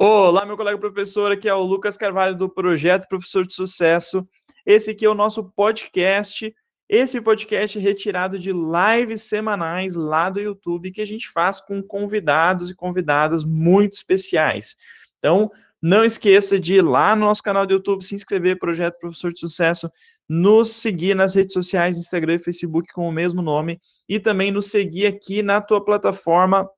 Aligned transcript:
Olá, 0.00 0.46
meu 0.46 0.56
colega 0.56 0.78
professor, 0.78 1.32
aqui 1.32 1.48
é 1.48 1.54
o 1.54 1.64
Lucas 1.64 1.96
Carvalho 1.96 2.36
do 2.36 2.48
Projeto 2.48 3.08
Professor 3.08 3.44
de 3.44 3.52
Sucesso. 3.52 4.24
Esse 4.64 4.92
aqui 4.92 5.04
é 5.04 5.08
o 5.08 5.14
nosso 5.14 5.50
podcast. 5.56 6.54
Esse 6.88 7.20
podcast 7.20 7.76
é 7.76 7.82
retirado 7.82 8.38
de 8.38 8.52
lives 8.52 9.22
semanais 9.22 9.96
lá 9.96 10.30
do 10.30 10.38
YouTube 10.38 10.92
que 10.92 11.00
a 11.00 11.04
gente 11.04 11.28
faz 11.28 11.60
com 11.60 11.82
convidados 11.82 12.70
e 12.70 12.76
convidadas 12.76 13.42
muito 13.42 13.94
especiais. 13.94 14.76
Então, 15.18 15.50
não 15.82 16.04
esqueça 16.04 16.60
de 16.60 16.74
ir 16.74 16.82
lá 16.82 17.16
no 17.16 17.26
nosso 17.26 17.42
canal 17.42 17.66
do 17.66 17.72
YouTube, 17.72 18.04
se 18.04 18.14
inscrever, 18.14 18.56
Projeto 18.56 19.00
Professor 19.00 19.32
de 19.32 19.40
Sucesso, 19.40 19.90
nos 20.28 20.70
seguir 20.70 21.16
nas 21.16 21.34
redes 21.34 21.52
sociais, 21.52 21.98
Instagram 21.98 22.34
e 22.34 22.38
Facebook 22.38 22.92
com 22.92 23.08
o 23.08 23.12
mesmo 23.12 23.42
nome, 23.42 23.80
e 24.08 24.20
também 24.20 24.52
nos 24.52 24.70
seguir 24.70 25.08
aqui 25.08 25.42
na 25.42 25.60
tua 25.60 25.84
plataforma 25.84 26.70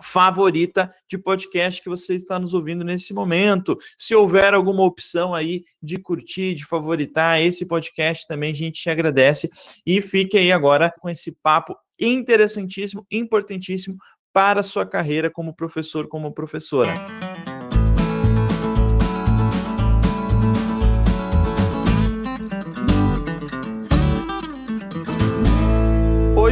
favorita 0.00 0.90
de 1.08 1.18
podcast 1.18 1.82
que 1.82 1.88
você 1.88 2.14
está 2.14 2.38
nos 2.38 2.54
ouvindo 2.54 2.84
nesse 2.84 3.12
momento. 3.12 3.76
Se 3.96 4.14
houver 4.14 4.54
alguma 4.54 4.82
opção 4.82 5.34
aí 5.34 5.64
de 5.82 5.98
curtir, 5.98 6.54
de 6.54 6.64
favoritar 6.64 7.40
esse 7.40 7.66
podcast 7.66 8.26
também, 8.26 8.52
a 8.52 8.54
gente 8.54 8.80
te 8.80 8.90
agradece. 8.90 9.50
E 9.86 10.00
fique 10.00 10.38
aí 10.38 10.52
agora 10.52 10.92
com 11.00 11.08
esse 11.08 11.32
papo 11.42 11.76
interessantíssimo, 11.98 13.06
importantíssimo 13.10 13.96
para 14.32 14.60
a 14.60 14.64
sua 14.64 14.86
carreira 14.86 15.30
como 15.30 15.54
professor, 15.54 16.06
como 16.06 16.32
professora. 16.32 16.94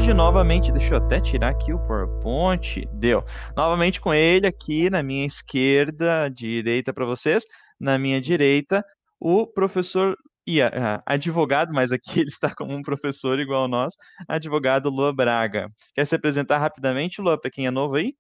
Hoje, 0.07 0.15
novamente, 0.15 0.71
deixa 0.71 0.95
eu 0.95 0.99
até 0.99 1.21
tirar 1.21 1.49
aqui 1.49 1.73
o 1.73 1.81
PowerPoint. 1.81 2.87
Deu. 2.93 3.25
Novamente 3.57 4.01
com 4.01 4.15
ele 4.15 4.47
aqui 4.47 4.89
na 4.89 5.03
minha 5.03 5.27
esquerda, 5.27 6.29
direita 6.29 6.93
para 6.93 7.05
vocês, 7.05 7.45
na 7.81 7.99
minha 7.99 8.21
direita, 8.21 8.85
o 9.19 9.49
professor 9.49 10.17
e 10.47 10.61
advogado, 11.05 11.75
mas 11.75 11.91
aqui 11.91 12.21
ele 12.21 12.29
está 12.29 12.55
como 12.55 12.73
um 12.73 12.83
professor 12.83 13.41
igual 13.41 13.67
nós, 13.67 13.95
advogado 14.29 14.91
Lua 14.91 15.13
Braga. 15.13 15.67
Quer 15.93 16.07
se 16.07 16.15
apresentar 16.15 16.59
rapidamente, 16.59 17.21
Lua, 17.21 17.37
para 17.37 17.51
quem 17.51 17.67
é 17.67 17.71
novo 17.73 17.97
aí? 17.97 18.15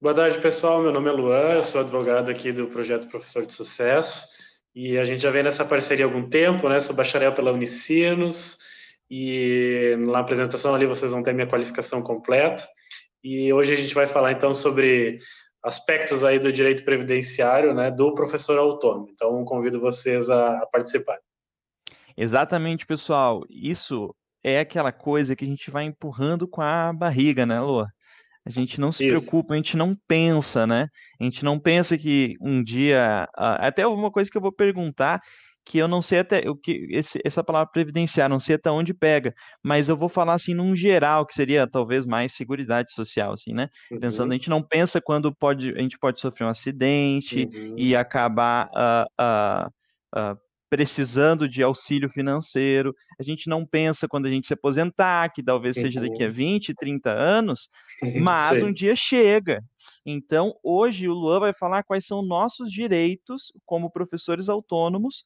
Boa 0.00 0.14
tarde, 0.14 0.38
pessoal. 0.38 0.80
Meu 0.80 0.92
nome 0.92 1.10
é 1.10 1.12
Luan, 1.12 1.52
eu 1.56 1.62
sou 1.62 1.82
advogado 1.82 2.30
aqui 2.30 2.52
do 2.52 2.68
projeto 2.68 3.06
Professor 3.08 3.44
de 3.44 3.52
Sucesso. 3.52 4.28
E 4.74 4.96
a 4.96 5.04
gente 5.04 5.20
já 5.20 5.30
vem 5.30 5.42
nessa 5.42 5.62
parceria 5.62 6.06
há 6.06 6.08
algum 6.08 6.26
tempo, 6.26 6.70
né? 6.70 6.80
Sou 6.80 6.96
bacharel 6.96 7.34
pela 7.34 7.52
Unicinos, 7.52 8.71
e 9.14 9.94
na 9.98 10.20
apresentação 10.20 10.74
ali 10.74 10.86
vocês 10.86 11.12
vão 11.12 11.22
ter 11.22 11.34
minha 11.34 11.46
qualificação 11.46 12.02
completa. 12.02 12.66
E 13.22 13.52
hoje 13.52 13.74
a 13.74 13.76
gente 13.76 13.94
vai 13.94 14.06
falar 14.06 14.32
então 14.32 14.54
sobre 14.54 15.18
aspectos 15.62 16.24
aí 16.24 16.38
do 16.38 16.50
direito 16.50 16.82
previdenciário, 16.82 17.74
né, 17.74 17.90
do 17.90 18.14
professor 18.14 18.58
autônomo. 18.58 19.08
Então 19.10 19.44
convido 19.44 19.78
vocês 19.78 20.30
a, 20.30 20.56
a 20.60 20.66
participar. 20.66 21.18
Exatamente, 22.16 22.86
pessoal. 22.86 23.44
Isso 23.50 24.14
é 24.42 24.60
aquela 24.60 24.90
coisa 24.90 25.36
que 25.36 25.44
a 25.44 25.48
gente 25.48 25.70
vai 25.70 25.84
empurrando 25.84 26.48
com 26.48 26.62
a 26.62 26.90
barriga, 26.90 27.44
né, 27.44 27.60
Lô? 27.60 27.86
A 28.46 28.50
gente 28.50 28.80
não 28.80 28.90
se 28.90 29.04
Isso. 29.04 29.26
preocupa, 29.30 29.52
a 29.52 29.56
gente 29.58 29.76
não 29.76 29.94
pensa, 30.08 30.66
né? 30.66 30.88
A 31.20 31.24
gente 31.24 31.44
não 31.44 31.60
pensa 31.60 31.98
que 31.98 32.34
um 32.40 32.64
dia. 32.64 33.28
Até 33.34 33.86
uma 33.86 34.10
coisa 34.10 34.30
que 34.30 34.36
eu 34.38 34.42
vou 34.42 34.50
perguntar 34.50 35.20
que 35.64 35.78
eu 35.78 35.86
não 35.86 36.02
sei 36.02 36.20
até 36.20 36.48
o 36.48 36.56
que 36.56 36.88
esse, 36.90 37.20
essa 37.24 37.42
palavra 37.42 37.70
previdenciário, 37.70 38.32
não 38.32 38.40
sei 38.40 38.56
até 38.56 38.70
onde 38.70 38.92
pega, 38.92 39.34
mas 39.62 39.88
eu 39.88 39.96
vou 39.96 40.08
falar 40.08 40.34
assim 40.34 40.54
num 40.54 40.74
geral, 40.74 41.24
que 41.24 41.34
seria 41.34 41.66
talvez 41.66 42.04
mais 42.06 42.32
seguridade 42.32 42.92
social, 42.92 43.32
assim, 43.32 43.52
né? 43.52 43.68
Uhum. 43.90 44.00
Pensando, 44.00 44.32
a 44.32 44.34
gente 44.34 44.50
não 44.50 44.62
pensa 44.62 45.00
quando 45.00 45.34
pode, 45.34 45.70
a 45.70 45.80
gente 45.80 45.98
pode 45.98 46.20
sofrer 46.20 46.44
um 46.44 46.50
acidente 46.50 47.48
uhum. 47.52 47.74
e 47.78 47.94
acabar 47.94 48.68
uh, 48.74 49.06
uh, 49.22 49.68
uh, 50.18 50.38
precisando 50.68 51.48
de 51.48 51.62
auxílio 51.62 52.08
financeiro. 52.08 52.94
A 53.20 53.22
gente 53.22 53.48
não 53.48 53.64
pensa 53.64 54.08
quando 54.08 54.26
a 54.26 54.30
gente 54.30 54.46
se 54.46 54.54
aposentar, 54.54 55.30
que 55.32 55.42
talvez 55.42 55.76
uhum. 55.76 55.82
seja 55.82 56.00
daqui 56.00 56.24
a 56.24 56.28
20, 56.28 56.74
30 56.74 57.10
anos, 57.10 57.68
mas 58.20 58.62
um 58.62 58.72
dia 58.72 58.96
chega. 58.96 59.62
Então, 60.04 60.54
hoje 60.62 61.08
o 61.08 61.12
Luan 61.12 61.40
vai 61.40 61.52
falar 61.54 61.84
quais 61.84 62.06
são 62.06 62.20
nossos 62.20 62.70
direitos 62.70 63.52
como 63.64 63.92
professores 63.92 64.48
autônomos 64.48 65.24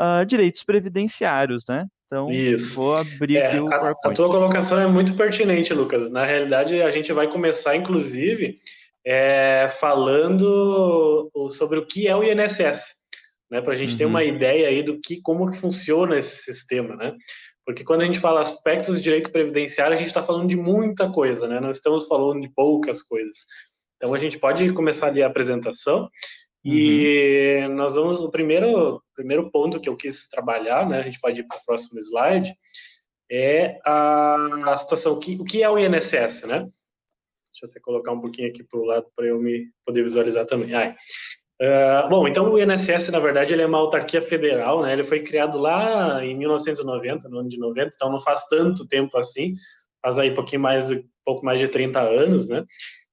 uh, 0.00 0.24
direitos 0.26 0.62
previdenciários, 0.62 1.64
né? 1.68 1.86
Então, 2.06 2.30
Isso. 2.30 2.76
vou 2.76 2.94
abrir 2.94 3.38
é, 3.38 3.46
aqui 3.46 3.58
o 3.58 3.72
a, 3.72 3.90
a 3.90 4.12
tua 4.12 4.28
colocação 4.28 4.78
é 4.78 4.86
muito 4.86 5.14
pertinente, 5.16 5.72
Lucas. 5.72 6.12
Na 6.12 6.26
realidade, 6.26 6.82
a 6.82 6.90
gente 6.90 7.10
vai 7.10 7.26
começar, 7.26 7.74
inclusive, 7.74 8.58
é, 9.06 9.68
falando 9.80 11.30
sobre 11.50 11.78
o 11.78 11.86
que 11.86 12.06
é 12.06 12.14
o 12.14 12.22
INSS, 12.22 12.94
né? 13.50 13.62
Para 13.62 13.72
a 13.72 13.76
gente 13.76 13.92
uhum. 13.92 13.98
ter 13.98 14.04
uma 14.04 14.22
ideia 14.22 14.68
aí 14.68 14.82
do 14.82 15.00
que, 15.00 15.22
como 15.22 15.50
que 15.50 15.56
funciona 15.56 16.18
esse 16.18 16.42
sistema, 16.42 16.94
né? 16.96 17.14
Porque 17.64 17.82
quando 17.82 18.02
a 18.02 18.04
gente 18.04 18.18
fala 18.18 18.40
aspectos 18.40 18.96
de 18.96 19.02
direito 19.02 19.30
previdenciário, 19.30 19.94
a 19.94 19.96
gente 19.96 20.08
está 20.08 20.22
falando 20.22 20.48
de 20.48 20.56
muita 20.56 21.10
coisa, 21.10 21.48
né? 21.48 21.60
Não 21.60 21.70
estamos 21.70 22.06
falando 22.06 22.42
de 22.42 22.52
poucas 22.52 23.00
coisas. 23.00 23.38
Então, 23.96 24.12
a 24.12 24.18
gente 24.18 24.38
pode 24.38 24.70
começar 24.72 25.06
ali 25.06 25.22
a 25.22 25.28
apresentação 25.28 26.10
e 26.64 27.58
uhum. 27.62 27.74
nós 27.74 27.94
vamos, 27.94 28.20
o 28.20 28.30
primeiro, 28.30 29.02
primeiro 29.14 29.50
ponto 29.50 29.80
que 29.80 29.88
eu 29.88 29.96
quis 29.96 30.28
trabalhar, 30.28 30.88
né, 30.88 30.98
a 30.98 31.02
gente 31.02 31.20
pode 31.20 31.40
ir 31.40 31.44
para 31.44 31.58
o 31.58 31.64
próximo 31.64 31.98
slide, 31.98 32.54
é 33.30 33.80
a, 33.84 34.72
a 34.72 34.76
situação, 34.76 35.18
que, 35.18 35.36
o 35.40 35.44
que 35.44 35.62
é 35.62 35.70
o 35.70 35.78
INSS, 35.78 36.42
né? 36.46 36.58
Deixa 36.58 37.64
eu 37.64 37.70
até 37.70 37.80
colocar 37.80 38.12
um 38.12 38.20
pouquinho 38.20 38.48
aqui 38.48 38.62
para 38.62 38.78
o 38.78 38.84
lado 38.84 39.06
para 39.16 39.26
eu 39.26 39.40
me 39.40 39.68
poder 39.84 40.02
visualizar 40.02 40.44
também. 40.46 40.74
Ai. 40.74 40.94
Uh, 41.60 42.08
bom, 42.08 42.26
então 42.26 42.50
o 42.50 42.58
INSS, 42.58 43.08
na 43.10 43.20
verdade, 43.20 43.52
ele 43.52 43.62
é 43.62 43.66
uma 43.66 43.78
autarquia 43.78 44.20
federal, 44.20 44.82
né? 44.82 44.92
Ele 44.92 45.04
foi 45.04 45.22
criado 45.22 45.58
lá 45.58 46.24
em 46.24 46.36
1990, 46.36 47.28
no 47.28 47.38
ano 47.38 47.48
de 47.48 47.58
90, 47.58 47.92
então 47.94 48.10
não 48.10 48.20
faz 48.20 48.46
tanto 48.48 48.86
tempo 48.86 49.16
assim, 49.16 49.54
faz 50.02 50.18
aí 50.18 50.34
pouquinho 50.34 50.60
mais, 50.60 50.88
pouco 51.24 51.44
mais 51.44 51.60
de 51.60 51.68
30 51.68 52.00
anos, 52.00 52.48
né? 52.48 52.64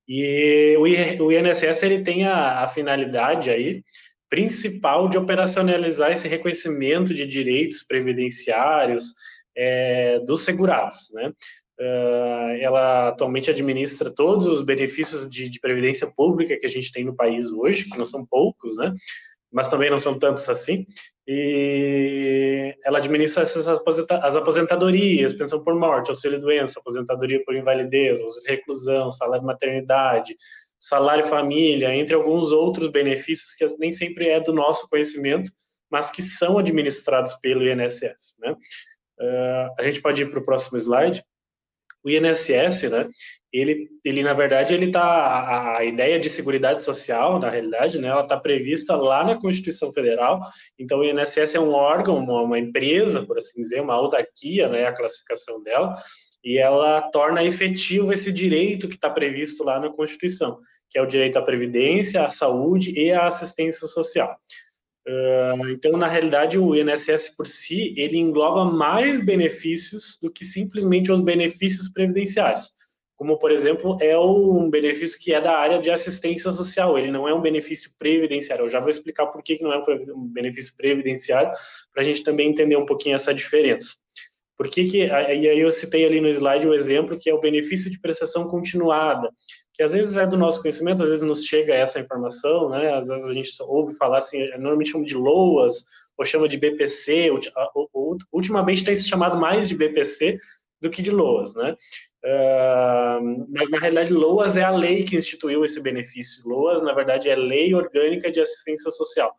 E 0.09 0.75
o 0.78 1.31
INSS 1.31 1.84
ele 1.84 2.02
tem 2.02 2.25
a, 2.25 2.64
a 2.64 2.68
finalidade 2.68 3.52
aí 3.52 3.84
principal 4.28 5.08
de 5.08 5.20
operacionalizar 5.20 6.12
esse 6.12 6.28
reconhecimento 6.28 7.14
de 7.14 7.28
direitos 7.28 7.84
previdenciários 7.84 9.14
é, 9.56 10.20
dos 10.20 10.42
segurados, 10.44 11.12
né? 11.14 11.31
Uh, 11.80 12.59
ela 12.59 13.08
atualmente 13.08 13.50
administra 13.50 14.12
todos 14.14 14.46
os 14.46 14.62
benefícios 14.62 15.30
de, 15.30 15.47
de, 15.47 15.62
previdência 15.62 16.12
pública 16.14 16.58
que 16.59 16.66
a 16.66 16.70
gente 16.70 16.91
tem 16.91 17.06
no 17.06 17.16
país 17.16 17.50
hoje, 17.52 17.86
que 17.90 17.97
não 17.97 18.03
são 18.03 18.26
poucos, 18.26 18.76
né? 18.76 18.94
Mas 19.50 19.70
também 19.70 19.90
não 19.90 19.97
são 19.97 20.20
tantos 20.20 20.50
assim 20.50 20.86
e 21.31 22.75
ela 22.84 22.97
administra 22.97 23.44
essas 23.44 23.67
aposenta 23.67 24.17
as 24.17 24.35
aposentadorias, 24.35 25.31
pensão 25.31 25.63
por 25.63 25.75
morte, 25.75 26.09
auxílio 26.09 26.41
doença, 26.41 26.79
aposentadoria 26.79 27.40
por 27.45 27.56
invalidez, 27.56 28.19
auxílio 28.19 28.47
reclusão, 28.47 29.12
salário 29.12 29.45
maternidade, 29.45 30.35
salário 30.79 31.23
família, 31.23 31.94
entre 31.94 32.16
alguns 32.16 32.51
outros 32.51 32.88
benefícios 32.88 33.53
que 33.53 33.63
nem 33.78 33.91
sempre 33.91 34.28
é 34.28 34.40
do 34.40 34.51
nosso 34.51 34.90
conhecimento, 34.90 35.51
mas 35.88 36.09
que 36.09 36.23
são 36.23 36.57
administrados 36.57 37.35
pelo 37.35 37.63
INSS, 37.63 38.38
né? 38.40 38.56
Uh, 39.22 39.75
a 39.78 39.84
gente 39.84 40.01
pode 40.01 40.23
ir 40.23 40.31
para 40.31 40.40
o 40.40 40.46
próximo 40.46 40.79
slide 40.79 41.23
o 42.03 42.09
INSS, 42.09 42.89
né, 42.89 43.07
ele, 43.51 43.89
ele 44.05 44.23
na 44.23 44.33
verdade, 44.33 44.73
ele 44.73 44.91
tá, 44.91 45.01
a, 45.01 45.77
a 45.79 45.85
ideia 45.85 46.19
de 46.19 46.29
seguridade 46.29 46.83
social, 46.83 47.39
na 47.39 47.49
realidade, 47.49 47.99
né, 47.99 48.07
ela 48.07 48.21
está 48.21 48.37
prevista 48.37 48.95
lá 48.95 49.23
na 49.23 49.39
Constituição 49.39 49.91
Federal, 49.91 50.39
então 50.77 50.99
o 50.99 51.03
INSS 51.03 51.55
é 51.55 51.59
um 51.59 51.71
órgão, 51.71 52.17
uma, 52.17 52.41
uma 52.41 52.59
empresa, 52.59 53.25
por 53.25 53.37
assim 53.37 53.61
dizer, 53.61 53.81
uma 53.81 53.95
autarquia, 53.95 54.69
né, 54.69 54.85
a 54.85 54.93
classificação 54.93 55.61
dela, 55.63 55.93
e 56.43 56.57
ela 56.57 57.01
torna 57.11 57.43
efetivo 57.43 58.13
esse 58.13 58.31
direito 58.31 58.87
que 58.87 58.95
está 58.95 59.09
previsto 59.09 59.63
lá 59.63 59.79
na 59.79 59.89
Constituição, 59.89 60.59
que 60.89 60.97
é 60.97 61.01
o 61.01 61.07
direito 61.07 61.37
à 61.37 61.41
previdência, 61.41 62.23
à 62.23 62.29
saúde 62.29 62.91
e 62.97 63.11
à 63.11 63.27
assistência 63.27 63.85
social. 63.87 64.35
Uh, 65.07 65.69
então, 65.69 65.97
na 65.97 66.07
realidade, 66.07 66.59
o 66.59 66.75
INSS 66.75 67.35
por 67.35 67.47
si, 67.47 67.93
ele 67.97 68.17
engloba 68.17 68.66
mais 68.66 69.19
benefícios 69.19 70.19
do 70.22 70.31
que 70.31 70.46
simplesmente 70.46 71.11
os 71.11 71.22
benefícios 71.22 71.90
previdenciários. 71.90 72.72
Como, 73.16 73.37
por 73.37 73.51
exemplo, 73.51 73.97
é 73.99 74.17
um 74.17 74.69
benefício 74.69 75.19
que 75.19 75.34
é 75.34 75.41
da 75.41 75.57
área 75.57 75.79
de 75.79 75.91
assistência 75.91 76.51
social, 76.51 76.97
ele 76.97 77.11
não 77.11 77.28
é 77.28 77.34
um 77.34 77.41
benefício 77.41 77.91
previdenciário. 77.99 78.63
Eu 78.63 78.69
já 78.69 78.79
vou 78.79 78.90
explicar 78.90 79.25
por 79.25 79.43
que 79.43 79.61
não 79.61 79.73
é 79.73 79.84
um 80.16 80.25
benefício 80.25 80.73
previdenciário, 80.78 81.52
para 81.91 82.02
a 82.02 82.05
gente 82.05 82.23
também 82.23 82.49
entender 82.49 82.78
um 82.78 82.85
pouquinho 82.85 83.16
essa 83.16 83.34
diferença. 83.34 83.95
Por 84.55 84.69
que 84.69 84.85
que, 84.85 84.97
e 84.99 85.09
aí 85.09 85.59
eu 85.59 85.72
citei 85.72 86.05
ali 86.05 86.22
no 86.22 86.29
slide 86.29 86.67
o 86.67 86.73
exemplo 86.73 87.17
que 87.17 87.29
é 87.29 87.34
o 87.34 87.41
benefício 87.41 87.90
de 87.90 87.99
prestação 87.99 88.47
continuada, 88.47 89.29
que 89.79 89.84
às 89.84 89.93
vezes 89.93 90.17
é 90.17 90.28
do 90.28 90.35
nosso 90.35 90.61
conhecimento, 90.61 91.02
às 91.02 91.08
vezes 91.08 91.23
nos 91.23 91.46
chega 91.46 91.73
essa 91.73 92.02
informação, 92.02 92.67
né? 92.67 92.93
Às 92.93 93.08
vezes 93.08 93.29
a 93.29 93.34
gente 93.34 93.49
ouve 93.61 93.96
falar 93.96 94.17
assim, 94.17 94.46
normalmente 94.58 94.91
chama 94.91 95.05
de 95.05 95.16
LOAS, 95.16 95.85
ou 96.17 96.26
chama 96.26 96.49
de 96.49 96.58
BPC, 96.58 97.31
ultimamente 98.34 98.84
tem 98.84 98.93
se 98.93 99.08
chamado 99.08 99.40
mais 99.40 99.70
de 99.70 99.78
BPC 99.78 100.37
do 100.81 100.90
que 100.90 101.02
de 101.02 101.11
LOAS, 101.11 101.55
né? 101.55 101.78
Uh, 102.26 103.47
mas 103.47 103.70
na 103.70 103.79
realidade, 103.79 104.11
LOAS 104.11 104.58
é 104.58 104.64
a 104.64 104.70
lei 104.70 105.05
que 105.05 105.16
instituiu 105.16 105.64
esse 105.64 105.79
benefício. 105.79 106.43
LOAS, 106.46 106.81
na 106.81 106.91
verdade, 106.91 107.29
é 107.29 107.35
Lei 107.37 107.73
Orgânica 107.73 108.29
de 108.29 108.41
Assistência 108.41 108.91
Social. 108.91 109.34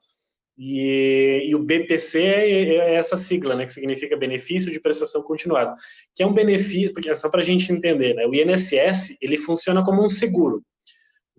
E, 0.58 1.46
e, 1.48 1.54
o 1.54 1.58
BPC 1.58 2.20
é, 2.20 2.50
é, 2.50 2.94
essa 2.94 3.16
sigla, 3.16 3.54
né, 3.54 3.64
que 3.64 3.72
significa 3.72 4.16
Benefício 4.16 4.70
de 4.70 4.80
Prestação 4.80 5.22
Continuada, 5.22 5.74
que 6.14 6.22
é 6.22 6.26
um 6.26 6.34
benefício, 6.34 6.92
porque 6.92 7.08
é 7.08 7.14
só 7.14 7.30
para 7.30 7.40
a 7.40 7.44
gente 7.44 7.72
entender, 7.72 8.14
né, 8.14 8.26
o 8.26 8.34
INSS 8.34 9.16
ele 9.22 9.38
funciona 9.38 9.82
como 9.82 10.04
um 10.04 10.08
seguro. 10.08 10.62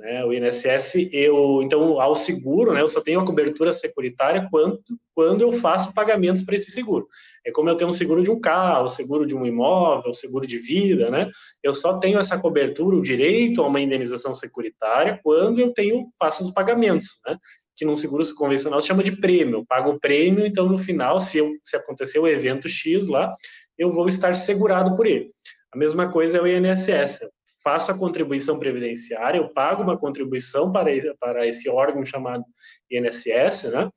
Né, 0.02 0.26
o 0.26 0.34
INSS, 0.34 1.10
eu, 1.12 1.62
então, 1.62 2.02
ao 2.02 2.16
seguro, 2.16 2.74
né, 2.74 2.82
eu 2.82 2.88
só 2.88 3.00
tenho 3.02 3.20
a 3.20 3.26
cobertura 3.26 3.72
securitária 3.72 4.48
quando, 4.50 4.80
quando 5.14 5.42
eu 5.42 5.52
faço 5.52 5.94
pagamentos 5.94 6.42
para 6.42 6.56
esse 6.56 6.72
seguro. 6.72 7.08
É 7.46 7.52
como 7.52 7.70
eu 7.70 7.76
tenho 7.76 7.92
um 7.92 7.94
seguro 7.94 8.24
de 8.24 8.32
um 8.32 8.40
carro, 8.40 8.88
seguro 8.88 9.28
de 9.28 9.36
um 9.36 9.46
imóvel, 9.46 10.12
seguro 10.12 10.48
de 10.48 10.58
vida, 10.58 11.12
né? 11.12 11.30
Eu 11.62 11.76
só 11.76 12.00
tenho 12.00 12.18
essa 12.18 12.40
cobertura, 12.40 12.96
o 12.96 13.02
direito 13.02 13.62
a 13.62 13.68
uma 13.68 13.80
indenização 13.80 14.34
securitária, 14.34 15.20
quando 15.22 15.60
eu 15.60 15.72
tenho 15.72 16.08
faço 16.18 16.44
os 16.44 16.52
pagamentos, 16.52 17.20
né? 17.24 17.38
Que 17.82 17.86
num 17.86 17.96
seguro 17.96 18.24
convencional 18.36 18.80
chama 18.80 19.04
de 19.04 19.12
prêmio. 19.12 19.56
Eu 19.56 19.66
pago 19.66 19.90
o 19.90 20.00
prêmio, 20.00 20.46
então 20.46 20.68
no 20.70 20.78
final, 20.78 21.20
se, 21.20 21.40
eu, 21.40 21.52
se 21.64 21.76
acontecer 21.76 22.20
o 22.20 22.28
evento 22.28 22.70
X 22.70 23.08
lá, 23.08 23.34
eu 23.76 23.90
vou 23.90 24.06
estar 24.06 24.36
segurado 24.36 24.96
por 24.96 25.08
ele. 25.08 25.32
A 25.74 25.78
mesma 25.78 26.12
coisa 26.12 26.38
é 26.38 26.42
o 26.42 26.46
INSS. 26.46 27.24
Eu 27.24 27.30
faço 27.64 27.92
a 27.92 27.98
contribuição 27.98 28.60
previdenciária, 28.60 29.40
eu 29.40 29.50
pago 29.50 29.82
uma 29.82 29.98
contribuição 29.98 30.72
para, 30.72 30.92
para 31.20 31.48
esse 31.48 31.68
órgão 31.70 32.06
chamado 32.06 32.46
INSS, 32.92 33.72
né? 33.72 33.90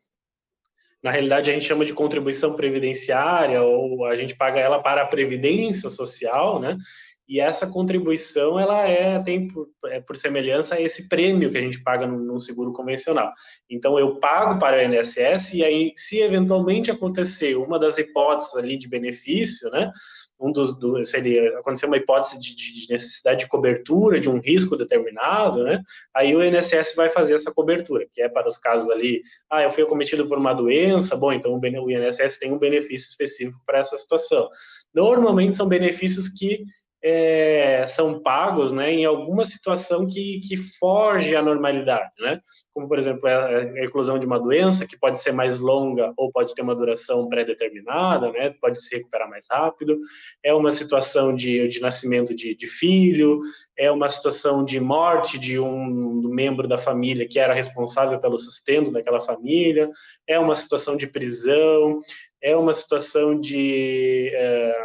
Na 1.03 1.11
realidade, 1.11 1.51
a 1.51 1.53
gente 1.53 1.67
chama 1.67 1.85
de 1.85 1.93
contribuição 1.93 2.57
previdenciária, 2.57 3.61
ou 3.63 4.07
a 4.07 4.15
gente 4.15 4.35
paga 4.35 4.61
ela 4.61 4.81
para 4.81 5.03
a 5.03 5.07
previdência 5.07 5.91
social, 5.91 6.59
né? 6.59 6.79
E 7.27 7.41
essa 7.41 7.67
contribuição, 7.67 8.61
ela 8.61 8.87
é, 8.87 9.19
tem 9.23 9.49
por, 9.49 9.69
é 9.87 10.01
por 10.01 10.17
semelhança 10.17 10.75
a 10.75 10.81
esse 10.81 11.09
prêmio 11.09 11.51
que 11.51 11.57
a 11.57 11.61
gente 11.61 11.83
paga 11.83 12.07
no, 12.07 12.19
no, 12.19 12.39
seguro 12.39 12.73
convencional. 12.73 13.31
Então, 13.69 13.99
eu 13.99 14.17
pago 14.17 14.59
para 14.59 14.77
o 14.77 14.81
INSS 14.81 15.55
e 15.55 15.65
aí, 15.65 15.93
se 15.97 16.21
eventualmente 16.21 16.91
acontecer 16.91 17.57
uma 17.57 17.79
das 17.79 17.97
hipóteses 17.97 18.55
ali 18.57 18.77
de 18.77 18.89
benefício, 18.89 19.71
né, 19.71 19.91
um 20.39 20.53
dos, 20.53 20.79
do, 20.79 21.03
se 21.03 21.17
ele 21.17 21.39
acontecer 21.57 21.87
uma 21.87 21.97
hipótese 21.97 22.39
de, 22.39 22.55
de, 22.55 22.93
necessidade 22.93 23.41
de 23.41 23.49
cobertura 23.49 24.21
de 24.21 24.29
um 24.29 24.39
risco 24.39 24.77
determinado, 24.77 25.65
né, 25.65 25.81
aí 26.15 26.37
o 26.37 26.43
INSS 26.43 26.95
vai 26.95 27.09
fazer 27.09 27.35
essa 27.35 27.53
cobertura, 27.53 28.07
que 28.13 28.21
é 28.21 28.29
para 28.29 28.49
os 28.49 28.59
casos 28.59 28.91
ali, 28.91 29.23
ah, 29.51 29.63
eu 29.63 29.71
fui 29.71 29.83
acometido 29.83 30.29
por 30.29 30.37
uma 30.37 30.53
doença, 30.53 31.17
bom, 31.17 31.33
então 31.33 31.59
o 31.59 31.91
INSS 31.91 32.39
tem 32.39 32.53
um 32.53 32.59
benefício 32.59 33.07
específico 33.07 33.63
para 33.65 33.79
essa 33.79 33.97
situação. 33.97 34.49
Normalmente 34.93 35.57
são 35.57 35.67
benefícios 35.67 36.29
que 36.29 36.65
é, 37.07 37.85
são 37.87 38.19
pagos 38.19 38.73
né, 38.73 38.91
em 38.91 39.05
alguma 39.05 39.45
situação 39.45 40.07
que, 40.07 40.41
que 40.41 40.57
foge 40.57 41.37
à 41.37 41.43
normalidade, 41.43 42.11
né? 42.19 42.41
como, 42.73 42.89
por 42.89 42.99
exemplo, 42.99 43.29
a, 43.29 43.63
eclosão 43.85 44.19
de 44.19 44.25
uma 44.25 44.41
doença, 44.41 44.87
que 44.87 44.99
pode 44.99 45.21
ser 45.21 45.33
mais 45.33 45.61
longa 45.61 46.15
ou 46.17 46.33
pode 46.33 46.55
ter 46.55 46.63
uma 46.63 46.75
duração 46.75 47.29
pré-determinada, 47.29 48.33
né? 48.33 48.55
pode 48.59 48.81
se 48.81 48.97
recuperar 48.97 49.29
mais 49.29 49.47
rápido, 49.51 49.99
é 50.43 50.55
uma 50.55 50.71
situação 50.71 51.35
de, 51.35 51.69
de 51.69 51.79
nascimento 51.79 52.35
de, 52.35 52.55
de 52.55 52.67
filho, 52.67 53.39
é 53.77 53.91
uma 53.91 54.09
situação 54.09 54.65
de 54.65 54.81
morte 54.81 55.39
de 55.39 55.61
um 55.61 56.23
membro 56.29 56.67
da 56.67 56.79
família 56.79 57.29
que 57.29 57.39
era 57.39 57.53
responsável 57.53 58.19
pelo 58.19 58.39
sustento 58.39 58.91
daquela 58.91 59.21
família, 59.21 59.91
é 60.27 60.39
uma 60.39 60.55
situação 60.55 60.97
de 60.97 61.07
prisão, 61.07 61.99
é 62.45 62.55
uma 62.55 62.75
situação 62.75 63.41
de 63.41 64.31
é, 64.35 64.77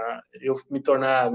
eu 0.42 0.56
me 0.72 0.80
tornar, 0.80 1.30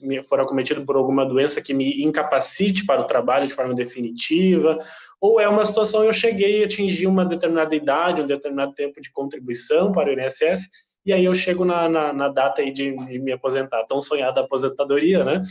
me 0.00 0.20
for 0.20 0.40
acometido 0.40 0.84
por 0.84 0.96
alguma 0.96 1.24
doença 1.24 1.62
que 1.62 1.72
me 1.72 2.02
incapacite 2.02 2.84
para 2.84 3.00
o 3.00 3.06
trabalho 3.06 3.46
de 3.46 3.54
forma 3.54 3.72
definitiva, 3.72 4.76
ou 5.20 5.40
é 5.40 5.48
uma 5.48 5.64
situação 5.64 6.02
eu 6.02 6.12
cheguei 6.12 6.62
a 6.62 6.66
atingir 6.66 7.06
uma 7.06 7.24
determinada 7.24 7.76
idade, 7.76 8.22
um 8.22 8.26
determinado 8.26 8.74
tempo 8.74 9.00
de 9.00 9.12
contribuição 9.12 9.92
para 9.92 10.10
o 10.10 10.12
INSS, 10.12 10.68
e 11.06 11.12
aí 11.12 11.24
eu 11.24 11.34
chego 11.34 11.64
na, 11.64 11.88
na, 11.88 12.12
na 12.12 12.28
data 12.28 12.60
aí 12.60 12.72
de, 12.72 12.96
de, 12.96 13.20
me 13.20 13.30
aposentar, 13.30 13.84
tão 13.84 14.00
sonhada 14.00 14.40
aposentadoria, 14.40 15.22
né? 15.22 15.42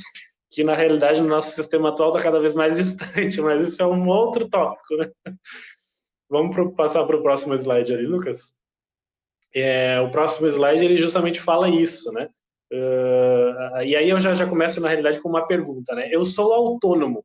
Que 0.51 0.61
na 0.61 0.75
realidade 0.75 1.21
no 1.21 1.29
nosso 1.29 1.55
sistema 1.55 1.87
atual 1.87 2.09
está 2.09 2.21
cada 2.21 2.39
vez 2.39 2.53
mais 2.53 2.75
distante, 2.77 3.39
mas 3.39 3.65
isso 3.65 3.81
é 3.81 3.87
um 3.87 4.09
outro 4.09 4.49
tópico, 4.49 4.97
né? 4.97 5.09
Vamos 6.29 6.53
pro, 6.53 6.73
passar 6.73 7.05
para 7.05 7.15
o 7.15 7.21
próximo 7.21 7.53
slide 7.53 7.93
ali, 7.93 8.05
Lucas. 8.05 8.60
É, 9.53 9.99
o 9.99 10.09
próximo 10.09 10.47
slide 10.47 10.83
ele 10.83 10.97
justamente 10.97 11.41
fala 11.41 11.69
isso, 11.69 12.11
né? 12.11 12.29
Uh, 12.71 13.83
e 13.85 13.95
aí 13.97 14.09
eu 14.09 14.17
já, 14.17 14.33
já 14.33 14.47
começo 14.47 14.79
na 14.79 14.87
realidade 14.87 15.19
com 15.19 15.27
uma 15.27 15.45
pergunta, 15.45 15.93
né? 15.93 16.07
Eu 16.09 16.23
sou 16.25 16.53
autônomo. 16.53 17.23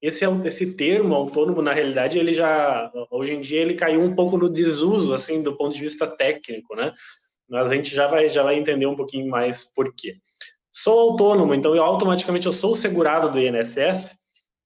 Esse 0.00 0.24
esse 0.44 0.66
termo 0.74 1.14
autônomo 1.14 1.60
na 1.60 1.72
realidade 1.72 2.16
ele 2.16 2.32
já 2.32 2.88
hoje 3.10 3.34
em 3.34 3.40
dia 3.40 3.60
ele 3.60 3.74
caiu 3.74 4.00
um 4.00 4.14
pouco 4.14 4.38
no 4.38 4.48
desuso 4.48 5.12
assim 5.12 5.42
do 5.42 5.56
ponto 5.56 5.74
de 5.74 5.80
vista 5.80 6.06
técnico, 6.06 6.76
né? 6.76 6.94
Mas 7.48 7.72
a 7.72 7.74
gente 7.74 7.92
já 7.92 8.06
vai 8.06 8.28
já 8.28 8.44
vai 8.44 8.56
entender 8.56 8.86
um 8.86 8.94
pouquinho 8.94 9.28
mais 9.28 9.64
por 9.64 9.92
quê. 9.92 10.14
Sou 10.70 11.10
autônomo, 11.10 11.52
então 11.52 11.74
eu 11.74 11.82
automaticamente 11.82 12.46
eu 12.46 12.52
sou 12.52 12.76
segurado 12.76 13.32
do 13.32 13.40
INSS. 13.40 14.16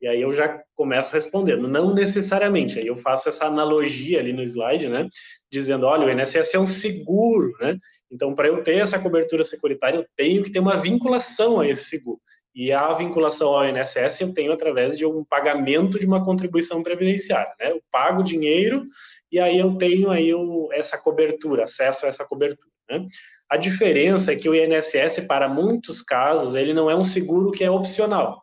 E 0.03 0.07
aí 0.09 0.21
eu 0.21 0.35
já 0.35 0.61
começo 0.83 1.13
respondendo, 1.13 1.69
não 1.69 1.95
necessariamente. 1.95 2.77
Aí 2.77 2.89
eu 2.89 2.97
faço 2.97 3.29
essa 3.29 3.47
analogia 3.47 4.19
ali 4.19 4.33
no 4.33 4.43
slide, 4.43 4.89
né? 4.89 5.09
Dizendo, 5.51 5.87
olha, 5.87 6.09
o 6.09 6.11
INSS 6.11 6.55
é 6.55 6.59
um 6.59 6.67
seguro, 6.67 7.53
né? 7.61 7.77
Então, 8.11 8.35
para 8.35 8.49
eu 8.49 8.65
ter 8.65 8.79
essa 8.79 8.99
cobertura 8.99 9.45
securitária, 9.45 9.99
eu 9.99 10.07
tenho 10.17 10.43
que 10.43 10.51
ter 10.51 10.59
uma 10.59 10.77
vinculação 10.77 11.61
a 11.61 11.69
esse 11.69 11.85
seguro. 11.85 12.21
E 12.53 12.73
a 12.73 12.93
vinculação 12.95 13.55
ao 13.55 13.65
INSS 13.65 14.23
eu 14.23 14.35
tenho 14.35 14.53
através 14.53 14.99
de 14.99 15.07
um 15.07 15.25
pagamento 15.25 16.01
de 16.01 16.05
uma 16.05 16.25
contribuição 16.25 16.83
previdenciária, 16.83 17.55
né? 17.61 17.71
Eu 17.71 17.81
pago 17.91 18.25
dinheiro 18.25 18.85
e 19.31 19.39
aí 19.39 19.59
eu 19.61 19.77
tenho 19.77 20.11
aí 20.11 20.35
o, 20.35 20.69
essa 20.73 20.99
cobertura, 20.99 21.63
acesso 21.63 22.07
a 22.07 22.09
essa 22.09 22.25
cobertura, 22.25 22.69
né? 22.91 23.07
A 23.49 23.57
diferença 23.57 24.33
é 24.33 24.37
que 24.37 24.49
o 24.49 24.55
INSS, 24.55 25.21
para 25.29 25.49
muitos 25.49 26.03
casos, 26.03 26.57
ele 26.57 26.75
não 26.75 26.91
é 26.91 26.97
um 26.97 27.05
seguro 27.05 27.53
que 27.53 27.63
é 27.63 27.71
opcional. 27.71 28.43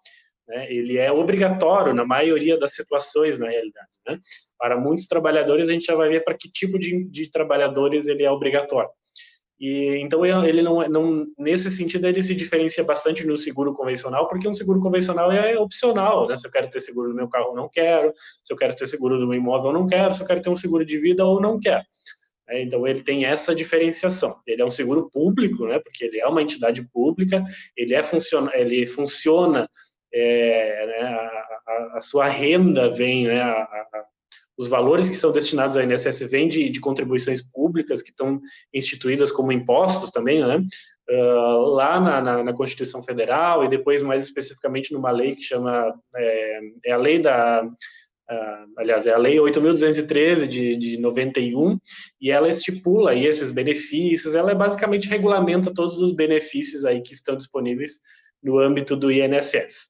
Né? 0.49 0.65
Ele 0.73 0.97
é 0.97 1.11
obrigatório 1.11 1.93
na 1.93 2.03
maioria 2.03 2.57
das 2.57 2.73
situações, 2.73 3.37
na 3.37 3.47
realidade. 3.47 3.87
Né? 4.07 4.19
Para 4.57 4.75
muitos 4.75 5.05
trabalhadores, 5.07 5.69
a 5.69 5.71
gente 5.71 5.85
já 5.85 5.95
vai 5.95 6.09
ver 6.09 6.23
para 6.23 6.35
que 6.35 6.49
tipo 6.51 6.79
de, 6.79 7.05
de 7.05 7.31
trabalhadores 7.31 8.07
ele 8.07 8.23
é 8.23 8.31
obrigatório. 8.31 8.89
E 9.59 9.97
então 9.97 10.25
ele 10.25 10.61
não, 10.61 10.87
não, 10.87 11.25
nesse 11.37 11.69
sentido 11.69 12.07
ele 12.07 12.23
se 12.23 12.33
diferencia 12.33 12.81
bastante 12.81 13.27
no 13.27 13.35
seguro 13.35 13.73
convencional, 13.73 14.25
porque 14.27 14.47
um 14.47 14.53
seguro 14.53 14.79
convencional 14.79 15.29
é 15.33 15.59
opcional, 15.59 16.27
né? 16.27 16.35
Se 16.37 16.47
eu 16.47 16.51
quero 16.51 16.69
ter 16.69 16.79
seguro 16.79 17.09
no 17.09 17.15
meu 17.15 17.27
carro, 17.27 17.53
não 17.53 17.67
quero. 17.69 18.13
Se 18.41 18.53
eu 18.53 18.57
quero 18.57 18.73
ter 18.73 18.87
seguro 18.87 19.19
do 19.19 19.27
meu 19.27 19.37
imóvel, 19.37 19.73
não 19.73 19.85
quero. 19.85 20.13
Se 20.13 20.23
eu 20.23 20.27
quero 20.27 20.41
ter 20.41 20.49
um 20.49 20.55
seguro 20.55 20.85
de 20.85 20.97
vida, 20.97 21.25
ou 21.25 21.41
não 21.41 21.59
quero. 21.59 21.83
É, 22.49 22.63
então 22.63 22.87
ele 22.87 23.01
tem 23.01 23.25
essa 23.25 23.53
diferenciação. 23.53 24.37
Ele 24.47 24.61
é 24.61 24.65
um 24.65 24.69
seguro 24.69 25.09
público, 25.11 25.67
né? 25.67 25.77
Porque 25.79 26.05
ele 26.05 26.19
é 26.21 26.25
uma 26.25 26.41
entidade 26.41 26.81
pública. 26.93 27.43
Ele 27.75 27.93
é 27.93 28.01
funciona, 28.01 28.49
ele 28.55 28.85
funciona 28.85 29.69
é, 30.13 30.85
né, 30.85 31.01
a, 31.67 31.97
a, 31.97 32.01
sua 32.01 32.27
renda 32.27 32.89
vem, 32.89 33.27
né, 33.27 33.41
a, 33.41 33.61
a, 33.61 34.05
os 34.57 34.67
valores 34.67 35.07
que 35.07 35.15
são 35.15 35.31
destinados 35.31 35.77
ao 35.77 35.83
INSS 35.83 36.21
vêm 36.29 36.47
de, 36.47 36.69
de 36.69 36.79
contribuições 36.79 37.41
públicas 37.41 38.01
que 38.01 38.09
estão 38.09 38.41
instituídas 38.73 39.31
como 39.31 39.51
impostos 39.51 40.11
também, 40.11 40.45
né, 40.45 40.57
uh, 41.09 41.59
lá 41.69 41.99
na, 41.99 42.21
na, 42.21 42.43
na, 42.43 42.53
Constituição 42.53 43.01
Federal 43.01 43.63
e 43.63 43.69
depois 43.69 44.01
mais 44.01 44.23
especificamente 44.23 44.93
numa 44.93 45.11
lei 45.11 45.35
que 45.35 45.43
chama, 45.43 45.93
é, 46.15 46.59
é 46.85 46.91
a 46.91 46.97
lei 46.97 47.19
da, 47.19 47.65
Uh, 48.31 48.69
aliás, 48.77 49.07
é 49.07 49.11
a 49.11 49.17
Lei 49.17 49.37
8.213 49.37 50.45
de, 50.45 50.77
de 50.77 50.97
91, 50.99 51.79
e 52.21 52.29
ela 52.29 52.47
estipula 52.47 53.09
aí 53.09 53.25
esses 53.25 53.49
benefícios, 53.49 54.35
ela 54.35 54.53
basicamente 54.53 55.09
regulamenta 55.09 55.73
todos 55.73 55.99
os 55.99 56.11
benefícios 56.11 56.85
aí 56.85 57.01
que 57.01 57.11
estão 57.11 57.35
disponíveis 57.35 57.99
no 58.43 58.59
âmbito 58.59 58.95
do 58.95 59.11
INSS. 59.11 59.89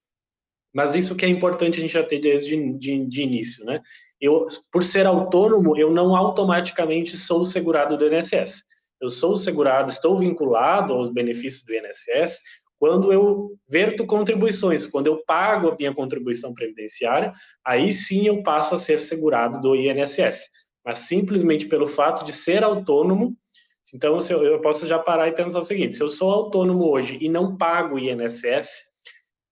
Mas 0.73 0.95
isso 0.95 1.15
que 1.15 1.25
é 1.25 1.29
importante 1.29 1.77
a 1.77 1.81
gente 1.81 1.93
já 1.93 2.03
ter 2.03 2.19
desde 2.19 2.55
de, 2.77 3.07
de 3.07 3.23
início, 3.23 3.65
né? 3.65 3.81
Eu, 4.21 4.45
por 4.71 4.83
ser 4.83 5.07
autônomo, 5.07 5.77
eu 5.77 5.91
não 5.91 6.15
automaticamente 6.15 7.17
sou 7.17 7.43
segurado 7.43 7.97
do 7.97 8.05
INSS. 8.05 8.63
Eu 9.01 9.09
sou 9.09 9.37
segurado, 9.37 9.89
estou 9.89 10.17
vinculado 10.17 10.93
aos 10.93 11.09
benefícios 11.09 11.63
do 11.63 11.73
INSS 11.73 12.39
quando 12.79 13.11
eu 13.11 13.57
verto 13.67 14.05
contribuições, 14.05 14.87
quando 14.87 15.07
eu 15.07 15.21
pago 15.25 15.69
a 15.69 15.75
minha 15.75 15.93
contribuição 15.93 16.53
previdenciária, 16.53 17.33
aí 17.63 17.91
sim 17.91 18.27
eu 18.27 18.41
passo 18.41 18.73
a 18.73 18.77
ser 18.77 19.01
segurado 19.01 19.59
do 19.59 19.75
INSS. 19.75 20.47
Mas 20.85 20.99
simplesmente 20.99 21.67
pelo 21.67 21.85
fato 21.85 22.25
de 22.25 22.31
ser 22.31 22.63
autônomo, 22.63 23.35
então 23.93 24.17
eu 24.29 24.61
posso 24.61 24.87
já 24.87 24.97
parar 24.97 25.27
e 25.27 25.33
pensar 25.33 25.59
o 25.59 25.63
seguinte: 25.63 25.93
se 25.93 26.01
eu 26.01 26.09
sou 26.09 26.31
autônomo 26.31 26.89
hoje 26.89 27.17
e 27.19 27.27
não 27.27 27.57
pago 27.57 27.95
o 27.95 27.99
INSS, 27.99 28.83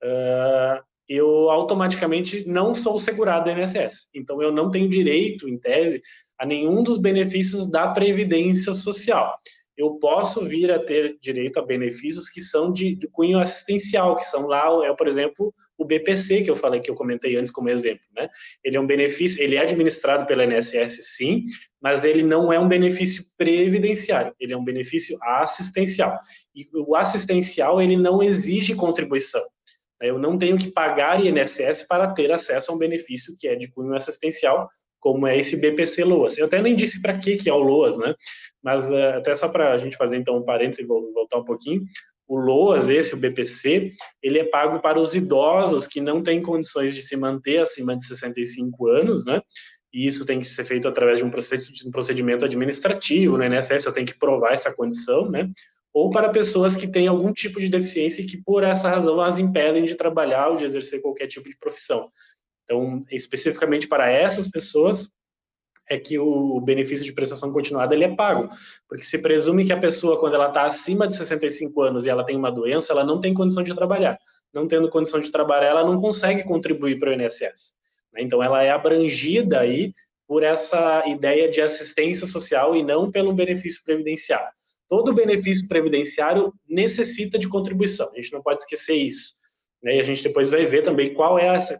uh, 0.03 0.81
eu 1.07 1.49
automaticamente 1.49 2.47
não 2.47 2.75
sou 2.75 2.99
segurado 2.99 3.51
do 3.51 3.59
INSS. 3.59 4.09
Então, 4.13 4.41
eu 4.41 4.51
não 4.51 4.69
tenho 4.69 4.89
direito, 4.89 5.47
em 5.47 5.57
tese, 5.57 6.01
a 6.37 6.45
nenhum 6.45 6.83
dos 6.83 6.97
benefícios 6.97 7.69
da 7.69 7.87
Previdência 7.89 8.73
Social. 8.73 9.33
eu 9.77 9.91
posso 9.99 10.43
vir 10.43 10.71
a 10.71 10.79
ter 10.79 11.17
direito 11.21 11.59
a 11.59 11.65
benefícios 11.65 12.29
que 12.29 12.41
são 12.41 12.73
de, 12.73 12.95
de 12.95 13.07
cunho 13.09 13.39
assistencial, 13.39 14.15
que 14.15 14.25
são 14.25 14.47
lá, 14.47 14.65
é, 14.83 14.91
por 14.93 15.07
exemplo, 15.07 15.53
o 15.77 15.85
BPC, 15.85 16.41
que 16.41 16.49
eu 16.49 16.55
falei, 16.55 16.79
que 16.79 16.89
eu 16.89 16.95
comentei 16.95 17.35
antes 17.35 17.51
como 17.51 17.69
exemplo, 17.69 18.03
né? 18.15 18.27
Ele 18.63 18.75
é 18.75 18.79
um 18.79 18.87
benefício, 18.87 19.39
ele 19.39 19.55
é 19.55 19.59
administrado 19.59 20.25
pela 20.25 20.43
INSS, 20.45 21.15
sim, 21.15 21.43
mas 21.79 22.03
ele 22.03 22.23
não 22.23 22.51
é 22.51 22.59
um 22.59 22.67
benefício 22.67 23.23
previdenciário, 23.37 24.33
ele 24.39 24.51
é 24.51 24.57
um 24.57 24.63
benefício 24.63 25.15
assistencial. 25.21 26.17
E 26.55 26.65
o 26.73 26.95
assistencial, 26.95 27.79
ele 27.79 27.95
não 27.95 28.23
exige 28.23 28.73
contribuição. 28.73 29.43
Eu 30.01 30.19
não 30.19 30.37
tenho 30.37 30.57
que 30.57 30.71
pagar 30.71 31.23
INSS 31.23 31.83
para 31.87 32.07
ter 32.07 32.31
acesso 32.31 32.71
a 32.71 32.75
um 32.75 32.77
benefício 32.77 33.35
que 33.37 33.47
é 33.47 33.55
de 33.55 33.67
cunho 33.67 33.95
assistencial, 33.95 34.67
como 34.99 35.27
é 35.27 35.37
esse 35.37 35.55
BPC 35.55 36.03
LOAS. 36.03 36.37
Eu 36.37 36.45
até 36.45 36.61
nem 36.61 36.75
disse 36.75 37.01
para 37.01 37.17
que 37.17 37.37
que 37.37 37.49
é 37.49 37.53
o 37.53 37.59
LOAS, 37.59 37.97
né? 37.97 38.13
Mas 38.63 38.89
uh, 38.91 39.17
até 39.17 39.33
só 39.35 39.47
para 39.47 39.73
a 39.73 39.77
gente 39.77 39.97
fazer 39.97 40.17
então 40.17 40.37
um 40.37 40.43
parênteses 40.43 40.83
e 40.83 40.87
voltar 40.87 41.37
um 41.37 41.45
pouquinho, 41.45 41.83
o 42.27 42.35
LOAS, 42.35 42.89
esse, 42.89 43.13
o 43.13 43.17
BPC, 43.17 43.93
ele 44.21 44.39
é 44.39 44.43
pago 44.43 44.79
para 44.81 44.99
os 44.99 45.15
idosos 45.15 45.87
que 45.87 46.01
não 46.01 46.21
têm 46.21 46.41
condições 46.41 46.93
de 46.93 47.01
se 47.01 47.15
manter 47.15 47.59
acima 47.59 47.95
de 47.95 48.05
65 48.05 48.87
anos, 48.87 49.25
né? 49.25 49.41
E 49.93 50.05
isso 50.05 50.25
tem 50.25 50.39
que 50.39 50.45
ser 50.45 50.65
feito 50.65 50.87
através 50.87 51.19
de 51.19 51.25
um, 51.25 51.29
processo, 51.29 51.73
de 51.73 51.87
um 51.87 51.91
procedimento 51.91 52.43
administrativo, 52.43 53.37
né? 53.37 53.47
INSS 53.47 53.85
eu 53.85 53.93
tenho 53.93 54.05
que 54.05 54.17
provar 54.17 54.51
essa 54.51 54.73
condição, 54.75 55.29
né? 55.29 55.49
Ou 55.93 56.09
para 56.09 56.29
pessoas 56.29 56.75
que 56.75 56.87
têm 56.87 57.07
algum 57.07 57.31
tipo 57.33 57.59
de 57.59 57.69
deficiência 57.69 58.21
e 58.21 58.25
que, 58.25 58.37
por 58.37 58.63
essa 58.63 58.89
razão, 58.89 59.19
as 59.19 59.39
impedem 59.39 59.83
de 59.85 59.95
trabalhar 59.95 60.49
ou 60.49 60.57
de 60.57 60.65
exercer 60.65 61.01
qualquer 61.01 61.27
tipo 61.27 61.49
de 61.49 61.57
profissão. 61.57 62.09
Então, 62.63 63.05
especificamente 63.09 63.87
para 63.87 64.09
essas 64.09 64.47
pessoas, 64.47 65.11
é 65.89 65.97
que 65.97 66.19
o 66.19 66.59
benefício 66.59 67.05
de 67.05 67.13
prestação 67.13 67.51
continuada 67.51 67.95
ele 67.95 68.03
é 68.03 68.13
pago, 68.13 68.49
porque 68.89 69.03
se 69.03 69.19
presume 69.19 69.65
que 69.65 69.71
a 69.71 69.79
pessoa, 69.79 70.19
quando 70.19 70.33
ela 70.35 70.49
está 70.49 70.65
acima 70.65 71.07
de 71.07 71.15
65 71.15 71.81
anos 71.81 72.05
e 72.05 72.09
ela 72.09 72.25
tem 72.25 72.35
uma 72.35 72.51
doença, 72.51 72.91
ela 72.91 73.05
não 73.05 73.21
tem 73.21 73.33
condição 73.33 73.63
de 73.63 73.73
trabalhar. 73.73 74.19
Não 74.53 74.67
tendo 74.67 74.89
condição 74.89 75.19
de 75.19 75.31
trabalhar, 75.31 75.69
ela 75.69 75.85
não 75.85 75.99
consegue 75.99 76.43
contribuir 76.43 76.99
para 76.99 77.11
o 77.11 77.13
INSS. 77.13 77.75
Né? 78.13 78.21
Então, 78.21 78.43
ela 78.43 78.61
é 78.63 78.69
abrangida 78.69 79.61
aí 79.61 79.93
por 80.27 80.43
essa 80.43 81.07
ideia 81.07 81.49
de 81.49 81.61
assistência 81.61 82.27
social 82.27 82.75
e 82.75 82.83
não 82.83 83.09
pelo 83.09 83.33
benefício 83.33 83.81
previdenciário. 83.83 84.49
Todo 84.89 85.13
benefício 85.13 85.67
previdenciário 85.67 86.53
necessita 86.67 87.37
de 87.37 87.47
contribuição, 87.47 88.09
a 88.11 88.15
gente 88.19 88.33
não 88.33 88.41
pode 88.41 88.61
esquecer 88.61 88.95
isso. 88.95 89.33
Né? 89.83 89.97
E 89.97 89.99
a 89.99 90.03
gente 90.03 90.23
depois 90.23 90.49
vai 90.49 90.65
ver 90.65 90.83
também 90.83 91.13
qual 91.13 91.37
é 91.37 91.45
essa, 91.47 91.79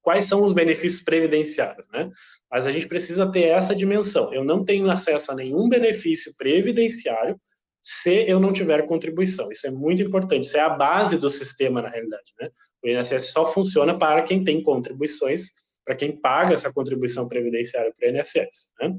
quais 0.00 0.24
são 0.24 0.42
os 0.42 0.52
benefícios 0.52 1.02
previdenciários, 1.02 1.86
né? 1.92 2.10
Mas 2.50 2.66
a 2.66 2.70
gente 2.70 2.88
precisa 2.88 3.30
ter 3.30 3.44
essa 3.44 3.74
dimensão. 3.74 4.32
Eu 4.32 4.44
não 4.44 4.64
tenho 4.64 4.90
acesso 4.90 5.30
a 5.30 5.34
nenhum 5.34 5.68
benefício 5.68 6.32
previdenciário 6.38 7.38
se 7.82 8.24
eu 8.26 8.40
não 8.40 8.50
tiver 8.50 8.86
contribuição. 8.86 9.52
Isso 9.52 9.66
é 9.66 9.70
muito 9.70 10.00
importante. 10.00 10.44
Isso 10.44 10.56
é 10.56 10.60
a 10.60 10.70
base 10.70 11.18
do 11.18 11.28
sistema, 11.28 11.82
na 11.82 11.90
realidade, 11.90 12.32
né? 12.40 12.48
O 12.82 12.88
INSS 12.88 13.32
só 13.32 13.52
funciona 13.52 13.98
para 13.98 14.22
quem 14.22 14.42
tem 14.42 14.62
contribuições, 14.62 15.50
para 15.84 15.94
quem 15.94 16.18
paga 16.18 16.54
essa 16.54 16.72
contribuição 16.72 17.28
previdenciária 17.28 17.92
para 17.94 18.08
o 18.08 18.10
INSS, 18.10 18.72
né? 18.80 18.96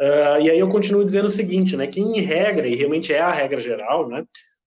Uh, 0.00 0.40
e 0.42 0.50
aí 0.50 0.58
eu 0.58 0.68
continuo 0.68 1.04
dizendo 1.04 1.26
o 1.26 1.30
seguinte, 1.30 1.76
né? 1.76 1.86
Que 1.86 2.00
em 2.00 2.20
regra, 2.20 2.66
e 2.66 2.74
realmente 2.74 3.12
é 3.12 3.20
a 3.20 3.32
regra 3.32 3.60
geral, 3.60 4.08
né? 4.08 4.24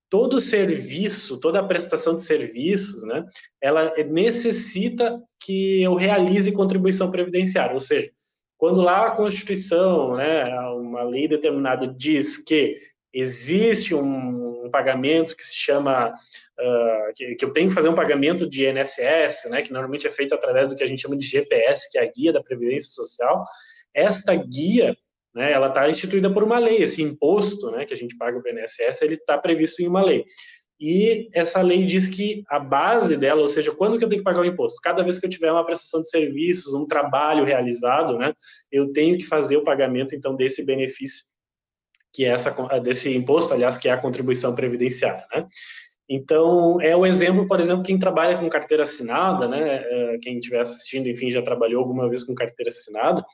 todo 0.10 0.40
serviço, 0.40 1.40
toda 1.40 1.66
prestação 1.68 2.16
de 2.16 2.24
serviços, 2.24 3.04
né, 3.04 3.26
ela 3.62 3.94
necessita 4.08 5.22
que 5.44 5.84
eu 5.84 5.96
realize 5.96 6.52
contribuição 6.52 7.12
previdenciária, 7.12 7.74
ou 7.74 7.80
seja, 7.80 8.10
quando 8.58 8.82
lá 8.82 9.08
a 9.08 9.12
Constituição, 9.12 10.16
né, 10.16 10.46
uma 10.70 11.04
lei 11.04 11.28
determinada 11.28 11.88
diz 11.88 12.38
que 12.38 12.76
existe 13.14 13.94
um, 13.94 14.66
um 14.66 14.70
pagamento 14.72 15.36
que 15.36 15.46
se 15.46 15.56
chama, 15.56 16.10
uh, 16.10 17.14
que, 17.14 17.36
que, 17.36 17.46
eu 17.46 17.52
tenho 17.52 17.68
que 17.68 17.76
fazer 17.76 17.90
um 17.90 17.96
pagamento 17.96 18.48
de 18.48 18.68
INSS, 18.68 19.50
né, 19.50 19.62
que 19.62 19.72
normalmente 19.72 20.08
é 20.08 20.12
feito 20.12 20.34
através 20.34 20.68
do 20.68 20.76
que 20.76 20.84
a 20.84 20.88
gente 20.88 21.02
chama 21.02 21.18
de 21.18 21.26
GPS, 21.26 21.90
que 21.92 21.98
é 21.98 22.04
a 22.04 22.12
Guia 22.12 22.32
da 22.32 22.42
Previdência 22.42 22.90
Social, 22.90 23.44
esta 23.94 24.34
guia 24.36 24.96
né, 25.36 25.52
ela 25.52 25.68
está 25.68 25.90
instituída 25.90 26.32
por 26.32 26.44
uma 26.44 26.58
lei, 26.58 26.78
esse 26.78 27.02
imposto 27.02 27.70
né, 27.72 27.86
que 27.86 27.94
a 27.94 27.98
gente 27.98 28.16
paga 28.18 28.38
o 28.38 28.48
INSS, 28.48 29.02
ele 29.02 29.16
está 29.16 29.38
previsto 29.38 29.82
em 29.82 29.88
uma 29.88 30.02
lei. 30.02 30.24
E 30.80 31.30
essa 31.34 31.62
lei 31.62 31.86
diz 31.86 32.08
que 32.08 32.44
a 32.50 32.60
base 32.60 33.16
dela, 33.16 33.42
ou 33.42 33.48
seja, 33.48 33.74
quando 33.74 33.98
que 33.98 34.06
eu 34.06 34.10
tenho 34.10 34.22
que 34.22 34.26
pagar 34.26 34.42
o 34.42 34.46
imposto? 34.46 34.82
Cada 34.82 35.04
vez 35.04 35.20
que 35.20 35.26
eu 35.26 35.30
tiver 35.30 35.52
uma 35.52 35.66
prestação 35.66 36.02
de 36.02 36.10
serviços, 36.10 36.74
um 36.74 36.86
trabalho 36.86 37.46
realizado, 37.46 38.18
né, 38.18 38.34
eu 38.72 38.92
tenho 38.94 39.18
que 39.18 39.26
fazer 39.26 39.58
o 39.58 39.64
pagamento, 39.64 40.16
então, 40.16 40.36
desse 40.36 40.64
benefício, 40.64 41.26
que 42.14 42.24
é 42.24 42.30
essa, 42.30 42.52
desse 42.80 43.14
imposto, 43.14 43.54
aliás, 43.54 43.78
que 43.78 43.90
é 43.90 43.92
a 43.92 43.98
contribuição 43.98 44.56
previdenciária, 44.56 45.26
né. 45.34 45.46
Então, 46.08 46.80
é 46.82 46.96
o 46.96 47.04
exemplo, 47.04 47.48
por 47.48 47.60
exemplo, 47.60 47.84
quem 47.84 47.98
trabalha 47.98 48.38
com 48.38 48.48
carteira 48.48 48.84
assinada, 48.84 49.48
né, 49.48 49.84
é, 49.84 50.18
quem 50.22 50.38
estiver 50.38 50.62
assistindo, 50.62 51.10
enfim, 51.10 51.30
já 51.32 51.42
trabalhou 51.42 51.82
alguma 51.82 52.08
vez 52.08 52.24
com 52.24 52.36
carteira 52.36 52.70
assinada, 52.70 53.26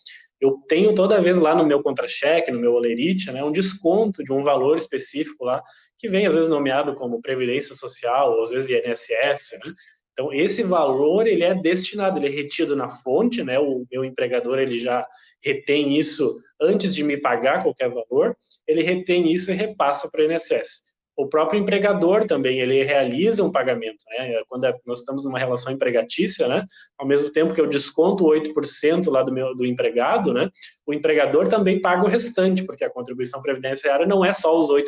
eu 0.42 0.58
tenho 0.68 0.96
toda 0.96 1.22
vez 1.22 1.38
lá 1.38 1.54
no 1.54 1.66
meu 1.66 1.84
contra-cheque, 1.84 2.52
no 2.52 2.60
meu 2.60 2.74
olerite, 2.74 3.32
né, 3.32 3.44
um 3.44 3.52
desconto 3.52 4.24
de 4.24 4.34
um 4.34 4.42
valor 4.42 4.76
específico 4.76 5.46
lá, 5.46 5.62
que 6.00 6.10
vem 6.10 6.26
às 6.26 6.34
vezes 6.34 6.50
nomeado 6.50 6.96
como 6.96 7.22
Previdência 7.22 7.76
Social, 7.76 8.34
ou 8.34 8.42
às 8.42 8.50
vezes 8.50 8.70
INSS, 8.70 9.60
né? 9.64 9.74
Então, 10.14 10.34
esse 10.34 10.62
valor, 10.62 11.26
ele 11.26 11.44
é 11.44 11.56
destinado, 11.56 12.20
ele 12.20 12.28
é 12.28 12.30
retido 12.30 12.76
na 12.76 12.90
fonte, 12.90 13.42
né? 13.44 13.58
O 13.60 13.86
meu 13.90 14.04
empregador, 14.04 14.60
ele 14.60 14.78
já 14.78 15.08
retém 15.42 15.98
isso 15.98 16.30
antes 16.60 16.94
de 16.94 17.02
me 17.02 17.16
pagar 17.16 17.64
qualquer 17.64 17.90
valor, 17.90 18.36
ele 18.68 18.84
retém 18.84 19.32
isso 19.32 19.52
e 19.52 19.56
repassa 19.56 20.10
para 20.12 20.22
o 20.22 20.32
INSS 20.32 20.91
o 21.18 21.28
próprio 21.28 21.60
empregador 21.60 22.26
também, 22.26 22.60
ele 22.60 22.84
realiza 22.84 23.44
um 23.44 23.52
pagamento, 23.52 24.04
né? 24.10 24.42
Quando 24.48 24.66
é, 24.66 24.76
nós 24.86 25.00
estamos 25.00 25.24
numa 25.24 25.38
relação 25.38 25.72
empregatícia, 25.72 26.48
né? 26.48 26.66
Ao 26.98 27.06
mesmo 27.06 27.32
tempo 27.32 27.54
que 27.54 27.62
eu 27.62 27.68
desconto 27.68 28.24
8% 28.24 29.10
lá 29.10 29.22
do 29.22 29.32
meu 29.32 29.56
do 29.56 29.66
empregado, 29.66 30.34
né? 30.34 30.50
O 30.86 30.94
empregador 30.94 31.48
também 31.48 31.82
paga 31.82 32.04
o 32.04 32.08
restante, 32.08 32.64
porque 32.64 32.84
a 32.84 32.90
contribuição 32.90 33.42
previdenciária 33.42 34.06
não 34.06 34.24
é 34.24 34.34
só 34.34 34.58
os 34.58 34.70
8%, 34.70 34.86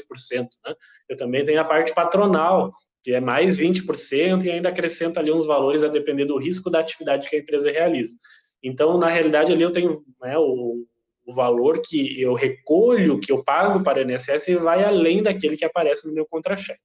né? 0.65 0.75
Eu 1.09 1.17
também 1.17 1.43
tenho 1.43 1.59
a 1.59 1.65
parte 1.65 1.93
patronal, 1.93 2.73
que 3.03 3.13
é 3.13 3.19
mais 3.19 3.57
20% 3.57 4.45
e 4.45 4.49
ainda 4.49 4.69
acrescenta 4.69 5.19
ali 5.19 5.31
uns 5.31 5.45
valores 5.45 5.83
a 5.83 5.89
depender 5.89 6.25
do 6.25 6.37
risco 6.37 6.69
da 6.69 6.79
atividade 6.79 7.29
que 7.29 7.35
a 7.35 7.39
empresa 7.39 7.69
realiza. 7.69 8.15
Então, 8.63 8.97
na 8.97 9.09
realidade, 9.09 9.51
ali 9.51 9.61
eu 9.61 9.71
tenho 9.73 10.01
né, 10.21 10.37
o, 10.37 10.85
o 11.25 11.33
valor 11.33 11.81
que 11.81 12.21
eu 12.21 12.33
recolho, 12.33 13.19
que 13.19 13.31
eu 13.31 13.43
pago 13.43 13.81
para 13.81 13.99
o 13.99 14.11
INSS, 14.11 14.47
vai 14.61 14.83
além 14.83 15.23
daquele 15.23 15.57
que 15.57 15.65
aparece 15.65 16.05
no 16.07 16.13
meu 16.13 16.25
contra-cheque. 16.25 16.81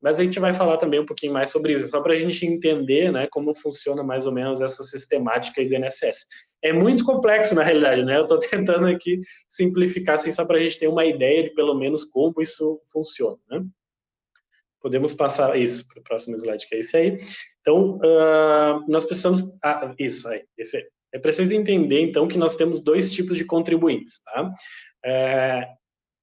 Mas 0.00 0.20
a 0.20 0.24
gente 0.24 0.38
vai 0.38 0.52
falar 0.52 0.76
também 0.76 1.00
um 1.00 1.06
pouquinho 1.06 1.32
mais 1.32 1.50
sobre 1.50 1.72
isso, 1.72 1.88
só 1.88 2.00
para 2.00 2.12
a 2.12 2.16
gente 2.16 2.46
entender 2.46 3.10
né, 3.10 3.26
como 3.30 3.54
funciona 3.54 4.02
mais 4.02 4.26
ou 4.26 4.32
menos 4.32 4.60
essa 4.60 4.82
sistemática 4.82 5.64
do 5.64 5.74
INSS. 5.74 6.26
É 6.62 6.72
muito 6.72 7.04
complexo, 7.04 7.54
na 7.54 7.62
realidade, 7.62 8.04
né? 8.04 8.18
Eu 8.18 8.22
estou 8.22 8.38
tentando 8.40 8.86
aqui 8.86 9.20
simplificar, 9.48 10.16
assim, 10.16 10.30
só 10.30 10.44
para 10.44 10.58
a 10.58 10.62
gente 10.62 10.78
ter 10.78 10.88
uma 10.88 11.04
ideia 11.04 11.44
de 11.44 11.50
pelo 11.54 11.74
menos 11.74 12.04
como 12.04 12.40
isso 12.40 12.80
funciona, 12.92 13.38
né? 13.48 13.64
Podemos 14.80 15.14
passar 15.14 15.56
isso 15.58 15.88
para 15.88 16.00
o 16.00 16.04
próximo 16.04 16.36
slide, 16.36 16.68
que 16.68 16.76
é 16.76 16.78
esse 16.78 16.96
aí. 16.96 17.18
Então, 17.60 17.96
uh, 17.96 18.84
nós 18.86 19.04
precisamos... 19.04 19.58
Ah, 19.64 19.92
isso 19.98 20.28
aí, 20.28 20.44
esse 20.56 20.76
aí. 20.76 20.86
É 21.12 21.18
preciso 21.18 21.54
entender, 21.54 22.00
então, 22.00 22.28
que 22.28 22.38
nós 22.38 22.56
temos 22.56 22.80
dois 22.80 23.12
tipos 23.12 23.36
de 23.36 23.44
contribuintes, 23.44 24.22
tá? 24.24 24.52
É, 25.04 25.68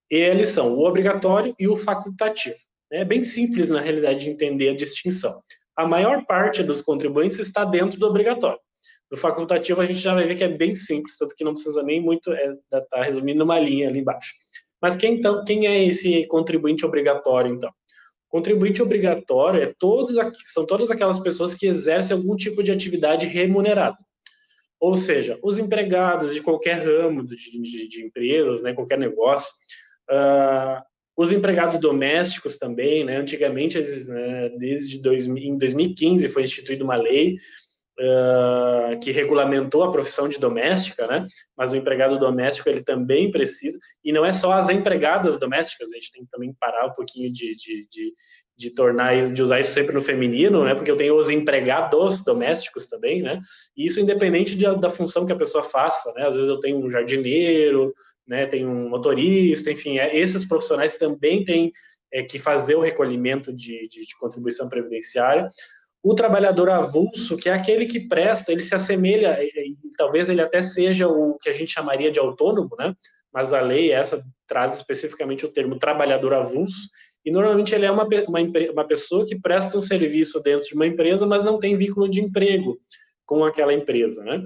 eles 0.09 0.49
são 0.49 0.73
o 0.73 0.85
obrigatório 0.85 1.55
e 1.59 1.67
o 1.67 1.77
facultativo. 1.77 2.55
É 2.91 3.03
bem 3.03 3.23
simples, 3.23 3.69
na 3.69 3.81
realidade, 3.81 4.25
de 4.25 4.29
entender 4.29 4.69
a 4.69 4.75
distinção. 4.75 5.39
A 5.75 5.87
maior 5.87 6.25
parte 6.25 6.61
dos 6.61 6.81
contribuintes 6.81 7.39
está 7.39 7.65
dentro 7.65 7.99
do 7.99 8.05
obrigatório. 8.05 8.59
Do 9.09 9.17
facultativo, 9.17 9.81
a 9.81 9.85
gente 9.85 9.99
já 9.99 10.13
vai 10.13 10.27
ver 10.27 10.35
que 10.35 10.43
é 10.43 10.49
bem 10.49 10.75
simples, 10.75 11.17
tanto 11.17 11.35
que 11.35 11.43
não 11.43 11.53
precisa 11.53 11.81
nem 11.81 11.99
muito, 11.99 12.31
é, 12.31 12.53
tá 12.89 13.01
resumindo 13.01 13.39
numa 13.39 13.59
linha 13.59 13.87
ali 13.89 13.99
embaixo. 13.99 14.33
Mas 14.81 14.97
quem, 14.97 15.15
então, 15.15 15.43
quem 15.45 15.65
é 15.65 15.83
esse 15.85 16.27
contribuinte 16.27 16.85
obrigatório, 16.85 17.53
então? 17.53 17.71
Contribuinte 18.27 18.81
obrigatório 18.81 19.61
é 19.61 19.73
todos, 19.79 20.15
são 20.45 20.65
todas 20.65 20.91
aquelas 20.91 21.19
pessoas 21.19 21.53
que 21.53 21.67
exercem 21.67 22.17
algum 22.17 22.35
tipo 22.35 22.61
de 22.61 22.71
atividade 22.71 23.25
remunerada. 23.25 23.97
Ou 24.83 24.97
seja, 24.97 25.39
os 25.41 25.57
empregados 25.57 26.33
de 26.33 26.41
qualquer 26.41 26.85
ramo 26.85 27.25
de, 27.25 27.37
de, 27.37 27.87
de 27.87 28.03
empresas, 28.03 28.63
né, 28.63 28.73
qualquer 28.73 28.97
negócio, 28.97 29.55
uh, 30.11 30.83
os 31.15 31.31
empregados 31.31 31.79
domésticos 31.79 32.57
também, 32.57 33.05
né, 33.05 33.15
antigamente, 33.15 33.79
né, 33.79 34.49
desde 34.59 35.01
dois, 35.01 35.25
em 35.25 35.57
2015 35.57 36.27
foi 36.27 36.43
instituída 36.43 36.83
uma 36.83 36.97
lei 36.97 37.37
uh, 37.97 38.99
que 39.01 39.09
regulamentou 39.11 39.83
a 39.83 39.91
profissão 39.91 40.27
de 40.27 40.37
doméstica, 40.37 41.07
né, 41.07 41.23
mas 41.55 41.71
o 41.71 41.77
empregado 41.77 42.19
doméstico 42.19 42.67
ele 42.67 42.83
também 42.83 43.31
precisa, 43.31 43.79
e 44.03 44.11
não 44.11 44.25
é 44.25 44.33
só 44.33 44.51
as 44.51 44.67
empregadas 44.67 45.39
domésticas, 45.39 45.93
a 45.93 45.95
gente 45.95 46.11
tem 46.11 46.25
que 46.25 46.29
também 46.29 46.53
parar 46.59 46.87
um 46.87 46.93
pouquinho 46.93 47.31
de, 47.31 47.55
de, 47.55 47.87
de, 47.89 48.13
de 48.57 48.69
tornar 48.69 49.31
de 49.31 49.41
usar 49.41 49.59
isso 49.59 49.71
sempre 49.71 49.93
no 49.93 50.01
feminino, 50.01 50.63
né? 50.63 50.75
Porque 50.75 50.91
eu 50.91 50.97
tenho 50.97 51.17
os 51.17 51.29
empregados 51.29 52.21
domésticos 52.21 52.85
também, 52.85 53.21
né? 53.21 53.39
E 53.75 53.85
isso 53.85 53.99
independente 53.99 54.55
de, 54.55 54.65
da 54.79 54.89
função 54.89 55.25
que 55.25 55.33
a 55.33 55.37
pessoa 55.37 55.63
faça, 55.63 56.13
né? 56.13 56.25
Às 56.25 56.35
vezes 56.35 56.49
eu 56.49 56.59
tenho 56.59 56.77
um 56.77 56.89
jardineiro, 56.89 57.93
né, 58.27 58.45
tem 58.45 58.65
um 58.65 58.89
motorista, 58.89 59.71
enfim, 59.71 59.97
é, 59.97 60.15
esses 60.15 60.45
profissionais 60.45 60.97
também 60.97 61.43
têm 61.43 61.71
é, 62.11 62.23
que 62.23 62.39
fazer 62.39 62.75
o 62.75 62.81
recolhimento 62.81 63.51
de, 63.51 63.87
de, 63.87 64.05
de 64.05 64.17
contribuição 64.17 64.69
previdenciária. 64.69 65.49
O 66.01 66.13
trabalhador 66.13 66.69
avulso, 66.69 67.37
que 67.37 67.49
é 67.49 67.53
aquele 67.53 67.85
que 67.85 68.07
presta, 68.07 68.51
ele 68.51 68.61
se 68.61 68.75
assemelha, 68.75 69.37
e, 69.41 69.77
talvez 69.97 70.29
ele 70.29 70.41
até 70.41 70.61
seja 70.61 71.07
o 71.07 71.37
que 71.39 71.49
a 71.49 71.53
gente 71.53 71.71
chamaria 71.71 72.11
de 72.11 72.19
autônomo, 72.19 72.75
né? 72.77 72.93
Mas 73.33 73.53
a 73.53 73.61
lei 73.61 73.91
essa 73.91 74.21
traz 74.47 74.75
especificamente 74.75 75.45
o 75.45 75.51
termo 75.51 75.79
trabalhador 75.79 76.33
avulso, 76.33 76.89
e 77.25 77.31
normalmente 77.31 77.73
ele 77.73 77.85
é 77.85 77.91
uma, 77.91 78.07
uma, 78.27 78.39
uma 78.71 78.87
pessoa 78.87 79.25
que 79.25 79.39
presta 79.39 79.77
um 79.77 79.81
serviço 79.81 80.41
dentro 80.41 80.67
de 80.67 80.75
uma 80.75 80.87
empresa, 80.87 81.25
mas 81.25 81.43
não 81.43 81.59
tem 81.59 81.77
vínculo 81.77 82.09
de 82.09 82.21
emprego 82.21 82.79
com 83.25 83.45
aquela 83.45 83.73
empresa, 83.73 84.23
né? 84.23 84.45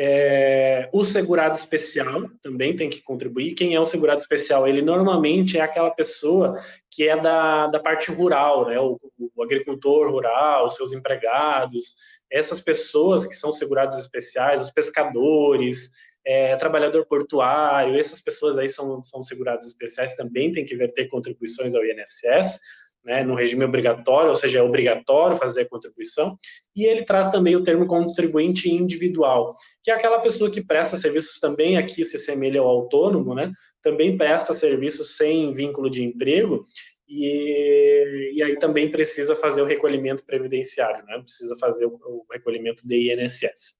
É, 0.00 0.88
o 0.92 1.04
segurado 1.04 1.56
especial 1.56 2.30
também 2.40 2.76
tem 2.76 2.88
que 2.88 3.02
contribuir. 3.02 3.54
Quem 3.54 3.74
é 3.74 3.80
o 3.80 3.86
segurado 3.86 4.20
especial? 4.20 4.68
Ele 4.68 4.80
normalmente 4.80 5.58
é 5.58 5.60
aquela 5.60 5.90
pessoa 5.90 6.54
que 6.88 7.08
é 7.08 7.16
da, 7.16 7.66
da 7.66 7.80
parte 7.80 8.12
rural, 8.12 8.68
né? 8.68 8.78
O, 8.78 8.96
o 9.34 9.42
agricultor 9.42 10.08
rural, 10.08 10.66
os 10.66 10.76
seus 10.76 10.92
empregados, 10.92 11.96
essas 12.30 12.60
pessoas 12.60 13.26
que 13.26 13.34
são 13.34 13.50
segurados 13.50 13.96
especiais, 13.96 14.60
os 14.60 14.70
pescadores, 14.70 15.90
é, 16.28 16.54
trabalhador 16.56 17.06
portuário, 17.06 17.98
essas 17.98 18.20
pessoas 18.20 18.58
aí 18.58 18.68
são, 18.68 19.02
são 19.02 19.22
segurados 19.22 19.64
especiais, 19.64 20.14
também 20.14 20.52
tem 20.52 20.62
que 20.62 20.76
verter 20.76 21.08
contribuições 21.08 21.74
ao 21.74 21.82
INSS 21.82 22.60
né, 23.02 23.24
no 23.24 23.34
regime 23.34 23.64
obrigatório, 23.64 24.28
ou 24.28 24.36
seja, 24.36 24.58
é 24.58 24.62
obrigatório 24.62 25.38
fazer 25.38 25.62
a 25.62 25.68
contribuição, 25.68 26.36
e 26.76 26.84
ele 26.84 27.02
traz 27.02 27.30
também 27.30 27.56
o 27.56 27.62
termo 27.62 27.86
contribuinte 27.86 28.70
individual, 28.70 29.54
que 29.82 29.90
é 29.90 29.94
aquela 29.94 30.20
pessoa 30.20 30.50
que 30.50 30.62
presta 30.62 30.98
serviços 30.98 31.40
também, 31.40 31.78
aqui 31.78 32.04
se 32.04 32.18
semelha 32.18 32.60
ao 32.60 32.68
autônomo, 32.68 33.34
né, 33.34 33.50
também 33.82 34.18
presta 34.18 34.52
serviços 34.52 35.16
sem 35.16 35.54
vínculo 35.54 35.88
de 35.88 36.04
emprego, 36.04 36.62
e, 37.08 38.32
e 38.34 38.42
aí 38.42 38.58
também 38.58 38.90
precisa 38.90 39.34
fazer 39.34 39.62
o 39.62 39.66
recolhimento 39.66 40.26
previdenciário, 40.26 41.06
né, 41.06 41.18
precisa 41.22 41.56
fazer 41.56 41.86
o, 41.86 41.98
o 42.04 42.26
recolhimento 42.30 42.86
de 42.86 43.14
INSS. 43.14 43.78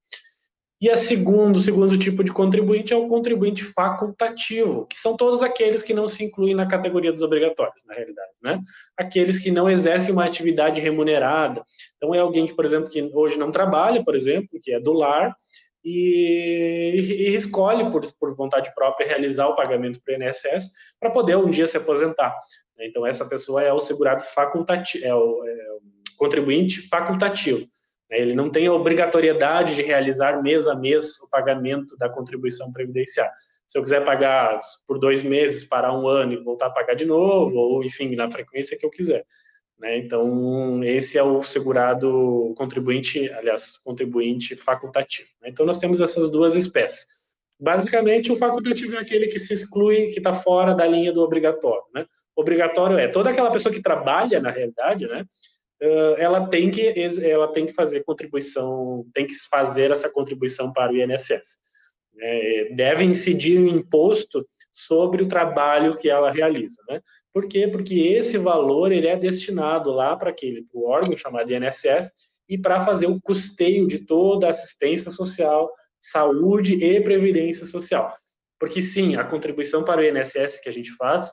E 0.81 0.89
a 0.89 0.97
segundo, 0.97 1.57
o 1.57 1.61
segundo 1.61 1.99
tipo 1.99 2.23
de 2.23 2.33
contribuinte 2.33 2.93
é 2.93 2.97
o 2.97 3.09
contribuinte 3.09 3.65
facultativo, 3.65 4.87
que 4.87 4.97
são 4.97 5.17
todos 5.17 5.43
aqueles 5.43 5.83
que 5.83 5.93
não 5.93 6.07
se 6.07 6.23
incluem 6.23 6.55
na 6.55 6.69
categoria 6.69 7.13
dos 7.13 7.23
obrigatórios, 7.23 7.85
na 7.85 7.95
realidade, 7.95 8.31
né? 8.41 8.61
Aqueles 8.97 9.41
que 9.41 9.51
não 9.51 9.69
exercem 9.69 10.13
uma 10.13 10.25
atividade 10.25 10.81
remunerada. 10.81 11.65
Então, 11.97 12.15
é 12.15 12.21
alguém 12.21 12.47
que, 12.47 12.55
por 12.55 12.65
exemplo, 12.65 12.89
que 12.89 13.03
hoje 13.13 13.39
não 13.39 13.51
trabalha, 13.51 14.05
por 14.05 14.15
exemplo, 14.15 14.59
que 14.63 14.73
é 14.73 14.79
do 14.79 14.93
lar, 14.93 15.35
e, 15.85 16.99
e 17.01 17.35
escolhe, 17.35 17.91
por, 17.91 18.03
por 18.19 18.35
vontade 18.35 18.73
própria, 18.75 19.07
realizar 19.07 19.49
o 19.49 19.57
pagamento 19.57 20.01
para 20.05 20.17
o 20.17 20.23
INSS 20.23 20.71
para 21.01 21.11
poder 21.11 21.37
um 21.37 21.51
dia 21.51 21.67
se 21.67 21.77
aposentar. 21.77 22.37
Então, 22.81 23.05
essa 23.05 23.29
pessoa 23.29 23.63
é 23.63 23.73
o 23.73 23.81
segurado 23.81 24.23
facultativo, 24.23 25.05
é 25.05 25.15
o, 25.15 25.45
é 25.45 25.73
o 25.73 25.81
contribuinte 26.17 26.89
facultativo. 26.89 27.67
Né? 28.11 28.21
Ele 28.21 28.35
não 28.35 28.51
tem 28.51 28.67
a 28.67 28.73
obrigatoriedade 28.73 29.75
de 29.75 29.83
realizar 29.83 30.43
mês 30.43 30.67
a 30.67 30.75
mês 30.75 31.19
o 31.21 31.31
pagamento 31.31 31.97
da 31.97 32.09
contribuição 32.09 32.73
previdenciária. 32.73 33.33
Se 33.67 33.79
eu 33.79 33.83
quiser 33.83 34.05
pagar 34.05 34.59
por 34.87 34.99
dois 34.99 35.23
meses, 35.23 35.65
parar 35.65 35.93
um 35.93 36.09
ano 36.09 36.33
e 36.33 36.43
voltar 36.43 36.67
a 36.67 36.71
pagar 36.71 36.95
de 36.95 37.05
novo, 37.05 37.57
ou 37.57 37.85
enfim, 37.85 38.15
na 38.17 38.31
frequência 38.31 38.79
que 38.79 38.87
eu 38.87 38.91
quiser. 38.91 39.25
Né? 39.79 39.99
Então, 39.99 40.83
esse 40.83 41.19
é 41.19 41.23
o 41.23 41.43
segurado 41.43 42.55
contribuinte, 42.57 43.31
aliás, 43.33 43.77
contribuinte 43.77 44.57
facultativo. 44.57 45.29
Né? 45.43 45.51
Então, 45.51 45.65
nós 45.65 45.79
temos 45.79 46.01
essas 46.01 46.31
duas 46.31 46.57
espécies. 46.57 47.07
Basicamente, 47.61 48.31
o 48.31 48.37
facultativo 48.37 48.95
é 48.95 48.99
aquele 48.99 49.27
que 49.27 49.39
se 49.39 49.53
exclui, 49.53 50.09
que 50.09 50.19
está 50.19 50.33
fora 50.33 50.75
da 50.75 50.87
linha 50.87 51.13
do 51.13 51.23
obrigatório. 51.23 51.83
Né? 51.95 52.07
Obrigatório 52.35 52.97
é 52.99 53.09
toda 53.09 53.31
aquela 53.31 53.51
pessoa 53.51 53.73
que 53.73 53.83
trabalha, 53.83 54.41
na 54.41 54.51
realidade, 54.51 55.07
né? 55.09 55.25
Ela 55.81 56.47
tem 56.49 56.71
que 56.71 56.93
ela 57.23 57.53
tem 57.53 57.67
que 57.67 57.73
fazer 57.73 58.03
contribuição, 58.05 59.07
tem 59.15 59.27
que 59.27 59.35
fazer 59.51 59.91
essa 59.91 60.11
contribuição 60.11 60.73
para 60.73 60.93
o 60.93 60.97
INSS. 60.97 61.59
É, 62.21 62.73
deve 62.75 63.05
incidir 63.05 63.61
um 63.61 63.69
imposto 63.69 64.45
sobre 64.73 65.23
o 65.23 65.29
trabalho 65.29 65.97
que 65.97 66.11
ela 66.11 66.33
realiza, 66.33 66.83
né? 66.89 67.01
Por 67.33 67.47
quê? 67.47 67.69
Porque 67.69 67.95
esse 67.95 68.37
valor 68.39 68.91
ele 68.91 69.07
é 69.07 69.17
destinado 69.17 69.93
lá 69.93 70.17
para 70.17 70.31
aquele 70.31 70.65
pro 70.65 70.85
órgão 70.85 71.17
chamado 71.17 71.53
INSS 71.53 72.11
e 72.49 72.59
para 72.59 72.85
fazer 72.85 73.07
o 73.07 73.21
custeio 73.21 73.87
de 73.87 73.99
toda 73.99 74.49
a 74.49 74.51
assistência 74.51 75.11
social, 75.11 75.71
saúde 76.01 76.83
e 76.85 77.01
previdência 77.01 77.65
social. 77.65 78.13
Porque 78.59 78.81
sim, 78.81 79.15
a 79.15 79.23
contribuição 79.23 79.85
para 79.85 80.01
o 80.01 80.05
INSS 80.05 80.61
que 80.61 80.69
a 80.69 80.73
gente 80.73 80.91
faz, 80.97 81.33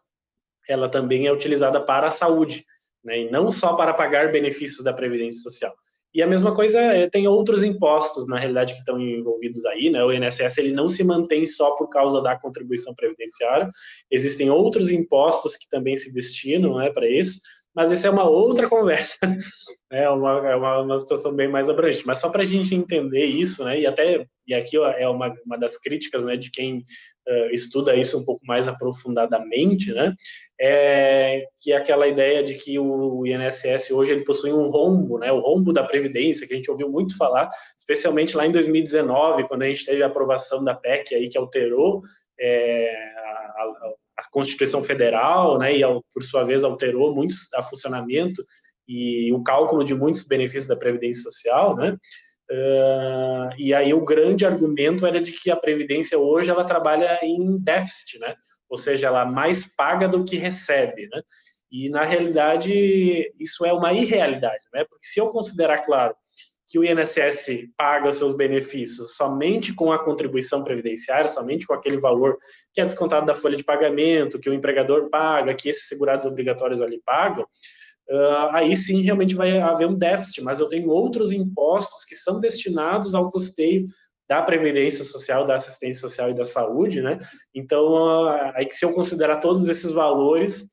ela 0.70 0.88
também 0.88 1.26
é 1.26 1.34
utilizada 1.34 1.82
para 1.82 2.08
a 2.08 2.12
saúde 2.12 2.64
né, 3.06 3.20
e 3.20 3.32
não 3.32 3.52
só 3.52 3.76
para 3.76 3.94
pagar 3.94 4.32
benefícios 4.32 4.84
da 4.84 4.92
Previdência 4.92 5.42
Social. 5.42 5.74
E 6.16 6.24
a 6.24 6.28
mesma 6.28 6.56
coisa 6.56 6.80
é, 6.80 7.10
tem 7.10 7.28
outros 7.28 7.62
impostos, 7.62 8.26
na 8.26 8.40
realidade, 8.40 8.74
que 8.74 8.80
estão 8.80 8.98
envolvidos 9.00 9.66
aí, 9.66 9.90
né? 9.90 10.02
O 10.02 10.14
INSS 10.14 10.58
ele 10.60 10.72
não 10.72 10.88
se 10.88 11.04
mantém 11.04 11.46
só 11.46 11.72
por 11.76 11.90
causa 11.90 12.22
da 12.22 12.40
contribuição 12.40 12.96
previdenciária, 12.96 13.70
existem 14.10 14.50
outros 14.50 14.90
impostos 14.90 15.58
que 15.58 15.70
também 15.70 15.98
se 15.98 16.14
destinam 16.14 16.78
né, 16.78 16.90
para 16.90 17.06
isso, 17.06 17.38
mas 17.76 17.92
isso 17.92 18.08
é 18.08 18.10
uma 18.10 18.24
outra 18.24 18.68
conversa, 18.70 19.18
é 19.96 20.10
uma, 20.10 20.50
é 20.50 20.56
uma, 20.56 20.80
uma 20.82 21.00
situação 21.00 21.36
bem 21.36 21.48
mais 21.48 21.70
abrangente. 21.70 22.06
Mas 22.06 22.20
só 22.20 22.30
para 22.30 22.42
a 22.42 22.46
gente 22.46 22.76
entender 22.76 23.26
isso, 23.26 23.64
né, 23.64 23.80
e 23.80 23.88
até, 23.88 24.26
e 24.48 24.54
aqui 24.54 24.78
é 24.78 25.08
uma, 25.08 25.34
uma 25.46 25.58
das 25.58 25.78
críticas 25.78 26.24
né, 26.24 26.36
de 26.36 26.52
quem 26.52 26.80
uh, 26.80 27.52
estuda 27.52 27.96
isso 27.96 28.20
um 28.20 28.26
pouco 28.26 28.46
mais 28.46 28.68
aprofundadamente, 28.68 29.94
né, 29.94 30.14
é 30.60 31.46
que 31.62 31.72
é 31.72 31.78
aquela 31.78 32.08
ideia 32.08 32.44
de 32.44 32.56
que 32.56 32.80
o 32.80 33.26
INSS 33.26 33.92
hoje 33.92 34.14
ele 34.14 34.24
possui 34.24 34.52
um 34.52 34.68
rombo, 34.68 35.18
né, 35.18 35.32
o 35.32 35.40
rombo 35.40 35.74
da 35.74 35.84
Previdência, 35.84 36.48
que 36.48 36.54
a 36.54 36.58
gente 36.58 36.72
ouviu 36.72 36.90
muito 36.90 37.18
falar, 37.18 37.50
especialmente 37.78 38.36
lá 38.36 38.46
em 38.46 38.52
2019, 38.52 39.48
quando 39.48 39.64
a 39.64 39.68
gente 39.68 39.86
teve 39.86 40.04
a 40.04 40.08
aprovação 40.08 40.64
da 40.64 40.74
PEC 40.74 41.16
aí, 41.16 41.30
que 41.30 41.38
alterou 41.38 42.02
é, 42.40 42.94
a, 43.18 43.62
a, 43.62 43.94
a 44.18 44.30
Constituição 44.32 44.84
Federal, 44.84 45.58
né, 45.58 45.78
e 45.78 45.82
por 46.14 46.24
sua 46.24 46.44
vez 46.44 46.64
alterou 46.64 47.14
muito 47.14 47.34
o 47.34 47.64
funcionamento 47.64 48.44
e 48.88 49.32
o 49.34 49.44
cálculo 49.44 49.84
de 49.84 49.96
muitos 49.96 50.24
benefícios 50.24 50.68
da 50.68 50.76
Previdência 50.76 51.24
Social, 51.24 51.76
né, 51.76 51.98
Uh, 52.52 53.50
e 53.58 53.74
aí 53.74 53.92
o 53.94 54.06
grande 54.06 54.46
argumento 54.46 55.06
era 55.06 55.20
de 55.20 55.32
que 55.32 55.50
a 55.50 55.56
previdência 55.56 56.18
hoje 56.18 56.52
ela 56.52 56.64
trabalha 56.64 57.20
em 57.24 57.60
déficit, 57.60 58.20
né? 58.20 58.36
Ou 58.70 58.78
seja, 58.78 59.08
ela 59.08 59.26
mais 59.26 59.66
paga 59.76 60.08
do 60.08 60.24
que 60.24 60.36
recebe, 60.36 61.08
né? 61.12 61.22
E 61.72 61.90
na 61.90 62.04
realidade 62.04 63.32
isso 63.40 63.66
é 63.66 63.74
uma 63.74 63.94
irrealidade, 63.94 64.64
né? 64.72 64.86
Porque 64.88 65.08
se 65.08 65.20
eu 65.20 65.30
considerar 65.30 65.80
claro 65.80 66.16
que 66.68 66.78
o 66.78 66.84
INSS 66.84 67.70
paga 67.76 68.12
seus 68.12 68.36
benefícios 68.36 69.16
somente 69.16 69.74
com 69.74 69.92
a 69.92 70.04
contribuição 70.04 70.64
previdenciária, 70.64 71.30
somente 71.30 71.66
com 71.66 71.74
aquele 71.74 71.98
valor 71.98 72.38
que 72.74 72.82
é 72.82 72.84
descontado 72.84 73.26
da 73.26 73.34
folha 73.34 73.58
de 73.58 73.64
pagamento, 73.64 74.40
que 74.40 74.50
o 74.50 74.54
empregador 74.54 75.10
paga, 75.10 75.54
que 75.56 75.70
esses 75.70 75.88
segurados 75.88 76.26
obrigatórios 76.26 76.82
ali 76.82 77.02
pagam, 77.04 77.48
uh, 78.10 78.50
aí 78.52 78.76
sim 78.76 79.02
realmente 79.02 79.36
vai 79.36 79.60
haver 79.60 79.88
um 79.88 79.98
déficit, 79.98 80.42
mas 80.42 80.60
eu 80.60 80.70
tenho 80.70 80.90
outros 80.90 81.32
impostos 81.32 82.04
que 82.06 82.16
são 82.16 82.40
destinados 82.40 83.16
ao 83.16 83.32
custeio 83.32 83.86
da 84.28 84.42
previdência 84.42 85.04
social, 85.04 85.46
da 85.46 85.56
assistência 85.56 86.02
social 86.02 86.32
e 86.32 86.34
da 86.34 86.44
saúde, 86.44 87.02
né? 87.02 87.20
Então, 87.54 87.86
uh, 87.94 88.52
aí 88.56 88.66
que 88.66 88.76
se 88.76 88.84
eu 88.84 88.94
considerar 88.94 89.40
todos 89.40 89.68
esses 89.68 89.92
valores, 89.92 90.68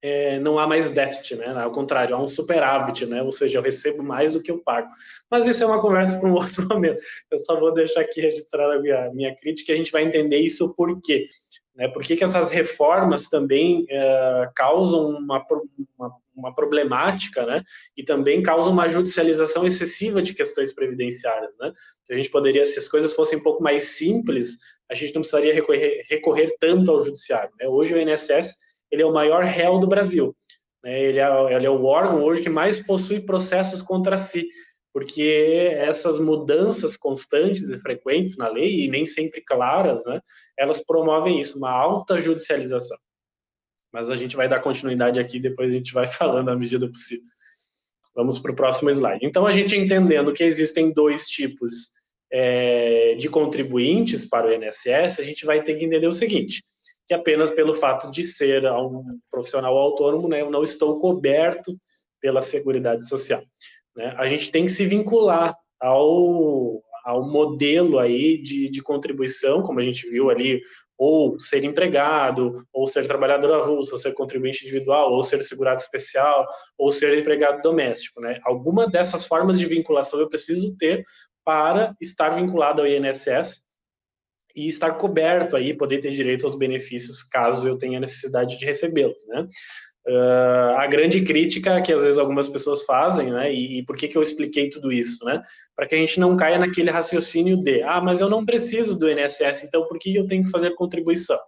é, 0.00 0.38
não 0.38 0.58
há 0.58 0.66
mais 0.66 0.90
déficit, 0.90 1.36
né? 1.36 1.46
Ao 1.60 1.70
contrário, 1.72 2.14
há 2.14 2.20
um 2.20 2.28
superávit, 2.28 3.04
né? 3.06 3.22
Ou 3.22 3.32
seja, 3.32 3.58
eu 3.58 3.62
recebo 3.62 4.02
mais 4.02 4.32
do 4.32 4.42
que 4.42 4.50
eu 4.50 4.58
pago. 4.58 4.88
Mas 5.30 5.46
isso 5.46 5.62
é 5.64 5.66
uma 5.66 5.80
conversa 5.80 6.18
para 6.18 6.28
um 6.28 6.34
outro 6.38 6.66
momento. 6.68 7.00
Eu 7.30 7.38
só 7.38 7.58
vou 7.58 7.72
deixar 7.72 8.02
aqui 8.02 8.20
registrada 8.20 8.76
a 8.76 8.80
minha, 8.80 9.10
minha 9.12 9.34
crítica 9.34 9.72
a 9.72 9.76
gente 9.76 9.92
vai 9.92 10.04
entender 10.04 10.38
isso 10.38 10.72
por 10.74 11.00
quê. 11.02 11.26
Né? 11.74 11.88
Por 11.88 12.02
que, 12.02 12.16
que 12.16 12.24
essas 12.24 12.50
reformas 12.50 13.28
também 13.28 13.86
é, 13.88 14.48
causam 14.54 15.10
uma, 15.10 15.44
uma, 15.96 16.16
uma, 16.34 16.54
problemática, 16.54 17.44
né? 17.44 17.62
E 17.96 18.04
também 18.04 18.42
causam 18.42 18.72
uma 18.72 18.88
judicialização 18.88 19.66
excessiva 19.66 20.22
de 20.22 20.34
questões 20.34 20.72
previdenciárias, 20.72 21.56
né? 21.58 21.72
A 22.10 22.14
gente 22.14 22.30
poderia, 22.30 22.64
se 22.64 22.78
as 22.78 22.88
coisas 22.88 23.12
fossem 23.14 23.38
um 23.38 23.42
pouco 23.42 23.62
mais 23.62 23.84
simples, 23.84 24.56
a 24.90 24.94
gente 24.94 25.14
não 25.14 25.22
precisaria 25.22 25.54
recorrer, 25.54 26.02
recorrer 26.08 26.56
tanto 26.58 26.90
ao 26.90 27.00
judiciário. 27.00 27.52
Né? 27.60 27.68
Hoje 27.68 27.94
o 27.94 28.00
INSS 28.00 28.56
ele 28.90 29.02
é 29.02 29.06
o 29.06 29.12
maior 29.12 29.44
réu 29.44 29.78
do 29.78 29.86
Brasil. 29.86 30.34
Né? 30.82 31.02
Ele, 31.02 31.18
é, 31.18 31.54
ele 31.54 31.66
é 31.66 31.70
o 31.70 31.84
órgão 31.84 32.22
hoje 32.22 32.42
que 32.42 32.48
mais 32.48 32.80
possui 32.80 33.20
processos 33.20 33.82
contra 33.82 34.16
si, 34.16 34.48
porque 34.92 35.70
essas 35.76 36.18
mudanças 36.18 36.96
constantes 36.96 37.68
e 37.68 37.78
frequentes 37.78 38.36
na 38.36 38.48
lei, 38.48 38.84
e 38.84 38.88
nem 38.88 39.06
sempre 39.06 39.40
claras, 39.40 40.04
né, 40.04 40.20
elas 40.58 40.84
promovem 40.84 41.38
isso, 41.38 41.58
uma 41.58 41.70
alta 41.70 42.18
judicialização. 42.18 42.98
Mas 43.92 44.10
a 44.10 44.16
gente 44.16 44.36
vai 44.36 44.48
dar 44.48 44.60
continuidade 44.60 45.20
aqui, 45.20 45.38
depois 45.40 45.70
a 45.70 45.76
gente 45.76 45.92
vai 45.92 46.06
falando 46.08 46.50
à 46.50 46.56
medida 46.56 46.88
possível. 46.88 47.24
Vamos 48.14 48.38
para 48.38 48.52
o 48.52 48.56
próximo 48.56 48.90
slide. 48.90 49.24
Então, 49.24 49.46
a 49.46 49.52
gente 49.52 49.76
entendendo 49.76 50.32
que 50.32 50.42
existem 50.42 50.92
dois 50.92 51.28
tipos 51.28 51.90
é, 52.32 53.14
de 53.14 53.28
contribuintes 53.28 54.26
para 54.26 54.48
o 54.48 54.52
INSS, 54.52 55.20
a 55.20 55.22
gente 55.22 55.46
vai 55.46 55.62
ter 55.62 55.76
que 55.76 55.84
entender 55.84 56.06
o 56.06 56.12
seguinte, 56.12 56.62
que 57.08 57.14
apenas 57.14 57.50
pelo 57.50 57.74
fato 57.74 58.10
de 58.10 58.22
ser 58.22 58.70
um 58.70 59.18
profissional 59.30 59.76
autônomo, 59.76 60.28
né, 60.28 60.42
eu 60.42 60.50
não 60.50 60.62
estou 60.62 61.00
coberto 61.00 61.74
pela 62.20 62.42
Seguridade 62.42 63.08
Social. 63.08 63.42
Né? 63.96 64.14
A 64.18 64.26
gente 64.26 64.50
tem 64.50 64.66
que 64.66 64.70
se 64.70 64.84
vincular 64.84 65.56
ao, 65.80 66.82
ao 67.04 67.26
modelo 67.26 67.98
aí 67.98 68.36
de, 68.36 68.68
de 68.68 68.82
contribuição, 68.82 69.62
como 69.62 69.80
a 69.80 69.82
gente 69.82 70.08
viu 70.10 70.28
ali, 70.28 70.60
ou 70.98 71.38
ser 71.40 71.64
empregado, 71.64 72.62
ou 72.72 72.86
ser 72.86 73.06
trabalhador 73.06 73.54
avulso, 73.54 73.92
ou 73.92 73.98
ser 73.98 74.12
contribuinte 74.12 74.64
individual, 74.64 75.12
ou 75.12 75.22
ser 75.22 75.42
segurado 75.44 75.80
especial, 75.80 76.46
ou 76.76 76.92
ser 76.92 77.16
empregado 77.16 77.62
doméstico, 77.62 78.20
né? 78.20 78.40
Alguma 78.44 78.86
dessas 78.86 79.24
formas 79.24 79.58
de 79.58 79.66
vinculação 79.66 80.18
eu 80.18 80.28
preciso 80.28 80.76
ter 80.76 81.04
para 81.44 81.94
estar 82.00 82.30
vinculado 82.30 82.82
ao 82.82 82.86
INSS 82.86 83.62
e 84.58 84.66
estar 84.66 84.92
coberto 84.92 85.54
aí, 85.54 85.72
poder 85.72 85.98
ter 85.98 86.10
direito 86.10 86.44
aos 86.44 86.56
benefícios 86.56 87.22
caso 87.22 87.66
eu 87.66 87.78
tenha 87.78 88.00
necessidade 88.00 88.58
de 88.58 88.64
recebê-los, 88.64 89.24
né? 89.28 89.46
Uh, 90.06 90.72
a 90.78 90.86
grande 90.86 91.20
crítica 91.20 91.82
que 91.82 91.92
às 91.92 92.02
vezes 92.02 92.18
algumas 92.18 92.48
pessoas 92.48 92.82
fazem, 92.82 93.30
né, 93.30 93.52
e, 93.52 93.78
e 93.78 93.84
por 93.84 93.94
que, 93.94 94.08
que 94.08 94.16
eu 94.16 94.22
expliquei 94.22 94.70
tudo 94.70 94.90
isso, 94.90 95.22
né, 95.22 95.42
para 95.76 95.86
que 95.86 95.94
a 95.94 95.98
gente 95.98 96.18
não 96.18 96.34
caia 96.34 96.58
naquele 96.58 96.90
raciocínio 96.90 97.58
de, 97.58 97.82
ah, 97.82 98.00
mas 98.00 98.18
eu 98.18 98.30
não 98.30 98.42
preciso 98.42 98.98
do 98.98 99.10
INSS, 99.10 99.64
então 99.64 99.86
por 99.86 99.98
que 99.98 100.16
eu 100.16 100.26
tenho 100.26 100.44
que 100.44 100.50
fazer 100.50 100.74
contribuição? 100.76 101.38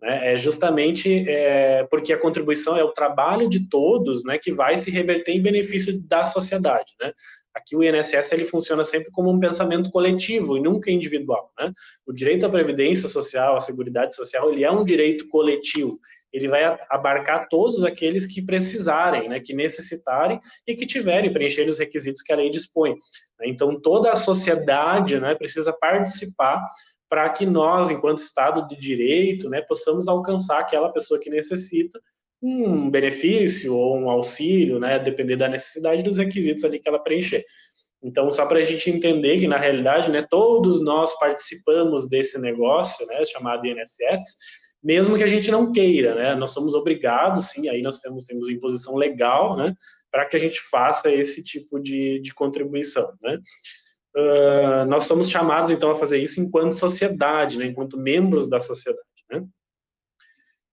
Né, 0.00 0.32
é 0.32 0.36
justamente 0.38 1.28
é, 1.28 1.86
porque 1.90 2.10
a 2.10 2.18
contribuição 2.18 2.74
é 2.74 2.82
o 2.82 2.92
trabalho 2.92 3.50
de 3.50 3.68
todos, 3.68 4.24
né, 4.24 4.38
que 4.38 4.50
vai 4.50 4.76
se 4.76 4.90
reverter 4.90 5.32
em 5.32 5.42
benefício 5.42 6.02
da 6.08 6.24
sociedade, 6.24 6.94
né, 6.98 7.12
Aqui 7.54 7.76
o 7.76 7.82
INSS 7.82 8.32
ele 8.32 8.44
funciona 8.44 8.84
sempre 8.84 9.10
como 9.10 9.30
um 9.30 9.38
pensamento 9.38 9.90
coletivo 9.90 10.56
e 10.56 10.60
nunca 10.60 10.90
individual, 10.90 11.52
né? 11.58 11.72
O 12.06 12.12
direito 12.12 12.46
à 12.46 12.48
previdência 12.48 13.08
social, 13.08 13.56
à 13.56 13.60
seguridade 13.60 14.14
social, 14.14 14.50
ele 14.52 14.64
é 14.64 14.70
um 14.70 14.84
direito 14.84 15.28
coletivo. 15.28 15.98
Ele 16.32 16.48
vai 16.48 16.78
abarcar 16.88 17.48
todos 17.48 17.82
aqueles 17.82 18.24
que 18.24 18.40
precisarem, 18.40 19.28
né, 19.28 19.40
que 19.40 19.52
necessitarem 19.52 20.38
e 20.66 20.76
que 20.76 20.86
tiverem 20.86 21.32
preencher 21.32 21.68
os 21.68 21.78
requisitos 21.78 22.22
que 22.22 22.32
a 22.32 22.36
lei 22.36 22.50
dispõe. 22.50 22.94
Então 23.42 23.80
toda 23.80 24.12
a 24.12 24.16
sociedade, 24.16 25.18
né, 25.18 25.34
precisa 25.34 25.72
participar 25.72 26.64
para 27.08 27.28
que 27.28 27.44
nós, 27.44 27.90
enquanto 27.90 28.18
Estado 28.18 28.68
de 28.68 28.76
Direito, 28.76 29.50
né, 29.50 29.60
possamos 29.62 30.06
alcançar 30.06 30.60
aquela 30.60 30.92
pessoa 30.92 31.18
que 31.18 31.28
necessita 31.28 32.00
um 32.42 32.90
benefício 32.90 33.74
ou 33.74 33.98
um 33.98 34.10
auxílio, 34.10 34.78
né, 34.78 34.98
depender 34.98 35.36
da 35.36 35.48
necessidade 35.48 36.02
dos 36.02 36.16
requisitos 36.16 36.64
ali 36.64 36.78
que 36.78 36.88
ela 36.88 36.98
preencher. 36.98 37.44
Então, 38.02 38.30
só 38.30 38.46
para 38.46 38.60
a 38.60 38.62
gente 38.62 38.90
entender 38.90 39.38
que, 39.38 39.46
na 39.46 39.58
realidade, 39.58 40.10
né, 40.10 40.26
todos 40.28 40.82
nós 40.82 41.18
participamos 41.18 42.08
desse 42.08 42.40
negócio, 42.40 43.06
né, 43.06 43.24
chamado 43.26 43.66
INSS, 43.66 44.36
mesmo 44.82 45.18
que 45.18 45.24
a 45.24 45.26
gente 45.26 45.50
não 45.50 45.70
queira, 45.70 46.14
né, 46.14 46.34
nós 46.34 46.50
somos 46.50 46.74
obrigados, 46.74 47.50
sim, 47.50 47.68
aí 47.68 47.82
nós 47.82 47.98
temos, 47.98 48.24
temos 48.24 48.48
imposição 48.48 48.96
legal, 48.96 49.54
né, 49.54 49.74
para 50.10 50.24
que 50.24 50.34
a 50.34 50.40
gente 50.40 50.58
faça 50.70 51.12
esse 51.12 51.42
tipo 51.42 51.78
de, 51.78 52.20
de 52.20 52.34
contribuição, 52.34 53.12
né. 53.22 53.38
Uh, 54.16 54.84
nós 54.88 55.04
somos 55.04 55.30
chamados, 55.30 55.70
então, 55.70 55.90
a 55.90 55.94
fazer 55.94 56.18
isso 56.20 56.40
enquanto 56.40 56.72
sociedade, 56.72 57.58
né, 57.58 57.66
enquanto 57.66 57.98
membros 57.98 58.48
da 58.48 58.58
sociedade, 58.58 59.04
né. 59.30 59.44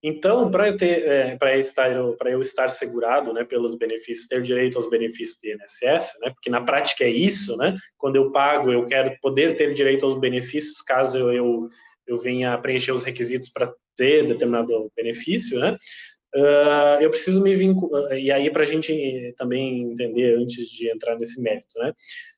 Então, 0.07 0.49
para 0.49 0.69
é, 0.69 1.35
para 1.35 1.57
estar 1.57 1.91
para 2.17 2.31
eu 2.31 2.39
estar 2.39 2.69
segurado, 2.69 3.33
né, 3.33 3.43
pelos 3.43 3.75
benefícios, 3.75 4.25
ter 4.25 4.41
direito 4.41 4.77
aos 4.77 4.89
benefícios 4.89 5.37
do 5.41 5.49
INSS, 5.49 6.13
né, 6.21 6.31
porque 6.33 6.49
na 6.49 6.61
prática 6.61 7.03
é 7.03 7.09
isso, 7.09 7.57
né? 7.57 7.75
Quando 7.97 8.15
eu 8.15 8.31
pago, 8.31 8.71
eu 8.71 8.85
quero 8.85 9.13
poder 9.21 9.57
ter 9.57 9.73
direito 9.73 10.05
aos 10.05 10.17
benefícios, 10.17 10.81
caso 10.81 11.17
eu 11.17 11.33
eu, 11.33 11.67
eu 12.07 12.17
venha 12.17 12.57
preencher 12.57 12.93
os 12.93 13.03
requisitos 13.03 13.49
para 13.49 13.73
ter 13.97 14.25
determinado 14.25 14.89
benefício, 14.95 15.59
né? 15.59 15.75
Uh, 16.35 17.01
eu 17.01 17.09
preciso 17.09 17.41
me 17.41 17.53
vincular, 17.55 18.17
e 18.17 18.31
aí 18.31 18.49
para 18.49 18.63
a 18.63 18.65
gente 18.65 19.33
também 19.37 19.91
entender 19.91 20.37
antes 20.37 20.69
de 20.69 20.89
entrar 20.89 21.17
nesse 21.17 21.41
mérito, 21.41 21.77
né? 21.79 21.93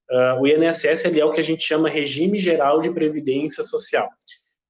Uh, 0.10 0.41
o 0.41 0.47
INSS 0.47 1.05
ele 1.05 1.19
é 1.19 1.25
o 1.25 1.32
que 1.32 1.39
a 1.39 1.43
gente 1.43 1.62
chama 1.62 1.88
regime 1.88 2.39
geral 2.39 2.82
de 2.82 2.89
previdência 2.91 3.62
social. 3.62 4.10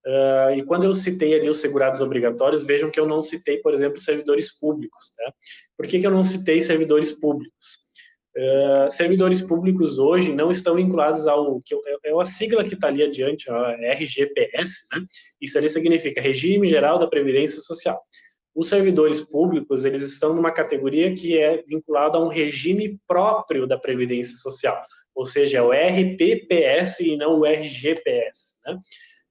Uh, 0.09 0.55
e 0.55 0.63
quando 0.63 0.85
eu 0.85 0.93
citei 0.93 1.35
ali 1.35 1.47
os 1.47 1.61
segurados 1.61 2.01
obrigatórios, 2.01 2.63
vejam 2.63 2.89
que 2.89 2.99
eu 2.99 3.07
não 3.07 3.21
citei, 3.21 3.57
por 3.59 3.75
exemplo, 3.75 3.99
servidores 3.99 4.57
públicos. 4.57 5.13
Tá? 5.15 5.31
Por 5.77 5.85
que, 5.85 5.99
que 5.99 6.07
eu 6.07 6.11
não 6.11 6.23
citei 6.23 6.59
servidores 6.61 7.11
públicos? 7.11 7.87
Uh, 8.35 8.89
servidores 8.89 9.39
públicos 9.41 9.99
hoje 9.99 10.33
não 10.33 10.49
estão 10.49 10.75
vinculados 10.75 11.27
ao 11.27 11.61
que 11.61 11.75
é, 12.03 12.11
a 12.11 12.25
sigla 12.25 12.63
que 12.63 12.73
está 12.73 12.87
ali 12.87 13.03
adiante, 13.03 13.51
a 13.51 13.71
RGPS, 13.93 14.87
né? 14.91 15.05
Isso 15.39 15.57
ali 15.57 15.69
significa 15.69 16.21
Regime 16.21 16.67
Geral 16.67 16.97
da 16.97 17.07
Previdência 17.07 17.59
Social. 17.59 17.99
Os 18.55 18.69
servidores 18.69 19.19
públicos 19.19 19.85
eles 19.85 20.01
estão 20.01 20.33
numa 20.33 20.51
categoria 20.51 21.13
que 21.13 21.37
é 21.37 21.61
vinculada 21.67 22.17
a 22.17 22.23
um 22.23 22.29
regime 22.29 22.99
próprio 23.07 23.67
da 23.67 23.77
previdência 23.77 24.37
social, 24.37 24.81
ou 25.13 25.25
seja, 25.25 25.57
é 25.57 25.61
o 25.61 25.71
RPPS 25.71 26.99
e 27.01 27.15
não 27.15 27.39
o 27.39 27.45
RGPS, 27.45 28.59
né? 28.65 28.79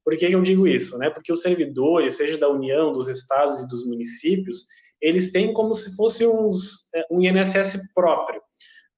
Por 0.09 0.17
que 0.17 0.25
eu 0.25 0.41
digo 0.41 0.67
isso? 0.67 0.97
Né? 0.97 1.11
Porque 1.11 1.31
os 1.31 1.43
servidores, 1.43 2.17
seja 2.17 2.39
da 2.39 2.49
União, 2.49 2.93
dos 2.93 3.09
estados 3.09 3.61
e 3.61 3.69
dos 3.69 3.85
municípios, 3.85 4.65
eles 5.03 5.31
têm 5.33 5.53
como 5.53 5.75
se 5.75 5.95
fosse 5.95 6.27
uns, 6.27 6.89
é, 6.95 7.05
um 7.11 7.21
INSS 7.21 7.93
próprio. 7.93 8.41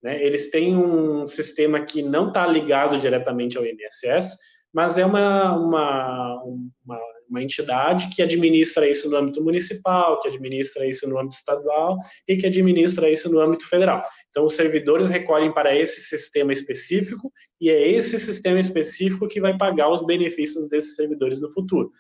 Né? 0.01 0.25
Eles 0.25 0.53
têm 0.53 0.77
um 0.77 1.27
sistema 1.27 1.85
que 1.85 2.01
não 2.01 2.29
está 2.29 2.47
ligado 2.47 2.97
diretamente 2.97 3.59
ao 3.59 3.67
INSS, 3.67 4.37
mas 4.73 4.99
é 4.99 5.05
uma, 5.05 5.57
uma, 5.57 6.45
uma 6.87 7.01
uma 7.31 7.43
entidade 7.43 8.09
que 8.15 8.21
administra 8.21 8.89
isso 8.89 9.09
no 9.09 9.17
âmbito 9.17 9.43
municipal, 9.43 10.21
que 10.21 10.29
administra 10.29 10.85
isso 10.87 11.09
no 11.09 11.17
âmbito 11.17 11.37
estadual 11.37 11.97
e 12.27 12.37
que 12.37 12.47
administra 12.47 13.09
isso 13.09 13.31
no 13.31 13.41
âmbito 13.41 13.69
federal. 13.69 14.03
Então, 14.29 14.45
os 14.45 14.57
servidores 14.57 15.09
recolhem 15.09 15.53
para 15.53 15.75
esse 15.75 16.01
sistema 16.01 16.53
específico 16.53 17.33
e 17.61 17.71
é 17.71 17.89
esse 17.89 18.19
sistema 18.19 18.59
específico 18.59 19.29
que 19.29 19.41
vai 19.41 19.57
pagar 19.57 19.89
os 19.89 20.05
benefícios 20.05 20.69
desses 20.69 20.97
servidores 20.97 21.41
no 21.41 21.49
futuro, 21.49 21.91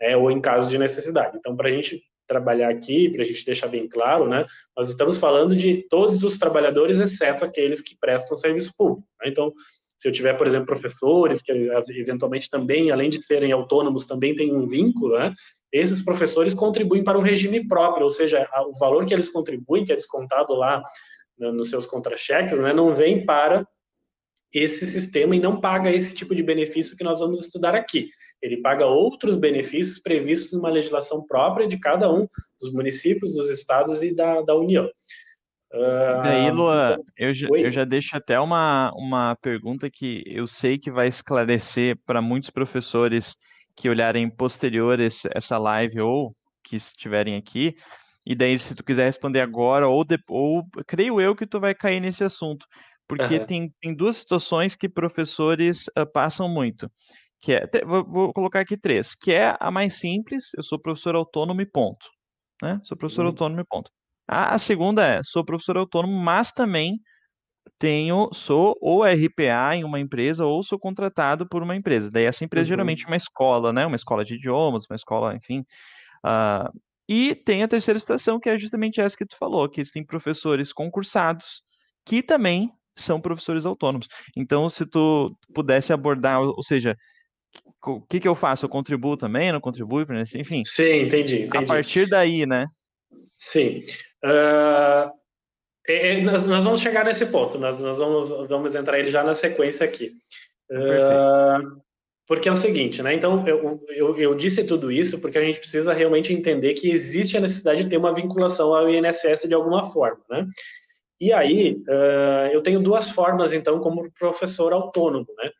né, 0.00 0.16
ou 0.16 0.30
em 0.30 0.40
caso 0.40 0.68
de 0.68 0.76
necessidade. 0.76 1.36
Então, 1.38 1.56
para 1.56 1.68
a 1.68 1.72
gente 1.72 2.02
trabalhar 2.26 2.70
aqui, 2.70 3.08
para 3.10 3.22
a 3.22 3.24
gente 3.24 3.44
deixar 3.44 3.68
bem 3.68 3.88
claro, 3.88 4.28
né, 4.28 4.44
nós 4.76 4.88
estamos 4.88 5.16
falando 5.16 5.54
de 5.54 5.86
todos 5.88 6.24
os 6.24 6.38
trabalhadores, 6.38 6.98
exceto 6.98 7.44
aqueles 7.44 7.80
que 7.80 7.96
prestam 8.00 8.36
serviço 8.36 8.74
público. 8.76 9.06
Né? 9.20 9.28
Então, 9.28 9.52
se 9.96 10.08
eu 10.08 10.12
tiver, 10.12 10.34
por 10.34 10.46
exemplo, 10.46 10.66
professores 10.66 11.40
que 11.42 11.52
eventualmente 11.90 12.50
também, 12.50 12.90
além 12.90 13.08
de 13.08 13.20
serem 13.20 13.52
autônomos, 13.52 14.06
também 14.06 14.34
têm 14.34 14.54
um 14.54 14.66
vínculo, 14.66 15.18
né? 15.18 15.32
Esses 15.72 16.04
professores 16.04 16.54
contribuem 16.54 17.02
para 17.02 17.18
um 17.18 17.22
regime 17.22 17.66
próprio, 17.66 18.04
ou 18.04 18.10
seja, 18.10 18.46
o 18.66 18.78
valor 18.78 19.06
que 19.06 19.14
eles 19.14 19.30
contribuem, 19.30 19.84
que 19.84 19.92
é 19.92 19.96
descontado 19.96 20.54
lá 20.54 20.82
nos 21.38 21.70
seus 21.70 21.86
contra-cheques, 21.86 22.60
né, 22.60 22.72
não 22.72 22.94
vem 22.94 23.24
para 23.24 23.66
esse 24.52 24.86
sistema 24.86 25.34
e 25.34 25.40
não 25.40 25.58
paga 25.58 25.90
esse 25.90 26.14
tipo 26.14 26.34
de 26.34 26.42
benefício 26.42 26.96
que 26.96 27.02
nós 27.02 27.20
vamos 27.20 27.40
estudar 27.40 27.74
aqui. 27.74 28.10
Ele 28.42 28.58
paga 28.58 28.84
outros 28.84 29.34
benefícios 29.34 29.98
previstos 29.98 30.52
numa 30.52 30.68
legislação 30.68 31.26
própria 31.26 31.66
de 31.66 31.78
cada 31.78 32.12
um 32.12 32.26
dos 32.60 32.72
municípios, 32.72 33.34
dos 33.34 33.48
estados 33.48 34.02
e 34.02 34.14
da, 34.14 34.42
da 34.42 34.54
União. 34.54 34.86
Daí, 36.22 36.48
ah, 36.48 36.52
Luan, 36.52 36.92
então, 36.92 37.04
eu, 37.16 37.32
já, 37.32 37.48
eu 37.48 37.70
já 37.70 37.84
deixo 37.84 38.14
até 38.14 38.38
uma, 38.38 38.92
uma 38.94 39.34
pergunta 39.36 39.90
que 39.90 40.22
eu 40.26 40.46
sei 40.46 40.78
que 40.78 40.90
vai 40.90 41.08
esclarecer 41.08 41.96
para 42.04 42.20
muitos 42.20 42.50
professores 42.50 43.34
que 43.74 43.88
olharem 43.88 44.28
posterior 44.28 45.00
esse, 45.00 45.28
essa 45.34 45.56
live 45.56 46.00
ou 46.00 46.36
que 46.62 46.76
estiverem 46.76 47.36
aqui. 47.36 47.74
E 48.24 48.34
daí, 48.34 48.58
se 48.58 48.74
tu 48.74 48.84
quiser 48.84 49.04
responder 49.04 49.40
agora, 49.40 49.88
ou, 49.88 50.04
de, 50.04 50.18
ou 50.28 50.62
creio 50.86 51.20
eu 51.20 51.34
que 51.34 51.46
tu 51.46 51.58
vai 51.58 51.74
cair 51.74 52.00
nesse 52.00 52.22
assunto, 52.22 52.66
porque 53.08 53.38
uhum. 53.38 53.46
tem, 53.46 53.74
tem 53.80 53.94
duas 53.94 54.18
situações 54.18 54.76
que 54.76 54.88
professores 54.88 55.86
uh, 55.98 56.06
passam 56.12 56.48
muito. 56.48 56.90
Que 57.40 57.54
é, 57.54 57.66
vou, 57.84 58.04
vou, 58.04 58.32
colocar 58.32 58.60
aqui 58.60 58.76
três, 58.76 59.14
que 59.14 59.32
é 59.32 59.56
a 59.58 59.70
mais 59.70 59.98
simples, 59.98 60.52
eu 60.56 60.62
sou 60.62 60.78
professor 60.78 61.14
autônomo 61.14 61.60
e 61.62 61.66
ponto. 61.66 62.06
Né? 62.62 62.78
Sou 62.84 62.96
professor 62.96 63.22
uhum. 63.22 63.28
autônomo 63.28 63.60
e 63.60 63.64
ponto. 63.64 63.90
A, 64.26 64.54
a 64.54 64.58
segunda 64.58 65.06
é, 65.06 65.20
sou 65.22 65.44
professor 65.44 65.76
autônomo, 65.76 66.16
mas 66.16 66.52
também 66.52 67.00
tenho, 67.78 68.30
sou 68.32 68.76
ou 68.80 69.02
RPA 69.02 69.74
em 69.74 69.84
uma 69.84 69.98
empresa 69.98 70.44
ou 70.44 70.62
sou 70.62 70.78
contratado 70.78 71.48
por 71.48 71.62
uma 71.62 71.74
empresa. 71.74 72.10
Daí 72.10 72.24
essa 72.24 72.44
empresa 72.44 72.64
uhum. 72.64 72.68
geralmente 72.68 73.04
é 73.04 73.08
uma 73.08 73.16
escola, 73.16 73.72
né? 73.72 73.84
Uma 73.84 73.96
escola 73.96 74.24
de 74.24 74.34
idiomas, 74.34 74.84
uma 74.88 74.96
escola, 74.96 75.34
enfim. 75.34 75.64
Uh, 76.24 76.80
e 77.08 77.34
tem 77.34 77.62
a 77.62 77.68
terceira 77.68 77.98
situação, 77.98 78.38
que 78.38 78.48
é 78.48 78.58
justamente 78.58 79.00
essa 79.00 79.16
que 79.16 79.26
tu 79.26 79.36
falou, 79.36 79.68
que 79.68 79.80
existem 79.80 80.04
professores 80.04 80.72
concursados 80.72 81.62
que 82.06 82.22
também 82.22 82.70
são 82.94 83.20
professores 83.20 83.66
autônomos. 83.66 84.06
Então, 84.36 84.68
se 84.68 84.86
tu 84.86 85.26
pudesse 85.54 85.92
abordar, 85.92 86.40
ou 86.40 86.62
seja, 86.62 86.96
o 87.84 88.00
que, 88.02 88.20
que 88.20 88.28
eu 88.28 88.34
faço? 88.34 88.64
Eu 88.64 88.68
contribuo 88.68 89.16
também? 89.16 89.50
Não 89.50 89.60
contribuo? 89.60 90.02
Enfim. 90.36 90.62
Sim, 90.64 91.02
entendi, 91.02 91.42
entendi. 91.42 91.56
A 91.56 91.66
partir 91.66 92.08
daí, 92.08 92.46
né? 92.46 92.66
Sim. 93.36 93.84
Uh, 94.24 95.10
é, 95.88 96.20
nós, 96.20 96.46
nós, 96.46 96.64
vamos 96.64 96.80
chegar 96.80 97.04
nesse 97.04 97.26
ponto, 97.26 97.58
nós, 97.58 97.80
nós 97.80 97.98
vamos, 97.98 98.28
vamos 98.48 98.74
entrar 98.74 98.98
ele 98.98 99.10
já 99.10 99.24
na 99.24 99.34
sequência 99.34 99.84
aqui. 99.84 100.12
Uh, 100.70 101.82
porque 102.26 102.48
é 102.48 102.52
o 102.52 102.56
seguinte, 102.56 103.02
né? 103.02 103.14
Então, 103.14 103.46
eu, 103.46 103.84
eu, 103.88 104.16
eu, 104.16 104.34
disse 104.34 104.64
tudo 104.64 104.92
isso 104.92 105.20
porque 105.20 105.38
a 105.38 105.44
gente 105.44 105.58
precisa 105.58 105.92
realmente 105.92 106.32
entender 106.32 106.74
que 106.74 106.90
existe 106.90 107.36
a 107.36 107.40
necessidade 107.40 107.82
de 107.82 107.90
ter 107.90 107.96
uma 107.96 108.14
vinculação 108.14 108.74
ao 108.74 108.88
INSS 108.88 109.48
de 109.48 109.54
alguma 109.54 109.84
forma, 109.84 110.22
né? 110.30 110.46
E 111.20 111.32
aí, 111.32 111.82
uh, 111.88 112.52
eu 112.52 112.62
tenho 112.62 112.80
duas 112.80 113.10
formas, 113.10 113.52
então, 113.52 113.80
como 113.80 114.10
professor 114.12 114.72
autônomo, 114.72 115.26
né? 115.36 115.50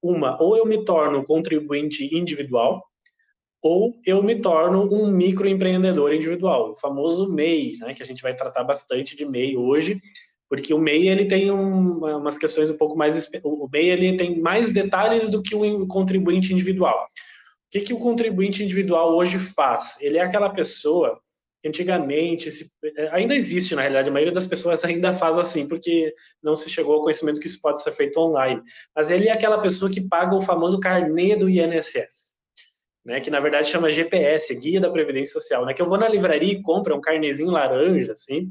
Uma, 0.00 0.40
ou 0.42 0.56
eu 0.56 0.64
me 0.64 0.84
torno 0.84 1.24
contribuinte 1.24 2.12
individual, 2.16 2.82
ou 3.62 3.94
eu 4.04 4.22
me 4.22 4.34
torno 4.34 4.92
um 4.92 5.10
microempreendedor 5.10 6.12
individual, 6.12 6.72
o 6.72 6.76
famoso 6.76 7.32
MEI, 7.32 7.72
né? 7.80 7.94
Que 7.94 8.02
a 8.02 8.06
gente 8.06 8.20
vai 8.20 8.34
tratar 8.34 8.64
bastante 8.64 9.14
de 9.14 9.24
MEI 9.24 9.56
hoje, 9.56 10.00
porque 10.48 10.74
o 10.74 10.78
MEI 10.78 11.08
ele 11.08 11.26
tem 11.26 11.50
um, 11.50 11.98
umas 11.98 12.36
questões 12.36 12.70
um 12.70 12.76
pouco 12.76 12.96
mais 12.96 13.30
o 13.44 13.68
MEI 13.72 13.90
ele 13.90 14.16
tem 14.16 14.40
mais 14.40 14.72
detalhes 14.72 15.28
do 15.28 15.42
que 15.42 15.54
o 15.54 15.86
contribuinte 15.86 16.52
individual. 16.52 17.04
O 17.04 17.70
que, 17.70 17.80
que 17.80 17.94
o 17.94 17.98
contribuinte 17.98 18.62
individual 18.62 19.16
hoje 19.16 19.38
faz? 19.38 19.96
Ele 20.00 20.18
é 20.18 20.22
aquela 20.22 20.50
pessoa 20.50 21.18
antigamente, 21.64 22.50
se, 22.50 22.70
é, 22.96 23.08
ainda 23.12 23.34
existe, 23.34 23.74
na 23.74 23.82
realidade, 23.82 24.08
a 24.08 24.12
maioria 24.12 24.34
das 24.34 24.46
pessoas 24.46 24.84
ainda 24.84 25.14
faz 25.14 25.38
assim, 25.38 25.68
porque 25.68 26.12
não 26.42 26.54
se 26.54 26.68
chegou 26.68 26.94
ao 26.94 27.02
conhecimento 27.02 27.40
que 27.40 27.46
isso 27.46 27.60
pode 27.62 27.82
ser 27.82 27.92
feito 27.92 28.18
online. 28.18 28.60
Mas 28.94 29.10
ele 29.10 29.28
é 29.28 29.32
aquela 29.32 29.60
pessoa 29.60 29.90
que 29.90 30.00
paga 30.00 30.34
o 30.34 30.40
famoso 30.40 30.80
carnê 30.80 31.36
do 31.36 31.48
INSS, 31.48 32.21
né, 33.04 33.20
que 33.20 33.30
na 33.30 33.40
verdade 33.40 33.68
chama 33.68 33.90
GPS, 33.90 34.54
Guia 34.54 34.80
da 34.80 34.90
Previdência 34.90 35.32
Social, 35.40 35.64
né, 35.64 35.74
que 35.74 35.82
eu 35.82 35.86
vou 35.86 35.98
na 35.98 36.08
livraria 36.08 36.52
e 36.52 36.62
compro 36.62 36.92
é 36.92 36.96
um 36.96 37.00
carnezinho 37.00 37.50
laranja, 37.50 38.12
assim, 38.12 38.50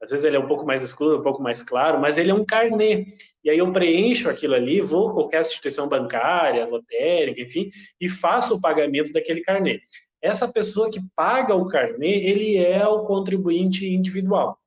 às 0.00 0.10
vezes 0.10 0.24
ele 0.24 0.36
é 0.36 0.40
um 0.40 0.46
pouco 0.46 0.64
mais 0.64 0.82
escuro, 0.82 1.18
um 1.18 1.22
pouco 1.22 1.42
mais 1.42 1.62
claro, 1.62 2.00
mas 2.00 2.18
ele 2.18 2.30
é 2.30 2.34
um 2.34 2.44
carnê. 2.44 3.06
E 3.42 3.50
aí 3.50 3.58
eu 3.58 3.72
preencho 3.72 4.30
aquilo 4.30 4.54
ali, 4.54 4.80
vou 4.80 5.08
a 5.08 5.14
qualquer 5.14 5.40
instituição 5.40 5.88
bancária, 5.88 6.66
lotérica, 6.66 7.40
enfim, 7.40 7.68
e 8.00 8.08
faço 8.08 8.54
o 8.54 8.60
pagamento 8.60 9.12
daquele 9.12 9.40
carnê 9.40 9.80
essa 10.20 10.48
pessoa 10.48 10.90
que 10.90 11.00
paga 11.14 11.54
o 11.54 11.66
carnê, 11.66 12.24
ele 12.24 12.56
é 12.56 12.86
o 12.86 13.02
contribuinte 13.02 13.88
individual. 13.88 14.58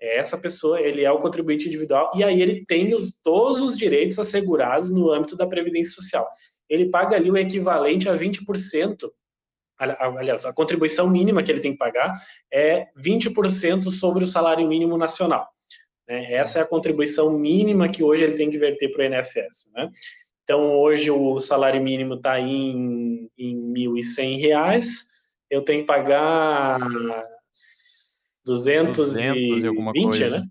Essa 0.00 0.38
pessoa, 0.38 0.80
ele 0.80 1.04
é 1.04 1.10
o 1.10 1.18
contribuinte 1.18 1.68
individual 1.68 2.10
e 2.14 2.24
aí 2.24 2.40
ele 2.40 2.64
tem 2.64 2.94
os, 2.94 3.12
todos 3.22 3.60
os 3.60 3.76
direitos 3.76 4.18
assegurados 4.18 4.90
no 4.90 5.10
âmbito 5.10 5.36
da 5.36 5.46
Previdência 5.46 5.94
Social. 5.94 6.26
Ele 6.70 6.88
paga 6.88 7.16
ali 7.16 7.30
o 7.30 7.36
equivalente 7.36 8.08
a 8.08 8.14
20%, 8.14 9.10
aliás, 9.76 10.44
a 10.44 10.52
contribuição 10.52 11.10
mínima 11.10 11.42
que 11.42 11.50
ele 11.50 11.60
tem 11.60 11.72
que 11.72 11.78
pagar 11.78 12.14
é 12.50 12.86
20% 12.96 13.90
sobre 13.90 14.22
o 14.22 14.26
salário 14.26 14.66
mínimo 14.68 14.96
nacional. 14.96 15.48
Né? 16.08 16.32
Essa 16.32 16.60
é 16.60 16.62
a 16.62 16.66
contribuição 16.66 17.30
mínima 17.32 17.88
que 17.88 18.04
hoje 18.04 18.22
ele 18.22 18.36
tem 18.36 18.48
que 18.48 18.58
verter 18.58 18.90
para 18.92 19.02
o 19.02 19.04
INSS. 19.04 19.68
Né? 19.74 19.90
Então, 20.44 20.76
hoje 20.76 21.10
o 21.10 21.40
salário 21.40 21.82
mínimo 21.82 22.14
está 22.14 22.38
em, 22.38 23.28
em 23.36 23.72
R$ 23.72 24.00
1.100, 24.00 24.80
eu 25.50 25.62
tenho 25.62 25.80
que 25.80 25.86
pagar 25.86 26.78
220, 28.44 28.96
200 28.96 30.30
né? 30.30 30.46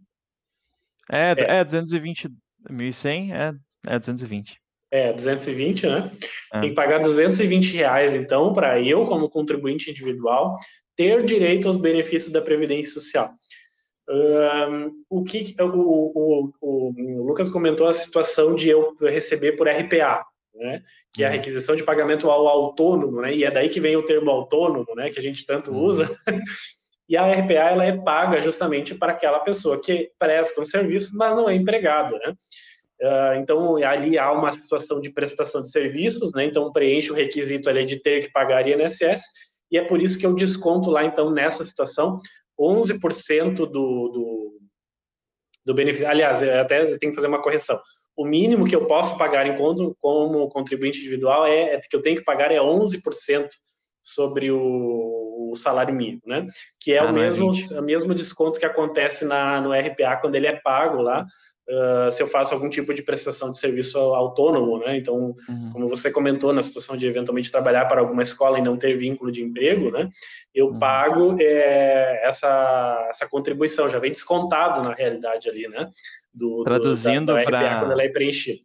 É, 1.12 1.32
é, 1.32 1.60
é 1.60 1.64
220, 1.64 2.30
1.100 2.70 3.34
é, 3.34 3.54
é 3.88 4.00
220. 4.00 4.60
É, 4.92 5.14
220, 5.14 5.86
né? 5.86 6.12
É. 6.54 6.60
Tem 6.60 6.70
que 6.70 6.76
pagar 6.76 7.00
220 7.00 7.76
reais, 7.76 8.14
então, 8.14 8.52
para 8.52 8.82
eu, 8.82 9.06
como 9.06 9.30
contribuinte 9.30 9.92
individual, 9.92 10.56
ter 10.96 11.24
direito 11.24 11.68
aos 11.68 11.76
benefícios 11.76 12.32
da 12.32 12.42
Previdência 12.42 12.94
Social. 12.94 13.32
Um, 14.10 15.04
o 15.08 15.24
que 15.24 15.56
o, 15.60 15.64
o, 15.64 16.52
o, 16.60 17.24
Lucas 17.28 17.48
comentou 17.48 17.88
a 17.88 17.94
situação 17.94 18.56
de 18.56 18.70
eu 18.70 18.96
receber 19.00 19.52
por 19.52 19.68
RPA, 19.68 20.26
né? 20.56 20.82
Que 21.14 21.24
é 21.24 21.28
a 21.28 21.30
uhum. 21.30 21.36
requisição 21.36 21.76
de 21.76 21.84
pagamento 21.84 22.30
ao 22.30 22.48
autônomo, 22.48 23.22
né? 23.22 23.36
E 23.36 23.44
é 23.44 23.52
daí 23.52 23.70
que 23.70 23.80
vem 23.80 23.96
o 23.96 24.04
termo 24.04 24.32
autônomo, 24.32 24.96
né? 24.96 25.12
Que 25.12 25.20
a 25.20 25.22
gente 25.22 25.46
tanto 25.46 25.72
uhum. 25.72 25.82
usa. 25.84 26.10
e 27.08 27.16
a 27.16 27.32
RPA 27.32 27.54
ela 27.54 27.86
é 27.86 27.96
paga 27.96 28.42
justamente 28.42 28.96
para 28.96 29.12
aquela 29.12 29.40
pessoa 29.40 29.80
que 29.80 30.12
presta 30.18 30.60
um 30.60 30.66
serviço, 30.66 31.16
mas 31.16 31.36
não 31.36 31.48
é 31.48 31.54
empregado, 31.54 32.18
né? 32.18 32.34
Uh, 33.02 33.40
então 33.40 33.78
ali 33.78 34.18
há 34.18 34.30
uma 34.32 34.52
situação 34.52 35.00
de 35.00 35.10
prestação 35.10 35.62
de 35.62 35.72
serviços, 35.72 36.34
né? 36.34 36.46
Então 36.46 36.72
preenche 36.72 37.12
o 37.12 37.16
requisito 37.16 37.70
ali 37.70 37.86
de 37.86 38.02
ter 38.02 38.24
que 38.24 38.32
pagar 38.32 38.68
INSS 38.68 39.24
e 39.72 39.78
é 39.78 39.84
por 39.84 40.02
isso 40.02 40.20
que 40.20 40.26
eu 40.26 40.34
desconto 40.34 40.90
lá 40.90 41.06
então 41.06 41.32
nessa 41.32 41.64
situação 41.64 42.20
11% 42.60 43.56
do, 43.56 43.66
do, 43.68 44.60
do 45.66 45.74
benefício. 45.74 46.10
Aliás, 46.10 46.44
até 46.44 46.86
tenho 46.98 47.12
que 47.12 47.16
fazer 47.16 47.28
uma 47.28 47.42
correção. 47.42 47.80
O 48.18 48.26
mínimo 48.26 48.68
que 48.68 48.76
eu 48.76 48.86
posso 48.86 49.18
pagar 49.18 49.48
enquanto 49.48 49.96
como 50.02 50.50
contribuinte 50.50 51.00
individual 51.00 51.46
é, 51.46 51.76
é 51.76 51.80
que 51.80 51.96
eu 51.96 52.02
tenho 52.02 52.18
que 52.18 52.26
pagar 52.26 52.52
é 52.52 52.58
11% 52.58 53.48
sobre 54.04 54.52
o, 54.52 54.58
o, 55.52 55.56
salário 55.56 55.94
mínimo, 55.94 56.22
né? 56.26 56.48
Que 56.80 56.94
é 56.94 57.00
ah, 57.00 57.06
o 57.06 57.14
mesmo, 57.14 57.52
é 57.74 57.80
o 57.80 57.84
mesmo 57.84 58.14
desconto 58.14 58.60
que 58.60 58.66
acontece 58.66 59.26
na, 59.26 59.62
no 59.62 59.72
RPA 59.72 60.18
quando 60.18 60.36
ele 60.36 60.48
é 60.48 60.56
pago 60.56 61.02
lá, 61.02 61.26
uh, 61.70 62.12
se 62.12 62.22
eu 62.22 62.28
faço 62.28 62.54
algum 62.54 62.70
tipo 62.70 62.94
de 62.94 63.04
prestação 63.04 63.52
de 63.52 63.58
serviço 63.58 63.98
autônomo, 63.98 64.80
né? 64.80 64.98
Então, 64.98 65.34
uhum. 65.48 65.70
como 65.72 65.88
você 65.88 66.12
comentou, 66.12 66.52
na 66.52 66.62
situação 66.62 66.98
de 66.98 67.06
eventualmente 67.06 67.52
trabalhar 67.52 67.86
para 67.86 68.02
alguma 68.02 68.22
escola 68.22 68.60
e 68.60 68.64
não 68.64 68.78
ter 68.78 68.98
vínculo 68.98 69.32
de 69.32 69.44
emprego, 69.44 69.92
né? 69.92 70.10
Eu 70.54 70.68
uhum. 70.68 70.80
pago 70.80 71.38
é, 71.40 72.28
essa, 72.28 73.08
essa 73.10 73.28
contribuição, 73.28 73.88
já 73.88 74.00
vem 74.00 74.12
descontado 74.12 74.82
na 74.82 74.94
realidade 74.94 75.50
ali, 75.50 75.68
né? 75.68 75.90
Do, 76.34 76.64
Traduzindo 76.64 77.34
para... 77.34 77.80
quando 77.80 77.92
ela 77.92 78.04
é 78.04 78.10
preenchida. 78.10 78.60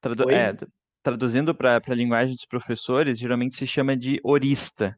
Tradu... 0.00 0.30
É, 0.30 0.54
traduzindo 1.02 1.54
para 1.54 1.80
a 1.84 1.94
linguagem 1.94 2.34
dos 2.34 2.44
professores, 2.44 3.18
geralmente 3.18 3.54
se 3.54 3.66
chama 3.66 3.96
de 3.96 4.20
orista. 4.22 4.96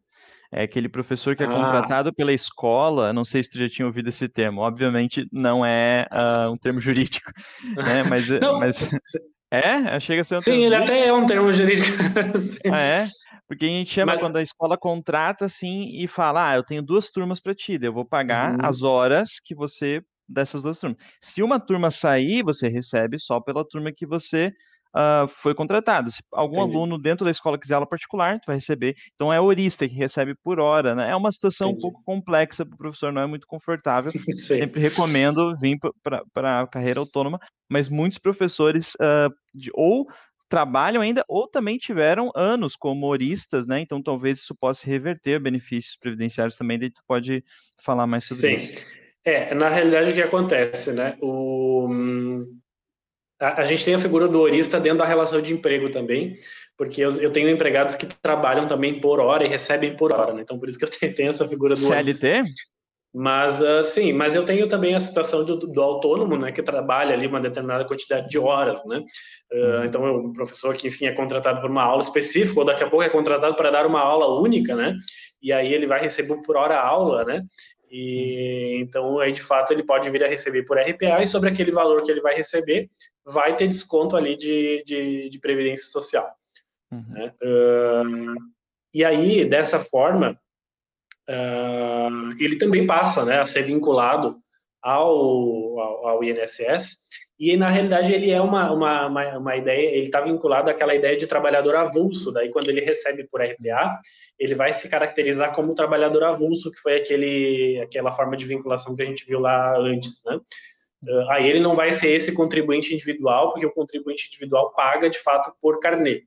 É 0.52 0.62
aquele 0.62 0.88
professor 0.88 1.36
que 1.36 1.44
é 1.44 1.46
ah. 1.46 1.50
contratado 1.50 2.12
pela 2.12 2.32
escola, 2.32 3.12
não 3.12 3.24
sei 3.24 3.42
se 3.42 3.50
tu 3.50 3.58
já 3.58 3.68
tinha 3.68 3.86
ouvido 3.86 4.08
esse 4.08 4.28
termo, 4.28 4.62
obviamente 4.62 5.24
não 5.32 5.64
é 5.64 6.06
uh, 6.10 6.50
um 6.50 6.56
termo 6.56 6.80
jurídico, 6.80 7.30
né? 7.76 8.02
Mas, 8.08 8.28
mas 8.58 8.90
é, 9.50 10.00
chega 10.00 10.22
a 10.22 10.24
ser 10.24 10.36
um 10.36 10.40
Sim, 10.40 10.64
ele 10.64 10.74
jurídico. 10.74 10.84
até 10.84 11.06
é 11.06 11.12
um 11.12 11.26
termo 11.26 11.52
jurídico. 11.52 11.96
ah, 12.72 12.80
é? 12.80 13.08
Porque 13.46 13.64
a 13.64 13.68
gente 13.68 13.92
chama 13.92 14.12
mas... 14.12 14.20
quando 14.20 14.36
a 14.36 14.42
escola 14.42 14.76
contrata 14.76 15.44
assim 15.44 15.90
e 15.92 16.08
fala: 16.08 16.50
"Ah, 16.50 16.56
eu 16.56 16.64
tenho 16.64 16.82
duas 16.82 17.10
turmas 17.10 17.38
para 17.38 17.54
ti, 17.54 17.78
eu 17.80 17.92
vou 17.92 18.04
pagar 18.04 18.54
uhum. 18.54 18.58
as 18.64 18.82
horas 18.82 19.38
que 19.44 19.54
você 19.54 20.02
dessas 20.28 20.62
duas 20.62 20.78
turmas. 20.78 20.98
Se 21.20 21.42
uma 21.42 21.58
turma 21.58 21.90
sair, 21.90 22.42
você 22.42 22.68
recebe 22.68 23.18
só 23.18 23.40
pela 23.40 23.64
turma 23.64 23.92
que 23.92 24.06
você 24.06 24.52
uh, 24.94 25.26
foi 25.29 25.55
contratado. 25.55 26.11
Se 26.11 26.22
algum 26.33 26.61
Entendi. 26.61 26.76
aluno 26.76 26.98
dentro 26.98 27.24
da 27.24 27.31
escola 27.31 27.59
quiser 27.59 27.74
aula 27.74 27.87
particular, 27.87 28.38
tu 28.40 28.46
vai 28.46 28.57
receber. 28.57 28.94
Então 29.14 29.33
é 29.33 29.40
horista 29.40 29.88
que 29.88 29.94
recebe 29.94 30.35
por 30.42 30.61
hora, 30.61 30.94
né? 30.94 31.11
É 31.11 31.16
uma 31.16 31.33
situação 31.33 31.70
Entendi. 31.70 31.87
um 31.87 31.90
pouco 31.90 32.05
complexa 32.05 32.64
para 32.64 32.74
o 32.74 32.79
professor, 32.79 33.12
não 33.12 33.22
é 33.22 33.26
muito 33.26 33.46
confortável. 33.46 34.12
Sempre 34.35 34.81
recomendo 34.81 35.57
vir 35.59 35.79
para 36.03 36.62
a 36.62 36.66
carreira 36.66 37.00
autônoma, 37.00 37.38
mas 37.68 37.88
muitos 37.88 38.18
professores 38.18 38.94
uh, 38.94 39.33
de, 39.55 39.70
ou 39.74 40.07
trabalham 40.48 41.00
ainda 41.00 41.24
ou 41.29 41.46
também 41.46 41.79
tiveram 41.79 42.33
anos 42.35 42.74
como 42.74 43.07
horistas, 43.07 43.66
né? 43.66 43.81
Então 43.81 44.03
talvez 44.03 44.38
isso 44.38 44.55
possa 44.55 44.87
reverter 44.87 45.38
benefícios 45.38 45.96
previdenciários 45.96 46.57
também, 46.57 46.79
daí 46.79 46.90
tu 46.90 47.00
pode 47.07 47.44
falar 47.81 48.07
mais 48.07 48.24
sobre 48.26 48.57
Sim. 48.57 48.72
isso. 48.72 49.00
É, 49.24 49.55
na 49.55 49.68
realidade 49.68 50.11
o 50.11 50.14
que 50.14 50.22
acontece, 50.22 50.92
né? 50.92 51.16
O, 51.20 51.87
a, 53.40 53.62
a, 53.62 53.64
gente 53.64 53.85
tem 53.85 53.94
a 53.94 53.98
figura 53.98 54.29
do 54.29 54.40
horista 54.40 54.79
dentro 54.79 54.98
da 54.98 55.07
relação 55.07 55.40
de 55.40 55.53
emprego 55.53 55.90
também, 55.90 56.35
porque 56.76 57.00
eu, 57.00 57.11
eu, 57.20 57.33
tenho 57.33 57.48
empregados 57.48 57.94
que 57.94 58.07
trabalham 58.07 58.66
também 58.66 59.00
por 59.00 59.18
hora 59.18 59.44
e 59.44 59.48
recebem 59.48 59.96
por 59.96 60.12
hora, 60.12 60.35
né? 60.35 60.42
Então, 60.42 60.59
por 60.59 60.68
isso 60.68 60.79
que 60.79 60.85
eu 60.85 60.88
tenho, 61.00 61.14
tenho 61.14 61.31
essa 61.31 61.48
figura 61.48 61.74
do 61.74 61.81
CLT? 61.81 62.00
Horista. 62.00 62.44
Mas, 63.12 63.61
uh, 63.61 63.83
sim, 63.83 64.12
mas 64.12 64.37
eu 64.37 64.44
tenho 64.44 64.68
também 64.68 64.94
a 64.94 65.00
situação 65.00 65.44
do, 65.44 65.57
do, 65.57 65.83
autônomo, 65.83 66.37
né, 66.37 66.53
que 66.53 66.62
trabalha 66.62 67.12
ali 67.12 67.26
uma 67.26 67.40
determinada 67.40 67.85
quantidade 67.85 68.29
de 68.29 68.38
horas, 68.38 68.85
né? 68.85 69.03
Uh, 69.53 69.85
então, 69.85 70.03
o 70.03 70.29
um 70.29 70.33
professor 70.33 70.76
que, 70.76 70.87
enfim, 70.87 71.07
é 71.07 71.12
contratado 71.12 71.61
por 71.61 71.68
uma 71.68 71.83
aula 71.83 72.03
específica, 72.03 72.61
ou 72.61 72.64
daqui 72.64 72.85
a 72.85 72.88
pouco 72.88 73.03
é 73.03 73.09
contratado 73.09 73.57
para 73.57 73.70
dar 73.70 73.85
uma 73.85 74.00
aula 74.00 74.40
única, 74.40 74.76
né? 74.76 74.96
E 75.42 75.53
aí 75.53 75.74
ele 75.74 75.87
vai 75.87 76.00
receber 76.00 76.40
por 76.42 76.57
hora 76.57 76.79
aula, 76.79 77.24
né? 77.24 77.42
E 77.90 78.79
então 78.81 79.18
aí 79.18 79.33
de 79.33 79.42
fato 79.42 79.72
ele 79.72 79.83
pode 79.83 80.09
vir 80.11 80.22
a 80.22 80.29
receber 80.29 80.62
por 80.62 80.79
RPA 80.79 81.20
e 81.22 81.26
sobre 81.26 81.50
aquele 81.50 81.72
valor 81.72 82.05
que 82.05 82.11
ele 82.11 82.20
vai 82.20 82.37
receber 82.37 82.88
vai 83.24 83.56
ter 83.56 83.68
desconto 83.68 84.16
ali 84.16 84.37
de, 84.37 84.83
de, 84.85 85.28
de 85.28 85.38
previdência 85.38 85.90
social. 85.90 86.30
Uhum. 86.90 87.04
Né? 87.09 87.33
Uh, 87.42 88.35
e 88.92 89.04
aí 89.04 89.44
dessa 89.44 89.78
forma 89.78 90.38
uh, 91.28 92.33
ele 92.38 92.56
também 92.56 92.87
passa, 92.87 93.24
né, 93.24 93.40
a 93.40 93.46
ser 93.46 93.62
vinculado 93.62 94.37
ao, 94.83 95.78
ao, 95.78 96.09
ao 96.09 96.24
INSS 96.24 96.98
e 97.40 97.56
na 97.56 97.70
realidade 97.70 98.12
ele 98.12 98.30
é 98.30 98.38
uma, 98.38 98.70
uma, 98.70 99.06
uma, 99.06 99.38
uma 99.38 99.56
ideia, 99.56 99.92
ele 99.92 100.04
está 100.04 100.20
vinculado 100.20 100.68
àquela 100.68 100.94
ideia 100.94 101.16
de 101.16 101.26
trabalhador 101.26 101.74
avulso. 101.74 102.30
Daí, 102.30 102.50
quando 102.50 102.68
ele 102.68 102.83
recebe 102.83 103.26
por 103.28 103.40
RPA, 103.40 103.98
ele 104.38 104.54
vai 104.54 104.74
se 104.74 104.87
caracterizar 104.90 105.50
como 105.54 105.74
trabalhador 105.74 106.22
avulso, 106.22 106.70
que 106.70 106.78
foi 106.78 106.96
aquele, 106.96 107.80
aquela 107.80 108.12
forma 108.12 108.37
de 108.37 108.44
vinculação 108.44 108.94
que 108.94 109.00
a 109.00 109.06
gente 109.06 109.24
viu 109.24 109.40
lá 109.40 109.74
antes, 109.78 110.22
né? 110.26 110.38
Uh, 111.02 111.30
aí 111.30 111.48
ele 111.48 111.60
não 111.60 111.74
vai 111.74 111.92
ser 111.92 112.10
esse 112.10 112.34
contribuinte 112.34 112.94
individual, 112.94 113.50
porque 113.50 113.66
o 113.66 113.72
contribuinte 113.72 114.28
individual 114.28 114.72
paga 114.74 115.08
de 115.08 115.18
fato 115.18 115.54
por 115.60 115.80
carnê. 115.80 116.24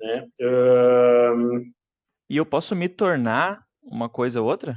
Né? 0.00 0.26
Uh... 0.40 1.62
E 2.28 2.36
eu 2.36 2.44
posso 2.44 2.74
me 2.74 2.88
tornar 2.88 3.62
uma 3.82 4.08
coisa 4.08 4.40
ou 4.40 4.48
outra? 4.48 4.76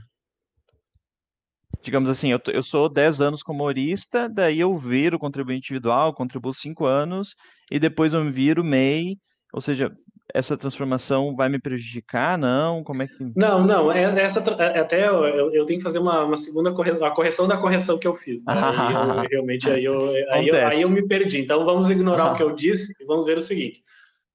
Digamos 1.81 2.09
assim, 2.09 2.31
eu, 2.31 2.39
eu 2.47 2.63
sou 2.63 2.89
10 2.89 3.21
anos 3.21 3.43
como 3.43 3.59
humorista, 3.59 4.27
daí 4.27 4.59
eu 4.59 4.75
viro 4.75 5.19
contribuinte 5.19 5.71
individual, 5.71 6.13
contribuo 6.13 6.53
5 6.53 6.85
anos, 6.85 7.35
e 7.71 7.79
depois 7.79 8.13
eu 8.13 8.23
viro 8.29 8.63
MEI, 8.63 9.17
ou 9.53 9.61
seja, 9.61 9.95
essa 10.33 10.57
transformação 10.57 11.35
vai 11.35 11.49
me 11.49 11.59
prejudicar? 11.59 12.37
Não? 12.37 12.83
Como 12.83 13.03
é 13.03 13.07
que. 13.07 13.31
Não, 13.35 13.63
não. 13.63 13.91
É, 13.91 14.03
essa, 14.21 14.39
é, 14.39 14.79
até 14.79 15.07
eu, 15.07 15.51
eu, 15.53 15.65
tenho 15.65 15.79
que 15.79 15.83
fazer 15.83 15.99
uma, 15.99 16.23
uma 16.23 16.37
segunda 16.37 16.71
correção, 16.73 17.05
a 17.05 17.11
correção 17.11 17.47
da 17.47 17.57
correção 17.57 17.97
que 17.99 18.07
eu 18.07 18.15
fiz. 18.15 18.43
Né? 18.43 18.53
Eu, 18.53 19.27
realmente, 19.29 19.69
aí 19.69 19.83
eu, 19.83 20.09
aí, 20.29 20.47
eu, 20.47 20.67
aí 20.67 20.81
eu 20.81 20.89
me 20.89 21.07
perdi. 21.07 21.41
Então 21.41 21.63
vamos 21.65 21.89
ignorar 21.89 22.31
o 22.31 22.35
que 22.35 22.43
eu 22.43 22.51
disse 22.55 22.95
e 23.01 23.05
vamos 23.05 23.25
ver 23.25 23.37
o 23.37 23.41
seguinte. 23.41 23.83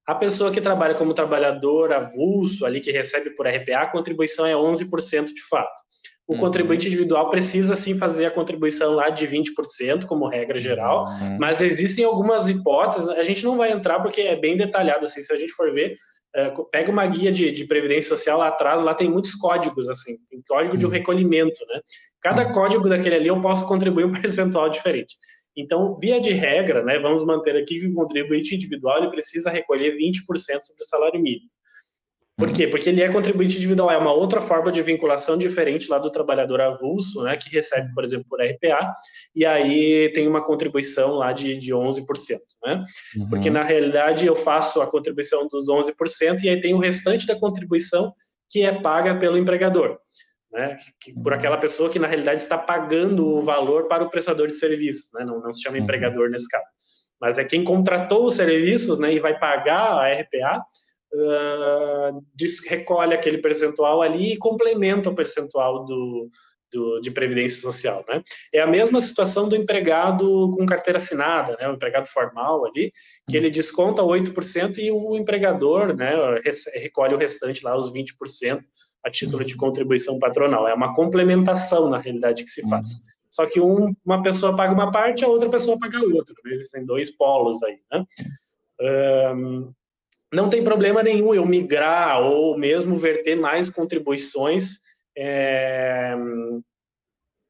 A 0.06 0.14
pessoa 0.14 0.50
que 0.50 0.60
trabalha 0.60 0.94
como 0.94 1.14
trabalhador 1.14 1.92
avulso, 1.92 2.66
ali 2.66 2.80
que 2.80 2.90
recebe 2.90 3.30
por 3.30 3.46
RPA, 3.46 3.82
a 3.82 3.86
contribuição 3.86 4.44
é 4.46 4.54
11% 4.54 5.26
de 5.26 5.42
fato. 5.48 5.82
O 6.30 6.34
uhum. 6.34 6.38
contribuinte 6.38 6.86
individual 6.86 7.28
precisa 7.28 7.74
sim 7.74 7.98
fazer 7.98 8.24
a 8.24 8.30
contribuição 8.30 8.94
lá 8.94 9.10
de 9.10 9.26
20%, 9.26 10.06
como 10.06 10.28
regra 10.28 10.60
geral, 10.60 11.02
uhum. 11.02 11.38
mas 11.40 11.60
existem 11.60 12.04
algumas 12.04 12.48
hipóteses, 12.48 13.08
a 13.08 13.24
gente 13.24 13.42
não 13.42 13.56
vai 13.56 13.72
entrar 13.72 13.98
porque 13.98 14.20
é 14.20 14.36
bem 14.36 14.56
detalhado, 14.56 15.06
assim, 15.06 15.20
se 15.22 15.32
a 15.32 15.36
gente 15.36 15.52
for 15.52 15.74
ver, 15.74 15.96
é, 16.32 16.52
pega 16.70 16.88
uma 16.88 17.04
guia 17.04 17.32
de, 17.32 17.50
de, 17.50 17.64
previdência 17.64 18.16
social 18.16 18.38
lá 18.38 18.46
atrás, 18.46 18.80
lá 18.80 18.94
tem 18.94 19.10
muitos 19.10 19.34
códigos, 19.34 19.88
assim, 19.88 20.18
tem 20.30 20.40
código 20.46 20.78
de 20.78 20.86
um 20.86 20.88
uhum. 20.88 20.94
recolhimento, 20.94 21.66
né? 21.68 21.80
Cada 22.22 22.46
uhum. 22.46 22.52
código 22.52 22.88
daquele 22.88 23.16
ali 23.16 23.26
eu 23.26 23.40
posso 23.40 23.66
contribuir 23.66 24.04
um 24.04 24.12
percentual 24.22 24.70
diferente. 24.70 25.16
Então, 25.56 25.98
via 25.98 26.20
de 26.20 26.30
regra, 26.30 26.84
né, 26.84 26.96
vamos 27.00 27.24
manter 27.24 27.56
aqui 27.56 27.80
que 27.80 27.88
o 27.88 27.94
contribuinte 27.94 28.54
individual 28.54 28.98
ele 28.98 29.10
precisa 29.10 29.50
recolher 29.50 29.96
20% 29.96 30.14
sobre 30.60 30.84
o 30.84 30.86
salário 30.86 31.20
mínimo. 31.20 31.50
Por 32.40 32.52
quê? 32.52 32.66
Porque 32.66 32.88
ele 32.88 33.02
é 33.02 33.12
contribuinte 33.12 33.58
individual, 33.58 33.90
é 33.90 33.98
uma 33.98 34.14
outra 34.14 34.40
forma 34.40 34.72
de 34.72 34.82
vinculação 34.82 35.36
diferente 35.36 35.90
lá 35.90 35.98
do 35.98 36.10
trabalhador 36.10 36.58
avulso, 36.62 37.22
né, 37.22 37.36
que 37.36 37.50
recebe, 37.50 37.92
por 37.92 38.02
exemplo, 38.02 38.24
por 38.28 38.40
RPA, 38.40 38.94
e 39.34 39.44
aí 39.44 40.10
tem 40.14 40.26
uma 40.26 40.42
contribuição 40.42 41.16
lá 41.16 41.32
de, 41.34 41.58
de 41.58 41.72
11%, 41.74 42.06
né? 42.64 42.82
Uhum. 43.16 43.28
Porque 43.28 43.50
na 43.50 43.62
realidade 43.62 44.26
eu 44.26 44.34
faço 44.34 44.80
a 44.80 44.90
contribuição 44.90 45.46
dos 45.48 45.68
11% 45.68 46.42
e 46.42 46.48
aí 46.48 46.58
tem 46.60 46.72
o 46.72 46.78
restante 46.78 47.26
da 47.26 47.38
contribuição 47.38 48.14
que 48.50 48.62
é 48.62 48.72
paga 48.80 49.14
pelo 49.16 49.36
empregador. 49.36 49.98
Né, 50.52 50.78
que, 51.00 51.12
por 51.12 51.30
uhum. 51.30 51.38
aquela 51.38 51.58
pessoa 51.58 51.88
que 51.88 51.98
na 52.00 52.08
realidade 52.08 52.40
está 52.40 52.58
pagando 52.58 53.24
o 53.24 53.40
valor 53.40 53.86
para 53.86 54.02
o 54.02 54.10
prestador 54.10 54.48
de 54.48 54.54
serviços, 54.54 55.10
né, 55.14 55.24
não, 55.24 55.40
não 55.40 55.52
se 55.52 55.62
chama 55.62 55.76
uhum. 55.76 55.84
empregador 55.84 56.28
nesse 56.28 56.48
caso, 56.48 56.64
mas 57.20 57.38
é 57.38 57.44
quem 57.44 57.62
contratou 57.62 58.26
os 58.26 58.34
serviços 58.34 58.98
né, 58.98 59.12
e 59.12 59.20
vai 59.20 59.38
pagar 59.38 59.92
a 59.92 60.12
RPA, 60.12 60.64
uh, 61.14 62.22
recolhe 62.68 63.14
aquele 63.14 63.38
percentual 63.38 64.02
ali 64.02 64.32
e 64.32 64.38
complementa 64.38 65.10
o 65.10 65.14
percentual 65.14 65.84
do, 65.84 66.30
do, 66.72 67.00
de 67.00 67.10
previdência 67.10 67.60
social, 67.60 68.04
né? 68.08 68.22
É 68.52 68.60
a 68.60 68.66
mesma 68.66 69.00
situação 69.00 69.48
do 69.48 69.56
empregado 69.56 70.50
com 70.56 70.66
carteira 70.66 70.98
assinada, 70.98 71.56
né? 71.60 71.68
O 71.68 71.74
empregado 71.74 72.06
formal 72.06 72.66
ali, 72.66 72.92
que 73.28 73.36
ele 73.36 73.50
desconta 73.50 74.02
8% 74.02 74.78
e 74.78 74.90
o 74.90 75.16
empregador, 75.16 75.94
né, 75.94 76.12
recolhe 76.74 77.14
o 77.14 77.18
restante 77.18 77.64
lá, 77.64 77.76
os 77.76 77.92
20%, 77.92 78.62
a 79.04 79.10
título 79.10 79.44
de 79.44 79.56
contribuição 79.56 80.18
patronal. 80.18 80.68
É 80.68 80.74
uma 80.74 80.94
complementação, 80.94 81.88
na 81.88 81.98
realidade, 81.98 82.44
que 82.44 82.50
se 82.50 82.68
faz. 82.68 82.88
Só 83.28 83.46
que 83.46 83.60
um, 83.60 83.94
uma 84.04 84.22
pessoa 84.22 84.54
paga 84.54 84.72
uma 84.72 84.90
parte, 84.90 85.24
a 85.24 85.28
outra 85.28 85.48
pessoa 85.48 85.78
paga 85.78 85.98
a 85.98 86.02
outra. 86.02 86.34
Né? 86.44 86.52
Existem 86.52 86.84
dois 86.84 87.10
polos 87.10 87.62
aí, 87.62 87.78
né? 87.90 88.04
Um, 89.34 89.72
não 90.32 90.48
tem 90.48 90.62
problema 90.62 91.02
nenhum 91.02 91.34
eu 91.34 91.44
migrar 91.44 92.22
ou 92.22 92.56
mesmo 92.56 92.96
verter 92.96 93.36
mais 93.36 93.68
contribuições 93.68 94.78
é, 95.16 96.14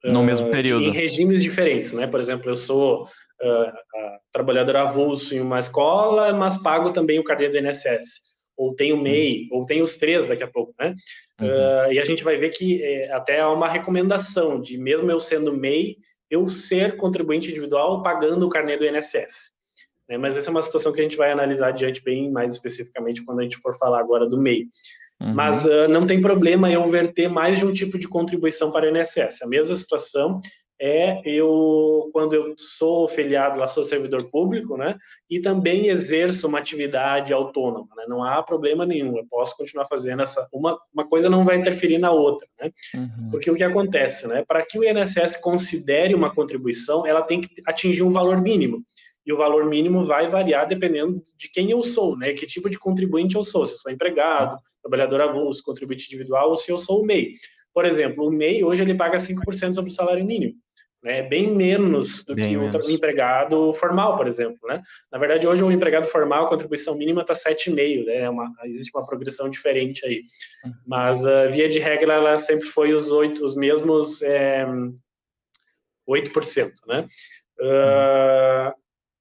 no 0.04 0.20
uh, 0.20 0.24
mesmo 0.24 0.50
período 0.50 0.84
em 0.84 0.90
regimes 0.90 1.42
diferentes, 1.42 1.92
né? 1.92 2.06
Por 2.06 2.18
exemplo, 2.18 2.50
eu 2.50 2.56
sou 2.56 3.02
uh, 3.02 3.72
trabalhador 4.32 4.76
avulso 4.76 5.34
em 5.34 5.40
uma 5.40 5.58
escola, 5.58 6.32
mas 6.32 6.56
pago 6.56 6.90
também 6.90 7.18
o 7.18 7.24
carnê 7.24 7.48
do 7.48 7.58
INSS 7.58 8.40
ou 8.60 8.74
tenho 8.74 9.00
MEI, 9.00 9.48
uhum. 9.50 9.58
ou 9.58 9.66
tenho 9.66 9.82
os 9.82 9.96
três 9.96 10.28
daqui 10.28 10.42
a 10.42 10.46
pouco, 10.46 10.74
né? 10.78 10.94
Uhum. 11.40 11.46
Uh, 11.46 11.92
e 11.92 11.98
a 11.98 12.04
gente 12.04 12.22
vai 12.22 12.36
ver 12.36 12.50
que 12.50 12.82
é, 12.82 13.10
até 13.10 13.40
há 13.40 13.48
uma 13.48 13.66
recomendação 13.66 14.60
de, 14.60 14.76
mesmo 14.76 15.10
eu 15.10 15.18
sendo 15.18 15.56
MEI, 15.56 15.96
eu 16.30 16.46
ser 16.46 16.96
contribuinte 16.96 17.50
individual 17.50 18.02
pagando 18.02 18.46
o 18.46 18.50
carnê 18.50 18.76
do 18.76 18.84
INSS. 18.84 19.52
Né? 20.10 20.18
Mas 20.18 20.36
essa 20.36 20.50
é 20.50 20.52
uma 20.52 20.60
situação 20.60 20.92
que 20.92 21.00
a 21.00 21.04
gente 21.04 21.16
vai 21.16 21.30
analisar 21.30 21.68
adiante 21.68 22.02
bem 22.02 22.30
mais 22.30 22.52
especificamente 22.52 23.24
quando 23.24 23.38
a 23.38 23.42
gente 23.44 23.56
for 23.58 23.78
falar 23.78 24.00
agora 24.00 24.28
do 24.28 24.36
MEI. 24.36 24.66
Uhum. 25.20 25.34
Mas 25.34 25.64
uh, 25.64 25.86
não 25.88 26.04
tem 26.04 26.20
problema 26.20 26.70
eu 26.70 26.84
verter 26.88 27.28
mais 27.28 27.58
de 27.58 27.64
um 27.64 27.72
tipo 27.72 27.96
de 27.96 28.08
contribuição 28.08 28.72
para 28.72 28.90
o 28.90 28.96
INSS. 28.96 29.42
A 29.42 29.46
mesma 29.46 29.76
situação 29.76 30.40
é 30.82 31.20
eu, 31.26 32.08
quando 32.10 32.32
eu 32.32 32.54
sou 32.56 33.06
filiado 33.06 33.60
lá, 33.60 33.68
sou 33.68 33.84
servidor 33.84 34.30
público, 34.30 34.78
né, 34.78 34.96
e 35.28 35.38
também 35.38 35.88
exerço 35.88 36.48
uma 36.48 36.58
atividade 36.58 37.34
autônoma, 37.34 37.88
né, 37.94 38.06
não 38.08 38.24
há 38.24 38.42
problema 38.42 38.86
nenhum, 38.86 39.18
eu 39.18 39.26
posso 39.28 39.54
continuar 39.58 39.84
fazendo 39.84 40.22
essa, 40.22 40.48
uma, 40.50 40.80
uma 40.94 41.06
coisa 41.06 41.28
não 41.28 41.44
vai 41.44 41.56
interferir 41.56 41.98
na 41.98 42.10
outra, 42.10 42.48
né, 42.58 42.70
uhum. 42.94 43.30
porque 43.30 43.50
o 43.50 43.54
que 43.54 43.62
acontece, 43.62 44.26
né, 44.26 44.42
para 44.48 44.64
que 44.64 44.78
o 44.78 44.82
INSS 44.82 45.36
considere 45.36 46.14
uma 46.14 46.34
contribuição, 46.34 47.06
ela 47.06 47.20
tem 47.20 47.42
que 47.42 47.50
atingir 47.66 48.02
um 48.02 48.10
valor 48.10 48.40
mínimo, 48.40 48.82
e 49.30 49.32
o 49.32 49.36
valor 49.36 49.64
mínimo 49.66 50.04
vai 50.04 50.26
variar 50.26 50.66
dependendo 50.66 51.22
de 51.36 51.48
quem 51.48 51.70
eu 51.70 51.80
sou, 51.82 52.18
né? 52.18 52.32
Que 52.32 52.46
tipo 52.46 52.68
de 52.68 52.76
contribuinte 52.76 53.36
eu 53.36 53.44
sou, 53.44 53.64
se 53.64 53.74
eu 53.74 53.78
sou 53.78 53.92
empregado, 53.92 54.58
trabalhador 54.82 55.20
avulso, 55.20 55.62
contribuinte 55.62 56.06
individual 56.06 56.50
ou 56.50 56.56
se 56.56 56.72
eu 56.72 56.76
sou 56.76 57.00
o 57.00 57.06
MEI. 57.06 57.34
Por 57.72 57.84
exemplo, 57.84 58.26
o 58.26 58.32
MEI 58.32 58.64
hoje 58.64 58.82
ele 58.82 58.96
paga 58.96 59.18
5% 59.18 59.72
sobre 59.74 59.88
o 59.88 59.94
salário 59.94 60.24
mínimo. 60.24 60.54
Né, 61.02 61.22
bem 61.22 61.54
menos 61.56 62.24
do 62.24 62.34
bem 62.34 62.44
que 62.44 62.56
menos. 62.58 62.86
o 62.86 62.90
empregado 62.90 63.72
formal, 63.72 64.18
por 64.18 64.26
exemplo. 64.26 64.58
Né? 64.68 64.82
Na 65.10 65.18
verdade, 65.18 65.46
hoje 65.46 65.64
o 65.64 65.72
empregado 65.72 66.06
formal, 66.06 66.44
a 66.44 66.48
contribuição 66.50 66.94
mínima 66.94 67.22
está 67.22 67.32
7,5%, 67.32 68.04
né? 68.04 68.16
É 68.18 68.28
uma, 68.28 68.52
existe 68.64 68.90
uma 68.94 69.06
progressão 69.06 69.48
diferente 69.48 70.04
aí. 70.04 70.24
Mas, 70.86 71.24
uh, 71.24 71.50
via 71.50 71.70
de 71.70 71.78
regra, 71.78 72.12
ela 72.12 72.36
sempre 72.36 72.66
foi 72.66 72.92
os, 72.92 73.10
8, 73.10 73.42
os 73.42 73.56
mesmos 73.56 74.20
é, 74.20 74.66
8%. 76.06 76.70
Né? 76.86 77.08
Uh, 77.58 78.79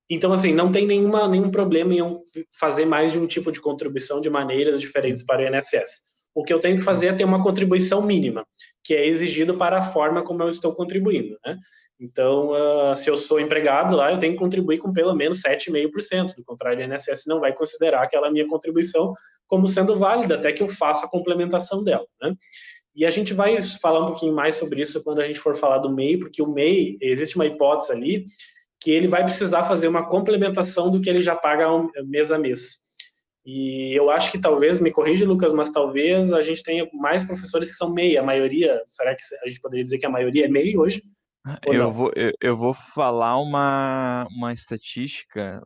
então, 0.09 0.33
assim, 0.33 0.51
não 0.51 0.71
tem 0.71 0.87
nenhuma, 0.87 1.27
nenhum 1.27 1.51
problema 1.51 1.93
em 1.93 2.21
fazer 2.59 2.85
mais 2.85 3.11
de 3.11 3.19
um 3.19 3.27
tipo 3.27 3.51
de 3.51 3.61
contribuição 3.61 4.19
de 4.19 4.29
maneiras 4.29 4.81
diferentes 4.81 5.23
para 5.23 5.43
o 5.43 5.55
INSS. 5.55 6.19
O 6.33 6.43
que 6.43 6.53
eu 6.53 6.59
tenho 6.59 6.77
que 6.77 6.83
fazer 6.83 7.07
é 7.07 7.13
ter 7.13 7.25
uma 7.25 7.43
contribuição 7.43 8.01
mínima, 8.01 8.45
que 8.83 8.93
é 8.95 9.05
exigido 9.05 9.55
para 9.55 9.77
a 9.77 9.81
forma 9.81 10.23
como 10.23 10.41
eu 10.41 10.49
estou 10.49 10.73
contribuindo, 10.73 11.37
né? 11.45 11.57
Então, 11.99 12.51
uh, 12.51 12.95
se 12.95 13.09
eu 13.09 13.17
sou 13.17 13.39
empregado 13.39 13.95
lá, 13.95 14.11
eu 14.11 14.17
tenho 14.17 14.33
que 14.33 14.39
contribuir 14.39 14.77
com 14.77 14.93
pelo 14.93 15.13
menos 15.13 15.41
7,5%. 15.41 16.35
Do 16.35 16.43
contrário, 16.45 16.79
o 16.79 16.93
INSS 16.93 17.25
não 17.27 17.39
vai 17.39 17.53
considerar 17.53 18.03
aquela 18.03 18.31
minha 18.31 18.47
contribuição 18.47 19.11
como 19.47 19.67
sendo 19.67 19.97
válida 19.97 20.35
até 20.35 20.53
que 20.53 20.63
eu 20.63 20.69
faça 20.69 21.05
a 21.05 21.09
complementação 21.09 21.83
dela, 21.83 22.07
né? 22.21 22.33
E 22.95 23.05
a 23.05 23.09
gente 23.09 23.33
vai 23.33 23.61
falar 23.81 24.03
um 24.03 24.07
pouquinho 24.07 24.33
mais 24.33 24.55
sobre 24.55 24.81
isso 24.81 25.03
quando 25.03 25.19
a 25.21 25.27
gente 25.27 25.39
for 25.39 25.55
falar 25.55 25.79
do 25.79 25.93
MEI, 25.93 26.17
porque 26.17 26.41
o 26.41 26.47
MEI, 26.47 26.97
existe 27.01 27.35
uma 27.35 27.45
hipótese 27.45 27.91
ali 27.91 28.25
que 28.79 28.91
ele 28.91 29.07
vai 29.07 29.23
precisar 29.23 29.63
fazer 29.63 29.87
uma 29.87 30.07
complementação 30.07 30.89
do 30.89 31.01
que 31.01 31.09
ele 31.09 31.21
já 31.21 31.35
paga 31.35 31.67
mês 32.05 32.31
a 32.31 32.37
mês. 32.37 32.79
E 33.45 33.93
eu 33.93 34.09
acho 34.09 34.31
que 34.31 34.39
talvez, 34.39 34.79
me 34.79 34.91
corrija, 34.91 35.25
Lucas, 35.25 35.53
mas 35.53 35.71
talvez 35.71 36.31
a 36.31 36.41
gente 36.41 36.63
tenha 36.63 36.87
mais 36.93 37.23
professores 37.23 37.71
que 37.71 37.77
são 37.77 37.93
MEI. 37.93 38.17
A 38.17 38.23
maioria, 38.23 38.81
será 38.85 39.15
que 39.15 39.23
a 39.43 39.47
gente 39.47 39.61
poderia 39.61 39.83
dizer 39.83 39.97
que 39.97 40.05
a 40.05 40.09
maioria 40.09 40.45
é 40.45 40.47
MEI 40.47 40.77
hoje? 40.77 41.01
Eu 41.65 41.91
vou, 41.91 42.11
eu, 42.15 42.31
eu, 42.39 42.55
vou 42.55 42.73
falar 42.73 43.37
uma, 43.37 44.27
uma 44.29 44.53
estatística 44.53 45.65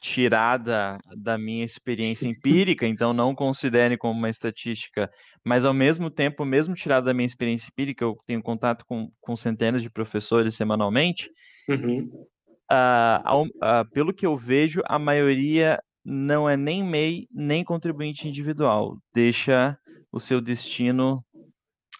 tirada 0.00 0.98
da 1.16 1.38
minha 1.38 1.64
experiência 1.64 2.26
empírica, 2.26 2.86
então 2.88 3.12
não 3.12 3.34
considere 3.34 3.96
como 3.96 4.18
uma 4.18 4.30
estatística, 4.30 5.08
mas 5.44 5.64
ao 5.64 5.72
mesmo 5.72 6.10
tempo, 6.10 6.44
mesmo 6.44 6.74
tirada 6.74 7.06
da 7.06 7.14
minha 7.14 7.26
experiência 7.26 7.68
empírica, 7.68 8.04
eu 8.04 8.16
tenho 8.26 8.42
contato 8.42 8.84
com, 8.84 9.12
com 9.20 9.36
centenas 9.36 9.80
de 9.80 9.88
professores 9.88 10.56
semanalmente, 10.56 11.30
uhum 11.68 12.26
uh, 12.70 13.42
uh, 13.42 13.90
pelo 13.92 14.12
que 14.12 14.26
eu 14.26 14.36
vejo, 14.36 14.82
a 14.86 14.98
maioria 14.98 15.78
não 16.04 16.48
é 16.48 16.56
nem 16.56 16.82
MEI, 16.82 17.28
nem 17.32 17.64
contribuinte 17.64 18.28
individual. 18.28 18.96
Deixa 19.14 19.78
o 20.10 20.18
seu 20.18 20.40
destino. 20.40 21.24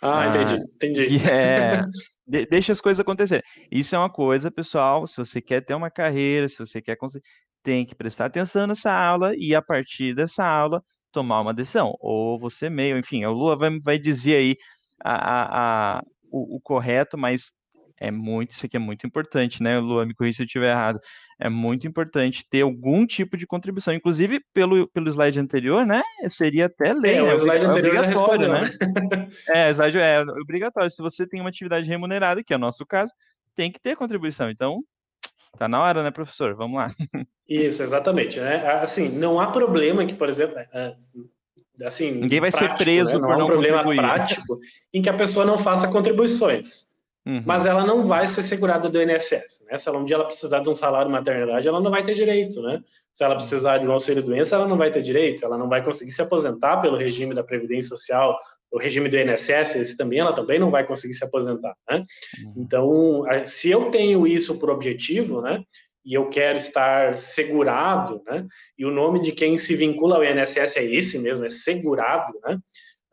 Ah, 0.00 0.26
entendi, 0.26 0.62
entendi. 0.74 1.06
Que 1.06 1.28
é, 1.28 1.82
de, 2.26 2.46
deixa 2.46 2.72
as 2.72 2.80
coisas 2.80 3.00
acontecerem. 3.00 3.44
Isso 3.70 3.94
é 3.94 3.98
uma 3.98 4.10
coisa, 4.10 4.50
pessoal. 4.50 5.06
Se 5.06 5.16
você 5.16 5.40
quer 5.40 5.60
ter 5.60 5.74
uma 5.74 5.90
carreira, 5.90 6.48
se 6.48 6.58
você 6.58 6.82
quer 6.82 6.96
tem 7.62 7.86
que 7.86 7.94
prestar 7.94 8.26
atenção 8.26 8.66
nessa 8.66 8.92
aula 8.92 9.32
e 9.36 9.54
a 9.54 9.62
partir 9.62 10.14
dessa 10.14 10.44
aula 10.44 10.82
tomar 11.12 11.40
uma 11.40 11.54
decisão. 11.54 11.94
Ou 12.00 12.38
você 12.38 12.68
meio, 12.68 12.98
enfim, 12.98 13.22
a 13.22 13.30
Lua 13.30 13.56
vai, 13.56 13.78
vai 13.80 13.98
dizer 13.98 14.36
aí 14.36 14.56
a, 15.04 15.14
a, 15.14 15.98
a 15.98 16.02
o, 16.30 16.56
o 16.56 16.60
correto, 16.60 17.16
mas 17.16 17.52
é 18.02 18.10
muito, 18.10 18.50
isso 18.50 18.66
aqui 18.66 18.76
é 18.76 18.80
muito 18.80 19.06
importante, 19.06 19.62
né, 19.62 19.78
Luan, 19.78 20.06
me 20.06 20.14
corrija 20.14 20.38
se 20.38 20.42
eu 20.42 20.46
estiver 20.46 20.70
errado, 20.70 20.98
é 21.38 21.48
muito 21.48 21.86
importante 21.86 22.44
ter 22.48 22.62
algum 22.62 23.06
tipo 23.06 23.36
de 23.36 23.46
contribuição, 23.46 23.94
inclusive 23.94 24.40
pelo, 24.52 24.88
pelo 24.88 25.08
slide 25.08 25.38
anterior, 25.38 25.86
né, 25.86 26.02
seria 26.28 26.66
até 26.66 26.92
lei, 26.92 27.16
é, 27.16 27.22
o 27.22 27.36
slide 27.36 27.64
é 27.64 27.68
obrigatório, 27.68 28.52
né? 28.52 28.60
né? 29.10 29.28
é, 29.48 29.70
slide 29.70 29.98
é 29.98 30.20
obrigatório, 30.42 30.90
se 30.90 31.00
você 31.00 31.26
tem 31.26 31.40
uma 31.40 31.48
atividade 31.48 31.88
remunerada, 31.88 32.42
que 32.42 32.52
é 32.52 32.56
o 32.56 32.60
nosso 32.60 32.84
caso, 32.84 33.12
tem 33.54 33.70
que 33.70 33.80
ter 33.80 33.96
contribuição, 33.96 34.50
então 34.50 34.82
Tá 35.58 35.68
na 35.68 35.82
hora, 35.82 36.02
né, 36.02 36.10
professor? 36.10 36.54
Vamos 36.54 36.78
lá. 36.78 36.94
Isso, 37.46 37.82
exatamente. 37.82 38.40
Né? 38.40 38.66
Assim, 38.80 39.10
não 39.10 39.38
há 39.38 39.48
problema 39.48 40.04
que, 40.06 40.14
por 40.14 40.26
exemplo, 40.26 40.58
é, 40.58 40.94
assim, 41.84 42.12
ninguém 42.12 42.40
vai 42.40 42.50
prático, 42.50 42.78
ser 42.78 42.84
preso 42.84 43.12
né? 43.12 43.18
não 43.18 43.20
por 43.20 43.32
há 43.32 43.36
um 43.36 43.38
não 43.40 43.46
problema 43.46 43.84
contribuir. 43.84 44.08
prático 44.08 44.58
em 44.94 45.02
que 45.02 45.10
a 45.10 45.14
pessoa 45.14 45.44
não 45.44 45.58
faça 45.58 45.88
contribuições. 45.88 46.90
Uhum. 47.24 47.42
Mas 47.46 47.66
ela 47.66 47.86
não 47.86 48.04
vai 48.04 48.26
ser 48.26 48.42
segurada 48.42 48.88
do 48.88 49.00
INSS. 49.00 49.64
Né? 49.70 49.78
Se 49.78 49.88
ela 49.88 49.98
um 49.98 50.04
dia 50.04 50.16
ela 50.16 50.24
precisar 50.24 50.60
de 50.60 50.68
um 50.68 50.74
salário 50.74 51.06
de 51.06 51.12
maternidade, 51.12 51.68
ela 51.68 51.80
não 51.80 51.90
vai 51.90 52.02
ter 52.02 52.14
direito. 52.14 52.60
Né? 52.62 52.80
Se 53.12 53.24
ela 53.24 53.36
precisar 53.36 53.78
de 53.78 53.86
um 53.86 53.92
auxílio-doença, 53.92 54.56
ela 54.56 54.66
não 54.66 54.76
vai 54.76 54.90
ter 54.90 55.02
direito. 55.02 55.44
Ela 55.44 55.56
não 55.56 55.68
vai 55.68 55.84
conseguir 55.84 56.10
se 56.10 56.20
aposentar 56.20 56.78
pelo 56.78 56.96
regime 56.96 57.34
da 57.34 57.44
Previdência 57.44 57.90
Social, 57.90 58.36
o 58.72 58.78
regime 58.78 59.08
do 59.08 59.16
INSS, 59.16 59.76
esse 59.76 59.96
também, 59.96 60.18
ela 60.18 60.32
também 60.32 60.58
não 60.58 60.70
vai 60.70 60.84
conseguir 60.84 61.12
se 61.12 61.22
aposentar. 61.22 61.76
Né? 61.88 62.02
Uhum. 62.44 62.54
Então, 62.56 63.24
se 63.44 63.70
eu 63.70 63.90
tenho 63.90 64.26
isso 64.26 64.58
por 64.58 64.70
objetivo, 64.70 65.42
né, 65.42 65.62
e 66.04 66.14
eu 66.14 66.28
quero 66.30 66.58
estar 66.58 67.16
segurado, 67.16 68.22
né, 68.26 68.44
e 68.76 68.86
o 68.86 68.90
nome 68.90 69.20
de 69.20 69.30
quem 69.30 69.56
se 69.58 69.76
vincula 69.76 70.16
ao 70.16 70.24
INSS 70.24 70.78
é 70.78 70.84
esse 70.84 71.18
mesmo, 71.18 71.44
é 71.44 71.50
segurado, 71.50 72.32
né, 72.42 72.58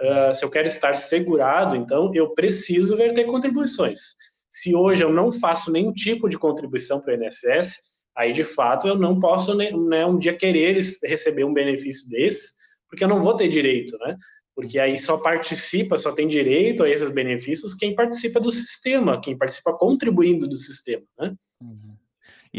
Uh, 0.01 0.33
se 0.33 0.45
eu 0.45 0.49
quero 0.49 0.67
estar 0.67 0.95
segurado, 0.95 1.75
então 1.75 2.11
eu 2.15 2.29
preciso 2.29 2.95
verter 2.95 3.25
contribuições. 3.25 4.15
Se 4.49 4.73
hoje 4.73 5.03
eu 5.03 5.11
não 5.11 5.31
faço 5.31 5.71
nenhum 5.71 5.91
tipo 5.91 6.29
de 6.29 6.37
contribuição 6.37 7.01
para 7.01 7.13
o 7.13 7.23
INSS, 7.23 7.79
aí 8.15 8.31
de 8.31 8.43
fato 8.43 8.87
eu 8.87 8.97
não 8.97 9.19
posso 9.19 9.53
né, 9.53 10.05
um 10.05 10.17
dia 10.17 10.35
querer 10.35 10.77
receber 11.03 11.43
um 11.43 11.53
benefício 11.53 12.09
desses, 12.09 12.53
porque 12.89 13.03
eu 13.03 13.07
não 13.07 13.21
vou 13.21 13.35
ter 13.35 13.49
direito, 13.49 13.97
né? 13.99 14.15
Porque 14.55 14.79
aí 14.79 14.97
só 14.97 15.17
participa, 15.17 15.97
só 15.97 16.11
tem 16.11 16.27
direito 16.27 16.83
a 16.83 16.89
esses 16.89 17.09
benefícios 17.09 17.75
quem 17.75 17.93
participa 17.93 18.39
do 18.39 18.51
sistema, 18.51 19.21
quem 19.21 19.37
participa 19.37 19.77
contribuindo 19.77 20.47
do 20.47 20.55
sistema, 20.55 21.03
né? 21.19 21.35
Uhum. 21.61 21.95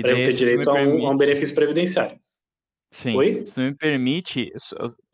Para 0.01 0.15
ter 0.15 0.33
direito 0.33 0.71
a 0.71 0.75
um, 0.75 1.07
a 1.07 1.11
um 1.11 1.17
benefício 1.17 1.55
previdenciário. 1.55 2.19
Sim, 2.93 3.17
Oi? 3.17 3.47
se 3.47 3.61
me 3.61 3.75
permite, 3.75 4.51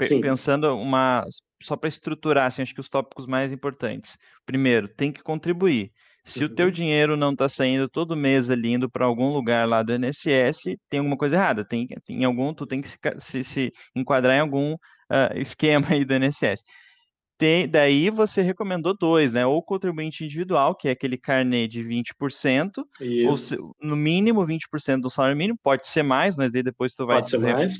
Sim. 0.03 0.21
pensando 0.21 0.75
uma 0.77 1.25
só 1.63 1.77
para 1.77 1.89
estruturar, 1.89 2.47
assim, 2.47 2.63
acho 2.63 2.75
que 2.75 2.81
os 2.81 2.89
tópicos 2.89 3.27
mais 3.27 3.53
importantes. 3.53 4.17
Primeiro, 4.47 4.89
tem 4.89 5.13
que 5.13 5.23
contribuir. 5.23 5.91
Se 6.25 6.45
uhum. 6.45 6.51
o 6.51 6.55
teu 6.55 6.67
uhum. 6.67 6.73
dinheiro 6.73 7.17
não 7.17 7.33
está 7.33 7.49
saindo 7.49 7.89
todo 7.89 8.17
mês 8.17 8.51
ali 8.51 8.73
indo 8.73 8.91
para 8.91 9.05
algum 9.05 9.29
lugar 9.29 9.69
lá 9.69 9.83
do 9.83 9.95
INSS, 9.95 10.77
tem 10.89 10.99
alguma 10.99 11.17
coisa 11.17 11.37
errada. 11.37 11.65
Tem, 11.65 11.87
em 12.11 12.25
algum, 12.25 12.53
tu 12.53 12.67
tem 12.67 12.81
que 12.83 12.89
se, 12.89 12.99
se, 13.21 13.45
se 13.45 13.73
enquadrar 13.95 14.37
em 14.37 14.41
algum 14.41 14.75
uh, 14.75 15.37
esquema 15.37 15.87
aí 15.91 16.05
do 16.05 16.15
INSS. 16.15 16.63
Tem, 17.39 17.69
daí 17.69 18.09
você 18.09 18.41
recomendou 18.41 18.97
dois, 18.99 19.33
né? 19.33 19.45
Ou 19.45 19.63
contribuinte 19.63 20.25
individual, 20.25 20.75
que 20.75 20.89
é 20.89 20.93
aquele 20.93 21.19
carnê 21.19 21.69
de 21.69 21.83
20%, 21.83 22.83
Isso. 22.99 23.57
ou 23.61 23.77
no 23.81 23.95
mínimo 23.95 24.47
20% 24.47 25.03
do 25.03 25.11
salário 25.11 25.37
mínimo, 25.37 25.59
pode 25.63 25.87
ser 25.87 26.03
mais, 26.03 26.35
mas 26.35 26.51
daí 26.51 26.63
depois 26.63 26.95
tu 26.95 27.05
vai 27.05 27.21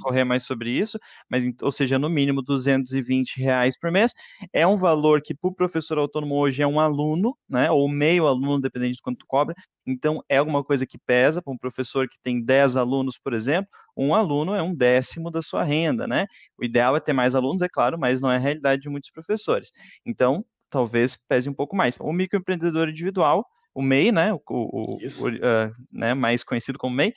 correr 0.03 0.25
mais 0.25 0.45
sobre 0.45 0.71
isso, 0.71 0.99
mas 1.31 1.45
ou 1.63 1.73
seja, 1.73 1.99
no 1.99 2.11
mínimo 2.11 2.43
220 2.43 3.39
reais 3.41 3.79
por 3.79 3.91
mês. 3.91 4.13
É 4.53 4.67
um 4.67 4.77
valor 4.77 5.23
que 5.23 5.35
para 5.35 5.49
o 5.49 5.55
professor 5.55 5.97
autônomo 5.97 6.35
hoje 6.37 6.63
é 6.63 6.67
um 6.67 6.79
aluno, 6.79 7.35
né? 7.49 7.71
Ou 7.71 7.89
meio 7.89 8.27
aluno, 8.27 8.61
dependendo 8.61 8.93
de 8.93 9.01
quanto 9.01 9.19
tu 9.21 9.27
cobra. 9.27 9.55
Então 9.87 10.23
é 10.29 10.37
alguma 10.37 10.63
coisa 10.63 10.87
que 10.87 10.99
pesa 10.99 11.41
para 11.41 11.53
um 11.53 11.57
professor 11.59 12.07
que 12.09 12.19
tem 12.23 12.45
10 12.45 12.77
alunos, 12.77 13.19
por 13.19 13.33
exemplo, 13.33 13.71
um 13.97 14.15
aluno 14.15 14.55
é 14.55 14.63
um 14.63 14.75
décimo 14.75 15.31
da 15.31 15.41
sua 15.41 15.63
renda, 15.63 16.07
né? 16.07 16.27
O 16.59 16.65
ideal 16.65 16.97
é 16.97 17.01
ter 17.01 17.13
mais 17.13 17.35
alunos, 17.35 17.63
é 17.63 17.69
claro, 17.69 17.99
mas 17.99 18.21
não 18.21 18.31
é 18.31 18.37
a 18.37 18.41
realidade 18.41 18.83
de 18.83 18.89
muitos 18.89 19.11
professores. 19.11 19.71
Então, 20.05 20.45
talvez 20.69 21.17
pese 21.29 21.49
um 21.49 21.55
pouco 21.55 21.75
mais. 21.75 21.97
O 22.01 22.13
microempreendedor 22.13 22.89
individual, 22.89 23.47
o 23.75 23.83
MEI, 23.83 24.13
né, 24.13 24.33
o, 24.33 24.41
o, 24.49 24.99
o 24.99 25.29
uh, 25.29 25.73
né, 25.93 26.15
mais 26.15 26.43
conhecido 26.45 26.79
como 26.79 26.95
MEI, 26.95 27.13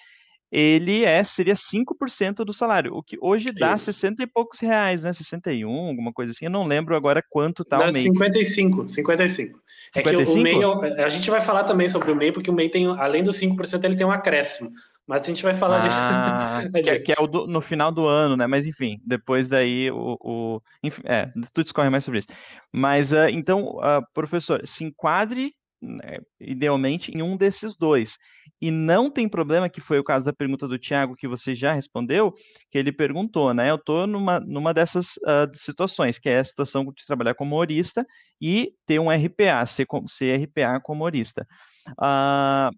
ele 0.52 1.04
é, 1.04 1.24
seria 1.24 1.54
5% 1.54 2.44
do 2.44 2.52
salário, 2.52 2.96
o 2.96 3.04
que 3.04 3.18
hoje 3.22 3.52
dá 3.52 3.74
Isso. 3.74 3.86
60 3.86 4.24
e 4.24 4.28
poucos 4.28 4.60
reais, 4.60 5.04
né? 5.04 5.14
61, 5.14 5.70
alguma 5.70 6.12
coisa 6.12 6.32
assim. 6.32 6.46
Eu 6.46 6.52
não 6.52 6.66
lembro 6.66 6.96
agora 6.96 7.24
quanto 7.30 7.64
tá 7.64 7.78
dá 7.78 7.90
o 7.90 7.94
MEI. 7.94 8.04
55, 8.04 8.90
55. 8.90 9.60
55? 9.94 10.00
É 10.00 10.02
que 10.02 10.32
o 10.32 10.42
MEI, 10.42 11.04
a 11.04 11.10
gente 11.10 11.30
vai 11.30 11.42
falar 11.42 11.66
também 11.66 11.88
sobre 11.88 12.12
o 12.12 12.16
MEI, 12.16 12.32
porque 12.32 12.50
o 12.50 12.54
MEI 12.54 12.70
tem, 12.70 12.88
além 12.88 13.24
dos 13.24 13.40
5%, 13.40 13.84
ele 13.84 13.96
tem 13.96 14.08
um 14.08 14.12
acréscimo. 14.12 14.70
Mas 15.10 15.24
a 15.24 15.26
gente 15.26 15.42
vai 15.42 15.56
falar 15.56 15.82
ah, 15.82 16.62
disso. 16.62 16.72
que, 16.84 16.90
é, 16.92 17.00
que, 17.00 17.12
é 17.12 17.16
o 17.20 17.26
do, 17.26 17.48
no 17.48 17.62
final 17.62 17.92
do 17.92 18.06
ano, 18.08 18.38
né? 18.38 18.46
Mas 18.46 18.68
enfim, 18.68 19.02
depois 19.04 19.50
daí 19.50 19.90
o. 19.90 20.16
o 20.22 20.62
enfim, 20.84 21.02
é, 21.04 21.26
tu 21.52 21.64
discorre 21.64 21.90
mais 21.90 22.04
sobre 22.04 22.20
isso. 22.20 22.28
Mas 22.72 23.12
uh, 23.12 23.28
então, 23.32 23.78
uh, 23.78 24.06
professor, 24.14 24.62
se 24.64 24.84
enquadre 24.84 25.52
né, 25.82 26.20
idealmente 26.40 27.12
em 27.12 27.24
um 27.24 27.36
desses 27.36 27.76
dois. 27.76 28.20
E 28.62 28.70
não 28.70 29.10
tem 29.10 29.28
problema, 29.28 29.68
que 29.68 29.82
foi 29.82 29.98
o 29.98 30.04
caso 30.04 30.26
da 30.26 30.34
pergunta 30.34 30.68
do 30.68 30.78
Tiago 30.78 31.16
que 31.16 31.28
você 31.28 31.56
já 31.56 31.74
respondeu, 31.74 32.32
que 32.70 32.78
ele 32.78 32.92
perguntou, 32.92 33.52
né? 33.52 33.72
Eu 33.72 33.78
estou 33.78 34.06
numa, 34.06 34.40
numa 34.40 34.76
dessas 34.76 35.16
uh, 35.24 35.50
situações, 35.56 36.20
que 36.20 36.30
é 36.30 36.38
a 36.38 36.44
situação 36.44 36.86
de 36.86 37.04
trabalhar 37.08 37.34
como 37.34 37.56
humorista 37.56 38.06
e 38.40 38.74
ter 38.86 39.00
um 39.00 39.10
RPA, 39.10 39.66
ser, 39.66 39.88
ser 40.08 40.44
RPA 40.44 40.80
como 40.80 41.00
humorista. 41.00 41.48
Uh, 41.94 42.70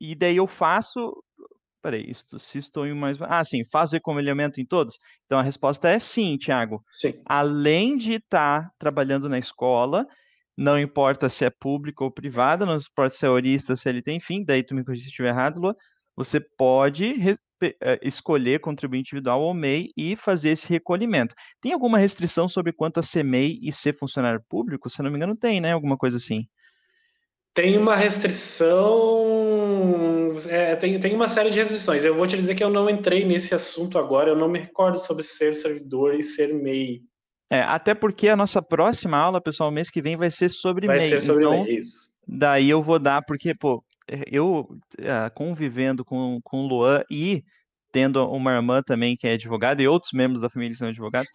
e 0.00 0.14
daí 0.14 0.36
eu 0.36 0.46
faço 0.46 1.22
Peraí, 1.84 2.10
isto, 2.10 2.38
se 2.38 2.56
estou 2.56 2.86
em 2.86 2.94
mais. 2.94 3.20
Ah, 3.20 3.44
sim, 3.44 3.62
faz 3.70 3.92
reconhecimento 3.92 4.58
em 4.58 4.64
todos? 4.64 4.98
Então 5.26 5.38
a 5.38 5.42
resposta 5.42 5.90
é 5.90 5.98
sim, 5.98 6.38
Tiago. 6.38 6.82
Sim. 6.90 7.12
Além 7.26 7.98
de 7.98 8.14
estar 8.14 8.62
tá 8.62 8.70
trabalhando 8.78 9.28
na 9.28 9.38
escola, 9.38 10.06
não 10.56 10.80
importa 10.80 11.28
se 11.28 11.44
é 11.44 11.50
público 11.50 12.04
ou 12.04 12.10
privada, 12.10 12.64
não 12.64 12.78
importa 12.78 13.14
se 13.14 13.26
é 13.26 13.28
horista, 13.28 13.76
se 13.76 13.86
ele 13.86 14.00
tem 14.00 14.16
enfim, 14.16 14.42
daí 14.42 14.62
tu 14.62 14.74
me 14.74 14.82
corrija 14.82 15.02
se 15.02 15.10
estiver 15.10 15.28
errado, 15.28 15.60
Lua, 15.60 15.76
você 16.16 16.40
pode 16.40 17.16
eh, 17.60 18.00
escolher 18.00 18.60
contribuinte 18.60 19.10
individual 19.10 19.42
ou 19.42 19.52
MEI 19.52 19.90
e 19.94 20.16
fazer 20.16 20.52
esse 20.52 20.70
recolhimento. 20.70 21.34
Tem 21.60 21.74
alguma 21.74 21.98
restrição 21.98 22.48
sobre 22.48 22.72
quanto 22.72 22.98
a 22.98 23.02
ser 23.02 23.24
MEI 23.24 23.58
e 23.60 23.70
ser 23.70 23.92
funcionário 23.92 24.42
público? 24.48 24.88
Se 24.88 25.02
não 25.02 25.10
me 25.10 25.18
engano, 25.18 25.36
tem, 25.36 25.60
né? 25.60 25.72
Alguma 25.72 25.98
coisa 25.98 26.16
assim. 26.16 26.46
Tem 27.54 27.78
uma 27.78 27.94
restrição, 27.94 29.53
é, 30.48 30.76
tem, 30.76 30.98
tem 30.98 31.14
uma 31.14 31.28
série 31.28 31.50
de 31.50 31.58
restrições. 31.58 32.04
Eu 32.04 32.14
vou 32.14 32.26
te 32.26 32.36
dizer 32.36 32.54
que 32.54 32.64
eu 32.64 32.70
não 32.70 32.88
entrei 32.88 33.24
nesse 33.24 33.54
assunto 33.54 33.98
agora, 33.98 34.30
eu 34.30 34.36
não 34.36 34.48
me 34.48 34.58
recordo 34.58 34.98
sobre 34.98 35.22
ser 35.22 35.54
servidor 35.54 36.14
e 36.14 36.22
ser 36.22 36.52
MEI. 36.54 37.02
É, 37.50 37.60
até 37.60 37.94
porque 37.94 38.28
a 38.28 38.36
nossa 38.36 38.62
próxima 38.62 39.16
aula, 39.16 39.40
pessoal, 39.40 39.70
mês 39.70 39.90
que 39.90 40.02
vem 40.02 40.16
vai 40.16 40.30
ser 40.30 40.48
sobre 40.48 40.86
vai 40.86 40.98
MEI. 40.98 41.10
Vai 41.10 41.20
ser 41.20 41.26
sobre 41.26 41.44
então, 41.44 41.64
MEI, 41.64 41.78
isso. 41.78 42.14
Daí 42.26 42.70
eu 42.70 42.82
vou 42.82 42.98
dar, 42.98 43.22
porque, 43.24 43.54
pô, 43.54 43.84
eu 44.30 44.68
uh, 44.98 45.34
convivendo 45.34 46.04
com, 46.04 46.40
com 46.42 46.64
o 46.64 46.68
Luan 46.68 47.02
e 47.10 47.42
tendo 47.92 48.28
uma 48.28 48.52
irmã 48.52 48.82
também 48.82 49.16
que 49.16 49.26
é 49.26 49.34
advogada 49.34 49.80
e 49.82 49.86
outros 49.86 50.12
membros 50.12 50.40
da 50.40 50.50
família 50.50 50.72
que 50.72 50.78
são 50.78 50.88
advogados, 50.88 51.30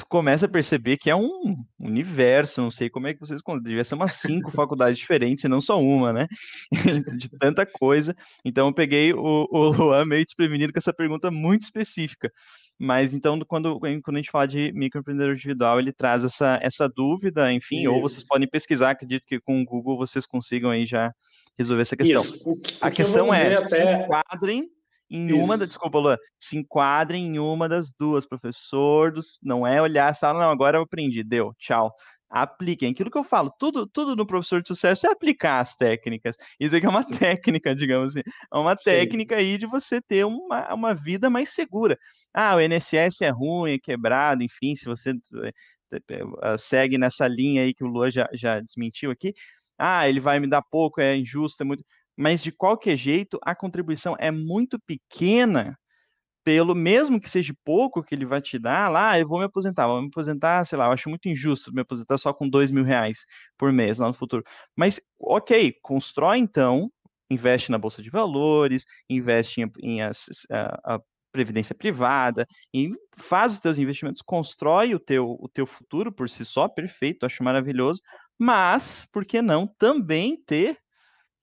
tu 0.00 0.06
começa 0.06 0.46
a 0.46 0.48
perceber 0.48 0.96
que 0.96 1.10
é 1.10 1.14
um 1.14 1.62
universo, 1.78 2.62
não 2.62 2.70
sei 2.70 2.88
como 2.88 3.06
é 3.06 3.12
que 3.12 3.20
vocês 3.20 3.42
devia 3.62 3.84
ser 3.84 3.94
umas 3.94 4.14
cinco 4.14 4.50
faculdades 4.50 4.98
diferentes, 4.98 5.44
e 5.44 5.48
não 5.48 5.60
só 5.60 5.78
uma, 5.78 6.10
né? 6.10 6.26
de 7.18 7.28
tanta 7.38 7.66
coisa. 7.66 8.16
Então 8.42 8.68
eu 8.68 8.74
peguei 8.74 9.12
o, 9.12 9.46
o 9.50 9.68
Luan 9.68 10.06
meio 10.06 10.24
desprevenido 10.24 10.72
com 10.72 10.78
essa 10.78 10.92
pergunta 10.92 11.30
muito 11.30 11.62
específica. 11.62 12.32
Mas 12.78 13.12
então, 13.12 13.38
quando, 13.40 13.78
quando 13.78 14.16
a 14.16 14.18
gente 14.18 14.30
fala 14.30 14.48
de 14.48 14.72
microempreendedor 14.72 15.34
individual, 15.34 15.78
ele 15.78 15.92
traz 15.92 16.24
essa, 16.24 16.58
essa 16.62 16.88
dúvida, 16.88 17.52
enfim, 17.52 17.80
Isso. 17.80 17.92
ou 17.92 18.00
vocês 18.00 18.26
podem 18.26 18.48
pesquisar, 18.48 18.92
acredito 18.92 19.26
que 19.26 19.38
com 19.38 19.60
o 19.60 19.64
Google 19.66 19.98
vocês 19.98 20.24
consigam 20.24 20.70
aí 20.70 20.86
já 20.86 21.12
resolver 21.58 21.82
essa 21.82 21.94
questão. 21.94 22.22
Isso. 22.22 22.54
A 22.80 22.90
questão 22.90 23.34
é, 23.34 23.54
até... 23.54 23.68
se 23.68 24.02
enquadrem 24.02 24.70
em 25.10 25.26
Isso. 25.26 25.36
uma, 25.36 25.58
da, 25.58 25.64
desculpa, 25.64 25.98
Luan, 25.98 26.16
se 26.38 26.56
enquadrem 26.56 27.26
em 27.26 27.38
uma 27.38 27.68
das 27.68 27.92
duas, 27.98 28.24
professor, 28.26 29.10
dos, 29.12 29.38
não 29.42 29.66
é 29.66 29.82
olhar 29.82 30.08
a 30.08 30.14
sala, 30.14 30.40
não, 30.40 30.50
agora 30.50 30.78
eu 30.78 30.82
aprendi, 30.82 31.24
deu, 31.24 31.52
tchau. 31.58 31.92
Apliquem. 32.30 32.92
Aquilo 32.92 33.10
que 33.10 33.18
eu 33.18 33.24
falo, 33.24 33.50
tudo, 33.58 33.88
tudo 33.88 34.14
no 34.14 34.24
professor 34.24 34.62
de 34.62 34.68
sucesso 34.68 35.04
é 35.04 35.10
aplicar 35.10 35.58
as 35.58 35.74
técnicas. 35.74 36.36
Isso 36.60 36.76
aqui 36.76 36.86
é 36.86 36.88
uma 36.88 37.02
Sim. 37.02 37.14
técnica, 37.18 37.74
digamos 37.74 38.10
assim. 38.10 38.20
É 38.54 38.56
uma 38.56 38.76
técnica 38.76 39.34
Sim. 39.34 39.40
aí 39.40 39.58
de 39.58 39.66
você 39.66 40.00
ter 40.00 40.24
uma, 40.24 40.72
uma 40.72 40.94
vida 40.94 41.28
mais 41.28 41.48
segura. 41.50 41.98
Ah, 42.32 42.54
o 42.54 42.60
NSS 42.60 43.24
é 43.24 43.30
ruim, 43.30 43.72
é 43.72 43.78
quebrado, 43.78 44.44
enfim, 44.44 44.76
se 44.76 44.84
você 44.84 45.10
uh, 45.10 46.56
segue 46.56 46.96
nessa 46.96 47.26
linha 47.26 47.62
aí 47.62 47.74
que 47.74 47.82
o 47.82 47.88
Luan 47.88 48.10
já, 48.12 48.28
já 48.32 48.60
desmentiu 48.60 49.10
aqui, 49.10 49.34
ah, 49.76 50.08
ele 50.08 50.20
vai 50.20 50.38
me 50.38 50.46
dar 50.46 50.62
pouco, 50.62 51.00
é 51.00 51.16
injusto, 51.16 51.62
é 51.62 51.66
muito 51.66 51.82
mas 52.16 52.42
de 52.42 52.52
qualquer 52.52 52.96
jeito 52.96 53.38
a 53.42 53.54
contribuição 53.54 54.16
é 54.18 54.30
muito 54.30 54.78
pequena 54.80 55.76
pelo 56.44 56.74
mesmo 56.74 57.20
que 57.20 57.28
seja 57.28 57.54
pouco 57.64 58.02
que 58.02 58.14
ele 58.14 58.24
vai 58.24 58.40
te 58.40 58.58
dar, 58.58 58.90
lá 58.90 59.18
eu 59.18 59.28
vou 59.28 59.38
me 59.38 59.44
aposentar, 59.44 59.86
vou 59.86 60.00
me 60.00 60.08
aposentar, 60.08 60.64
sei 60.64 60.78
lá, 60.78 60.86
eu 60.86 60.92
acho 60.92 61.08
muito 61.08 61.28
injusto 61.28 61.72
me 61.72 61.82
aposentar 61.82 62.18
só 62.18 62.32
com 62.32 62.48
dois 62.48 62.70
mil 62.70 62.84
reais 62.84 63.26
por 63.58 63.72
mês 63.72 63.98
lá 63.98 64.08
no 64.08 64.14
futuro. 64.14 64.42
Mas, 64.76 65.00
ok, 65.18 65.74
constrói 65.82 66.38
então, 66.38 66.90
investe 67.30 67.70
na 67.70 67.78
bolsa 67.78 68.02
de 68.02 68.10
valores, 68.10 68.84
investe 69.08 69.60
em, 69.60 69.70
em 69.82 70.02
a, 70.02 70.10
a, 70.50 70.96
a, 70.96 71.00
previdência 71.32 71.74
privada, 71.74 72.44
e 72.74 72.90
faz 73.16 73.52
os 73.52 73.60
teus 73.60 73.78
investimentos, 73.78 74.20
constrói 74.20 74.94
o 74.96 74.98
teu, 74.98 75.36
o 75.38 75.48
teu 75.48 75.64
futuro 75.64 76.10
por 76.10 76.28
si 76.28 76.44
só, 76.44 76.66
perfeito, 76.66 77.24
acho 77.24 77.44
maravilhoso, 77.44 78.00
mas, 78.36 79.06
por 79.12 79.24
que 79.24 79.40
não 79.40 79.68
também 79.78 80.42
ter 80.44 80.76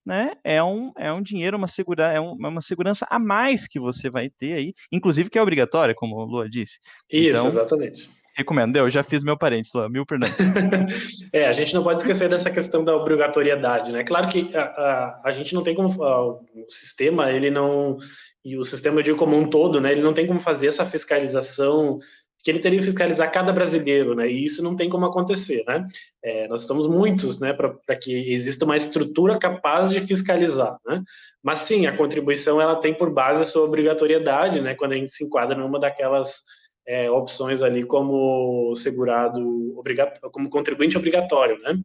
né, 0.07 0.31
é 0.41 0.63
um, 0.63 0.93
é 0.97 1.11
um 1.11 1.21
dinheiro, 1.21 1.57
uma, 1.57 1.67
segura, 1.67 2.05
é 2.05 2.19
um, 2.19 2.31
uma 2.31 2.61
segurança 2.61 3.05
a 3.09 3.19
mais 3.19 3.67
que 3.67 3.77
você 3.77 4.09
vai 4.09 4.29
ter 4.29 4.53
aí, 4.53 4.73
inclusive 4.89 5.29
que 5.29 5.37
é 5.37 5.41
obrigatória, 5.41 5.93
como 5.93 6.15
o 6.15 6.23
Lua 6.23 6.49
disse. 6.49 6.79
Isso, 7.11 7.37
então, 7.37 7.47
exatamente. 7.47 8.09
Recomendo, 8.33 8.77
eu 8.77 8.89
já 8.89 9.03
fiz 9.03 9.21
meu 9.21 9.37
parente, 9.37 9.69
Lua, 9.75 9.89
mil 9.89 10.05
pernantes. 10.05 10.37
é, 11.33 11.45
a 11.45 11.51
gente 11.51 11.73
não 11.73 11.83
pode 11.83 11.99
esquecer 11.99 12.29
dessa 12.29 12.49
questão 12.49 12.85
da 12.85 12.95
obrigatoriedade, 12.95 13.91
né? 13.91 14.05
Claro 14.05 14.29
que 14.29 14.55
a, 14.55 14.61
a, 14.61 15.21
a 15.25 15.31
gente 15.33 15.53
não 15.53 15.61
tem 15.61 15.75
como, 15.75 15.89
o 16.01 16.39
sistema, 16.69 17.29
ele 17.29 17.49
não, 17.49 17.97
e 18.45 18.57
o 18.57 18.63
sistema, 18.63 19.03
de 19.03 19.13
como 19.13 19.35
um 19.35 19.49
todo, 19.49 19.81
né, 19.81 19.91
ele 19.91 20.01
não 20.01 20.13
tem 20.13 20.25
como 20.25 20.39
fazer 20.39 20.67
essa 20.67 20.85
fiscalização 20.85 21.99
que 22.47 22.51
ele 22.51 22.59
teria 22.59 22.79
que 22.79 22.85
fiscalizar 22.85 23.29
cada 23.29 23.51
brasileiro, 23.51 24.15
né? 24.15 24.31
E 24.31 24.45
isso 24.45 24.63
não 24.63 24.73
tem 24.73 24.87
como 24.87 25.05
acontecer, 25.05 25.65
né? 25.67 25.85
É, 26.23 26.47
nós 26.47 26.61
estamos 26.61 26.87
muitos, 26.87 27.41
né, 27.41 27.51
para 27.51 27.95
que 28.01 28.31
exista 28.31 28.63
uma 28.63 28.77
estrutura 28.77 29.37
capaz 29.37 29.89
de 29.89 29.99
fiscalizar, 29.99 30.77
né? 30.87 31.03
Mas 31.43 31.59
sim, 31.59 31.87
a 31.87 31.97
contribuição 31.97 32.61
ela 32.61 32.77
tem 32.77 32.93
por 32.93 33.11
base 33.11 33.43
a 33.43 33.45
sua 33.45 33.65
obrigatoriedade, 33.65 34.61
né? 34.61 34.75
Quando 34.75 34.93
a 34.93 34.95
gente 34.95 35.11
se 35.11 35.25
enquadra 35.25 35.57
numa 35.57 35.77
daquelas 35.77 36.41
é, 36.87 37.11
opções 37.11 37.61
ali 37.61 37.83
como 37.83 38.73
segurado 38.75 39.77
obrigatório, 39.77 40.31
como 40.31 40.49
contribuinte 40.49 40.97
obrigatório, 40.97 41.59
né? 41.59 41.77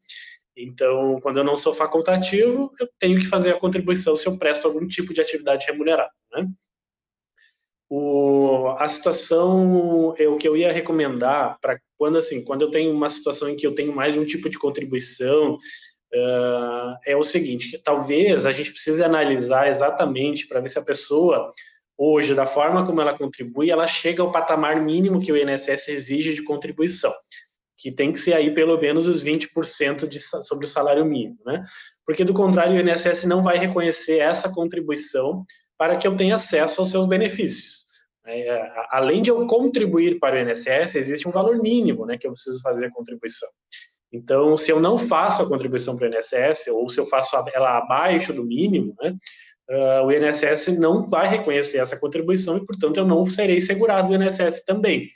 Então, 0.57 1.19
quando 1.23 1.39
eu 1.39 1.45
não 1.45 1.57
sou 1.57 1.75
facultativo, 1.75 2.71
eu 2.79 2.89
tenho 3.01 3.19
que 3.19 3.27
fazer 3.27 3.51
a 3.51 3.59
contribuição 3.59 4.15
se 4.15 4.29
eu 4.29 4.39
presto 4.39 4.69
algum 4.69 4.87
tipo 4.87 5.13
de 5.13 5.21
atividade 5.21 5.67
remunerada, 5.67 6.13
né? 6.33 6.47
O, 7.95 8.69
a 8.79 8.89
situação, 8.89 10.15
é 10.19 10.27
o 10.27 10.39
que 10.39 10.49
eu 10.49 10.57
ia 10.57 10.73
recomendar 10.73 11.59
para 11.61 11.79
quando 11.99 12.17
assim, 12.17 12.43
quando 12.43 12.63
eu 12.63 12.71
tenho 12.71 12.91
uma 12.91 13.11
situação 13.11 13.51
em 13.51 13.55
que 13.55 13.67
eu 13.67 13.75
tenho 13.75 13.95
mais 13.95 14.17
um 14.17 14.25
tipo 14.25 14.49
de 14.49 14.59
contribuição, 14.59 15.57
uh, 15.57 16.97
é 17.05 17.15
o 17.15 17.23
seguinte, 17.23 17.69
que 17.69 17.77
talvez 17.77 18.47
a 18.47 18.53
gente 18.53 18.73
precise 18.73 19.05
analisar 19.05 19.69
exatamente 19.69 20.49
para 20.49 20.61
ver 20.61 20.71
se 20.71 20.79
a 20.79 20.83
pessoa 20.83 21.53
hoje, 21.99 22.35
da 22.35 22.47
forma 22.47 22.87
como 22.87 22.99
ela 22.99 23.13
contribui, 23.13 23.71
ela 23.71 23.87
chega 23.87 24.23
ao 24.23 24.33
patamar 24.33 24.81
mínimo 24.81 25.21
que 25.21 25.31
o 25.31 25.37
INSS 25.37 25.89
exige 25.89 26.33
de 26.33 26.43
contribuição, 26.45 27.13
que 27.77 27.93
tem 27.93 28.11
que 28.11 28.19
ser 28.19 28.33
aí 28.33 28.55
pelo 28.55 28.81
menos 28.81 29.07
os 29.07 29.23
20% 29.23 30.09
de, 30.09 30.19
sobre 30.19 30.65
o 30.65 30.69
salário 30.69 31.05
mínimo, 31.05 31.37
né? 31.45 31.61
Porque 32.07 32.25
do 32.25 32.33
contrário, 32.33 32.75
o 32.75 32.81
INSS 32.81 33.27
não 33.27 33.43
vai 33.43 33.59
reconhecer 33.59 34.17
essa 34.21 34.49
contribuição 34.49 35.45
para 35.77 35.99
que 35.99 36.07
eu 36.09 36.17
tenha 36.17 36.37
acesso 36.37 36.81
aos 36.81 36.91
seus 36.91 37.05
benefícios. 37.07 37.82
É, 38.25 38.73
além 38.91 39.21
de 39.21 39.31
eu 39.31 39.47
contribuir 39.47 40.19
para 40.19 40.37
o 40.37 40.39
INSS, 40.39 40.95
existe 40.95 41.27
um 41.27 41.33
valor 41.33 41.61
mínimo 41.61 42.07
né, 42.07 42.17
que 42.17 42.27
eu 42.27 42.33
preciso 42.33 42.61
fazer 42.61 42.87
a 42.87 42.93
contribuição. 42.93 43.49
Então, 44.13 44.57
se 44.57 44.71
eu 44.71 44.79
não 44.79 44.99
faço 44.99 45.43
a 45.43 45.49
contribuição 45.49 45.97
para 45.97 46.09
o 46.09 46.15
INSS, 46.15 46.69
ou 46.69 46.89
se 46.89 47.01
eu 47.01 47.07
faço 47.07 47.37
ela 47.53 47.79
abaixo 47.79 48.33
do 48.33 48.45
mínimo, 48.45 48.95
né, 49.01 49.17
uh, 49.71 50.07
o 50.07 50.13
INSS 50.13 50.79
não 50.79 51.07
vai 51.07 51.27
reconhecer 51.27 51.79
essa 51.79 51.99
contribuição 51.99 52.57
e, 52.57 52.65
portanto, 52.65 52.99
eu 52.99 53.07
não 53.07 53.25
serei 53.25 53.61
segurado 53.61 54.09
do 54.09 54.23
INSS 54.23 54.65
também. 54.65 55.09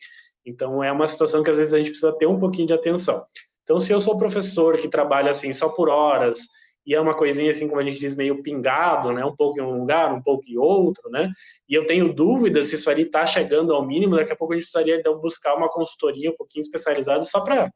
Então, 0.45 0.83
é 0.83 0.91
uma 0.91 1.07
situação 1.07 1.43
que 1.43 1.51
às 1.51 1.59
vezes 1.59 1.75
a 1.75 1.79
gente 1.79 1.91
precisa 1.91 2.17
ter 2.17 2.27
um 2.27 2.39
pouquinho 2.39 2.69
de 2.69 2.75
atenção. 2.75 3.25
Então, 3.63 3.79
se 3.79 3.93
eu 3.93 4.01
sou 4.01 4.17
professor 4.17 4.79
que 4.79 4.89
trabalha 4.89 5.31
assim 5.31 5.53
só 5.53 5.69
por 5.69 5.89
horas 5.89 6.39
e 6.87 6.95
é 6.95 7.01
uma 7.01 7.15
coisinha 7.15 7.51
assim, 7.51 7.67
como 7.67 7.81
a 7.81 7.85
gente 7.85 7.99
diz, 7.99 8.15
meio 8.15 8.43
pingado, 8.43 9.13
né? 9.13 9.25
Um 9.25 9.35
pouco 9.35 9.59
em 9.59 9.63
um 9.63 9.81
lugar, 9.81 10.15
um 10.15 10.23
pouco 10.23 10.45
em 10.49 10.57
outro, 10.57 11.11
né? 11.11 11.31
E 11.69 11.75
eu 11.75 11.85
tenho 11.85 12.13
dúvidas 12.13 12.69
se 12.69 12.77
isso 12.77 12.89
ali 12.89 13.03
está 13.03 13.27
chegando 13.27 13.75
ao 13.75 13.85
mínimo, 13.85 14.15
daqui 14.15 14.33
a 14.33 14.37
pouco 14.37 14.53
a 14.53 14.57
gente 14.57 14.65
precisaria 14.65 14.97
então 14.97 15.19
buscar 15.19 15.57
uma 15.57 15.69
consultoria 15.69 16.31
um 16.31 16.37
pouquinho 16.37 16.63
especializada 16.63 17.21
só 17.25 17.41
para 17.41 17.71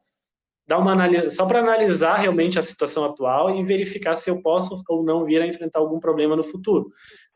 dar 0.65 0.77
uma 0.77 0.95
só 1.29 1.45
para 1.45 1.59
analisar 1.59 2.15
realmente 2.15 2.57
a 2.57 2.61
situação 2.61 3.03
atual 3.03 3.53
e 3.53 3.63
verificar 3.63 4.15
se 4.15 4.29
eu 4.29 4.41
posso 4.41 4.73
ou 4.87 5.03
não 5.03 5.25
vir 5.25 5.41
a 5.41 5.47
enfrentar 5.47 5.79
algum 5.79 5.99
problema 5.99 6.35
no 6.35 6.43
futuro. 6.43 6.87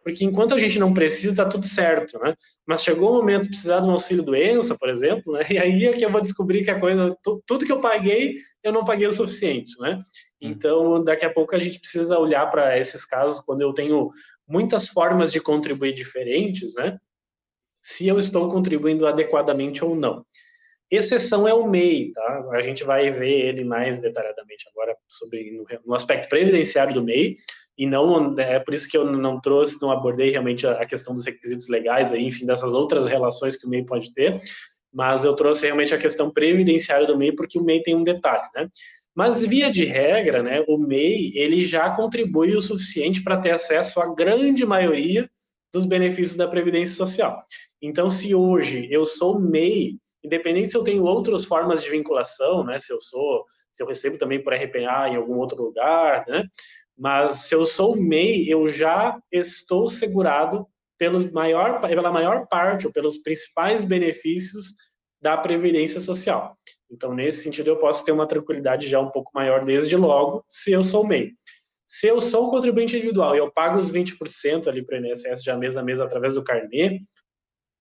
Porque 0.06 0.24
enquanto 0.24 0.54
a 0.54 0.58
gente 0.60 0.78
não 0.78 0.94
precisa, 0.94 1.32
está 1.32 1.46
tudo 1.46 1.66
certo, 1.66 2.20
né? 2.20 2.36
Mas 2.66 2.84
chegou 2.84 3.10
o 3.10 3.16
momento 3.16 3.44
de 3.44 3.50
precisar 3.50 3.80
de 3.80 3.88
um 3.88 3.92
auxílio 3.92 4.24
doença, 4.24 4.78
por 4.78 4.88
exemplo, 4.88 5.34
né? 5.34 5.42
E 5.50 5.58
aí 5.58 5.86
é 5.88 5.94
que 5.94 6.06
eu 6.06 6.12
vou 6.12 6.22
descobrir 6.22 6.64
que 6.64 6.70
a 6.70 6.80
coisa, 6.80 7.18
tudo 7.46 7.66
que 7.66 7.72
eu 7.72 7.82
paguei, 7.82 8.36
eu 8.64 8.72
não 8.72 8.86
paguei 8.86 9.08
o 9.08 9.12
suficiente, 9.12 9.74
né? 9.80 10.00
Hum. 10.42 10.50
Então, 10.50 11.04
daqui 11.04 11.26
a 11.26 11.34
pouco 11.34 11.56
a 11.56 11.60
gente 11.60 11.80
precisa 11.80 12.20
olhar 12.20 12.50
para 12.50 12.78
esses 12.78 13.06
casos 13.06 13.40
quando 13.40 13.62
eu 13.62 13.74
tenho 13.74 14.12
muitas 14.48 14.88
formas 14.88 15.32
de 15.32 15.40
contribuir 15.40 15.94
diferentes, 15.94 16.76
né? 16.76 17.00
Se 17.82 18.08
eu 18.08 18.18
estou 18.18 18.50
contribuindo 18.50 19.08
adequadamente 19.08 19.84
ou 19.86 19.96
não. 19.96 20.26
Exceção 20.90 21.48
é 21.48 21.54
o 21.54 21.68
MEI, 21.68 22.12
tá? 22.14 22.50
A 22.52 22.62
gente 22.62 22.84
vai 22.84 23.10
ver 23.10 23.48
ele 23.48 23.64
mais 23.64 24.00
detalhadamente 24.00 24.68
agora 24.70 24.96
sobre 25.08 25.66
no, 25.84 25.96
aspecto 25.96 26.30
previdenciário 26.30 26.94
do 26.94 27.04
MEI, 27.04 27.38
e 27.78 27.86
não 27.86 28.40
é 28.40 28.60
por 28.60 28.74
isso 28.74 28.88
que 28.88 28.98
eu 28.98 29.06
não 29.06 29.42
trouxe, 29.42 29.82
não 29.82 29.92
abordei 29.92 30.32
realmente 30.32 30.66
a, 30.66 30.74
a 30.74 30.86
questão 30.86 31.14
dos 31.14 31.26
requisitos 31.26 31.68
legais 31.68 32.14
aí, 32.14 32.24
enfim, 32.24 32.46
dessas 32.46 32.74
outras 32.74 33.08
relações 33.08 33.58
que 33.58 33.66
o 33.66 33.70
MEI 33.70 33.84
pode 33.84 34.14
ter, 34.14 34.40
mas 34.94 35.26
eu 35.26 35.36
trouxe 35.36 35.66
realmente 35.66 35.94
a 35.94 35.98
questão 35.98 36.30
previdenciária 36.30 37.06
do 37.06 37.18
MEI 37.18 37.34
porque 37.34 37.60
o 37.60 37.64
MEI 37.64 37.82
tem 37.82 37.96
um 37.96 38.04
detalhe, 38.04 38.48
né? 38.56 38.70
Mas 39.16 39.44
via 39.44 39.72
de 39.72 39.86
regra, 39.86 40.44
né, 40.44 40.64
o 40.68 40.78
MEI 40.78 41.32
ele 41.36 41.64
já 41.64 41.90
contribui 41.96 42.54
o 42.54 42.62
suficiente 42.62 43.24
para 43.24 43.38
ter 43.38 43.52
acesso 43.52 44.02
à 44.02 44.14
grande 44.14 44.66
maioria 44.66 45.30
dos 45.74 45.86
benefícios 45.86 46.36
da 46.36 46.48
previdência 46.48 46.96
social. 46.96 47.42
Então, 47.82 48.10
se 48.10 48.36
hoje 48.36 48.88
eu 48.92 49.06
sou 49.06 49.40
MEI, 49.40 49.98
independente 50.24 50.70
se 50.70 50.78
eu 50.78 50.84
tenho 50.84 51.04
outras 51.04 51.46
formas 51.46 51.82
de 51.82 51.90
vinculação, 51.90 52.66
né, 52.66 52.78
se 52.78 52.92
eu 52.92 53.00
sou, 53.00 53.46
se 53.72 53.82
eu 53.82 53.88
recebo 53.88 54.18
também 54.18 54.44
por 54.44 54.54
RPA 54.54 55.08
em 55.10 55.16
algum 55.16 55.38
outro 55.38 55.64
lugar, 55.64 56.26
né, 56.28 56.44
mas 56.98 57.46
se 57.46 57.56
eu 57.56 57.66
sou 57.66 57.96
MEI, 57.96 58.50
eu 58.50 58.68
já 58.68 59.18
estou 59.32 59.88
segurado 59.88 60.68
pelos 60.98 61.30
maior, 61.32 61.80
pela 61.80 62.12
maior 62.12 62.48
parte 62.48 62.88
ou 62.88 62.94
pelos 62.94 63.18
principais 63.18 63.84
benefícios 63.84 64.76
da 65.22 65.38
previdência 65.38 66.00
social. 66.00 66.58
Então, 66.96 67.14
nesse 67.14 67.44
sentido, 67.44 67.68
eu 67.68 67.78
posso 67.78 68.04
ter 68.06 68.12
uma 68.12 68.26
tranquilidade 68.26 68.88
já 68.88 69.00
um 69.00 69.12
pouco 69.12 69.30
maior 69.36 69.66
desde 69.66 69.96
logo, 69.98 70.44
se 70.48 70.72
eu 70.72 70.82
sou 70.82 71.06
MEI. 71.06 71.32
Se 71.86 72.08
eu 72.08 72.20
sou 72.20 72.48
um 72.48 72.50
contribuinte 72.50 72.96
individual 72.96 73.36
e 73.36 73.40
eu 73.40 73.52
pago 73.52 73.78
os 73.78 73.92
20% 73.92 74.68
ali 74.68 74.84
para 74.84 75.00
o 75.00 75.06
INSS 75.06 75.44
já 75.44 75.56
mês 75.56 75.78
a 75.78 75.84
mês 75.84 76.00
através 76.00 76.34
do 76.34 76.44
carnê, 76.44 77.02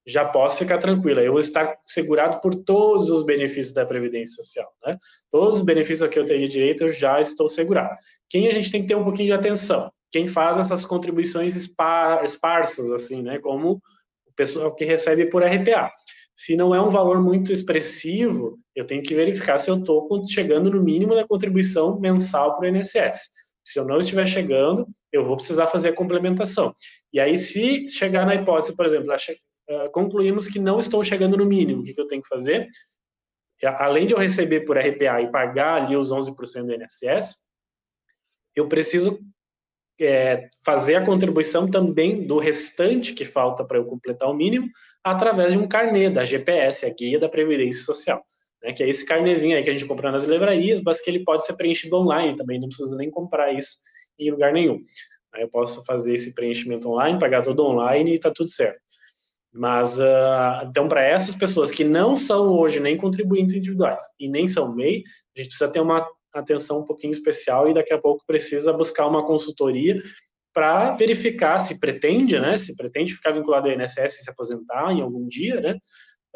já 0.07 0.25
posso 0.25 0.59
ficar 0.59 0.79
tranquila. 0.79 1.23
Eu 1.23 1.33
vou 1.33 1.41
estar 1.41 1.77
segurado 1.87 2.41
por 2.41 2.55
todos 2.55 3.09
os 3.09 3.25
benefícios 3.25 3.73
da 3.73 3.87
Previdência 3.87 4.43
Social. 4.43 4.71
Né? 4.85 4.99
Todos 5.31 5.57
os 5.57 5.63
benefícios 5.63 6.03
a 6.03 6.09
que 6.09 6.19
eu 6.19 6.27
teria 6.27 6.49
direito, 6.49 6.83
eu 6.83 6.91
já 6.91 7.21
estou 7.21 7.49
segurado. 7.49 7.97
Quem 8.29 8.47
a 8.49 8.53
gente 8.53 8.71
tem 8.71 8.83
que 8.83 8.89
ter 8.89 8.97
um 8.97 9.05
pouquinho 9.05 9.29
de 9.29 9.33
atenção? 9.33 9.91
Quem 10.13 10.27
faz 10.27 10.59
essas 10.59 10.85
contribuições 10.85 11.57
esparsas, 11.57 12.91
assim, 12.91 13.23
né? 13.23 13.39
Como 13.39 13.81
o 14.27 14.33
pessoal 14.37 14.75
que 14.75 14.85
recebe 14.85 15.27
por 15.27 15.43
RPA. 15.43 15.91
Se 16.37 16.57
não 16.57 16.75
é 16.75 16.81
um 16.81 16.91
valor 16.91 17.23
muito 17.23 17.53
expressivo, 17.53 18.59
eu 18.75 18.87
tenho 18.87 19.03
que 19.03 19.15
verificar 19.15 19.59
se 19.59 19.71
eu 19.71 19.79
estou 19.79 20.09
chegando 20.25 20.71
no 20.71 20.83
mínimo 20.83 21.15
da 21.15 21.27
contribuição 21.27 21.99
mensal 22.01 22.57
para 22.57 22.65
o 22.65 22.77
INSS. 22.77 23.31
Se 23.65 23.79
eu 23.79 23.85
não 23.85 24.01
estiver 24.01 24.27
chegando, 24.27 24.87
eu 25.13 25.25
vou 25.25 25.37
precisar 25.37 25.69
fazer 25.69 25.91
a 25.91 25.95
complementação. 25.95 26.75
E 27.13 27.21
aí, 27.21 27.39
se 27.39 27.89
chegar 27.89 28.27
na 28.27 28.35
hipótese, 28.35 28.77
por 28.77 28.85
exemplo, 28.85 29.15
uh, 29.15 29.91
concluímos 29.93 30.49
que 30.49 30.59
não 30.59 30.81
estou 30.81 31.05
chegando 31.05 31.37
no 31.37 31.47
mínimo, 31.47 31.81
o 31.81 31.85
que, 31.85 31.99
eu 31.99 32.07
tenho 32.09 32.23
que 32.23 32.29
fazer? 32.29 32.69
Além 33.79 34.05
de 34.05 34.13
eu 34.13 34.19
receber 34.19 34.63
por 34.63 34.77
RPA 34.77 35.23
e 35.23 35.31
pagar 35.31 35.83
ali 35.83 35.97
os 35.97 36.11
11% 36.11 36.65
do 36.65 36.75
INSS, 36.75 37.37
eu 38.55 38.69
preciso 38.69 39.21
é, 40.01 40.49
fazer 40.65 40.97
a 40.97 41.05
contribuição 41.05 41.71
também 41.71 42.27
do 42.27 42.39
restante 42.39 43.13
que 43.13 43.25
falta 43.25 43.65
para 43.65 43.79
eu 43.79 43.85
completar 43.85 44.29
o 44.29 44.35
mínimo 44.35 44.69
através 45.03 45.53
de 45.53 45.59
um 45.59 45.69
carnê 45.69 46.11
da 46.11 46.25
GPS, 46.25 46.85
a 46.85 46.91
Guia 46.91 47.19
da 47.19 47.29
Previdência 47.29 47.85
Social, 47.85 48.23
né, 48.63 48.73
que 48.73 48.83
é 48.83 48.89
esse 48.89 49.05
carnezinho 49.05 49.57
aí 49.57 49.63
que 49.63 49.71
a 49.71 49.73
gente 49.73 49.87
compra 49.87 50.11
nas 50.11 50.25
livrarias, 50.25 50.83
mas 50.83 51.01
que 51.01 51.11
ele 51.11 51.25
pode 51.25 51.47
ser 51.47 51.55
preenchido 51.55 51.97
online 51.97 52.37
também, 52.37 52.59
não 52.61 52.69
preciso 52.69 52.97
nem 52.97 53.11
comprar 53.11 53.53
isso 53.53 53.79
em 54.19 54.31
lugar 54.31 54.53
nenhum. 54.53 54.81
Aí 55.35 55.43
eu 55.43 55.49
posso 55.49 55.85
fazer 55.85 56.15
esse 56.15 56.33
preenchimento 56.33 56.89
online, 56.89 57.19
pagar 57.19 57.43
tudo 57.43 57.65
online 57.65 58.13
e 58.13 58.15
está 58.15 58.31
tudo 58.31 58.51
certo. 58.51 58.81
Mas, 59.53 60.01
uh, 60.01 60.67
então, 60.69 60.89
para 60.89 61.05
essas 61.05 61.37
pessoas 61.37 61.71
que 61.71 61.85
não 61.85 62.17
são 62.17 62.53
hoje 62.53 62.81
nem 62.81 62.97
contribuintes 62.97 63.53
individuais 63.53 64.03
e 64.19 64.29
nem 64.29 64.49
são 64.49 64.75
MEI, 64.75 65.03
a 65.37 65.41
gente 65.41 65.49
precisa 65.49 65.71
ter 65.71 65.81
uma 65.81 66.05
atenção 66.41 66.81
um 66.81 66.87
pouquinho 66.87 67.13
especial 67.13 67.69
e 67.69 67.75
daqui 67.75 67.93
a 67.93 67.99
pouco 67.99 68.25
precisa 68.27 68.73
buscar 68.73 69.07
uma 69.07 69.27
consultoria 69.27 70.01
para 70.53 70.93
verificar 70.93 71.59
se 71.59 71.81
pretende, 71.81 72.39
né, 72.39 72.57
se 72.57 72.77
pretende 72.77 73.15
ficar 73.15 73.33
vinculado 73.33 73.69
ao 73.69 73.75
INSS 73.75 74.21
e 74.21 74.23
se 74.23 74.31
aposentar 74.31 74.93
em 74.93 75.01
algum 75.01 75.27
dia, 75.27 75.61
né, 75.61 75.77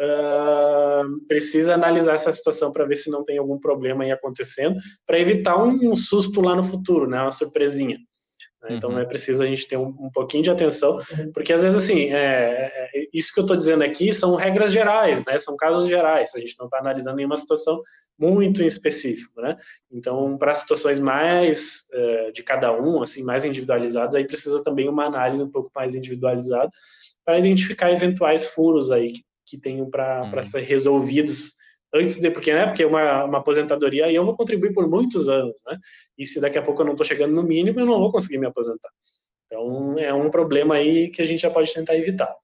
uh, 0.01 1.27
precisa 1.27 1.75
analisar 1.75 2.15
essa 2.15 2.33
situação 2.33 2.73
para 2.73 2.85
ver 2.85 2.97
se 2.97 3.11
não 3.11 3.23
tem 3.23 3.39
algum 3.39 3.59
problema 3.59 4.03
aí 4.03 4.11
acontecendo, 4.11 4.77
para 5.07 5.21
evitar 5.21 5.57
um, 5.57 5.93
um, 5.93 5.97
susto 5.97 6.41
lá 6.41 6.57
no 6.57 6.65
futuro, 6.65 7.09
né, 7.09 7.23
uma 7.23 7.31
surpresinha. 7.31 7.99
Né? 8.63 8.77
Então 8.77 8.91
uhum. 8.91 8.99
é 8.99 9.05
preciso 9.05 9.43
a 9.43 9.47
gente 9.47 9.67
ter 9.69 9.77
um, 9.77 9.95
um 10.01 10.11
pouquinho 10.11 10.43
de 10.43 10.51
atenção, 10.51 10.97
uhum. 10.97 11.33
porque 11.33 11.53
às 11.53 11.63
vezes 11.63 11.83
assim, 11.83 12.13
é, 12.13 12.71
é, 12.75 13.09
isso 13.13 13.33
que 13.33 13.41
eu 13.41 13.45
estou 13.45 13.57
dizendo 13.57 13.85
aqui 13.85 14.13
são 14.13 14.35
regras 14.35 14.73
gerais, 14.73 15.25
né? 15.25 15.39
São 15.39 15.57
casos 15.57 15.89
gerais. 15.89 16.35
A 16.35 16.41
gente 16.41 16.57
não 16.59 16.67
está 16.67 16.79
analisando 16.79 17.17
nenhuma 17.17 17.37
situação 17.37 17.81
muito 18.19 18.63
em 18.63 18.67
específico, 18.67 19.41
né? 19.41 19.57
Então, 19.91 20.37
para 20.37 20.55
situações 20.55 20.99
mais 20.99 21.87
uh, 21.93 22.33
de 22.33 22.43
cada 22.43 22.73
um, 22.73 23.03
assim, 23.03 23.23
mais 23.23 23.45
individualizadas, 23.45 24.15
aí 24.15 24.27
precisa 24.27 24.63
também 24.63 24.89
uma 24.89 25.07
análise 25.07 25.43
um 25.43 25.51
pouco 25.51 25.71
mais 25.75 25.95
individualizada 25.95 26.71
para 27.25 27.39
identificar 27.39 27.93
eventuais 27.93 28.47
furos 28.47 28.91
aí 28.91 29.13
que, 29.13 29.23
que 29.47 29.59
tenham 29.59 29.89
para 29.89 30.31
uhum. 30.35 30.43
ser 30.43 30.61
resolvidos 30.61 31.53
antes 31.95 32.17
de 32.17 32.31
porque 32.31 32.53
né 32.53 32.67
porque 32.67 32.85
uma, 32.85 33.25
uma 33.25 33.39
aposentadoria 33.39 34.07
aí 34.07 34.15
eu 34.15 34.25
vou 34.25 34.37
contribuir 34.37 34.73
por 34.73 34.89
muitos 34.89 35.29
anos 35.29 35.63
né? 35.67 35.79
E 36.17 36.27
se 36.27 36.41
daqui 36.41 36.59
a 36.59 36.63
pouco 36.63 36.83
eu 36.83 36.87
não 36.87 36.93
estou 36.93 37.07
chegando 37.07 37.35
no 37.35 37.43
mínimo 37.43 37.81
eu 37.81 37.87
não 37.87 37.99
vou 37.99 38.13
conseguir 38.13 38.39
me 38.39 38.47
aposentar. 38.47 38.91
Então 39.47 39.99
é 39.99 40.13
um 40.13 40.31
problema 40.31 40.75
aí 40.75 41.09
que 41.09 41.23
a 41.23 41.25
gente 41.25 41.41
já 41.41 41.51
pode 41.51 41.73
tentar 41.73 41.97
evitar. 41.97 42.35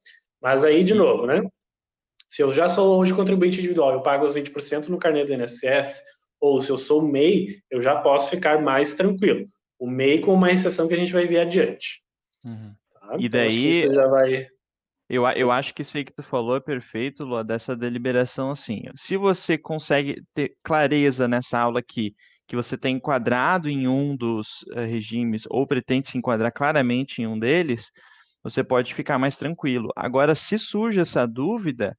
Mas 0.41 0.65
aí 0.65 0.83
de 0.83 0.95
novo 0.95 1.27
né? 1.27 1.43
Se 2.29 2.43
eu 2.43 2.53
já 2.53 2.69
sou 2.69 2.99
hoje 2.99 3.15
contribuinte 3.15 3.59
individual 3.59 3.93
eu 3.93 4.03
pago 4.03 4.25
os 4.25 4.35
20% 4.35 4.89
no 4.89 4.99
carnê 4.99 5.25
do 5.25 5.35
INSS 5.35 6.03
ou 6.41 6.61
se 6.61 6.71
eu 6.71 6.79
sou 6.79 7.03
MEI 7.03 7.59
eu 7.71 7.81
já 7.81 7.97
posso 7.97 8.31
ficar 8.31 8.61
mais 8.63 8.95
tranquilo. 8.95 9.47
O 9.79 9.89
MEI 9.89 10.21
com 10.21 10.33
uma 10.33 10.51
exceção 10.51 10.89
que 10.89 10.95
a 10.95 10.99
gente 10.99 11.13
vai 11.13 11.27
ver 11.27 11.41
adiante. 11.41 12.03
Uhum. 12.45 12.75
tá? 12.93 13.17
e 13.19 13.27
então, 13.27 13.41
daí 13.41 13.93
já 13.93 14.07
vai 14.07 14.47
eu, 15.09 15.27
eu 15.29 15.51
acho 15.51 15.75
que 15.75 15.83
isso 15.83 15.97
aí 15.97 16.05
que 16.05 16.13
tu 16.13 16.23
falou 16.23 16.57
é 16.57 16.61
perfeito, 16.61 17.25
Lua, 17.25 17.45
dessa 17.45 17.77
deliberação 17.77 18.51
assim. 18.51 18.83
Se 18.95 19.17
você 19.17 19.59
consegue 19.59 20.23
ter 20.35 20.57
clareza 20.63 21.29
nessa 21.29 21.59
aula 21.59 21.81
aqui, 21.81 22.15
que 22.47 22.57
você 22.57 22.77
tem 22.77 22.97
enquadrado 22.97 23.69
em 23.69 23.89
um 23.89 24.17
dos 24.17 24.63
uh, 24.75 24.81
regimes 24.81 25.45
ou 25.49 25.67
pretende 25.67 26.09
se 26.09 26.19
enquadrar 26.19 26.53
claramente 26.53 27.23
em 27.23 27.27
um 27.27 27.39
deles, 27.39 27.91
você 28.43 28.63
pode 28.63 28.95
ficar 28.95 29.19
mais 29.19 29.37
tranquilo. 29.37 29.89
Agora, 29.97 30.35
se 30.35 30.59
surge 30.59 31.01
essa 31.01 31.27
dúvida, 31.27 31.97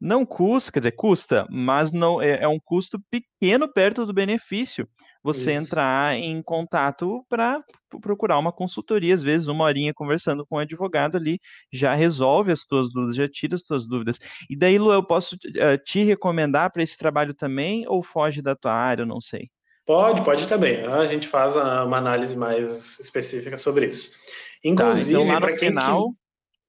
não 0.00 0.24
custa, 0.24 0.72
quer 0.72 0.80
dizer, 0.80 0.92
custa, 0.92 1.46
mas 1.50 1.90
não 1.90 2.22
é, 2.22 2.42
é 2.42 2.48
um 2.48 2.58
custo 2.58 3.00
pequeno 3.10 3.70
perto 3.72 4.06
do 4.06 4.12
benefício. 4.12 4.88
Você 5.22 5.52
Isso. 5.52 5.64
entrar 5.64 6.16
em 6.16 6.40
contato 6.40 7.24
para 7.28 7.62
procurar 8.00 8.38
uma 8.38 8.52
consultoria, 8.52 9.12
às 9.12 9.22
vezes 9.22 9.48
uma 9.48 9.64
horinha 9.64 9.92
conversando 9.92 10.46
com 10.46 10.54
o 10.54 10.58
um 10.58 10.60
advogado 10.60 11.16
ali, 11.16 11.40
já 11.72 11.94
resolve 11.94 12.52
as 12.52 12.60
tuas 12.60 12.92
dúvidas, 12.92 13.16
já 13.16 13.28
tira 13.28 13.56
as 13.56 13.62
tuas 13.62 13.86
dúvidas. 13.86 14.18
E 14.48 14.56
daí, 14.56 14.78
Lu, 14.78 14.92
eu 14.92 15.02
posso 15.02 15.34
uh, 15.34 15.78
te 15.84 16.04
recomendar 16.04 16.72
para 16.72 16.82
esse 16.82 16.96
trabalho 16.96 17.34
também 17.34 17.84
ou 17.88 18.02
foge 18.02 18.40
da 18.40 18.54
tua 18.54 18.72
área, 18.72 19.02
eu 19.02 19.06
não 19.06 19.20
sei. 19.20 19.48
Pode, 19.84 20.22
pode 20.22 20.46
também. 20.46 20.84
A 20.84 21.06
gente 21.06 21.26
faz 21.26 21.56
uma 21.56 21.96
análise 21.96 22.36
mais 22.36 23.00
específica 23.00 23.56
sobre 23.56 23.86
isso. 23.86 24.16
Inclusive, 24.62 25.14
tá, 25.14 25.22
então 25.22 25.34
lá 25.34 25.40
no 25.40 25.58
final. 25.58 26.08
Quis... 26.08 26.16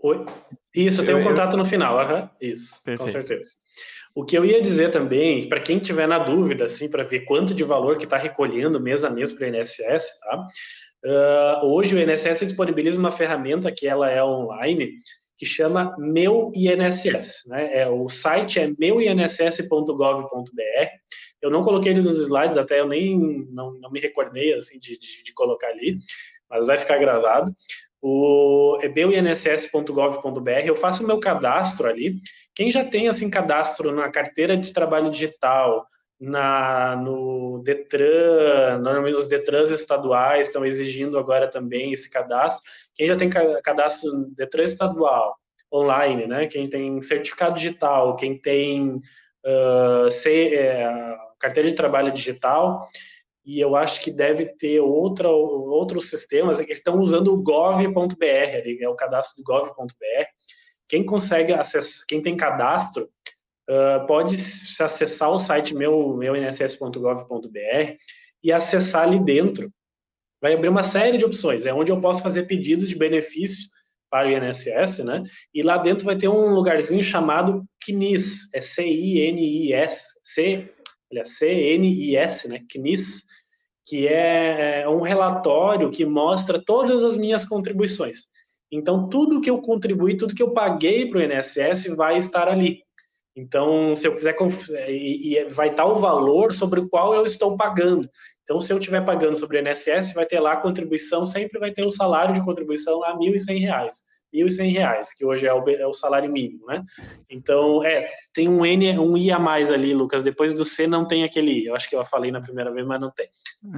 Oi? 0.01 0.25
Isso, 0.73 1.05
tem 1.05 1.15
um 1.15 1.23
contato 1.23 1.57
no 1.57 1.65
final, 1.65 1.97
uhum. 1.97 2.29
isso, 2.39 2.83
Perfeito. 2.83 2.99
com 2.99 3.07
certeza. 3.07 3.49
O 4.15 4.25
que 4.25 4.37
eu 4.37 4.43
ia 4.43 4.61
dizer 4.61 4.91
também, 4.91 5.47
para 5.47 5.59
quem 5.59 5.79
tiver 5.79 6.07
na 6.07 6.19
dúvida, 6.19 6.65
assim, 6.65 6.89
para 6.89 7.03
ver 7.03 7.21
quanto 7.21 7.53
de 7.53 7.63
valor 7.63 7.97
que 7.97 8.03
está 8.03 8.17
recolhendo 8.17 8.79
mês 8.79 9.03
a 9.03 9.09
mês 9.09 9.31
para 9.31 9.45
o 9.45 9.55
INSS, 9.55 10.19
tá? 10.21 10.45
Uh, 11.05 11.65
hoje 11.67 11.95
o 11.95 11.99
INSS 11.99 12.39
disponibiliza 12.47 12.99
uma 12.99 13.11
ferramenta 13.11 13.71
que 13.71 13.87
ela 13.87 14.09
é 14.09 14.21
online, 14.23 14.91
que 15.37 15.45
chama 15.45 15.95
Meu 15.97 16.51
INSS, 16.53 17.47
né? 17.47 17.79
É, 17.79 17.89
o 17.89 18.09
site 18.09 18.59
é 18.59 18.73
meuinss.gov.br. 18.77 19.79
Eu 21.41 21.49
não 21.49 21.63
coloquei 21.63 21.93
ele 21.93 22.01
nos 22.01 22.19
slides, 22.19 22.57
até 22.57 22.81
eu 22.81 22.87
nem 22.87 23.17
não, 23.49 23.71
não 23.79 23.89
me 23.89 24.01
recordei 24.01 24.53
assim 24.53 24.77
de, 24.77 24.97
de, 24.97 25.23
de 25.23 25.33
colocar 25.33 25.67
ali, 25.67 25.95
mas 26.49 26.67
vai 26.67 26.77
ficar 26.77 26.97
gravado 26.97 27.55
o 28.01 28.79
ebeuinss.gov.br, 28.81 30.49
eu 30.65 30.75
faço 30.75 31.03
o 31.03 31.07
meu 31.07 31.19
cadastro 31.19 31.87
ali. 31.87 32.15
Quem 32.55 32.69
já 32.71 32.83
tem 32.83 33.07
assim 33.07 33.29
cadastro 33.29 33.91
na 33.91 34.09
carteira 34.09 34.55
de 34.55 34.73
trabalho 34.73 35.09
digital, 35.09 35.85
na 36.19 36.95
no 36.97 37.61
Detran, 37.63 38.79
normalmente 38.79 39.15
os 39.15 39.27
Detrans 39.27 39.71
estaduais 39.71 40.47
estão 40.47 40.65
exigindo 40.65 41.17
agora 41.17 41.47
também 41.47 41.93
esse 41.93 42.09
cadastro. 42.09 42.63
Quem 42.95 43.07
já 43.07 43.15
tem 43.15 43.29
cadastro 43.29 44.27
Detran 44.35 44.63
estadual 44.63 45.37
online, 45.73 46.27
né? 46.27 46.47
Quem 46.47 46.67
tem 46.67 47.01
certificado 47.01 47.55
digital, 47.55 48.15
quem 48.15 48.37
tem 48.37 49.01
uh, 49.45 50.09
C, 50.11 50.55
é, 50.55 50.91
carteira 51.39 51.69
de 51.69 51.75
trabalho 51.75 52.11
digital, 52.11 52.87
e 53.49 53.59
eu 53.59 53.75
acho 53.75 53.99
que 54.01 54.11
deve 54.11 54.45
ter 54.45 54.79
outra, 54.79 55.27
outros 55.27 56.11
sistemas 56.11 56.59
que 56.59 56.71
estão 56.71 56.99
usando 56.99 57.33
o 57.33 57.41
gov.br, 57.41 58.23
é 58.23 58.87
o 58.87 58.93
cadastro 58.93 59.37
do 59.37 59.43
gov.br. 59.43 60.25
Quem 60.87 61.03
consegue 61.03 61.51
acessar, 61.51 62.05
quem 62.07 62.21
tem 62.21 62.37
cadastro, 62.37 63.09
uh, 63.67 64.05
pode 64.05 64.35
acessar 64.35 65.31
o 65.31 65.39
site 65.39 65.73
meu, 65.73 66.15
meu 66.15 66.35
nss.gov.br 66.35 67.95
e 68.43 68.51
acessar 68.51 69.07
ali 69.07 69.19
dentro. 69.19 69.71
Vai 70.39 70.53
abrir 70.53 70.69
uma 70.69 70.83
série 70.83 71.17
de 71.17 71.25
opções, 71.25 71.65
é 71.65 71.73
onde 71.73 71.91
eu 71.91 71.99
posso 71.99 72.21
fazer 72.21 72.43
pedidos 72.43 72.87
de 72.87 72.95
benefício 72.95 73.67
para 74.11 74.27
o 74.27 74.31
INSS, 74.31 74.99
né? 74.99 75.23
E 75.51 75.63
lá 75.63 75.79
dentro 75.79 76.05
vai 76.05 76.15
ter 76.15 76.27
um 76.27 76.53
lugarzinho 76.53 77.01
chamado 77.01 77.65
CNIS, 77.83 78.53
é 78.53 78.61
C-I-N-I-S, 78.61 80.19
C, 80.23 80.69
olha, 81.11 81.25
C-N-I-S, 81.25 82.47
né? 82.47 82.63
CNIS, 82.71 83.23
que 83.89 84.07
é, 84.07 84.81
é 84.81 84.89
um 84.89 85.01
relatório 85.01 85.89
que 85.89 86.05
mostra 86.05 86.61
todas 86.63 87.03
as 87.03 87.17
minhas 87.17 87.43
contribuições. 87.43 88.27
Então, 88.71 89.09
tudo 89.09 89.41
que 89.41 89.49
eu 89.49 89.59
contribuí, 89.59 90.15
tudo 90.15 90.35
que 90.35 90.43
eu 90.43 90.51
paguei 90.51 91.07
para 91.07 91.17
o 91.17 91.21
INSS 91.23 91.87
vai 91.95 92.15
estar 92.15 92.47
ali. 92.47 92.83
Então, 93.35 93.95
se 93.95 94.07
eu 94.07 94.13
quiser, 94.13 94.35
vai 95.49 95.69
estar 95.69 95.85
o 95.85 95.95
valor 95.95 96.53
sobre 96.53 96.79
o 96.79 96.87
qual 96.87 97.15
eu 97.15 97.23
estou 97.23 97.57
pagando. 97.57 98.07
Então, 98.49 98.59
se 98.59 98.73
eu 98.73 98.79
estiver 98.79 99.05
pagando 99.05 99.35
sobre 99.35 99.59
o 99.59 99.61
INSS, 99.61 100.11
vai 100.11 100.25
ter 100.25 100.39
lá 100.39 100.53
a 100.53 100.57
contribuição, 100.57 101.23
sempre 101.23 101.59
vai 101.59 101.69
ter 101.69 101.85
o 101.85 101.91
salário 101.91 102.33
de 102.33 102.43
contribuição 102.43 102.97
lá, 102.97 103.11
R$ 103.11 103.19
1.100. 103.19 103.69
R$ 104.33 104.43
1.100, 104.43 105.01
que 105.15 105.23
hoje 105.23 105.45
é 105.45 105.53
o, 105.53 105.69
é 105.69 105.85
o, 105.85 105.93
salário 105.93 106.31
mínimo, 106.31 106.65
né? 106.65 106.83
Então, 107.29 107.85
é, 107.85 107.99
tem 108.33 108.49
um 108.49 108.65
N, 108.65 108.97
um 108.97 109.15
I 109.15 109.31
a 109.31 109.37
mais 109.37 109.69
ali, 109.69 109.93
Lucas. 109.93 110.23
Depois 110.23 110.55
do 110.55 110.65
C 110.65 110.87
não 110.87 111.07
tem 111.07 111.23
aquele 111.23 111.59
I. 111.59 111.65
Eu 111.67 111.75
acho 111.75 111.87
que 111.87 111.95
eu 111.95 112.03
falei 112.03 112.31
na 112.31 112.41
primeira 112.41 112.73
vez, 112.73 112.87
mas 112.87 112.99
não 112.99 113.11
tem. 113.11 113.29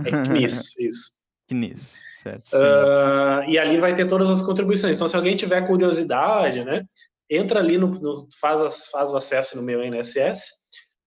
É 0.06 0.12
CNIS, 0.24 0.80
isso. 0.80 1.12
CNIS, 1.50 2.00
certo. 2.22 2.56
Uh, 2.56 3.50
e 3.50 3.60
ali 3.60 3.78
vai 3.78 3.94
ter 3.94 4.08
todas 4.08 4.30
as 4.30 4.42
contribuições. 4.42 4.96
Então, 4.96 5.08
se 5.10 5.18
alguém 5.18 5.36
tiver 5.36 5.68
curiosidade, 5.68 6.64
né? 6.64 6.86
Entra 7.30 7.60
ali, 7.60 7.78
no, 7.78 7.88
no 7.88 8.26
faz, 8.40 8.86
faz 8.88 9.12
o 9.12 9.18
acesso 9.18 9.58
no 9.58 9.64
meu 9.64 9.84
INSS, 9.84 10.61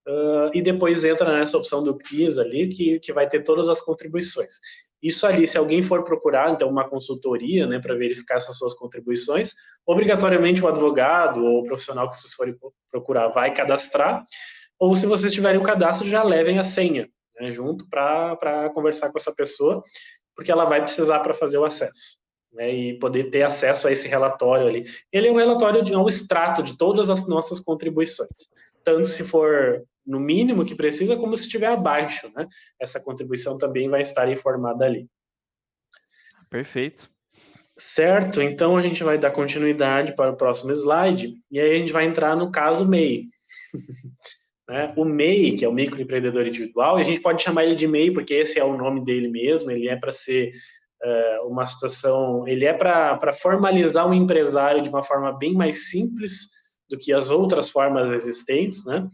Uh, 0.07 0.51
e 0.53 0.61
depois 0.61 1.03
entra 1.03 1.35
nessa 1.35 1.57
opção 1.57 1.83
do 1.83 1.97
PIS 1.97 2.37
ali, 2.37 2.67
que, 2.67 2.99
que 2.99 3.11
vai 3.11 3.27
ter 3.27 3.41
todas 3.41 3.67
as 3.67 3.81
contribuições. 3.81 4.59
Isso 5.01 5.25
ali, 5.25 5.45
se 5.45 5.57
alguém 5.57 5.81
for 5.81 6.03
procurar, 6.03 6.51
então, 6.51 6.69
uma 6.69 6.87
consultoria, 6.87 7.67
né, 7.67 7.79
para 7.79 7.95
verificar 7.95 8.35
essas 8.35 8.57
suas 8.57 8.73
contribuições, 8.73 9.53
obrigatoriamente 9.85 10.63
o 10.63 10.67
advogado 10.67 11.43
ou 11.43 11.59
o 11.59 11.63
profissional 11.63 12.09
que 12.09 12.17
vocês 12.17 12.33
forem 12.33 12.55
procurar 12.91 13.27
vai 13.29 13.53
cadastrar, 13.53 14.23
ou 14.79 14.93
se 14.95 15.05
vocês 15.05 15.33
tiverem 15.33 15.59
o 15.59 15.63
cadastro, 15.63 16.07
já 16.07 16.23
levem 16.23 16.59
a 16.59 16.63
senha 16.63 17.09
né, 17.39 17.51
junto 17.51 17.87
para 17.89 18.69
conversar 18.73 19.11
com 19.11 19.17
essa 19.17 19.33
pessoa, 19.33 19.83
porque 20.35 20.51
ela 20.51 20.65
vai 20.65 20.81
precisar 20.81 21.19
para 21.19 21.33
fazer 21.33 21.57
o 21.57 21.65
acesso. 21.65 22.23
Né, 22.51 22.73
e 22.73 22.99
poder 22.99 23.25
ter 23.25 23.43
acesso 23.43 23.85
a 23.85 23.91
esse 23.91 24.07
relatório 24.07 24.65
ali. 24.65 24.85
Ele 25.11 25.27
é 25.27 25.31
um 25.31 25.35
relatório 25.35 25.83
de 25.83 25.91
é 25.91 25.97
um 25.97 26.07
extrato 26.07 26.63
de 26.63 26.77
todas 26.77 27.09
as 27.09 27.27
nossas 27.27 27.59
contribuições, 27.59 28.49
tanto 28.85 29.07
se 29.07 29.25
for 29.25 29.83
no 30.05 30.19
mínimo 30.19 30.63
que 30.63 30.75
precisa, 30.75 31.17
como 31.17 31.35
se 31.35 31.43
estiver 31.43 31.67
abaixo, 31.67 32.31
né? 32.35 32.47
Essa 32.79 33.01
contribuição 33.01 33.57
também 33.57 33.89
vai 33.89 34.01
estar 34.01 34.31
informada 34.31 34.85
ali. 34.85 35.09
Perfeito. 36.49 37.09
Certo, 37.77 38.41
então 38.41 38.77
a 38.77 38.81
gente 38.81 39.03
vai 39.03 39.17
dar 39.17 39.31
continuidade 39.31 40.15
para 40.15 40.31
o 40.31 40.37
próximo 40.37 40.71
slide, 40.71 41.33
e 41.51 41.59
aí 41.59 41.75
a 41.75 41.77
gente 41.77 41.91
vai 41.91 42.05
entrar 42.05 42.35
no 42.37 42.49
caso 42.49 42.87
MEI. 42.87 43.25
né? 44.69 44.93
O 44.95 45.03
MEI, 45.03 45.57
que 45.57 45.65
é 45.65 45.67
o 45.67 45.73
microempreendedor 45.73 46.47
individual, 46.47 46.97
e 46.97 47.01
a 47.01 47.03
gente 47.03 47.19
pode 47.19 47.43
chamar 47.43 47.65
ele 47.65 47.75
de 47.75 47.87
MEI 47.87 48.11
porque 48.11 48.35
esse 48.35 48.59
é 48.59 48.63
o 48.63 48.77
nome 48.77 49.03
dele 49.03 49.27
mesmo, 49.27 49.71
ele 49.71 49.89
é 49.89 49.95
para 49.97 50.11
ser 50.11 50.53
uh, 51.03 51.49
uma 51.49 51.65
situação, 51.65 52.47
ele 52.47 52.63
é 52.63 52.71
para 52.71 53.33
formalizar 53.33 54.07
um 54.07 54.13
empresário 54.13 54.81
de 54.81 54.87
uma 54.87 55.03
forma 55.03 55.37
bem 55.37 55.53
mais 55.53 55.89
simples 55.89 56.47
do 56.89 56.97
que 56.97 57.13
as 57.13 57.29
outras 57.29 57.69
formas 57.69 58.11
existentes, 58.11 58.85
né? 58.85 59.09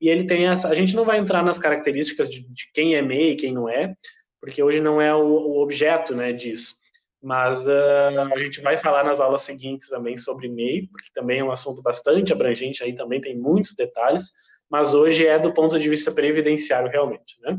e 0.00 0.08
ele 0.08 0.24
tem 0.24 0.46
essa. 0.46 0.68
A 0.68 0.74
gente 0.74 0.94
não 0.94 1.04
vai 1.04 1.18
entrar 1.18 1.42
nas 1.42 1.58
características 1.58 2.30
de, 2.30 2.40
de 2.40 2.70
quem 2.72 2.94
é 2.94 3.02
MEI 3.02 3.32
e 3.32 3.36
quem 3.36 3.52
não 3.52 3.68
é, 3.68 3.94
porque 4.40 4.62
hoje 4.62 4.80
não 4.80 5.00
é 5.00 5.14
o, 5.14 5.24
o 5.24 5.62
objeto 5.62 6.14
né, 6.14 6.32
disso. 6.32 6.74
mas 7.22 7.66
uh, 7.66 8.32
a 8.32 8.38
gente 8.38 8.60
vai 8.60 8.76
falar 8.76 9.04
nas 9.04 9.20
aulas 9.20 9.42
seguintes 9.42 9.88
também 9.88 10.16
sobre 10.16 10.48
MEI, 10.48 10.88
porque 10.88 11.08
também 11.14 11.40
é 11.40 11.44
um 11.44 11.50
assunto 11.50 11.82
bastante 11.82 12.32
abrangente, 12.32 12.84
aí 12.84 12.94
também 12.94 13.20
tem 13.20 13.36
muitos 13.36 13.74
detalhes, 13.74 14.30
mas 14.70 14.94
hoje 14.94 15.26
é 15.26 15.38
do 15.38 15.52
ponto 15.52 15.78
de 15.78 15.88
vista 15.88 16.12
previdenciário 16.12 16.90
realmente, 16.90 17.40
né? 17.40 17.58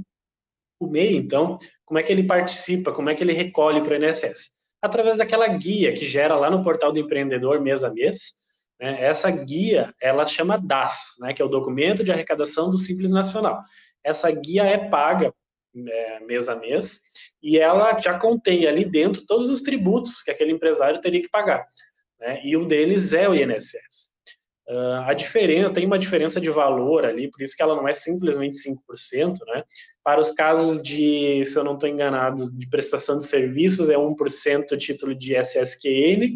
O 0.80 0.88
MEI, 0.88 1.16
então, 1.16 1.58
como 1.84 2.00
é 2.00 2.04
que 2.04 2.12
ele 2.12 2.24
participa, 2.24 2.92
como 2.92 3.10
é 3.10 3.16
que 3.16 3.24
ele 3.24 3.34
recolhe 3.34 3.82
para 3.82 3.94
o 3.94 4.04
INSS? 4.04 4.52
Através 4.80 5.18
daquela 5.18 5.48
guia 5.48 5.92
que 5.92 6.06
gera 6.06 6.36
lá 6.36 6.52
no 6.52 6.62
portal 6.62 6.92
do 6.92 7.00
empreendedor 7.00 7.60
mês 7.60 7.84
a 7.84 7.90
mês, 7.90 8.36
né? 8.80 9.04
essa 9.04 9.30
guia, 9.30 9.94
ela 10.02 10.26
chama 10.26 10.58
DAS, 10.58 11.16
né? 11.20 11.34
que 11.34 11.42
é 11.42 11.46
o 11.46 11.50
Documento 11.50 12.04
de 12.04 12.12
Arrecadação 12.12 12.70
do 12.70 12.78
Simples 12.78 13.10
Nacional. 13.10 13.60
Essa 14.04 14.30
guia 14.32 14.64
é 14.64 14.78
paga 14.90 15.34
é, 15.76 16.20
mês 16.22 16.48
a 16.50 16.56
mês, 16.56 17.02
e 17.42 17.60
ela 17.60 18.00
já 18.00 18.18
contém 18.18 18.66
ali 18.66 18.84
dentro 18.84 19.26
todos 19.26 19.50
os 19.50 19.62
tributos 19.62 20.24
que 20.24 20.32
aquele 20.32 20.52
empresário 20.52 21.02
teria 21.02 21.22
que 21.22 21.30
pagar. 21.30 21.66
Né? 22.20 22.42
E 22.44 22.58
um 22.58 22.68
deles 22.68 23.14
é 23.14 23.30
o 23.30 23.36
INSS. 23.36 24.12
Uh, 24.70 25.00
a 25.06 25.14
diferença, 25.14 25.74
tem 25.74 25.86
uma 25.86 25.98
diferença 25.98 26.42
de 26.42 26.50
valor 26.50 27.06
ali, 27.06 27.32
por 27.32 27.42
isso 27.42 27.56
que 27.56 27.64
ela 27.64 27.74
não 27.74 27.88
é 27.88 27.94
simplesmente 27.94 28.58
5%, 28.58 29.38
né? 29.46 29.64
Para 30.04 30.20
os 30.20 30.32
casos 30.32 30.84
de, 30.84 31.42
se 31.46 31.58
eu 31.58 31.64
não 31.64 31.76
estou 31.76 31.88
enganado, 31.88 32.52
de 32.52 32.68
prestação 32.68 33.18
de 33.18 33.26
serviços, 33.26 33.90
é 33.90 33.96
1% 33.96 34.78
título 34.78 35.16
de 35.16 35.36
SSQN, 35.36 36.36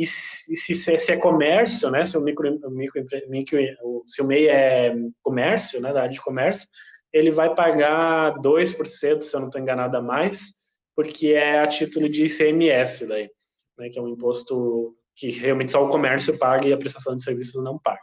e 0.00 0.06
se, 0.06 0.56
se, 0.56 0.74
se, 0.98 1.12
é 1.12 1.16
comércio, 1.16 1.90
né? 1.90 2.04
Se 2.06 2.16
o 2.16 2.22
micro, 2.22 2.58
micro, 2.70 3.04
micro, 3.28 3.60
se 4.06 4.22
o 4.22 4.26
MEI 4.26 4.48
é 4.48 4.96
comércio, 5.22 5.78
né? 5.80 5.92
Da 5.92 6.00
área 6.00 6.10
de 6.10 6.22
comércio, 6.22 6.66
ele 7.12 7.30
vai 7.30 7.54
pagar 7.54 8.34
2%, 8.38 9.20
se 9.20 9.36
eu 9.36 9.40
não 9.40 9.48
estou 9.48 9.60
enganado, 9.60 9.96
a 9.98 10.00
mais, 10.00 10.54
porque 10.96 11.28
é 11.28 11.58
a 11.60 11.66
título 11.66 12.08
de 12.08 12.24
ICMS 12.24 13.06
daí, 13.06 13.28
né? 13.78 13.90
Que 13.90 13.98
é 13.98 14.02
um 14.02 14.08
imposto 14.08 14.96
que 15.14 15.28
realmente 15.30 15.72
só 15.72 15.84
o 15.84 15.90
comércio 15.90 16.38
paga 16.38 16.66
e 16.66 16.72
a 16.72 16.78
prestação 16.78 17.14
de 17.14 17.22
serviços 17.22 17.62
não 17.62 17.78
paga. 17.78 18.00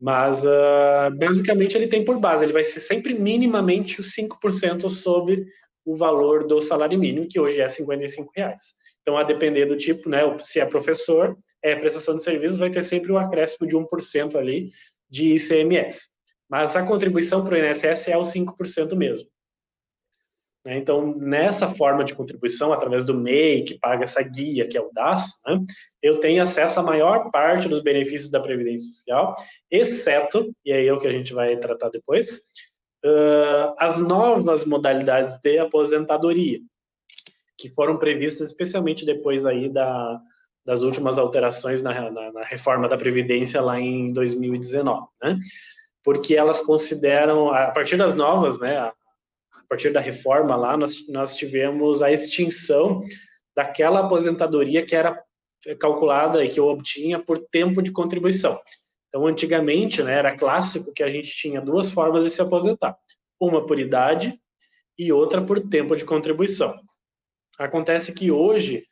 Mas, 0.00 0.44
uh, 0.44 1.16
basicamente, 1.16 1.76
ele 1.76 1.86
tem 1.86 2.04
por 2.04 2.18
base, 2.18 2.44
ele 2.44 2.52
vai 2.52 2.64
ser 2.64 2.80
sempre 2.80 3.14
minimamente 3.14 4.00
os 4.00 4.12
5% 4.12 4.90
sobre 4.90 5.46
o 5.84 5.94
valor 5.94 6.44
do 6.44 6.60
salário 6.60 6.98
mínimo, 6.98 7.28
que 7.28 7.38
hoje 7.38 7.60
é 7.60 7.66
R$ 7.66 8.26
reais. 8.34 8.74
Então, 9.04 9.18
a 9.18 9.22
depender 9.22 9.66
do 9.66 9.76
tipo, 9.76 10.08
né, 10.08 10.20
se 10.40 10.58
é 10.58 10.64
professor, 10.64 11.36
é 11.62 11.76
prestação 11.76 12.16
de 12.16 12.22
serviços, 12.22 12.56
vai 12.56 12.70
ter 12.70 12.82
sempre 12.82 13.12
um 13.12 13.18
acréscimo 13.18 13.68
de 13.68 13.76
1% 13.76 14.34
ali 14.34 14.70
de 15.10 15.34
ICMS. 15.34 16.08
Mas 16.48 16.74
a 16.74 16.86
contribuição 16.86 17.44
para 17.44 17.54
o 17.54 17.58
INSS 17.58 18.08
é 18.08 18.16
os 18.16 18.28
5% 18.32 18.96
mesmo. 18.96 19.28
Né? 20.64 20.78
Então, 20.78 21.14
nessa 21.18 21.68
forma 21.68 22.02
de 22.02 22.14
contribuição, 22.14 22.72
através 22.72 23.04
do 23.04 23.12
MEI, 23.12 23.64
que 23.64 23.78
paga 23.78 24.04
essa 24.04 24.22
guia, 24.22 24.66
que 24.66 24.78
é 24.78 24.80
o 24.80 24.90
DAS, 24.90 25.38
né, 25.46 25.60
eu 26.02 26.18
tenho 26.18 26.42
acesso 26.42 26.80
à 26.80 26.82
maior 26.82 27.30
parte 27.30 27.68
dos 27.68 27.80
benefícios 27.80 28.30
da 28.30 28.40
Previdência 28.40 28.90
Social, 28.90 29.34
exceto, 29.70 30.50
e 30.64 30.72
aí 30.72 30.86
é 30.86 30.92
o 30.92 30.98
que 30.98 31.08
a 31.08 31.12
gente 31.12 31.34
vai 31.34 31.56
tratar 31.58 31.90
depois, 31.90 32.40
uh, 33.04 33.74
as 33.78 33.98
novas 33.98 34.64
modalidades 34.64 35.38
de 35.42 35.58
aposentadoria, 35.58 36.58
que 37.64 37.70
foram 37.70 37.96
previstas 37.96 38.48
especialmente 38.48 39.06
depois 39.06 39.46
aí 39.46 39.70
da, 39.70 40.20
das 40.66 40.82
últimas 40.82 41.16
alterações 41.16 41.82
na, 41.82 42.10
na, 42.10 42.30
na 42.30 42.44
reforma 42.44 42.86
da 42.86 42.98
Previdência 42.98 43.58
lá 43.58 43.80
em 43.80 44.08
2019, 44.08 45.06
né? 45.22 45.38
Porque 46.04 46.36
elas 46.36 46.60
consideram, 46.60 47.48
a 47.48 47.70
partir 47.70 47.96
das 47.96 48.14
novas, 48.14 48.60
né, 48.60 48.76
a 48.76 48.92
partir 49.66 49.94
da 49.94 50.00
reforma 50.00 50.54
lá, 50.54 50.76
nós, 50.76 51.08
nós 51.08 51.34
tivemos 51.34 52.02
a 52.02 52.12
extinção 52.12 53.00
daquela 53.56 54.00
aposentadoria 54.00 54.84
que 54.84 54.94
era 54.94 55.18
calculada 55.80 56.44
e 56.44 56.50
que 56.50 56.60
eu 56.60 56.66
obtinha 56.66 57.18
por 57.18 57.38
tempo 57.38 57.80
de 57.80 57.90
contribuição. 57.90 58.60
Então, 59.08 59.26
antigamente, 59.26 60.02
né, 60.02 60.18
era 60.18 60.36
clássico 60.36 60.92
que 60.92 61.02
a 61.02 61.08
gente 61.08 61.30
tinha 61.30 61.62
duas 61.62 61.90
formas 61.90 62.24
de 62.24 62.30
se 62.30 62.42
aposentar: 62.42 62.94
uma 63.40 63.64
por 63.64 63.78
idade 63.78 64.38
e 64.98 65.10
outra 65.10 65.40
por 65.40 65.58
tempo 65.58 65.96
de 65.96 66.04
contribuição. 66.04 66.78
Acontece 67.58 68.12
que 68.12 68.30
hoje 68.30 68.84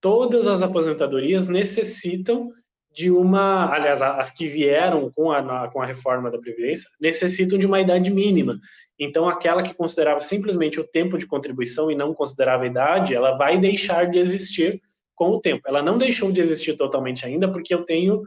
todas 0.00 0.46
as 0.46 0.62
aposentadorias 0.62 1.46
necessitam 1.46 2.50
de 2.92 3.10
uma, 3.10 3.72
aliás, 3.72 4.02
as 4.02 4.32
que 4.32 4.48
vieram 4.48 5.10
com 5.12 5.30
a, 5.30 5.68
com 5.68 5.80
a 5.80 5.86
reforma 5.86 6.30
da 6.30 6.38
Previdência, 6.38 6.88
necessitam 7.00 7.56
de 7.56 7.66
uma 7.66 7.80
idade 7.80 8.10
mínima. 8.10 8.58
Então, 8.98 9.28
aquela 9.28 9.62
que 9.62 9.74
considerava 9.74 10.20
simplesmente 10.20 10.80
o 10.80 10.86
tempo 10.86 11.16
de 11.16 11.26
contribuição 11.26 11.90
e 11.90 11.94
não 11.94 12.12
considerava 12.12 12.64
a 12.64 12.66
idade, 12.66 13.14
ela 13.14 13.36
vai 13.36 13.58
deixar 13.58 14.10
de 14.10 14.18
existir 14.18 14.80
com 15.14 15.30
o 15.30 15.40
tempo. 15.40 15.62
Ela 15.66 15.82
não 15.82 15.98
deixou 15.98 16.32
de 16.32 16.40
existir 16.40 16.76
totalmente 16.76 17.24
ainda, 17.24 17.50
porque 17.50 17.72
eu 17.72 17.84
tenho 17.84 18.22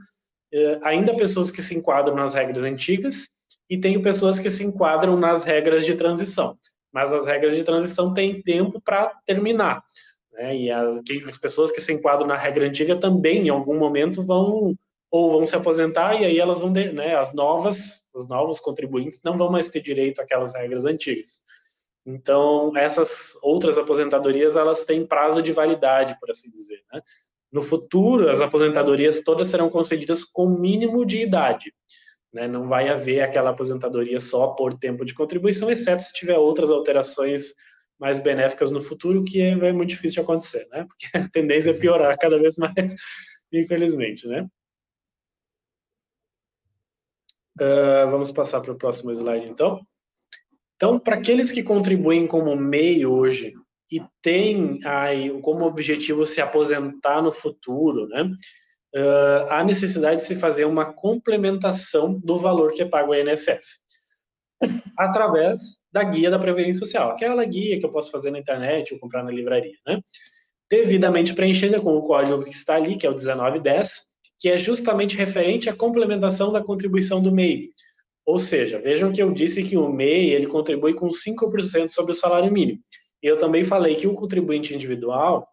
eh, 0.54 0.80
ainda 0.84 1.16
pessoas 1.16 1.52
que 1.52 1.62
se 1.62 1.76
enquadram 1.76 2.16
nas 2.16 2.34
regras 2.34 2.64
antigas 2.64 3.28
e 3.70 3.78
tenho 3.78 4.02
pessoas 4.02 4.40
que 4.40 4.50
se 4.50 4.64
enquadram 4.64 5.18
nas 5.18 5.44
regras 5.44 5.86
de 5.86 5.96
transição. 5.96 6.58
Mas 6.94 7.12
as 7.12 7.26
regras 7.26 7.56
de 7.56 7.64
transição 7.64 8.14
têm 8.14 8.42
tempo 8.42 8.80
para 8.80 9.08
terminar. 9.26 9.84
Né? 10.32 10.56
E 10.56 10.72
as, 10.72 11.02
as 11.28 11.38
pessoas 11.38 11.72
que 11.72 11.82
se 11.82 11.92
enquadram 11.92 12.28
na 12.28 12.38
regra 12.38 12.66
antiga 12.66 12.96
também, 12.96 13.48
em 13.48 13.50
algum 13.50 13.78
momento, 13.78 14.22
vão 14.26 14.76
ou 15.10 15.30
vão 15.30 15.46
se 15.46 15.56
aposentar 15.56 16.16
e 16.20 16.26
aí 16.26 16.40
elas 16.40 16.58
vão, 16.58 16.72
né, 16.72 17.16
as 17.16 17.36
novas, 17.36 18.08
os 18.16 18.28
novos 18.28 18.60
contribuintes 18.60 19.22
não 19.24 19.38
vão 19.38 19.52
mais 19.52 19.70
ter 19.70 19.80
direito 19.80 20.20
àquelas 20.20 20.56
regras 20.56 20.86
antigas. 20.86 21.44
Então, 22.04 22.76
essas 22.76 23.38
outras 23.44 23.78
aposentadorias, 23.78 24.56
elas 24.56 24.86
têm 24.86 25.06
prazo 25.06 25.44
de 25.44 25.52
validade, 25.52 26.18
por 26.20 26.32
assim 26.32 26.50
dizer, 26.50 26.82
né? 26.92 27.00
No 27.52 27.62
futuro, 27.62 28.28
as 28.28 28.42
aposentadorias 28.42 29.22
todas 29.22 29.48
serão 29.48 29.70
concedidas 29.70 30.24
com 30.24 30.48
mínimo 30.48 31.06
de 31.06 31.22
idade. 31.22 31.72
Né? 32.34 32.48
Não 32.48 32.68
vai 32.68 32.90
haver 32.90 33.22
aquela 33.22 33.52
aposentadoria 33.52 34.20
só 34.20 34.48
por 34.48 34.74
tempo 34.74 35.06
de 35.06 35.14
contribuição, 35.14 35.70
exceto 35.70 36.02
se 36.02 36.14
tiver 36.14 36.38
outras 36.38 36.72
alterações 36.72 37.54
mais 38.00 38.20
benéficas 38.20 38.72
no 38.72 38.82
futuro, 38.82 39.24
que 39.24 39.40
é, 39.40 39.52
é 39.52 39.72
muito 39.72 39.90
difícil 39.90 40.16
de 40.16 40.20
acontecer, 40.22 40.68
né? 40.72 40.86
Porque 40.88 41.18
a 41.18 41.30
tendência 41.30 41.70
é 41.70 41.74
piorar 41.74 42.18
cada 42.18 42.40
vez 42.40 42.56
mais, 42.58 42.74
infelizmente, 43.54 44.28
né? 44.28 44.48
Uh, 47.62 48.10
vamos 48.10 48.32
passar 48.32 48.62
para 48.62 48.72
o 48.72 48.78
próximo 48.78 49.12
slide, 49.12 49.48
então. 49.48 49.80
Então, 50.76 51.00
para 51.00 51.16
aqueles 51.16 51.52
que 51.52 51.62
contribuem 51.62 52.26
como 52.26 52.56
MEI 52.56 53.06
hoje 53.06 53.54
e 53.92 54.02
têm 54.24 54.80
aí 54.84 55.40
como 55.42 55.66
objetivo 55.66 56.26
se 56.26 56.42
aposentar 56.42 57.22
no 57.22 57.32
futuro, 57.32 58.08
né? 58.08 58.30
Uh, 58.96 59.50
há 59.50 59.64
necessidade 59.64 60.22
de 60.22 60.28
se 60.28 60.36
fazer 60.36 60.66
uma 60.66 60.94
complementação 60.94 62.20
do 62.24 62.38
valor 62.38 62.74
que 62.74 62.84
é 62.84 62.86
pago 62.86 63.12
ao 63.12 63.20
INSS 63.20 63.84
através 64.98 65.78
da 65.92 66.04
guia 66.04 66.30
da 66.30 66.40
Previdência 66.40 66.80
Social, 66.80 67.12
aquela 67.12 67.44
guia 67.46 67.80
que 67.80 67.86
eu 67.86 67.92
posso 67.92 68.12
fazer 68.12 68.32
na 68.32 68.40
internet 68.40 68.94
ou 68.94 69.00
comprar 69.00 69.24
na 69.24 69.32
livraria, 69.32 69.76
né? 69.86 70.00
Devidamente 70.70 71.34
preenchida 71.34 71.80
com 71.80 71.96
o 71.96 72.02
código 72.02 72.44
que 72.44 72.50
está 72.50 72.76
ali, 72.76 72.98
que 72.98 73.06
é 73.06 73.10
o 73.10 73.16
1910, 73.16 74.04
que 74.40 74.50
é 74.50 74.58
justamente 74.58 75.18
referente 75.18 75.70
à 75.70 75.76
complementação 75.76 76.52
da 76.52 76.64
contribuição 76.64 77.22
do 77.22 77.32
MEI. 77.32 77.70
Ou 78.26 78.40
seja, 78.40 78.80
vejam 78.80 79.12
que 79.12 79.22
eu 79.22 79.32
disse 79.32 79.64
que 79.64 79.78
o 79.78 79.92
MEI 79.92 80.32
ele 80.32 80.48
contribui 80.48 80.94
com 80.94 81.08
5% 81.08 81.90
sobre 81.90 82.14
o 82.14 82.16
salário 82.16 82.52
mínimo. 82.52 82.80
E 83.22 83.28
eu 83.28 83.38
também 83.38 83.64
falei 83.64 83.96
que 83.96 84.08
o 84.08 84.14
contribuinte 84.14 84.74
individual 84.74 85.48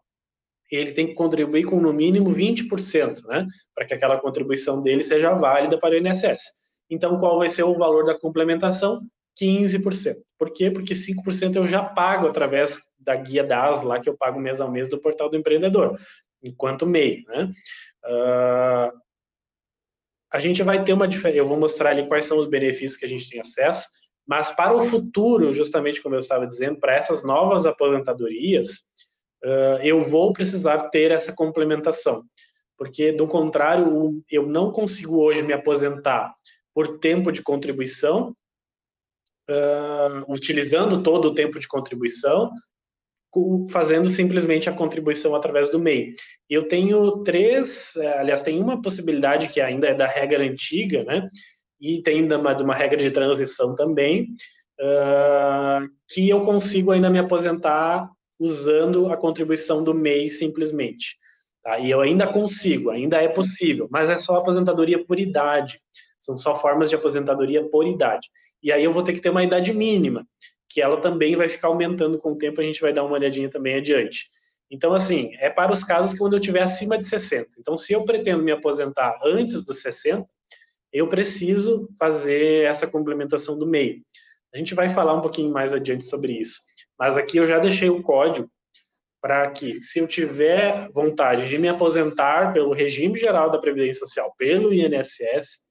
ele 0.75 0.91
tem 0.91 1.07
que 1.07 1.13
contribuir 1.13 1.65
com 1.65 1.79
no 1.79 1.91
mínimo 1.91 2.29
20%, 2.29 3.25
né, 3.25 3.45
para 3.75 3.85
que 3.85 3.93
aquela 3.93 4.19
contribuição 4.19 4.81
dele 4.81 5.03
seja 5.03 5.33
válida 5.33 5.77
para 5.77 5.95
o 5.95 5.97
INSS. 5.97 6.43
Então, 6.89 7.19
qual 7.19 7.37
vai 7.37 7.49
ser 7.49 7.63
o 7.63 7.75
valor 7.75 8.05
da 8.05 8.17
complementação? 8.17 9.01
15%. 9.41 10.15
Por 10.37 10.51
quê? 10.51 10.69
Porque 10.69 10.93
5% 10.93 11.55
eu 11.55 11.65
já 11.65 11.83
pago 11.83 12.27
através 12.27 12.79
da 12.99 13.15
guia 13.15 13.43
DAS 13.43 13.83
lá 13.83 13.99
que 13.99 14.09
eu 14.09 14.17
pago 14.17 14.39
mês 14.39 14.61
a 14.61 14.67
mês 14.67 14.89
do 14.89 14.99
portal 14.99 15.29
do 15.29 15.37
empreendedor, 15.37 15.97
enquanto 16.43 16.85
MEI, 16.85 17.23
né? 17.27 17.49
Uh, 18.05 19.01
a 20.31 20.39
gente 20.39 20.63
vai 20.63 20.83
ter 20.83 20.93
uma 20.93 21.07
diferença, 21.07 21.37
eu 21.37 21.45
vou 21.45 21.59
mostrar 21.59 21.89
ali 21.89 22.07
quais 22.07 22.25
são 22.25 22.37
os 22.37 22.47
benefícios 22.47 22.97
que 22.97 23.05
a 23.05 23.07
gente 23.07 23.29
tem 23.29 23.39
acesso, 23.39 23.87
mas 24.25 24.51
para 24.51 24.73
o 24.73 24.81
futuro, 24.81 25.51
justamente 25.51 26.01
como 26.01 26.15
eu 26.15 26.19
estava 26.19 26.47
dizendo, 26.47 26.79
para 26.79 26.95
essas 26.95 27.23
novas 27.23 27.65
aposentadorias, 27.65 28.87
uh, 29.43 29.81
eu 29.83 30.01
vou 30.01 30.33
precisar 30.33 30.89
ter 30.89 31.11
essa 31.11 31.33
complementação, 31.33 32.23
porque 32.77 33.11
do 33.11 33.27
contrário, 33.27 34.23
eu 34.29 34.47
não 34.47 34.71
consigo 34.71 35.21
hoje 35.21 35.43
me 35.43 35.53
aposentar 35.53 36.33
por 36.73 36.99
tempo 36.99 37.31
de 37.31 37.41
contribuição, 37.41 38.35
uh, 39.49 40.31
utilizando 40.31 41.03
todo 41.03 41.25
o 41.25 41.33
tempo 41.33 41.59
de 41.59 41.67
contribuição, 41.67 42.51
fazendo 43.69 44.09
simplesmente 44.09 44.69
a 44.69 44.73
contribuição 44.73 45.33
através 45.35 45.69
do 45.69 45.79
MEI. 45.79 46.13
Eu 46.49 46.67
tenho 46.67 47.23
três, 47.23 47.95
é, 47.95 48.19
aliás, 48.19 48.41
tem 48.41 48.61
uma 48.61 48.81
possibilidade 48.81 49.47
que 49.47 49.61
ainda 49.61 49.87
é 49.87 49.93
da 49.93 50.05
regra 50.05 50.43
antiga, 50.43 51.03
né? 51.05 51.29
E 51.79 52.01
tem 52.01 52.27
de 52.27 52.35
uma, 52.35 52.55
uma 52.57 52.75
regra 52.75 52.97
de 52.97 53.09
transição 53.09 53.73
também, 53.73 54.27
uh, 54.79 55.87
que 56.09 56.29
eu 56.29 56.43
consigo 56.43 56.91
ainda 56.91 57.09
me 57.09 57.19
aposentar 57.19 58.09
usando 58.41 59.11
a 59.11 59.15
contribuição 59.15 59.83
do 59.83 59.93
MEI 59.93 60.27
simplesmente. 60.27 61.15
Tá? 61.63 61.77
E 61.77 61.91
eu 61.91 62.01
ainda 62.01 62.25
consigo, 62.25 62.89
ainda 62.89 63.17
é 63.17 63.27
possível, 63.27 63.87
mas 63.91 64.09
é 64.09 64.17
só 64.17 64.37
aposentadoria 64.37 65.05
por 65.05 65.19
idade. 65.19 65.79
São 66.19 66.37
só 66.37 66.57
formas 66.59 66.89
de 66.89 66.95
aposentadoria 66.95 67.63
por 67.69 67.85
idade. 67.85 68.27
E 68.63 68.71
aí 68.71 68.83
eu 68.83 68.91
vou 68.91 69.03
ter 69.03 69.13
que 69.13 69.21
ter 69.21 69.29
uma 69.29 69.43
idade 69.43 69.71
mínima, 69.71 70.27
que 70.67 70.81
ela 70.81 70.99
também 70.99 71.35
vai 71.35 71.47
ficar 71.47 71.67
aumentando 71.67 72.17
com 72.17 72.31
o 72.31 72.37
tempo, 72.37 72.59
a 72.59 72.63
gente 72.63 72.81
vai 72.81 72.91
dar 72.91 73.03
uma 73.03 73.13
olhadinha 73.13 73.49
também 73.49 73.75
adiante. 73.75 74.27
Então, 74.71 74.93
assim, 74.93 75.31
é 75.39 75.49
para 75.49 75.71
os 75.71 75.83
casos 75.83 76.13
que 76.13 76.19
quando 76.19 76.33
eu 76.33 76.39
tiver 76.39 76.61
acima 76.61 76.97
de 76.97 77.03
60. 77.03 77.47
Então, 77.59 77.77
se 77.77 77.93
eu 77.93 78.05
pretendo 78.05 78.41
me 78.41 78.51
aposentar 78.51 79.19
antes 79.23 79.63
dos 79.63 79.81
60, 79.81 80.27
eu 80.91 81.07
preciso 81.07 81.87
fazer 81.99 82.65
essa 82.65 82.87
complementação 82.87 83.57
do 83.57 83.67
meio. 83.67 84.01
A 84.53 84.57
gente 84.57 84.73
vai 84.73 84.89
falar 84.89 85.13
um 85.13 85.21
pouquinho 85.21 85.51
mais 85.51 85.73
adiante 85.73 86.05
sobre 86.05 86.33
isso. 86.33 86.61
Mas 87.01 87.17
aqui 87.17 87.37
eu 87.37 87.47
já 87.47 87.57
deixei 87.57 87.89
o 87.89 88.03
código 88.03 88.47
para 89.19 89.49
que, 89.49 89.81
se 89.81 89.97
eu 89.97 90.07
tiver 90.07 90.87
vontade 90.93 91.49
de 91.49 91.57
me 91.57 91.67
aposentar 91.67 92.53
pelo 92.53 92.73
regime 92.73 93.17
geral 93.17 93.49
da 93.49 93.57
Previdência 93.57 94.05
Social, 94.05 94.31
pelo 94.37 94.71
INSS, 94.71 95.61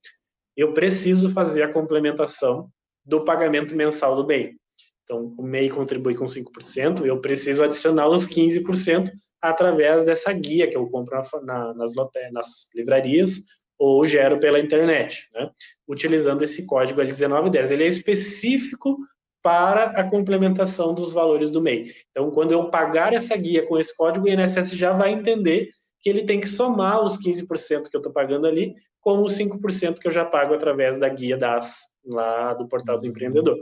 eu 0.56 0.74
preciso 0.74 1.32
fazer 1.32 1.62
a 1.62 1.72
complementação 1.72 2.68
do 3.04 3.24
pagamento 3.24 3.76
mensal 3.76 4.16
do 4.16 4.26
MEI. 4.26 4.56
Então, 5.04 5.32
o 5.38 5.44
MEI 5.44 5.70
contribui 5.70 6.16
com 6.16 6.24
5%, 6.24 7.06
eu 7.06 7.20
preciso 7.20 7.62
adicionar 7.62 8.08
os 8.08 8.26
15% 8.26 9.12
através 9.40 10.04
dessa 10.04 10.32
guia 10.32 10.68
que 10.68 10.76
eu 10.76 10.88
compro 10.88 11.16
na, 11.44 11.72
nas, 11.74 11.92
nas 12.32 12.74
livrarias 12.74 13.44
ou 13.78 14.04
gero 14.04 14.40
pela 14.40 14.58
internet, 14.58 15.28
né? 15.32 15.48
utilizando 15.86 16.42
esse 16.42 16.66
código 16.66 17.00
L1910. 17.00 17.70
Ele 17.70 17.84
é 17.84 17.86
específico 17.86 18.98
para 19.42 19.84
a 19.84 20.04
complementação 20.04 20.94
dos 20.94 21.12
valores 21.12 21.50
do 21.50 21.60
MEI. 21.60 21.92
Então, 22.10 22.30
quando 22.30 22.52
eu 22.52 22.68
pagar 22.68 23.12
essa 23.12 23.36
guia 23.36 23.66
com 23.66 23.78
esse 23.78 23.96
código, 23.96 24.26
o 24.26 24.28
INSS 24.28 24.70
já 24.72 24.92
vai 24.92 25.12
entender 25.12 25.70
que 26.00 26.08
ele 26.08 26.24
tem 26.24 26.40
que 26.40 26.48
somar 26.48 27.02
os 27.02 27.18
15% 27.18 27.88
que 27.88 27.96
eu 27.96 28.00
estou 28.00 28.12
pagando 28.12 28.46
ali 28.46 28.74
com 29.00 29.22
os 29.22 29.32
5% 29.38 29.98
que 29.98 30.08
eu 30.08 30.12
já 30.12 30.24
pago 30.24 30.54
através 30.54 30.98
da 30.98 31.08
guia 31.08 31.36
das 31.36 31.88
lá 32.04 32.54
do 32.54 32.68
portal 32.68 32.98
do 32.98 33.06
empreendedor. 33.06 33.58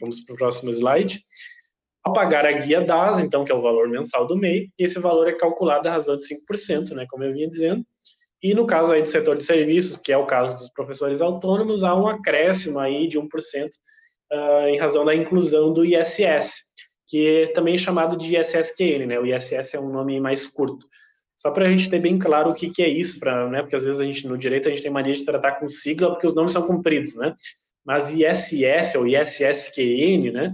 Vamos 0.00 0.20
para 0.20 0.34
o 0.34 0.38
próximo 0.38 0.70
slide. 0.70 1.22
Ao 2.04 2.12
pagar 2.12 2.46
a 2.46 2.52
guia 2.52 2.80
DAS, 2.80 3.18
então, 3.18 3.44
que 3.44 3.52
é 3.52 3.54
o 3.54 3.60
valor 3.60 3.88
mensal 3.88 4.26
do 4.26 4.36
MEI, 4.36 4.70
esse 4.78 4.98
valor 4.98 5.28
é 5.28 5.32
calculado 5.32 5.88
à 5.88 5.92
razão 5.92 6.16
de 6.16 6.22
5%, 6.22 6.94
né, 6.94 7.06
como 7.08 7.24
eu 7.24 7.32
vinha 7.32 7.48
dizendo, 7.48 7.84
e 8.42 8.54
no 8.54 8.66
caso 8.66 8.92
aí 8.92 9.02
do 9.02 9.08
setor 9.08 9.36
de 9.36 9.44
serviços, 9.44 9.96
que 9.96 10.12
é 10.12 10.16
o 10.16 10.24
caso 10.24 10.56
dos 10.56 10.68
professores 10.70 11.20
autônomos, 11.20 11.82
há 11.82 11.94
um 11.94 12.06
acréscimo 12.06 12.78
aí 12.78 13.08
de 13.08 13.18
1% 13.18 13.28
uh, 14.32 14.68
em 14.68 14.78
razão 14.78 15.04
da 15.04 15.14
inclusão 15.14 15.72
do 15.72 15.84
ISS, 15.84 16.62
que 17.06 17.26
é 17.26 17.46
também 17.52 17.78
chamado 17.78 18.16
de 18.16 18.36
ISSQN, 18.36 19.06
né? 19.06 19.18
O 19.18 19.26
ISS 19.26 19.74
é 19.74 19.80
um 19.80 19.90
nome 19.90 20.20
mais 20.20 20.46
curto. 20.46 20.86
Só 21.36 21.50
para 21.50 21.66
a 21.66 21.70
gente 21.70 21.88
ter 21.88 22.00
bem 22.00 22.18
claro 22.18 22.50
o 22.50 22.54
que, 22.54 22.68
que 22.68 22.82
é 22.82 22.88
isso, 22.88 23.18
pra, 23.18 23.48
né? 23.48 23.62
Porque 23.62 23.76
às 23.76 23.84
vezes 23.84 24.00
a 24.00 24.04
gente 24.04 24.26
no 24.26 24.36
direito 24.36 24.66
a 24.66 24.70
gente 24.70 24.82
tem 24.82 24.90
mania 24.90 25.14
de 25.14 25.24
tratar 25.24 25.52
com 25.52 25.68
sigla 25.68 26.10
porque 26.10 26.26
os 26.26 26.34
nomes 26.34 26.52
são 26.52 26.66
compridos, 26.66 27.14
né? 27.14 27.34
Mas 27.84 28.12
ISS 28.12 28.96
ou 28.96 29.06
ISSQN, 29.06 30.32
né? 30.32 30.52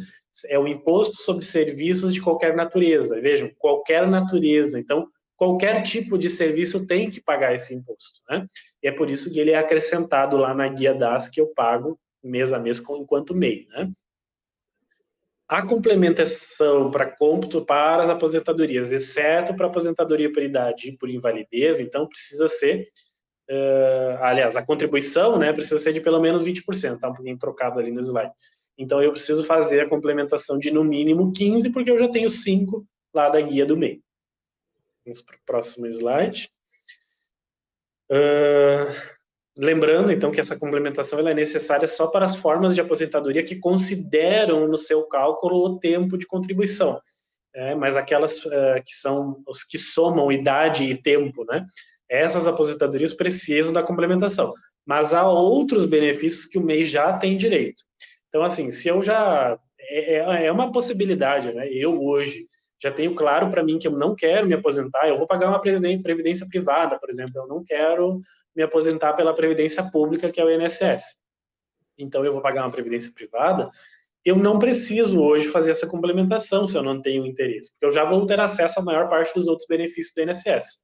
É 0.48 0.58
o 0.58 0.68
imposto 0.68 1.16
sobre 1.16 1.44
serviços 1.44 2.12
de 2.12 2.20
qualquer 2.20 2.54
natureza. 2.54 3.20
Vejam, 3.20 3.50
qualquer 3.58 4.06
natureza. 4.06 4.78
Então, 4.78 5.08
qualquer 5.36 5.82
tipo 5.82 6.18
de 6.18 6.28
serviço 6.28 6.86
tem 6.86 7.10
que 7.10 7.20
pagar 7.20 7.54
esse 7.54 7.74
imposto, 7.74 8.20
né? 8.28 8.46
E 8.82 8.88
é 8.88 8.92
por 8.92 9.10
isso 9.10 9.32
que 9.32 9.40
ele 9.40 9.52
é 9.52 9.56
acrescentado 9.56 10.36
lá 10.36 10.54
na 10.54 10.68
guia 10.68 10.94
DAS 10.94 11.28
que 11.28 11.40
eu 11.40 11.52
pago 11.54 11.98
mês 12.24 12.52
a 12.52 12.58
mês 12.58 12.80
enquanto 12.80 13.34
MEI, 13.34 13.66
né? 13.70 13.90
A 15.46 15.66
complementação 15.66 16.90
para 16.90 17.14
cômputo 17.16 17.64
para 17.64 18.02
as 18.02 18.08
aposentadorias, 18.08 18.90
exceto 18.92 19.54
para 19.54 19.66
aposentadoria 19.66 20.32
por 20.32 20.42
idade 20.42 20.88
e 20.88 20.96
por 20.96 21.10
invalidez, 21.10 21.80
então 21.80 22.08
precisa 22.08 22.48
ser, 22.48 22.88
uh, 23.50 24.22
aliás, 24.22 24.56
a 24.56 24.64
contribuição, 24.64 25.38
né, 25.38 25.52
precisa 25.52 25.78
ser 25.78 25.92
de 25.92 26.00
pelo 26.00 26.18
menos 26.18 26.42
20%, 26.42 26.98
tá 26.98 27.10
um 27.10 27.12
pouquinho 27.12 27.38
trocado 27.38 27.78
ali 27.78 27.92
no 27.92 28.00
slide. 28.00 28.32
Então 28.76 29.02
eu 29.02 29.12
preciso 29.12 29.44
fazer 29.44 29.82
a 29.82 29.88
complementação 29.88 30.58
de 30.58 30.70
no 30.70 30.82
mínimo 30.82 31.30
15, 31.30 31.70
porque 31.70 31.90
eu 31.90 31.98
já 31.98 32.08
tenho 32.08 32.30
5 32.30 32.84
lá 33.14 33.28
da 33.28 33.40
guia 33.40 33.66
do 33.66 33.76
MEI. 33.76 34.00
Vamos 35.04 35.20
para 35.20 35.36
o 35.36 35.40
próximo 35.44 35.86
slide. 35.86 36.48
Uh, 38.10 39.13
Lembrando, 39.56 40.10
então, 40.10 40.32
que 40.32 40.40
essa 40.40 40.58
complementação 40.58 41.20
é 41.28 41.32
necessária 41.32 41.86
só 41.86 42.08
para 42.08 42.24
as 42.24 42.34
formas 42.34 42.74
de 42.74 42.80
aposentadoria 42.80 43.44
que 43.44 43.56
consideram 43.56 44.66
no 44.66 44.76
seu 44.76 45.04
cálculo 45.04 45.64
o 45.64 45.78
tempo 45.78 46.18
de 46.18 46.26
contribuição, 46.26 46.98
é, 47.54 47.72
mas 47.72 47.96
aquelas 47.96 48.44
uh, 48.44 48.82
que 48.84 48.92
são 48.92 49.40
os 49.46 49.62
que 49.62 49.78
somam 49.78 50.32
idade 50.32 50.84
e 50.84 51.00
tempo, 51.00 51.44
né? 51.44 51.64
Essas 52.10 52.48
aposentadorias 52.48 53.14
precisam 53.14 53.72
da 53.72 53.82
complementação, 53.82 54.52
mas 54.84 55.14
há 55.14 55.26
outros 55.28 55.84
benefícios 55.84 56.46
que 56.46 56.58
o 56.58 56.62
MEI 56.62 56.82
já 56.84 57.12
tem 57.16 57.36
direito. 57.36 57.84
Então, 58.28 58.42
assim, 58.42 58.72
se 58.72 58.88
eu 58.88 59.00
já. 59.00 59.56
É, 59.78 60.16
é, 60.16 60.46
é 60.46 60.52
uma 60.52 60.72
possibilidade, 60.72 61.52
né? 61.52 61.68
Eu 61.68 62.02
hoje 62.02 62.44
já 62.84 62.92
tenho 62.92 63.14
claro 63.14 63.50
para 63.50 63.64
mim 63.64 63.78
que 63.78 63.88
eu 63.88 63.92
não 63.92 64.14
quero 64.14 64.46
me 64.46 64.52
aposentar, 64.52 65.08
eu 65.08 65.16
vou 65.16 65.26
pagar 65.26 65.48
uma 65.48 65.58
previdência 65.58 66.46
privada, 66.46 66.98
por 66.98 67.08
exemplo, 67.08 67.32
eu 67.36 67.46
não 67.46 67.64
quero 67.64 68.20
me 68.54 68.62
aposentar 68.62 69.14
pela 69.14 69.34
previdência 69.34 69.82
pública, 69.90 70.30
que 70.30 70.38
é 70.38 70.44
o 70.44 70.50
INSS. 70.50 71.16
Então, 71.96 72.22
eu 72.26 72.32
vou 72.32 72.42
pagar 72.42 72.62
uma 72.62 72.70
previdência 72.70 73.10
privada, 73.14 73.70
eu 74.22 74.36
não 74.36 74.58
preciso 74.58 75.18
hoje 75.18 75.48
fazer 75.48 75.70
essa 75.70 75.86
complementação 75.86 76.66
se 76.66 76.76
eu 76.76 76.82
não 76.82 77.00
tenho 77.00 77.24
interesse, 77.24 77.70
porque 77.70 77.86
eu 77.86 77.90
já 77.90 78.04
vou 78.04 78.26
ter 78.26 78.38
acesso 78.38 78.80
à 78.80 78.82
maior 78.82 79.08
parte 79.08 79.34
dos 79.34 79.48
outros 79.48 79.66
benefícios 79.66 80.12
do 80.14 80.22
INSS. 80.22 80.82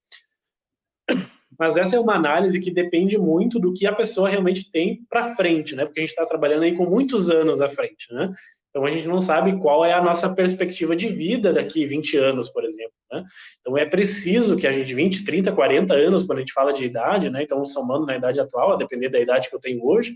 Mas 1.58 1.76
essa 1.76 1.96
é 1.96 2.00
uma 2.00 2.14
análise 2.14 2.58
que 2.60 2.70
depende 2.70 3.18
muito 3.18 3.58
do 3.60 3.74
que 3.74 3.86
a 3.86 3.94
pessoa 3.94 4.30
realmente 4.30 4.70
tem 4.70 5.04
para 5.10 5.34
frente, 5.34 5.76
né? 5.76 5.84
Porque 5.84 6.00
a 6.00 6.02
gente 6.02 6.10
está 6.10 6.24
trabalhando 6.24 6.62
aí 6.62 6.74
com 6.74 6.86
muitos 6.86 7.28
anos 7.28 7.60
à 7.60 7.68
frente, 7.68 8.10
né? 8.14 8.30
Então 8.70 8.86
a 8.86 8.90
gente 8.90 9.06
não 9.08 9.20
sabe 9.20 9.58
qual 9.58 9.84
é 9.84 9.92
a 9.92 10.02
nossa 10.02 10.32
perspectiva 10.32 10.94
de 10.94 11.08
vida 11.08 11.52
daqui 11.52 11.84
20 11.84 12.16
anos, 12.16 12.48
por 12.48 12.64
exemplo. 12.64 12.94
Né? 13.12 13.24
Então 13.60 13.76
é 13.76 13.84
preciso 13.84 14.56
que 14.56 14.66
a 14.66 14.72
gente, 14.72 14.94
20, 14.94 15.24
30, 15.24 15.52
40 15.52 15.92
anos, 15.94 16.22
quando 16.22 16.38
a 16.38 16.40
gente 16.40 16.52
fala 16.52 16.72
de 16.72 16.84
idade, 16.84 17.30
né? 17.30 17.42
Então 17.42 17.64
somando 17.66 18.06
na 18.06 18.16
idade 18.16 18.40
atual, 18.40 18.72
a 18.72 18.76
depender 18.76 19.08
da 19.08 19.18
idade 19.18 19.48
que 19.48 19.56
eu 19.56 19.60
tenho 19.60 19.84
hoje, 19.84 20.14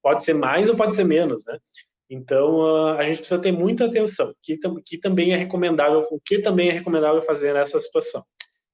pode 0.00 0.22
ser 0.22 0.34
mais 0.34 0.70
ou 0.70 0.76
pode 0.76 0.94
ser 0.94 1.04
menos, 1.04 1.44
né? 1.44 1.58
Então 2.08 2.88
a 2.96 3.04
gente 3.04 3.18
precisa 3.18 3.40
ter 3.40 3.52
muita 3.52 3.86
atenção, 3.86 4.32
que, 4.42 4.56
que 4.84 4.96
também 4.98 5.32
é 5.32 5.36
recomendável, 5.36 6.06
o 6.10 6.20
que 6.24 6.38
também 6.38 6.68
é 6.68 6.72
recomendável 6.72 7.20
fazer 7.20 7.52
nessa 7.52 7.78
situação. 7.80 8.22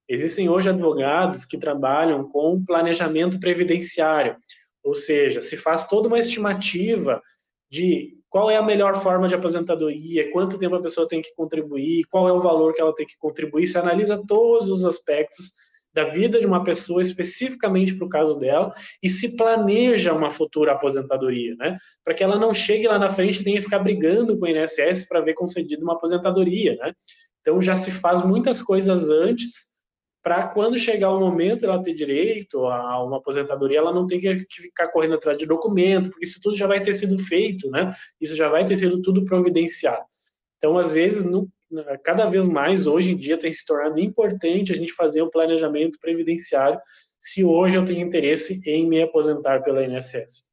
Existem 0.08 0.50
hoje 0.50 0.68
advogados 0.68 1.46
que 1.46 1.58
trabalham 1.58 2.28
com 2.28 2.62
planejamento 2.62 3.40
previdenciário, 3.40 4.36
ou 4.84 4.94
seja, 4.94 5.40
se 5.40 5.56
faz 5.56 5.88
toda 5.88 6.08
uma 6.08 6.18
estimativa 6.18 7.22
de 7.70 8.14
qual 8.34 8.50
é 8.50 8.56
a 8.56 8.62
melhor 8.62 8.96
forma 8.96 9.28
de 9.28 9.34
aposentadoria, 9.36 10.28
quanto 10.32 10.58
tempo 10.58 10.74
a 10.74 10.82
pessoa 10.82 11.06
tem 11.06 11.22
que 11.22 11.32
contribuir, 11.36 12.02
qual 12.10 12.28
é 12.28 12.32
o 12.32 12.40
valor 12.40 12.74
que 12.74 12.80
ela 12.80 12.92
tem 12.92 13.06
que 13.06 13.16
contribuir, 13.16 13.68
se 13.68 13.78
analisa 13.78 14.20
todos 14.26 14.68
os 14.68 14.84
aspectos 14.84 15.52
da 15.94 16.08
vida 16.08 16.40
de 16.40 16.44
uma 16.44 16.64
pessoa 16.64 17.00
especificamente 17.00 17.94
para 17.94 18.04
o 18.04 18.08
caso 18.08 18.36
dela 18.36 18.72
e 19.00 19.08
se 19.08 19.36
planeja 19.36 20.12
uma 20.12 20.32
futura 20.32 20.72
aposentadoria, 20.72 21.54
né? 21.54 21.76
Para 22.02 22.12
que 22.12 22.24
ela 22.24 22.36
não 22.36 22.52
chegue 22.52 22.88
lá 22.88 22.98
na 22.98 23.08
frente 23.08 23.40
e 23.40 23.44
tenha 23.44 23.58
que 23.58 23.66
ficar 23.66 23.78
brigando 23.78 24.36
com 24.36 24.46
o 24.46 24.48
INSS 24.48 25.06
para 25.06 25.20
ver 25.20 25.34
concedido 25.34 25.84
uma 25.84 25.92
aposentadoria, 25.92 26.74
né? 26.74 26.92
Então 27.40 27.62
já 27.62 27.76
se 27.76 27.92
faz 27.92 28.20
muitas 28.20 28.60
coisas 28.60 29.10
antes 29.10 29.73
para 30.24 30.48
quando 30.48 30.78
chegar 30.78 31.10
o 31.10 31.20
momento 31.20 31.66
ela 31.66 31.82
ter 31.82 31.92
direito 31.92 32.64
a 32.64 33.04
uma 33.04 33.18
aposentadoria, 33.18 33.76
ela 33.76 33.92
não 33.92 34.06
tem 34.06 34.18
que 34.18 34.46
ficar 34.50 34.88
correndo 34.88 35.16
atrás 35.16 35.36
de 35.36 35.44
documento, 35.44 36.08
porque 36.08 36.24
isso 36.24 36.40
tudo 36.42 36.56
já 36.56 36.66
vai 36.66 36.80
ter 36.80 36.94
sido 36.94 37.18
feito, 37.18 37.70
né? 37.70 37.90
Isso 38.18 38.34
já 38.34 38.48
vai 38.48 38.64
ter 38.64 38.74
sido 38.74 39.02
tudo 39.02 39.22
providenciado. 39.26 40.02
Então, 40.56 40.78
às 40.78 40.94
vezes, 40.94 41.26
no, 41.26 41.46
cada 42.02 42.26
vez 42.30 42.48
mais, 42.48 42.86
hoje 42.86 43.12
em 43.12 43.16
dia, 43.18 43.36
tem 43.36 43.52
se 43.52 43.66
tornado 43.66 44.00
importante 44.00 44.72
a 44.72 44.76
gente 44.76 44.94
fazer 44.94 45.20
um 45.20 45.28
planejamento 45.28 45.98
previdenciário 46.00 46.80
se 47.20 47.44
hoje 47.44 47.76
eu 47.76 47.84
tenho 47.84 48.06
interesse 48.06 48.62
em 48.64 48.88
me 48.88 49.02
aposentar 49.02 49.62
pela 49.62 49.84
INSS. 49.84 50.44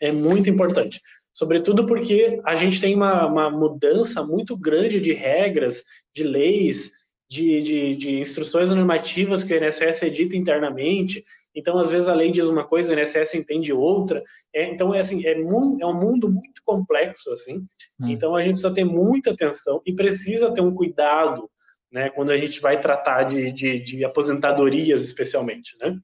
É 0.00 0.10
muito 0.10 0.50
importante. 0.50 1.00
Sobretudo 1.32 1.86
porque 1.86 2.40
a 2.44 2.56
gente 2.56 2.80
tem 2.80 2.96
uma, 2.96 3.24
uma 3.26 3.50
mudança 3.50 4.24
muito 4.24 4.56
grande 4.56 5.00
de 5.00 5.12
regras, 5.12 5.84
de 6.12 6.24
leis, 6.24 6.90
de, 7.28 7.60
de, 7.60 7.96
de, 7.96 8.20
instruções 8.20 8.70
normativas 8.70 9.42
que 9.42 9.52
o 9.52 9.56
INSS 9.56 10.02
edita 10.02 10.36
internamente, 10.36 11.24
então 11.54 11.78
às 11.78 11.90
vezes 11.90 12.08
a 12.08 12.14
lei 12.14 12.30
diz 12.30 12.46
uma 12.46 12.64
coisa, 12.64 12.94
o 12.94 12.98
INSS 12.98 13.34
entende 13.34 13.72
outra, 13.72 14.22
é, 14.54 14.64
então 14.64 14.94
é 14.94 15.00
assim, 15.00 15.26
é, 15.26 15.34
mu 15.34 15.76
é 15.80 15.86
um 15.86 15.98
mundo 15.98 16.30
muito 16.30 16.62
complexo, 16.64 17.32
assim, 17.32 17.64
hum. 18.00 18.08
então 18.08 18.34
a 18.36 18.40
gente 18.40 18.52
precisa 18.52 18.74
ter 18.74 18.84
muita 18.84 19.32
atenção 19.32 19.82
e 19.84 19.92
precisa 19.92 20.54
ter 20.54 20.60
um 20.60 20.74
cuidado, 20.74 21.50
né, 21.90 22.10
quando 22.10 22.30
a 22.30 22.36
gente 22.36 22.60
vai 22.60 22.80
tratar 22.80 23.24
de, 23.24 23.50
de, 23.52 23.80
de 23.80 24.04
aposentadorias 24.04 25.02
especialmente, 25.02 25.76
né. 25.80 25.98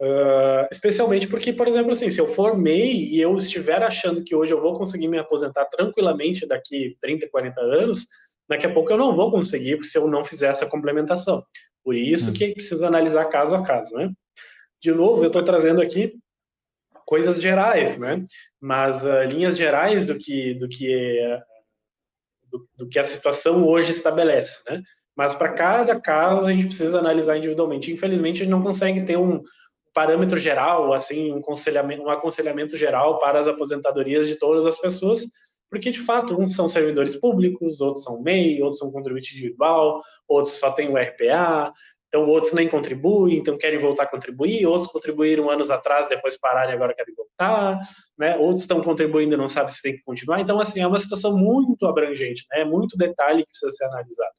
Uh, 0.00 0.62
especialmente 0.70 1.26
porque, 1.26 1.52
por 1.52 1.66
exemplo, 1.66 1.90
assim, 1.90 2.08
se 2.08 2.20
eu 2.20 2.26
formei 2.26 2.92
e 2.92 3.20
eu 3.20 3.36
estiver 3.36 3.82
achando 3.82 4.22
que 4.22 4.32
hoje 4.32 4.52
eu 4.52 4.60
vou 4.60 4.78
conseguir 4.78 5.08
me 5.08 5.18
aposentar 5.18 5.64
tranquilamente 5.64 6.46
daqui 6.46 6.96
30, 7.00 7.28
40 7.28 7.60
anos, 7.60 8.06
daqui 8.48 8.66
a 8.66 8.72
pouco 8.72 8.92
eu 8.92 8.96
não 8.96 9.14
vou 9.14 9.30
conseguir 9.30 9.82
se 9.84 9.98
eu 9.98 10.08
não 10.08 10.24
fizer 10.24 10.48
essa 10.48 10.66
complementação. 10.66 11.44
Por 11.84 11.94
isso 11.94 12.30
hum. 12.30 12.32
que 12.32 12.52
precisa 12.52 12.86
analisar 12.86 13.24
caso 13.26 13.56
a 13.56 13.62
caso, 13.62 13.94
né? 13.94 14.10
De 14.80 14.92
novo, 14.92 15.22
eu 15.22 15.28
estou 15.28 15.42
trazendo 15.42 15.82
aqui 15.82 16.14
coisas 17.04 17.40
gerais, 17.40 17.98
né? 17.98 18.24
Mas 18.60 19.04
uh, 19.04 19.22
linhas 19.22 19.56
gerais 19.56 20.04
do 20.04 20.16
que 20.16 20.54
do 20.54 20.68
que 20.68 21.18
uh, 21.20 21.40
do, 22.50 22.68
do, 22.76 22.88
que 22.88 22.98
a 22.98 23.04
situação 23.04 23.66
hoje 23.66 23.90
estabelece, 23.90 24.62
né? 24.68 24.82
Mas 25.16 25.34
para 25.34 25.52
cada 25.52 26.00
caso 26.00 26.46
a 26.46 26.52
gente 26.52 26.66
precisa 26.66 26.98
analisar 26.98 27.36
individualmente. 27.36 27.92
Infelizmente 27.92 28.42
a 28.42 28.44
gente 28.44 28.50
não 28.50 28.62
consegue 28.62 29.02
ter 29.02 29.16
um 29.16 29.42
parâmetro 29.94 30.38
geral, 30.38 30.92
assim, 30.92 31.32
um 31.32 31.38
aconselhamento, 31.38 32.02
um 32.02 32.10
aconselhamento 32.10 32.76
geral 32.76 33.18
para 33.18 33.38
as 33.38 33.48
aposentadorias 33.48 34.28
de 34.28 34.36
todas 34.36 34.64
as 34.64 34.78
pessoas, 34.78 35.22
porque 35.70 35.90
de 35.90 36.00
fato 36.00 36.40
uns 36.40 36.54
são 36.54 36.68
servidores 36.68 37.14
públicos, 37.16 37.80
outros 37.80 38.04
são 38.04 38.20
MEI, 38.20 38.62
outros 38.62 38.78
são 38.78 38.90
contribuinte 38.90 39.34
individual, 39.34 40.02
outros 40.26 40.54
só 40.54 40.70
têm 40.70 40.88
o 40.88 40.96
RPA, 40.96 41.72
então 42.08 42.26
outros 42.26 42.52
nem 42.54 42.68
contribuem, 42.68 43.36
então 43.36 43.58
querem 43.58 43.78
voltar 43.78 44.04
a 44.04 44.10
contribuir, 44.10 44.66
outros 44.66 44.90
contribuíram 44.90 45.50
anos 45.50 45.70
atrás, 45.70 46.08
depois 46.08 46.38
pararam 46.38 46.70
e 46.70 46.74
agora 46.74 46.94
querem 46.94 47.14
voltar, 47.14 47.78
né? 48.18 48.36
Outros 48.36 48.62
estão 48.62 48.82
contribuindo 48.82 49.34
e 49.34 49.38
não 49.38 49.48
sabem 49.48 49.70
se 49.70 49.82
tem 49.82 49.96
que 49.96 50.02
continuar. 50.02 50.40
Então 50.40 50.58
assim, 50.58 50.80
é 50.80 50.86
uma 50.86 50.98
situação 50.98 51.36
muito 51.36 51.86
abrangente, 51.86 52.46
né? 52.50 52.64
Muito 52.64 52.96
detalhe 52.96 53.44
que 53.44 53.50
precisa 53.50 53.70
ser 53.70 53.84
analisado. 53.84 54.32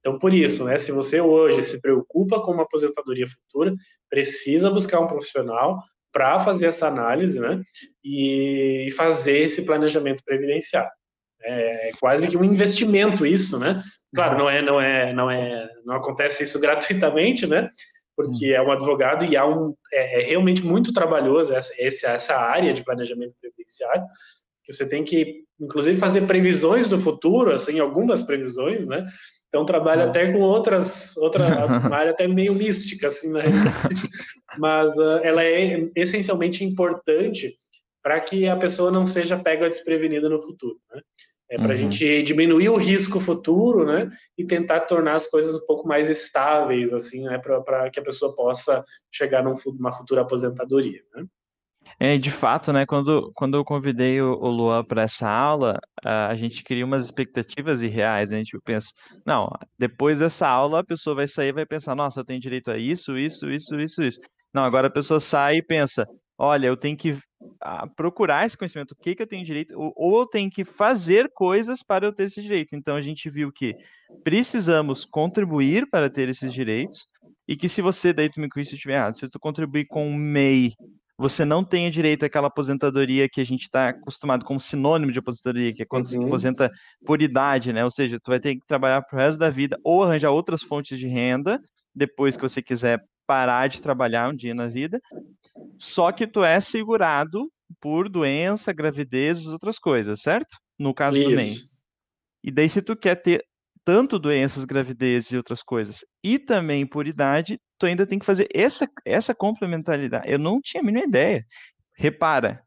Então, 0.00 0.16
por 0.16 0.32
isso, 0.32 0.64
né, 0.64 0.78
se 0.78 0.92
você 0.92 1.20
hoje 1.20 1.60
se 1.60 1.80
preocupa 1.80 2.40
com 2.40 2.52
uma 2.52 2.62
aposentadoria 2.62 3.26
futura, 3.26 3.74
precisa 4.08 4.70
buscar 4.70 5.00
um 5.00 5.08
profissional 5.08 5.82
para 6.18 6.40
fazer 6.40 6.66
essa 6.66 6.88
análise, 6.88 7.38
né, 7.38 7.62
e 8.04 8.88
fazer 8.96 9.38
esse 9.38 9.62
planejamento 9.62 10.20
previdenciário. 10.24 10.90
É 11.40 11.92
quase 12.00 12.26
que 12.26 12.36
um 12.36 12.42
investimento 12.42 13.24
isso, 13.24 13.56
né? 13.56 13.80
Claro, 14.12 14.36
não 14.36 14.50
é, 14.50 14.60
não 14.60 14.80
é, 14.80 15.12
não 15.12 15.30
é, 15.30 15.68
não 15.84 15.94
acontece 15.94 16.42
isso 16.42 16.58
gratuitamente, 16.60 17.46
né? 17.46 17.68
Porque 18.16 18.46
é 18.46 18.60
um 18.60 18.72
advogado 18.72 19.24
e 19.24 19.36
há 19.36 19.46
um, 19.46 19.72
é, 19.92 20.20
é 20.20 20.24
realmente 20.24 20.60
muito 20.60 20.92
trabalhoso 20.92 21.54
essa, 21.54 21.72
essa 21.80 22.34
área 22.34 22.74
de 22.74 22.82
planejamento 22.82 23.34
previdenciário, 23.40 24.02
que 24.64 24.72
você 24.72 24.88
tem 24.88 25.04
que, 25.04 25.44
inclusive, 25.60 26.00
fazer 26.00 26.26
previsões 26.26 26.88
do 26.88 26.98
futuro, 26.98 27.52
assim, 27.52 27.78
algumas 27.78 28.22
previsões, 28.22 28.88
né? 28.88 29.06
Então 29.48 29.64
trabalha 29.64 30.02
é. 30.02 30.08
até 30.08 30.32
com 30.32 30.40
outras, 30.40 31.16
outra 31.16 31.44
uma 31.86 31.96
área 31.96 32.12
até 32.12 32.28
meio 32.28 32.54
mística, 32.54 33.08
assim, 33.08 33.32
na 33.32 33.40
realidade. 33.42 34.02
Mas 34.58 34.96
uh, 34.96 35.20
ela 35.22 35.42
é 35.42 35.88
essencialmente 35.96 36.64
importante 36.64 37.56
para 38.02 38.20
que 38.20 38.46
a 38.46 38.56
pessoa 38.56 38.90
não 38.90 39.04
seja 39.04 39.38
pega 39.38 39.68
desprevenida 39.68 40.28
no 40.28 40.40
futuro, 40.40 40.78
né? 40.92 41.00
É 41.50 41.56
para 41.56 41.68
a 41.68 41.70
uhum. 41.70 41.76
gente 41.76 42.22
diminuir 42.22 42.68
o 42.68 42.76
risco 42.76 43.18
futuro, 43.18 43.86
né? 43.86 44.10
E 44.36 44.44
tentar 44.44 44.80
tornar 44.80 45.14
as 45.14 45.26
coisas 45.26 45.54
um 45.54 45.66
pouco 45.66 45.88
mais 45.88 46.10
estáveis, 46.10 46.92
assim, 46.92 47.24
né? 47.24 47.38
Para 47.38 47.88
que 47.90 47.98
a 47.98 48.02
pessoa 48.02 48.34
possa 48.34 48.84
chegar 49.10 49.42
numa 49.42 49.92
futura 49.92 50.20
aposentadoria, 50.20 51.00
né? 51.14 51.24
É, 52.00 52.16
de 52.16 52.30
fato, 52.30 52.72
né, 52.72 52.86
quando, 52.86 53.32
quando 53.34 53.56
eu 53.56 53.64
convidei 53.64 54.20
o, 54.22 54.32
o 54.34 54.48
Luan 54.48 54.84
para 54.84 55.02
essa 55.02 55.28
aula, 55.28 55.80
a, 56.04 56.28
a 56.28 56.36
gente 56.36 56.62
cria 56.62 56.84
umas 56.84 57.04
expectativas 57.04 57.82
irreais, 57.82 58.30
né? 58.30 58.36
a 58.36 58.38
gente 58.38 58.56
pensa, 58.64 58.92
não, 59.26 59.50
depois 59.76 60.20
dessa 60.20 60.46
aula 60.46 60.78
a 60.78 60.84
pessoa 60.84 61.16
vai 61.16 61.26
sair 61.26 61.48
e 61.48 61.52
vai 61.52 61.66
pensar, 61.66 61.96
nossa, 61.96 62.20
eu 62.20 62.24
tenho 62.24 62.40
direito 62.40 62.70
a 62.70 62.78
isso, 62.78 63.18
isso, 63.18 63.50
isso, 63.50 63.74
isso, 63.80 64.02
isso. 64.02 64.20
Não, 64.54 64.62
agora 64.62 64.86
a 64.86 64.90
pessoa 64.90 65.18
sai 65.18 65.56
e 65.56 65.62
pensa, 65.62 66.06
olha, 66.38 66.68
eu 66.68 66.76
tenho 66.76 66.96
que 66.96 67.18
procurar 67.96 68.46
esse 68.46 68.56
conhecimento, 68.56 68.92
o 68.92 68.96
que, 68.96 69.16
que 69.16 69.22
eu 69.22 69.26
tenho 69.26 69.44
direito, 69.44 69.74
ou, 69.76 69.92
ou 69.96 70.20
eu 70.20 70.26
tenho 70.26 70.48
que 70.48 70.64
fazer 70.64 71.28
coisas 71.34 71.82
para 71.82 72.06
eu 72.06 72.12
ter 72.12 72.24
esse 72.24 72.40
direito. 72.40 72.76
Então 72.76 72.94
a 72.94 73.00
gente 73.00 73.28
viu 73.28 73.50
que 73.50 73.74
precisamos 74.22 75.04
contribuir 75.04 75.88
para 75.90 76.08
ter 76.08 76.28
esses 76.28 76.52
direitos, 76.52 77.08
e 77.46 77.56
que 77.56 77.68
se 77.68 77.82
você, 77.82 78.12
daí 78.12 78.30
tu 78.30 78.40
me 78.40 78.48
conhece 78.48 78.70
se 78.70 78.74
eu 78.74 78.78
estiver 78.78 78.94
errado, 78.94 79.18
se 79.18 79.28
tu 79.28 79.40
contribuir 79.40 79.86
com 79.86 80.08
o 80.08 80.14
MEI 80.14 80.74
você 81.18 81.44
não 81.44 81.64
tem 81.64 81.90
direito 81.90 82.24
àquela 82.24 82.46
aposentadoria 82.46 83.28
que 83.28 83.40
a 83.40 83.44
gente 83.44 83.62
está 83.62 83.88
acostumado 83.88 84.44
como 84.44 84.60
sinônimo 84.60 85.10
de 85.10 85.18
aposentadoria, 85.18 85.74
que 85.74 85.82
é 85.82 85.84
quando 85.86 86.04
uhum. 86.04 86.12
se 86.12 86.18
aposenta 86.18 86.70
por 87.04 87.20
idade, 87.20 87.72
né? 87.72 87.84
Ou 87.84 87.90
seja, 87.90 88.20
tu 88.20 88.30
vai 88.30 88.38
ter 88.38 88.54
que 88.54 88.64
trabalhar 88.66 89.02
pro 89.02 89.18
resto 89.18 89.36
da 89.36 89.50
vida 89.50 89.76
ou 89.82 90.04
arranjar 90.04 90.30
outras 90.30 90.62
fontes 90.62 90.96
de 90.96 91.08
renda 91.08 91.60
depois 91.92 92.36
que 92.36 92.42
você 92.42 92.62
quiser 92.62 93.04
parar 93.26 93.68
de 93.68 93.82
trabalhar 93.82 94.30
um 94.30 94.36
dia 94.36 94.54
na 94.54 94.68
vida. 94.68 95.00
Só 95.76 96.12
que 96.12 96.24
tu 96.24 96.44
é 96.44 96.60
segurado 96.60 97.50
por 97.80 98.08
doença, 98.08 98.72
gravidez 98.72 99.42
e 99.42 99.48
outras 99.48 99.78
coisas, 99.78 100.20
certo? 100.20 100.56
No 100.78 100.94
caso 100.94 101.16
Isso. 101.16 101.28
do 101.28 101.34
NEM. 101.34 101.54
E 102.44 102.50
daí, 102.52 102.68
se 102.68 102.80
tu 102.80 102.96
quer 102.96 103.16
ter 103.16 103.44
tanto 103.84 104.18
doenças, 104.18 104.64
gravidez 104.64 105.30
e 105.30 105.36
outras 105.36 105.62
coisas, 105.62 106.04
e 106.22 106.38
também 106.38 106.86
por 106.86 107.06
idade, 107.06 107.60
tu 107.78 107.86
ainda 107.86 108.06
tem 108.06 108.18
que 108.18 108.26
fazer 108.26 108.48
essa, 108.54 108.88
essa 109.04 109.34
complementaridade. 109.34 110.30
Eu 110.30 110.38
não 110.38 110.60
tinha 110.60 110.82
a 110.82 110.84
mínima 110.84 111.04
ideia. 111.04 111.44
Repara, 111.96 112.62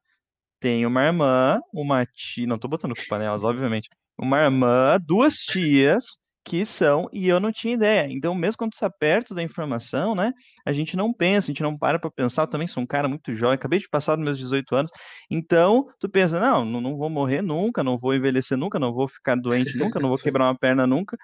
tem 0.59 0.86
uma 0.86 1.03
irmã, 1.03 1.59
uma 1.74 2.05
tia, 2.05 2.47
não 2.47 2.59
tô 2.59 2.68
botando 2.68 2.95
culpa 2.95 3.18
nelas, 3.18 3.43
obviamente, 3.43 3.89
uma 4.18 4.41
irmã, 4.41 4.99
duas 5.03 5.36
tias 5.38 6.18
que 6.43 6.65
são, 6.65 7.07
e 7.13 7.27
eu 7.27 7.39
não 7.39 7.51
tinha 7.51 7.73
ideia. 7.73 8.07
Então, 8.11 8.33
mesmo 8.33 8.57
quando 8.57 8.73
está 8.73 8.89
perto 8.89 9.35
da 9.35 9.43
informação, 9.43 10.15
né, 10.15 10.33
a 10.65 10.73
gente 10.73 10.97
não 10.97 11.13
pensa, 11.13 11.47
a 11.47 11.51
gente 11.51 11.61
não 11.61 11.77
para 11.77 11.99
para 11.99 12.09
pensar. 12.09 12.43
Eu 12.43 12.47
também 12.47 12.67
sou 12.67 12.81
um 12.83 12.85
cara 12.87 13.07
muito 13.07 13.33
jovem, 13.33 13.55
acabei 13.55 13.79
de 13.79 13.87
passar 13.89 14.15
dos 14.15 14.25
meus 14.25 14.37
18 14.37 14.75
anos. 14.75 14.91
Então, 15.29 15.85
tu 15.99 16.09
pensa, 16.09 16.39
não, 16.39 16.65
não 16.65 16.97
vou 16.97 17.09
morrer 17.09 17.41
nunca, 17.41 17.83
não 17.83 17.97
vou 17.97 18.15
envelhecer 18.15 18.57
nunca, 18.57 18.79
não 18.79 18.93
vou 18.93 19.07
ficar 19.07 19.35
doente 19.35 19.77
nunca, 19.77 19.99
não 19.99 20.09
vou 20.09 20.17
quebrar 20.17 20.45
uma 20.45 20.57
perna 20.57 20.87
nunca. 20.87 21.17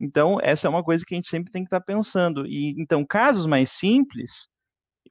Então, 0.00 0.38
essa 0.42 0.66
é 0.66 0.70
uma 0.70 0.82
coisa 0.84 1.04
que 1.06 1.14
a 1.14 1.16
gente 1.16 1.28
sempre 1.28 1.52
tem 1.52 1.62
que 1.62 1.68
estar 1.68 1.80
tá 1.80 1.84
pensando. 1.86 2.46
E 2.46 2.74
então, 2.78 3.04
casos 3.06 3.46
mais 3.46 3.70
simples, 3.70 4.48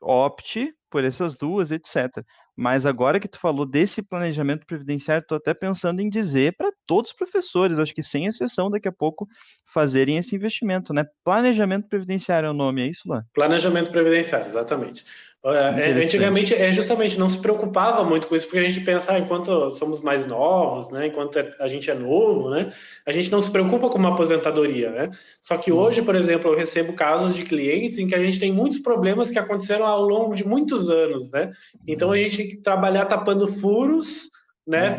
opte 0.01 0.71
por 0.89 1.03
essas 1.03 1.35
duas, 1.37 1.71
etc. 1.71 2.23
Mas 2.55 2.85
agora 2.85 3.19
que 3.19 3.27
tu 3.27 3.39
falou 3.39 3.65
desse 3.65 4.01
planejamento 4.01 4.65
previdenciário, 4.65 5.21
estou 5.21 5.37
até 5.37 5.53
pensando 5.53 6.01
em 6.01 6.09
dizer 6.09 6.55
para 6.57 6.71
todos 6.85 7.11
os 7.11 7.17
professores, 7.17 7.79
acho 7.79 7.93
que 7.93 8.03
sem 8.03 8.25
exceção, 8.25 8.69
daqui 8.69 8.87
a 8.87 8.91
pouco, 8.91 9.27
fazerem 9.73 10.17
esse 10.17 10.35
investimento, 10.35 10.93
né? 10.93 11.05
Planejamento 11.23 11.87
previdenciário 11.89 12.47
é 12.47 12.49
o 12.49 12.53
nome, 12.53 12.83
é 12.83 12.87
isso, 12.87 13.09
lá? 13.09 13.23
Planejamento 13.33 13.91
previdenciário, 13.91 14.47
exatamente. 14.47 15.03
É, 15.47 15.91
antigamente, 15.91 16.55
é 16.55 16.71
justamente, 16.71 17.19
não 17.19 17.29
se 17.29 17.37
preocupava 17.37 18.03
muito 18.03 18.27
com 18.27 18.35
isso, 18.35 18.47
porque 18.47 18.57
a 18.65 18.67
gente 18.67 18.83
pensa, 18.83 19.11
ah, 19.11 19.19
enquanto 19.19 19.69
somos 19.69 20.01
mais 20.01 20.25
novos, 20.25 20.89
né, 20.89 21.05
enquanto 21.05 21.37
a 21.59 21.67
gente 21.67 21.87
é 21.91 21.93
novo, 21.93 22.49
né, 22.49 22.71
a 23.05 23.11
gente 23.11 23.31
não 23.31 23.39
se 23.39 23.51
preocupa 23.51 23.87
com 23.87 23.99
uma 23.99 24.13
aposentadoria, 24.13 24.89
né? 24.89 25.11
Só 25.39 25.55
que 25.55 25.71
hoje, 25.71 26.01
por 26.01 26.15
exemplo, 26.15 26.49
eu 26.51 26.57
recebo 26.57 26.93
casos 26.93 27.35
de 27.35 27.43
clientes 27.43 27.99
em 27.99 28.07
que 28.07 28.15
a 28.15 28.19
gente 28.19 28.39
tem 28.39 28.51
muitos 28.51 28.79
problemas 28.79 29.29
que 29.29 29.37
aconteceram 29.37 29.85
ao 29.85 30.01
longo 30.01 30.33
de 30.33 30.47
muitos 30.47 30.89
anos, 30.89 31.29
né? 31.29 31.51
Então 31.87 32.11
a 32.11 32.17
gente 32.17 32.44
tem 32.47 32.55
que 32.55 32.61
trabalhar 32.61 33.05
tapando 33.05 33.47
furos 33.47 34.29
né? 34.67 34.87
É. 34.87 34.95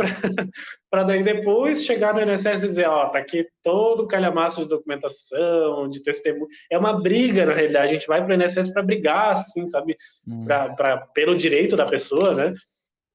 Para 0.89 1.03
daí 1.05 1.23
depois 1.23 1.85
chegar 1.85 2.15
no 2.15 2.21
INSS 2.21 2.63
e 2.63 2.69
dizer, 2.69 2.89
ó, 2.89 3.09
tá 3.09 3.19
aqui 3.19 3.47
todo 3.63 4.05
o 4.05 4.07
calhamaço 4.07 4.63
de 4.63 4.69
documentação, 4.69 5.89
de 5.89 6.03
testemunho. 6.03 6.47
É 6.71 6.79
uma 6.79 7.01
briga, 7.01 7.45
na 7.45 7.53
realidade. 7.53 7.89
A 7.89 7.93
gente 7.93 8.07
vai 8.07 8.25
para 8.25 8.37
o 8.37 8.43
INSS 8.43 8.73
para 8.73 8.83
brigar, 8.83 9.33
assim, 9.33 9.67
sabe? 9.67 9.97
Hum. 10.27 10.45
Pra, 10.45 10.75
pra, 10.75 10.99
pelo 10.99 11.37
direito 11.37 11.77
da 11.77 11.85
pessoa, 11.85 12.35
né? 12.35 12.53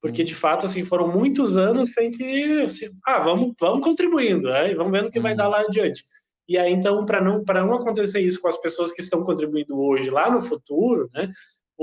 Porque, 0.00 0.22
hum. 0.22 0.26
de 0.26 0.34
fato, 0.34 0.66
assim, 0.66 0.84
foram 0.84 1.08
muitos 1.08 1.56
anos 1.56 1.92
sem 1.94 2.12
que, 2.12 2.62
assim, 2.62 2.86
ah, 3.06 3.18
vamos, 3.18 3.54
vamos 3.58 3.82
contribuindo, 3.82 4.50
né? 4.50 4.72
E 4.72 4.74
vamos 4.74 4.92
vendo 4.92 5.08
o 5.08 5.10
que 5.10 5.20
vai 5.20 5.34
dar 5.34 5.48
hum. 5.48 5.52
lá 5.52 5.60
adiante. 5.60 6.04
E 6.46 6.58
aí, 6.58 6.72
então, 6.72 7.06
para 7.06 7.22
não, 7.22 7.42
não 7.46 7.74
acontecer 7.74 8.20
isso 8.20 8.40
com 8.42 8.48
as 8.48 8.60
pessoas 8.60 8.92
que 8.92 9.00
estão 9.00 9.24
contribuindo 9.24 9.80
hoje, 9.80 10.10
lá 10.10 10.30
no 10.30 10.42
futuro, 10.42 11.08
né? 11.14 11.30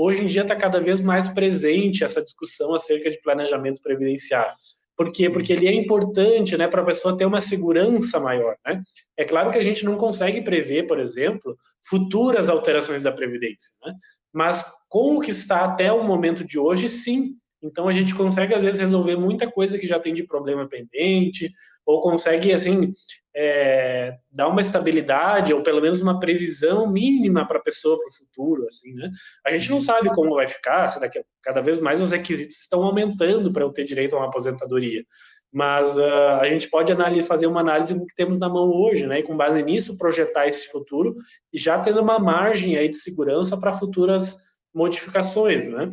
Hoje 0.02 0.22
em 0.22 0.26
dia 0.26 0.42
está 0.42 0.56
cada 0.56 0.80
vez 0.80 1.00
mais 1.00 1.28
presente 1.28 2.04
essa 2.04 2.22
discussão 2.22 2.74
acerca 2.74 3.10
de 3.10 3.20
planejamento 3.20 3.82
previdenciário. 3.82 4.54
Por 4.96 5.12
quê? 5.12 5.30
Porque 5.30 5.52
ele 5.52 5.66
é 5.66 5.72
importante 5.72 6.56
né, 6.58 6.68
para 6.68 6.82
a 6.82 6.84
pessoa 6.84 7.16
ter 7.16 7.24
uma 7.24 7.40
segurança 7.40 8.20
maior. 8.20 8.56
Né? 8.66 8.82
É 9.16 9.24
claro 9.24 9.50
que 9.50 9.56
a 9.56 9.62
gente 9.62 9.84
não 9.84 9.96
consegue 9.96 10.42
prever, 10.42 10.86
por 10.86 10.98
exemplo, 10.98 11.56
futuras 11.82 12.50
alterações 12.50 13.02
da 13.02 13.10
Previdência, 13.10 13.70
né? 13.84 13.94
mas 14.32 14.64
com 14.88 15.16
o 15.16 15.20
que 15.20 15.30
está 15.30 15.64
até 15.64 15.90
o 15.90 16.04
momento 16.04 16.44
de 16.44 16.58
hoje, 16.58 16.88
sim. 16.88 17.34
Então 17.62 17.88
a 17.88 17.92
gente 17.92 18.14
consegue, 18.14 18.54
às 18.54 18.62
vezes, 18.62 18.80
resolver 18.80 19.16
muita 19.16 19.50
coisa 19.50 19.78
que 19.78 19.86
já 19.86 19.98
tem 19.98 20.14
de 20.14 20.22
problema 20.22 20.68
pendente, 20.68 21.52
ou 21.84 22.00
consegue, 22.00 22.52
assim, 22.52 22.92
é, 23.34 24.16
dar 24.32 24.48
uma 24.48 24.60
estabilidade 24.60 25.52
ou 25.52 25.62
pelo 25.62 25.80
menos 25.80 26.00
uma 26.00 26.18
previsão 26.18 26.90
mínima 26.90 27.46
para 27.46 27.58
a 27.58 27.62
pessoa 27.62 27.98
para 27.98 28.08
o 28.08 28.12
futuro, 28.12 28.66
assim, 28.66 28.94
né? 28.94 29.10
A 29.44 29.54
gente 29.54 29.70
não 29.70 29.80
sabe 29.80 30.08
como 30.14 30.34
vai 30.34 30.46
ficar, 30.46 30.88
se 30.88 31.00
daqui 31.00 31.18
a, 31.18 31.24
cada 31.42 31.60
vez 31.60 31.78
mais 31.78 32.00
os 32.00 32.10
requisitos 32.10 32.60
estão 32.60 32.82
aumentando 32.82 33.52
para 33.52 33.62
eu 33.62 33.72
ter 33.72 33.84
direito 33.84 34.14
a 34.14 34.18
uma 34.18 34.28
aposentadoria. 34.28 35.04
Mas 35.52 35.96
uh, 35.96 36.38
a 36.40 36.48
gente 36.48 36.68
pode 36.68 36.92
fazer 37.22 37.46
uma 37.46 37.60
análise 37.60 37.92
do 37.92 38.06
que 38.06 38.14
temos 38.14 38.38
na 38.38 38.48
mão 38.48 38.70
hoje, 38.70 39.06
né? 39.06 39.18
E 39.18 39.22
com 39.22 39.36
base 39.36 39.62
nisso 39.62 39.98
projetar 39.98 40.46
esse 40.46 40.68
futuro 40.68 41.14
e 41.52 41.58
já 41.58 41.80
tendo 41.80 42.00
uma 42.00 42.18
margem 42.18 42.76
aí 42.76 42.88
de 42.88 42.96
segurança 42.96 43.58
para 43.58 43.72
futuras 43.72 44.38
modificações, 44.72 45.68
né? 45.68 45.90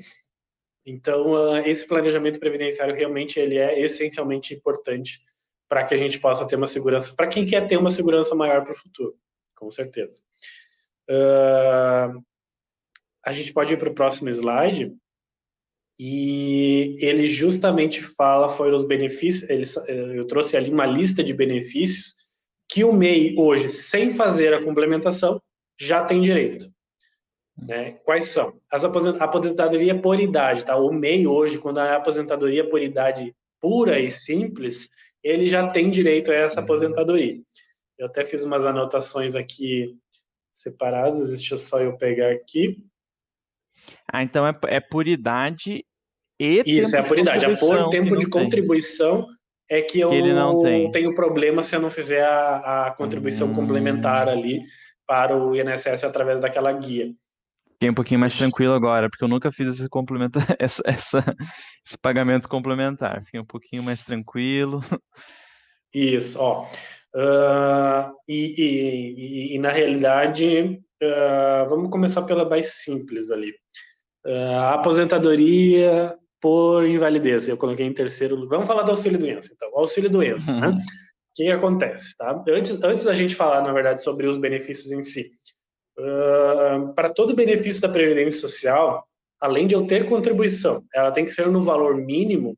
Então 0.88 1.34
uh, 1.34 1.58
esse 1.58 1.86
planejamento 1.86 2.40
previdenciário 2.40 2.96
realmente 2.96 3.38
ele 3.38 3.58
é 3.58 3.78
essencialmente 3.80 4.54
importante 4.54 5.20
para 5.68 5.84
que 5.84 5.94
a 5.94 5.98
gente 5.98 6.18
possa 6.18 6.48
ter 6.48 6.56
uma 6.56 6.66
segurança, 6.66 7.14
para 7.14 7.28
quem 7.28 7.46
quer 7.46 7.68
ter 7.68 7.76
uma 7.76 7.92
segurança 7.92 8.34
maior 8.34 8.64
para 8.64 8.72
o 8.72 8.78
futuro, 8.78 9.14
com 9.54 9.70
certeza. 9.70 10.22
Uh, 11.10 12.24
a 13.26 13.34
gente 13.34 13.52
pode 13.52 13.74
ir 13.74 13.78
para 13.78 13.90
o 13.90 13.94
próximo 13.94 14.30
slide. 14.30 14.96
E 16.00 16.96
ele 17.00 17.26
justamente 17.26 18.02
fala 18.02 18.48
foi 18.48 18.72
os 18.72 18.86
benefícios. 18.86 19.50
Ele, 19.50 19.64
eu 20.18 20.26
trouxe 20.26 20.56
ali 20.56 20.72
uma 20.72 20.86
lista 20.86 21.24
de 21.24 21.34
benefícios 21.34 22.16
que 22.72 22.84
o 22.84 22.94
MEI 22.94 23.36
hoje, 23.38 23.68
sem 23.68 24.12
fazer 24.12 24.54
a 24.54 24.64
complementação, 24.64 25.42
já 25.80 26.06
tem 26.06 26.22
direito. 26.22 26.72
Né? 27.58 27.94
Quais 28.04 28.26
são? 28.26 28.54
As 28.72 28.86
aposent 28.86 29.20
aposentadoria 29.20 30.00
por 30.00 30.20
idade, 30.20 30.64
tá? 30.64 30.76
O 30.78 30.92
MEI 30.92 31.26
hoje, 31.26 31.58
quando 31.58 31.80
é 31.80 31.96
aposentadoria 31.96 32.68
por 32.68 32.82
idade 32.82 33.36
pura 33.60 34.00
e 34.00 34.10
simples, 34.10 34.90
ele 35.24 35.48
já 35.48 35.68
tem 35.70 35.90
direito 35.90 36.32
a 36.32 36.36
essa 36.36 36.60
uhum. 36.60 36.66
aposentadoria. 36.66 37.40
Eu 37.98 38.06
até 38.06 38.24
fiz 38.24 38.44
umas 38.44 38.66
anotações 38.66 39.34
aqui 39.34 39.96
separadas, 40.52 41.30
deixa 41.32 41.58
só 41.58 41.80
eu 41.80 41.98
pegar 41.98 42.32
aqui. 42.32 42.78
Ah, 44.12 44.22
então 44.22 44.46
é, 44.48 44.56
é 44.68 44.80
por 44.80 45.08
idade 45.08 45.84
e 46.40 46.64
Isso, 46.66 46.96
é 46.96 47.00
a 47.00 47.04
por 47.04 47.18
idade. 47.18 47.46
A 47.46 47.56
por 47.56 47.90
tempo 47.90 48.16
de 48.16 48.30
contribuição 48.30 49.26
tem. 49.68 49.80
é 49.80 49.82
que 49.82 50.00
eu 50.00 50.10
que 50.10 50.16
ele 50.16 50.34
não 50.34 50.60
tem. 50.60 50.92
tenho 50.92 51.16
problema 51.16 51.64
se 51.64 51.76
eu 51.76 51.82
não 51.82 51.90
fizer 51.90 52.24
a, 52.24 52.88
a 52.88 52.92
contribuição 52.92 53.50
hum. 53.50 53.56
complementar 53.56 54.30
ali 54.30 54.62
para 55.08 55.36
o 55.36 55.56
INSS 55.56 56.04
através 56.04 56.42
daquela 56.42 56.72
guia. 56.72 57.12
Fiquei 57.78 57.92
um 57.92 57.94
pouquinho 57.94 58.20
mais 58.20 58.36
tranquilo 58.36 58.74
agora, 58.74 59.08
porque 59.08 59.24
eu 59.24 59.28
nunca 59.28 59.52
fiz 59.52 59.68
esse, 59.68 59.88
complementa, 59.88 60.40
essa, 60.58 60.82
essa, 60.84 61.36
esse 61.86 61.96
pagamento 62.02 62.50
complementar. 62.50 63.24
Fiquei 63.24 63.40
um 63.40 63.46
pouquinho 63.46 63.84
mais 63.84 64.04
tranquilo. 64.04 64.82
Isso, 65.94 66.40
ó. 66.40 66.64
Uh, 67.16 68.12
e, 68.28 68.56
e, 68.58 69.54
e, 69.54 69.56
e, 69.56 69.60
na 69.60 69.72
realidade, 69.72 70.82
uh, 71.04 71.70
vamos 71.70 71.92
começar 71.92 72.24
pela 72.24 72.50
mais 72.50 72.84
simples 72.84 73.30
ali. 73.30 73.54
Uh, 74.26 74.60
aposentadoria 74.74 76.18
por 76.42 76.84
invalidez, 76.84 77.48
eu 77.48 77.58
coloquei 77.58 77.86
em 77.86 77.94
terceiro 77.94 78.36
lugar. 78.36 78.58
Vamos 78.58 78.68
falar 78.68 78.82
do 78.82 78.92
auxílio 78.92 79.20
doença, 79.20 79.54
então. 79.54 79.70
O 79.72 79.80
auxílio 79.80 80.10
doença, 80.10 80.52
né? 80.52 80.68
uhum. 80.68 80.76
né? 80.76 80.82
O 80.82 81.36
que 81.36 81.52
acontece, 81.52 82.18
tá? 82.18 82.44
Antes, 82.50 82.82
antes 82.84 83.04
da 83.04 83.14
gente 83.14 83.36
falar, 83.36 83.62
na 83.62 83.72
verdade, 83.72 84.02
sobre 84.02 84.26
os 84.26 84.38
benefícios 84.38 84.92
em 84.92 85.04
si, 85.04 85.30
uh, 86.00 86.94
para 86.94 87.10
todo 87.10 87.36
benefício 87.36 87.82
da 87.82 87.90
Previdência 87.90 88.42
Social, 88.42 89.08
além 89.40 89.68
de 89.68 89.76
eu 89.76 89.86
ter 89.86 90.06
contribuição, 90.06 90.84
ela 90.94 91.12
tem 91.12 91.26
que 91.26 91.32
ser 91.32 91.48
no 91.48 91.64
valor 91.64 91.96
mínimo, 91.96 92.58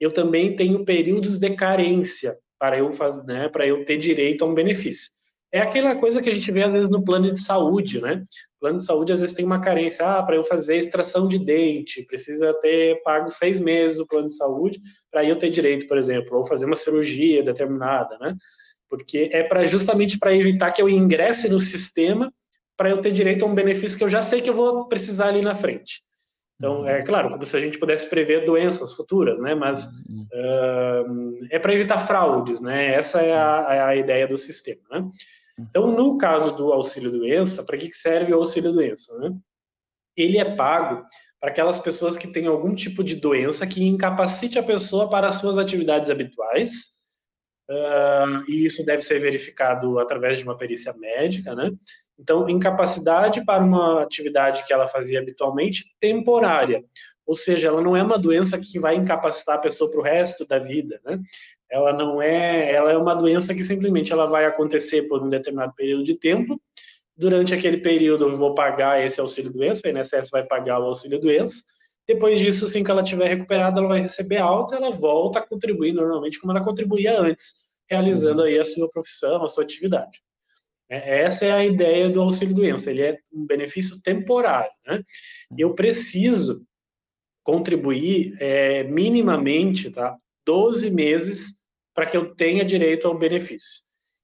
eu 0.00 0.12
também 0.12 0.56
tenho 0.56 0.84
períodos 0.84 1.38
de 1.38 1.50
carência 1.50 2.36
para 2.58 2.78
eu 2.78 2.90
né, 3.26 3.48
para 3.48 3.66
eu 3.66 3.84
ter 3.84 3.96
direito 3.96 4.44
a 4.44 4.48
um 4.48 4.54
benefício. 4.54 5.10
É 5.54 5.60
aquela 5.60 5.94
coisa 5.96 6.22
que 6.22 6.30
a 6.30 6.34
gente 6.34 6.50
vê 6.50 6.62
às 6.62 6.72
vezes 6.72 6.88
no 6.88 7.04
plano 7.04 7.30
de 7.30 7.38
saúde, 7.38 8.00
né? 8.00 8.22
O 8.56 8.60
plano 8.60 8.78
de 8.78 8.86
saúde 8.86 9.12
às 9.12 9.20
vezes 9.20 9.34
tem 9.34 9.44
uma 9.44 9.60
carência, 9.60 10.06
ah, 10.06 10.22
para 10.22 10.36
eu 10.36 10.44
fazer 10.44 10.78
extração 10.78 11.28
de 11.28 11.38
dente, 11.38 12.04
precisa 12.04 12.54
ter 12.54 13.02
pago 13.02 13.28
seis 13.28 13.60
meses 13.60 13.98
o 13.98 14.06
plano 14.06 14.28
de 14.28 14.36
saúde 14.36 14.80
para 15.10 15.22
eu 15.24 15.36
ter 15.36 15.50
direito, 15.50 15.86
por 15.86 15.98
exemplo, 15.98 16.38
ou 16.38 16.46
fazer 16.46 16.64
uma 16.64 16.74
cirurgia 16.74 17.42
determinada, 17.42 18.16
né? 18.18 18.34
Porque 18.88 19.28
é 19.30 19.42
para 19.42 19.66
justamente 19.66 20.18
para 20.18 20.34
evitar 20.34 20.70
que 20.70 20.80
eu 20.80 20.88
ingresse 20.88 21.50
no 21.50 21.58
sistema 21.58 22.32
para 22.82 22.90
eu 22.90 23.00
ter 23.00 23.12
direito 23.12 23.44
a 23.44 23.48
um 23.48 23.54
benefício 23.54 23.96
que 23.96 24.02
eu 24.02 24.08
já 24.08 24.20
sei 24.20 24.40
que 24.40 24.50
eu 24.50 24.54
vou 24.54 24.88
precisar 24.88 25.28
ali 25.28 25.40
na 25.40 25.54
frente. 25.54 26.02
Então, 26.56 26.84
é 26.84 27.00
claro, 27.02 27.30
como 27.30 27.46
se 27.46 27.56
a 27.56 27.60
gente 27.60 27.78
pudesse 27.78 28.10
prever 28.10 28.44
doenças 28.44 28.92
futuras, 28.92 29.40
né? 29.40 29.54
Mas 29.54 29.86
uh, 29.86 31.46
é 31.48 31.60
para 31.60 31.74
evitar 31.74 32.04
fraudes, 32.04 32.60
né? 32.60 32.92
Essa 32.92 33.20
é 33.20 33.32
a, 33.32 33.66
é 33.70 33.80
a 33.82 33.94
ideia 33.94 34.26
do 34.26 34.36
sistema, 34.36 34.82
né? 34.90 35.08
Então, 35.60 35.92
no 35.92 36.18
caso 36.18 36.56
do 36.56 36.72
auxílio-doença, 36.72 37.62
para 37.62 37.78
que 37.78 37.92
serve 37.92 38.34
o 38.34 38.38
auxílio-doença? 38.38 39.16
Né? 39.20 39.32
Ele 40.16 40.38
é 40.38 40.56
pago 40.56 41.04
para 41.38 41.50
aquelas 41.50 41.78
pessoas 41.78 42.16
que 42.16 42.26
têm 42.26 42.48
algum 42.48 42.74
tipo 42.74 43.04
de 43.04 43.14
doença 43.14 43.64
que 43.64 43.84
incapacite 43.84 44.58
a 44.58 44.62
pessoa 44.62 45.08
para 45.08 45.28
as 45.28 45.36
suas 45.36 45.56
atividades 45.56 46.10
habituais, 46.10 47.01
uh, 47.70 48.44
e 48.48 48.64
isso 48.64 48.84
deve 48.84 49.02
ser 49.02 49.18
verificado 49.18 49.98
através 49.98 50.38
de 50.38 50.44
uma 50.44 50.56
perícia 50.56 50.92
médica, 50.94 51.54
né? 51.54 51.70
Então, 52.18 52.48
incapacidade 52.48 53.44
para 53.44 53.62
uma 53.62 54.02
atividade 54.02 54.64
que 54.64 54.72
ela 54.72 54.86
fazia 54.86 55.20
habitualmente, 55.20 55.86
temporária. 55.98 56.84
Ou 57.26 57.34
seja, 57.34 57.68
ela 57.68 57.80
não 57.80 57.96
é 57.96 58.02
uma 58.02 58.18
doença 58.18 58.58
que 58.58 58.78
vai 58.78 58.96
incapacitar 58.96 59.56
a 59.56 59.60
pessoa 59.60 59.90
para 59.90 60.00
o 60.00 60.02
resto 60.02 60.46
da 60.46 60.58
vida, 60.58 61.00
né? 61.04 61.20
ela 61.72 61.90
não 61.90 62.20
é, 62.20 62.70
ela 62.70 62.92
é 62.92 62.96
uma 62.98 63.14
doença 63.14 63.54
que 63.54 63.62
simplesmente 63.62 64.12
ela 64.12 64.26
vai 64.26 64.44
acontecer 64.44 65.08
por 65.08 65.22
um 65.22 65.30
determinado 65.30 65.72
período 65.74 66.04
de 66.04 66.14
tempo. 66.14 66.60
Durante 67.16 67.54
aquele 67.54 67.78
período 67.78 68.28
eu 68.28 68.36
vou 68.36 68.54
pagar 68.54 69.02
esse 69.02 69.18
auxílio 69.18 69.50
doença, 69.50 69.80
o 69.86 69.88
INSS 69.88 70.28
vai 70.30 70.44
pagar 70.44 70.78
o 70.78 70.84
auxílio 70.84 71.18
doença. 71.18 71.62
Depois 72.06 72.40
disso, 72.40 72.64
assim 72.64 72.82
que 72.82 72.90
ela 72.90 73.02
tiver 73.02 73.28
recuperada, 73.28 73.78
ela 73.78 73.88
vai 73.88 74.00
receber 74.00 74.38
alta, 74.38 74.76
ela 74.76 74.90
volta 74.90 75.38
a 75.38 75.46
contribuir 75.46 75.92
normalmente 75.92 76.40
como 76.40 76.52
ela 76.52 76.64
contribuía 76.64 77.20
antes, 77.20 77.54
realizando 77.88 78.42
aí 78.42 78.58
a 78.58 78.64
sua 78.64 78.88
profissão, 78.90 79.44
a 79.44 79.48
sua 79.48 79.64
atividade. 79.64 80.20
É, 80.88 81.22
essa 81.22 81.46
é 81.46 81.52
a 81.52 81.64
ideia 81.64 82.10
do 82.10 82.20
auxílio 82.20 82.54
doença. 82.54 82.90
Ele 82.90 83.02
é 83.02 83.18
um 83.32 83.46
benefício 83.46 84.00
temporário, 84.02 84.72
né? 84.86 85.02
Eu 85.56 85.74
preciso 85.74 86.66
contribuir 87.42 88.36
é, 88.40 88.84
minimamente, 88.84 89.90
tá? 89.90 90.16
12 90.44 90.90
meses 90.90 91.56
para 91.94 92.06
que 92.06 92.16
eu 92.16 92.34
tenha 92.34 92.64
direito 92.64 93.06
ao 93.06 93.18
benefício. 93.18 93.80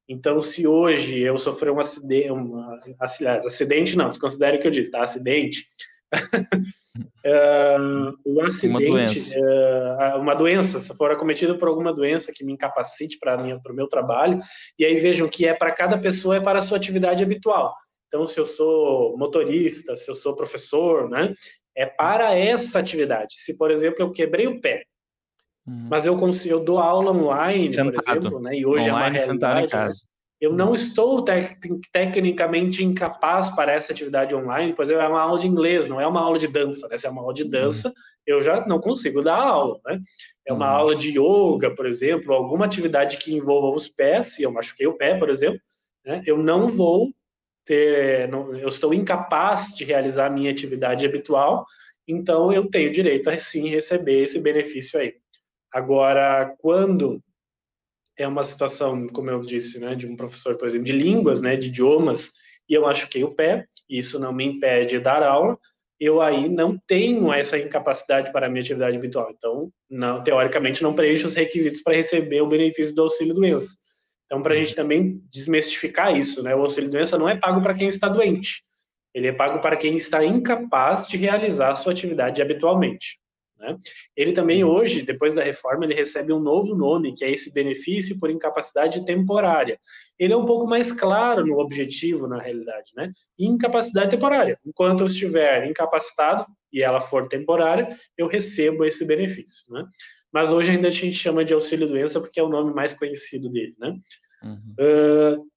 Então, 0.09 0.41
se 0.41 0.67
hoje 0.67 1.21
eu 1.21 1.39
sofrer 1.39 1.71
um 1.71 1.81
acidente, 1.81 2.31
um, 2.31 2.61
aliás, 2.99 3.47
acidente 3.47 3.97
não, 3.97 4.09
desconsidere 4.09 4.57
o 4.57 4.61
que 4.61 4.67
eu 4.67 4.73
disse, 4.73 4.91
tá? 4.91 5.03
Acidente. 5.03 5.67
Uh, 6.15 8.19
o 8.25 8.41
acidente, 8.41 8.67
uma 8.67 8.81
doença. 8.81 9.39
Uh, 9.39 10.21
uma 10.21 10.35
doença, 10.35 10.79
se 10.79 10.97
for 10.97 11.11
acometido 11.11 11.59
por 11.59 11.69
alguma 11.69 11.93
doença 11.93 12.33
que 12.33 12.45
me 12.45 12.53
incapacite 12.53 13.19
para 13.19 13.37
o 13.37 13.75
meu 13.75 13.89
trabalho, 13.89 14.39
e 14.79 14.85
aí 14.85 15.01
vejam 15.01 15.29
que 15.29 15.47
é 15.47 15.55
para 15.55 15.73
cada 15.73 15.99
pessoa, 15.99 16.37
é 16.37 16.41
para 16.41 16.59
a 16.59 16.63
sua 16.63 16.77
atividade 16.77 17.23
habitual. 17.23 17.75
Então, 18.09 18.27
se 18.27 18.41
eu 18.41 18.47
sou 18.47 19.17
motorista, 19.19 19.95
se 19.95 20.11
eu 20.11 20.15
sou 20.15 20.35
professor, 20.35 21.11
né, 21.11 21.35
é 21.77 21.85
para 21.85 22.35
essa 22.35 22.79
atividade. 22.79 23.35
Se, 23.35 23.57
por 23.57 23.71
exemplo, 23.71 24.01
eu 24.01 24.11
quebrei 24.11 24.47
o 24.47 24.61
pé, 24.61 24.85
Uhum. 25.69 25.87
Mas 25.91 26.07
eu 26.07 26.19
consigo, 26.19 26.55
eu 26.55 26.65
dou 26.65 26.79
aula 26.79 27.13
online, 27.13 27.71
Sentado. 27.71 27.93
por 27.93 28.11
exemplo, 28.11 28.41
né? 28.41 28.57
E 28.57 28.65
hoje 28.65 28.91
online, 28.91 29.19
é 29.19 29.21
uma 29.21 29.27
realidade. 29.27 29.67
Em 29.67 29.69
casa. 29.69 29.95
Né? 29.95 30.18
Eu 30.41 30.53
não 30.53 30.73
estou 30.73 31.23
tec 31.23 31.59
tecnicamente 31.93 32.85
incapaz 32.85 33.51
para 33.55 33.73
essa 33.73 33.93
atividade 33.93 34.35
online, 34.35 34.73
pois 34.73 34.89
é 34.89 35.09
uma 35.09 35.21
aula 35.21 35.39
de 35.39 35.49
inglês, 35.49 35.89
não 35.89 36.01
é 36.01 36.07
uma 36.07 36.21
aula 36.21 36.39
de 36.39 36.47
dança, 36.47 36.87
né? 36.89 36.97
Se 36.97 37.07
é 37.07 37.11
uma 37.11 37.23
aula 37.23 37.35
de 37.35 37.45
dança, 37.45 37.89
uhum. 37.89 37.95
eu 38.25 38.41
já 38.41 38.65
não 38.65 38.81
consigo 38.81 39.21
dar 39.21 39.37
aula, 39.37 39.81
né? 39.85 40.01
É 40.47 40.53
uma 40.53 40.71
uhum. 40.71 40.77
aula 40.77 40.97
de 40.97 41.19
yoga, 41.19 41.75
por 41.75 41.87
exemplo, 41.87 42.33
alguma 42.33 42.67
atividade 42.67 43.17
que 43.17 43.35
envolva 43.35 43.77
os 43.77 43.89
pés, 43.89 44.35
se 44.35 44.45
eu 44.45 44.53
machuquei 44.53 44.87
o 44.87 44.97
pé, 44.97 45.17
por 45.19 45.29
exemplo, 45.29 45.61
né? 46.05 46.23
eu 46.25 46.39
não 46.39 46.69
vou 46.69 47.13
ter, 47.65 48.29
não, 48.29 48.57
eu 48.57 48.69
estou 48.69 48.95
incapaz 48.95 49.75
de 49.77 49.85
realizar 49.85 50.27
a 50.27 50.31
minha 50.31 50.51
atividade 50.51 51.05
habitual, 51.05 51.67
então 52.07 52.53
eu 52.53 52.71
tenho 52.71 52.93
direito 52.93 53.29
a 53.29 53.37
sim 53.39 53.69
receber 53.69 54.23
esse 54.23 54.41
benefício 54.41 54.99
aí. 54.99 55.15
Agora, 55.71 56.55
quando 56.59 57.23
é 58.19 58.27
uma 58.27 58.45
situação, 58.45 59.07
como 59.09 59.31
eu 59.31 59.41
disse, 59.41 59.79
né, 59.79 59.95
de 59.95 60.07
um 60.07 60.17
professor, 60.17 60.57
por 60.57 60.67
exemplo, 60.67 60.85
de 60.85 60.93
línguas, 60.93 61.41
né, 61.41 61.57
de 61.57 61.69
idiomas, 61.69 62.33
e 62.69 62.75
eu 62.75 62.83
machuquei 62.83 63.23
o 63.23 63.35
pé, 63.35 63.65
e 63.89 63.99
isso 63.99 64.19
não 64.19 64.33
me 64.33 64.45
impede 64.45 64.91
de 64.91 65.01
dar 65.01 65.23
aula, 65.23 65.57
eu 66.01 66.21
aí 66.21 66.49
não 66.49 66.79
tenho 66.87 67.33
essa 67.33 67.59
incapacidade 67.59 68.31
para 68.33 68.47
a 68.47 68.49
minha 68.51 68.61
atividade 68.61 68.97
habitual. 68.97 69.33
Então, 69.37 69.73
não, 69.91 70.23
teoricamente, 70.23 70.83
não 70.83 70.95
preencho 70.95 71.27
os 71.27 71.35
requisitos 71.35 71.81
para 71.81 71.97
receber 71.97 72.41
o 72.41 72.47
benefício 72.47 72.95
do 72.95 73.03
auxílio-doença. 73.03 73.77
Então, 74.27 74.43
para 74.43 74.53
a 74.53 74.57
gente 74.57 74.75
também 74.75 75.21
desmistificar 75.31 76.17
isso, 76.17 76.43
né, 76.43 76.55
o 76.55 76.61
auxílio-doença 76.61 77.17
não 77.17 77.29
é 77.29 77.37
pago 77.37 77.63
para 77.63 77.75
quem 77.75 77.89
está 77.89 78.09
doente, 78.09 78.63
ele 79.15 79.29
é 79.29 79.33
pago 79.33 79.61
para 79.61 79.77
quem 79.77 79.97
está 79.97 80.25
incapaz 80.25 81.07
de 81.07 81.17
realizar 81.17 81.71
a 81.71 81.75
sua 81.75 81.93
atividade 81.93 82.43
habitualmente. 82.43 83.19
Né? 83.59 83.77
Ele 84.17 84.33
também 84.33 84.63
uhum. 84.63 84.71
hoje, 84.71 85.03
depois 85.03 85.35
da 85.35 85.43
reforma, 85.43 85.85
ele 85.85 85.95
recebe 85.95 86.33
um 86.33 86.39
novo 86.39 86.75
nome, 86.75 87.15
que 87.15 87.25
é 87.25 87.31
esse 87.31 87.53
benefício 87.53 88.19
por 88.19 88.31
incapacidade 88.31 89.05
temporária. 89.05 89.79
Ele 90.19 90.33
é 90.33 90.37
um 90.37 90.45
pouco 90.45 90.67
mais 90.67 90.93
claro 90.93 91.45
no 91.45 91.59
objetivo, 91.59 92.29
na 92.29 92.41
realidade, 92.41 92.93
né? 92.97 93.13
Incapacidade 93.39 94.11
temporária. 94.11 94.59
Enquanto 94.65 95.01
eu 95.01 95.07
estiver 95.07 95.69
incapacitado 95.69 96.47
e 96.73 96.83
ela 96.83 97.01
for 97.01 97.27
temporária, 97.27 97.89
eu 98.17 98.29
recebo 98.29 98.85
esse 98.85 99.05
benefício, 99.05 99.73
né? 99.73 99.85
Mas 100.33 100.53
hoje 100.53 100.73
ainda 100.73 100.89
a 100.89 100.91
gente 100.91 101.17
chama 101.17 101.45
de 101.45 101.55
auxílio-doença 101.55 102.21
porque 102.21 102.39
é 102.39 102.43
o 102.43 102.49
nome 102.49 102.73
mais 102.73 102.95
conhecido 102.95 103.49
dele, 103.49 103.75
né? 103.79 103.97
Uhum. 104.43 104.75
Uh, 104.79 105.49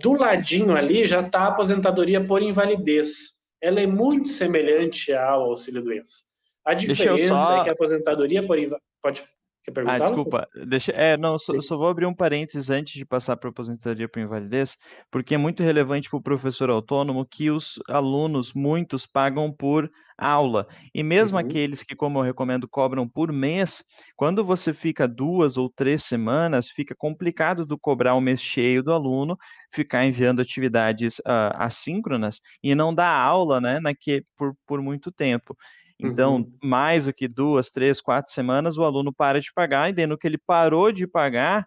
do 0.00 0.12
ladinho 0.14 0.76
ali 0.76 1.06
já 1.06 1.20
está 1.20 1.40
a 1.40 1.48
aposentadoria 1.48 2.24
por 2.24 2.42
invalidez. 2.42 3.32
Ela 3.60 3.80
é 3.80 3.86
muito 3.86 4.28
semelhante 4.28 5.12
ao 5.12 5.42
auxílio-doença. 5.50 6.33
A 6.64 6.74
diferença 6.74 7.36
só... 7.36 7.60
é 7.60 7.64
que 7.64 7.70
a 7.70 7.72
aposentadoria 7.72 8.46
por 8.46 8.58
pode 9.02 9.22
Quer 9.64 9.70
perguntar? 9.70 9.96
Ah, 9.96 9.98
desculpa. 9.98 10.48
Deixa, 10.66 10.92
é, 10.92 11.16
não, 11.16 11.38
só, 11.38 11.58
só, 11.62 11.76
vou 11.78 11.88
abrir 11.88 12.04
um 12.04 12.14
parênteses 12.14 12.68
antes 12.68 12.92
de 12.92 13.04
passar 13.06 13.34
para 13.36 13.48
a 13.48 13.50
aposentadoria 13.50 14.06
por 14.06 14.20
invalidez, 14.20 14.76
porque 15.10 15.34
é 15.34 15.38
muito 15.38 15.62
relevante 15.62 16.10
para 16.10 16.18
o 16.18 16.22
professor 16.22 16.68
autônomo 16.68 17.26
que 17.26 17.50
os 17.50 17.80
alunos, 17.88 18.52
muitos, 18.52 19.06
pagam 19.06 19.50
por 19.50 19.90
aula. 20.18 20.68
E 20.94 21.02
mesmo 21.02 21.38
uhum. 21.38 21.44
aqueles 21.44 21.82
que, 21.82 21.96
como 21.96 22.18
eu 22.18 22.22
recomendo, 22.22 22.68
cobram 22.68 23.08
por 23.08 23.32
mês, 23.32 23.82
quando 24.16 24.44
você 24.44 24.74
fica 24.74 25.08
duas 25.08 25.56
ou 25.56 25.70
três 25.70 26.04
semanas, 26.04 26.68
fica 26.68 26.94
complicado 26.94 27.64
do 27.64 27.78
cobrar 27.78 28.14
o 28.16 28.20
mês 28.20 28.42
cheio 28.42 28.82
do 28.82 28.92
aluno, 28.92 29.34
ficar 29.72 30.04
enviando 30.04 30.42
atividades 30.42 31.20
uh, 31.20 31.54
assíncronas 31.54 32.38
e 32.62 32.74
não 32.74 32.94
dar 32.94 33.16
aula, 33.16 33.62
né, 33.62 33.80
naque, 33.80 34.22
por, 34.36 34.54
por 34.66 34.82
muito 34.82 35.10
tempo. 35.10 35.56
Então, 36.00 36.36
uhum. 36.36 36.52
mais 36.62 37.04
do 37.04 37.14
que 37.14 37.28
duas, 37.28 37.70
três, 37.70 38.00
quatro 38.00 38.32
semanas, 38.32 38.76
o 38.76 38.84
aluno 38.84 39.12
para 39.12 39.40
de 39.40 39.52
pagar, 39.54 39.88
e 39.88 39.92
dentro 39.92 40.18
que 40.18 40.26
ele 40.26 40.38
parou 40.38 40.90
de 40.90 41.06
pagar, 41.06 41.66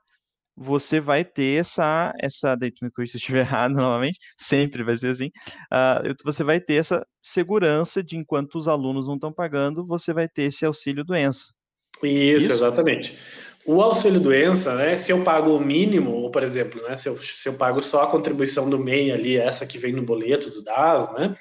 você 0.55 0.99
vai 0.99 1.23
ter 1.23 1.59
essa, 1.59 2.11
essa, 2.19 2.55
deite-me 2.55 2.89
se 2.89 3.15
eu 3.15 3.19
estiver 3.19 3.41
errado 3.45 3.73
novamente, 3.73 4.17
sempre 4.35 4.83
vai 4.83 4.97
ser 4.97 5.09
assim, 5.09 5.27
uh, 5.71 6.15
você 6.25 6.43
vai 6.43 6.59
ter 6.59 6.75
essa 6.75 7.05
segurança 7.21 8.03
de 8.03 8.17
enquanto 8.17 8.55
os 8.55 8.67
alunos 8.67 9.07
não 9.07 9.15
estão 9.15 9.31
pagando, 9.31 9.85
você 9.85 10.11
vai 10.13 10.27
ter 10.27 10.43
esse 10.43 10.65
auxílio 10.65 11.05
doença. 11.05 11.53
Isso, 12.03 12.45
Isso, 12.45 12.53
exatamente. 12.53 13.17
O 13.65 13.81
auxílio 13.81 14.19
doença, 14.19 14.75
né, 14.75 14.95
se 14.97 15.11
eu 15.11 15.23
pago 15.23 15.55
o 15.55 15.59
mínimo, 15.59 16.11
ou 16.11 16.31
por 16.31 16.41
exemplo, 16.41 16.81
né, 16.83 16.95
se 16.95 17.09
eu, 17.09 17.17
se 17.19 17.47
eu 17.47 17.53
pago 17.53 17.81
só 17.83 18.03
a 18.03 18.07
contribuição 18.07 18.69
do 18.69 18.79
MEI 18.79 19.11
ali, 19.11 19.37
essa 19.37 19.67
que 19.67 19.77
vem 19.77 19.93
no 19.93 20.01
boleto 20.01 20.49
do 20.49 20.63
DAS, 20.63 21.13
né, 21.13 21.35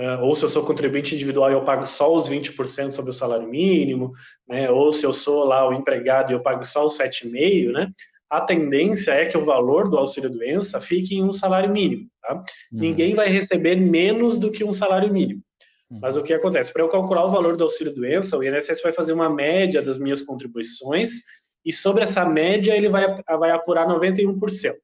Uh, 0.00 0.22
ou 0.22 0.34
se 0.34 0.42
eu 0.42 0.48
sou 0.48 0.64
contribuinte 0.64 1.14
individual 1.14 1.50
e 1.50 1.52
eu 1.52 1.62
pago 1.62 1.84
só 1.84 2.14
os 2.14 2.26
20% 2.26 2.90
sobre 2.90 3.10
o 3.10 3.14
salário 3.14 3.46
mínimo, 3.46 4.12
né, 4.48 4.70
ou 4.70 4.90
se 4.92 5.04
eu 5.04 5.12
sou 5.12 5.44
lá 5.44 5.68
o 5.68 5.74
empregado 5.74 6.32
e 6.32 6.34
eu 6.34 6.40
pago 6.40 6.64
só 6.64 6.86
os 6.86 6.96
7,5%, 6.96 7.70
né, 7.70 7.90
a 8.30 8.40
tendência 8.40 9.12
é 9.12 9.26
que 9.26 9.36
o 9.36 9.44
valor 9.44 9.90
do 9.90 9.98
auxílio-doença 9.98 10.80
fique 10.80 11.16
em 11.16 11.22
um 11.22 11.32
salário 11.32 11.70
mínimo. 11.70 12.08
Tá? 12.22 12.34
Uhum. 12.34 12.42
Ninguém 12.72 13.14
vai 13.14 13.28
receber 13.28 13.76
menos 13.76 14.38
do 14.38 14.50
que 14.50 14.64
um 14.64 14.72
salário 14.72 15.12
mínimo. 15.12 15.42
Uhum. 15.90 15.98
Mas 16.00 16.16
o 16.16 16.22
que 16.22 16.32
acontece? 16.32 16.72
Para 16.72 16.82
eu 16.82 16.88
calcular 16.88 17.26
o 17.26 17.30
valor 17.30 17.56
do 17.56 17.64
auxílio-doença, 17.64 18.38
o 18.38 18.42
INSS 18.42 18.80
vai 18.82 18.92
fazer 18.92 19.12
uma 19.12 19.28
média 19.28 19.82
das 19.82 19.98
minhas 19.98 20.22
contribuições 20.22 21.10
e 21.62 21.70
sobre 21.70 22.04
essa 22.04 22.24
média 22.24 22.74
ele 22.74 22.88
vai, 22.88 23.20
vai 23.38 23.50
apurar 23.50 23.86
91%. 23.86 24.74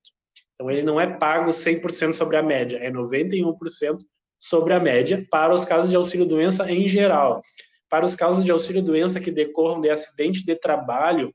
Então 0.54 0.70
ele 0.70 0.82
não 0.82 1.00
é 1.00 1.06
pago 1.06 1.50
100% 1.50 2.12
sobre 2.12 2.36
a 2.36 2.42
média, 2.42 2.76
é 2.78 2.90
91% 2.90 3.98
sobre 4.38 4.74
a 4.74 4.80
média 4.80 5.26
para 5.30 5.54
os 5.54 5.64
casos 5.64 5.90
de 5.90 5.96
auxílio-doença 5.96 6.70
em 6.70 6.86
geral. 6.86 7.40
Para 7.88 8.04
os 8.04 8.14
casos 8.14 8.44
de 8.44 8.50
auxílio-doença 8.50 9.20
que 9.20 9.30
decorram 9.30 9.80
de 9.80 9.88
acidente 9.88 10.44
de 10.44 10.56
trabalho, 10.56 11.32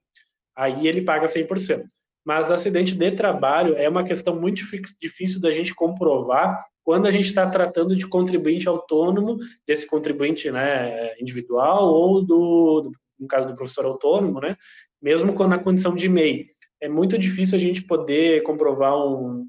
aí 0.56 0.88
ele 0.88 1.02
paga 1.02 1.26
100%. 1.26 1.84
Mas 2.24 2.52
acidente 2.52 2.96
de 2.96 3.12
trabalho 3.12 3.76
é 3.76 3.90
uma 3.90 4.04
questão 4.04 4.40
muito 4.40 4.62
difícil 5.00 5.42
da 5.42 5.50
gente 5.50 5.74
comprovar 5.74 6.64
quando 6.84 7.08
a 7.08 7.12
gente 7.12 7.28
está 7.28 7.48
tratando 7.48 7.96
de 7.96 8.08
contribuinte 8.08 8.68
autônomo, 8.68 9.38
desse 9.68 9.88
contribuinte 9.88 10.52
né, 10.52 11.16
individual 11.20 11.88
ou 11.94 12.22
do, 12.22 12.82
do, 12.82 12.92
no 13.20 13.28
caso 13.28 13.48
do 13.48 13.56
professor 13.56 13.86
autônomo, 13.86 14.40
né, 14.40 14.56
mesmo 15.02 15.32
na 15.48 15.60
condição 15.60 15.96
de 15.96 16.10
MEI. 16.10 16.46
É 16.80 16.90
muito 16.90 17.18
difícil 17.18 17.56
a 17.56 17.60
gente 17.60 17.84
poder 17.84 18.42
comprovar 18.44 18.98
um, 18.98 19.48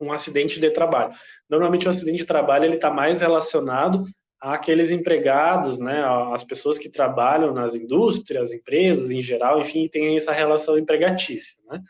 um 0.00 0.12
acidente 0.12 0.60
de 0.60 0.70
trabalho. 0.70 1.14
Normalmente 1.48 1.86
o 1.86 1.90
acidente 1.90 2.18
de 2.18 2.26
trabalho 2.26 2.64
ele 2.64 2.76
está 2.76 2.90
mais 2.90 3.20
relacionado 3.20 4.04
àqueles 4.40 4.90
empregados, 4.90 5.78
né, 5.78 6.04
as 6.32 6.44
pessoas 6.44 6.78
que 6.78 6.90
trabalham 6.90 7.54
nas 7.54 7.74
indústrias, 7.74 8.52
empresas 8.52 9.10
em 9.10 9.20
geral, 9.20 9.60
enfim, 9.60 9.86
tem 9.86 10.16
essa 10.16 10.32
relação 10.32 10.78
empregatícia, 10.78 11.56
né? 11.70 11.80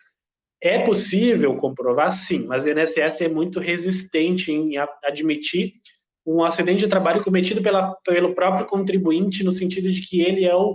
É 0.62 0.78
possível 0.78 1.54
comprovar, 1.56 2.10
sim, 2.10 2.46
mas 2.46 2.64
o 2.64 2.68
INSS 2.68 3.20
é 3.20 3.28
muito 3.28 3.60
resistente 3.60 4.50
em 4.50 4.72
admitir 5.04 5.74
um 6.26 6.42
acidente 6.42 6.80
de 6.80 6.88
trabalho 6.88 7.22
cometido 7.22 7.62
pela, 7.62 7.94
pelo 8.04 8.34
próprio 8.34 8.66
contribuinte, 8.66 9.44
no 9.44 9.52
sentido 9.52 9.90
de 9.90 10.00
que 10.00 10.20
ele 10.20 10.44
é 10.44 10.54
o 10.54 10.74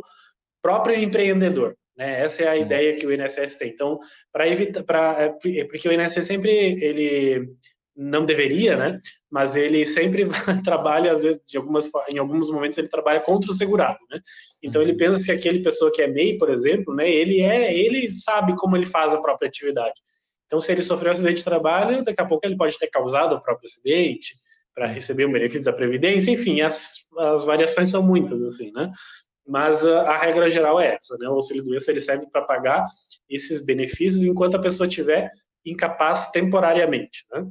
próprio 0.61 0.95
empreendedor. 0.95 1.75
Né? 2.01 2.21
Essa 2.21 2.43
é 2.43 2.47
a 2.47 2.53
uhum. 2.53 2.61
ideia 2.61 2.95
que 2.97 3.05
o 3.05 3.13
INSS 3.13 3.55
tem. 3.57 3.69
Então, 3.69 3.99
para 4.33 4.47
evitar, 4.47 4.83
pra, 4.83 5.15
é, 5.19 5.59
é 5.59 5.65
porque 5.65 5.87
o 5.87 5.93
INSS 5.93 6.25
sempre 6.25 6.49
ele 6.51 7.47
não 7.95 8.25
deveria, 8.25 8.75
né? 8.75 8.99
Mas 9.29 9.55
ele 9.55 9.85
sempre 9.85 10.25
trabalha 10.65 11.11
às 11.11 11.21
vezes, 11.21 11.39
de 11.45 11.57
algumas, 11.57 11.89
em 12.09 12.17
alguns 12.17 12.49
momentos 12.49 12.77
ele 12.77 12.87
trabalha 12.87 13.19
contra 13.19 13.51
o 13.51 13.53
segurado, 13.53 13.99
né? 14.09 14.19
Então 14.63 14.81
ele 14.81 14.93
uhum. 14.93 14.97
pensa 14.97 15.25
que 15.25 15.31
aquele 15.31 15.61
pessoa 15.61 15.91
que 15.91 16.01
é 16.01 16.07
MEI, 16.07 16.39
por 16.39 16.49
exemplo, 16.49 16.95
né? 16.95 17.07
Ele 17.07 17.41
é, 17.41 17.77
ele 17.77 18.09
sabe 18.09 18.55
como 18.57 18.75
ele 18.75 18.85
faz 18.85 19.13
a 19.13 19.21
própria 19.21 19.47
atividade. 19.47 20.01
Então, 20.47 20.59
se 20.59 20.69
ele 20.71 20.81
sofreu 20.81 21.09
um 21.09 21.13
acidente 21.13 21.37
de 21.37 21.45
trabalho, 21.45 22.03
daqui 22.03 22.21
a 22.21 22.25
pouco 22.25 22.45
ele 22.45 22.57
pode 22.57 22.77
ter 22.77 22.87
causado 22.87 23.35
o 23.35 23.41
próprio 23.41 23.69
acidente 23.69 24.35
para 24.75 24.85
receber 24.87 25.23
o 25.23 25.31
benefício 25.31 25.63
da 25.63 25.71
previdência. 25.71 26.29
Enfim, 26.31 26.59
as, 26.59 27.05
as 27.17 27.45
variações 27.45 27.89
são 27.89 28.03
muitas, 28.03 28.43
assim, 28.43 28.69
né? 28.73 28.91
Mas 29.47 29.85
a, 29.85 30.11
a 30.11 30.17
regra 30.17 30.49
geral 30.49 30.79
é 30.79 30.95
essa, 30.95 31.17
né? 31.17 31.27
O 31.27 31.33
auxílio 31.33 31.63
doença 31.63 31.91
ele 31.91 32.01
serve 32.01 32.27
para 32.31 32.43
pagar 32.43 32.87
esses 33.29 33.65
benefícios 33.65 34.23
enquanto 34.23 34.55
a 34.55 34.61
pessoa 34.61 34.87
estiver 34.87 35.31
incapaz 35.65 36.31
temporariamente, 36.31 37.25
né? 37.31 37.41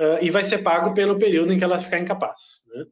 Uh, 0.00 0.18
e 0.22 0.30
vai 0.30 0.42
ser 0.42 0.58
pago 0.58 0.94
pelo 0.94 1.18
período 1.18 1.52
em 1.52 1.58
que 1.58 1.64
ela 1.64 1.78
ficar 1.78 1.98
incapaz, 1.98 2.64
né? 2.68 2.84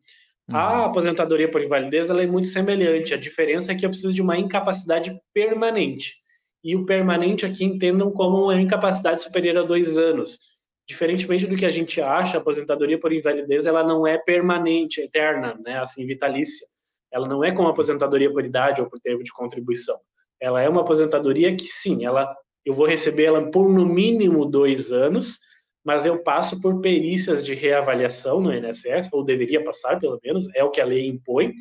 Uhum. 0.49 0.57
A 0.57 0.87
aposentadoria 0.87 1.51
por 1.51 1.63
invalidez 1.63 2.11
ela 2.11 2.23
é 2.23 2.27
muito 2.27 2.49
semelhante. 2.49 3.15
A 3.15 3.19
diferença 3.19 3.73
é 3.73 3.75
que 3.75 3.85
eu 3.85 3.91
preciso 3.91 4.15
de 4.15 4.23
uma 4.23 4.39
incapacidade 4.39 5.19
permanente. 5.33 6.17
E 6.65 6.75
o 6.75 6.85
permanente 6.85 7.47
aqui 7.47 7.65
entendam 7.65 8.11
como 8.11 8.45
uma 8.45 8.61
incapacidade 8.61 9.23
superior 9.23 9.59
a 9.59 9.63
dois 9.63 9.97
anos. 9.97 10.39
Diferentemente 10.87 11.47
do 11.47 11.55
que 11.55 11.67
a 11.67 11.71
gente 11.71 12.01
acha, 12.01 12.39
a 12.39 12.41
aposentadoria 12.41 12.99
por 12.99 13.13
invalidez 13.13 13.67
ela 13.67 13.85
não 13.85 14.07
é 14.07 14.19
permanente, 14.19 15.03
eterna, 15.03 15.59
né? 15.65 15.79
Assim, 15.79 16.07
vitalícia 16.07 16.67
ela 17.13 17.27
não 17.27 17.43
é 17.43 17.53
como 17.53 17.69
aposentadoria 17.69 18.33
por 18.33 18.45
idade 18.45 18.81
ou 18.81 18.89
por 18.89 18.99
tempo 18.99 19.23
de 19.23 19.33
contribuição. 19.33 19.99
Ela 20.41 20.63
é 20.63 20.69
uma 20.69 20.83
aposentadoria 20.83 21.55
que, 21.55 21.67
sim, 21.67 22.05
ela, 22.05 22.35
eu 22.65 22.73
vou 22.73 22.87
receber 22.87 23.25
ela 23.25 23.51
por 23.51 23.69
no 23.69 23.85
mínimo 23.87 24.45
dois 24.45 24.93
anos, 24.93 25.39
mas 25.85 26.05
eu 26.05 26.23
passo 26.23 26.61
por 26.61 26.81
perícias 26.81 27.45
de 27.45 27.55
reavaliação 27.55 28.41
no 28.41 28.53
INSS, 28.53 29.09
ou 29.13 29.25
deveria 29.25 29.65
passar, 29.65 29.99
pelo 29.99 30.21
menos, 30.23 30.47
é 30.55 30.63
o 30.63 30.71
que 30.71 30.81
a 30.81 30.85
lei 30.85 31.07
impõe, 31.07 31.53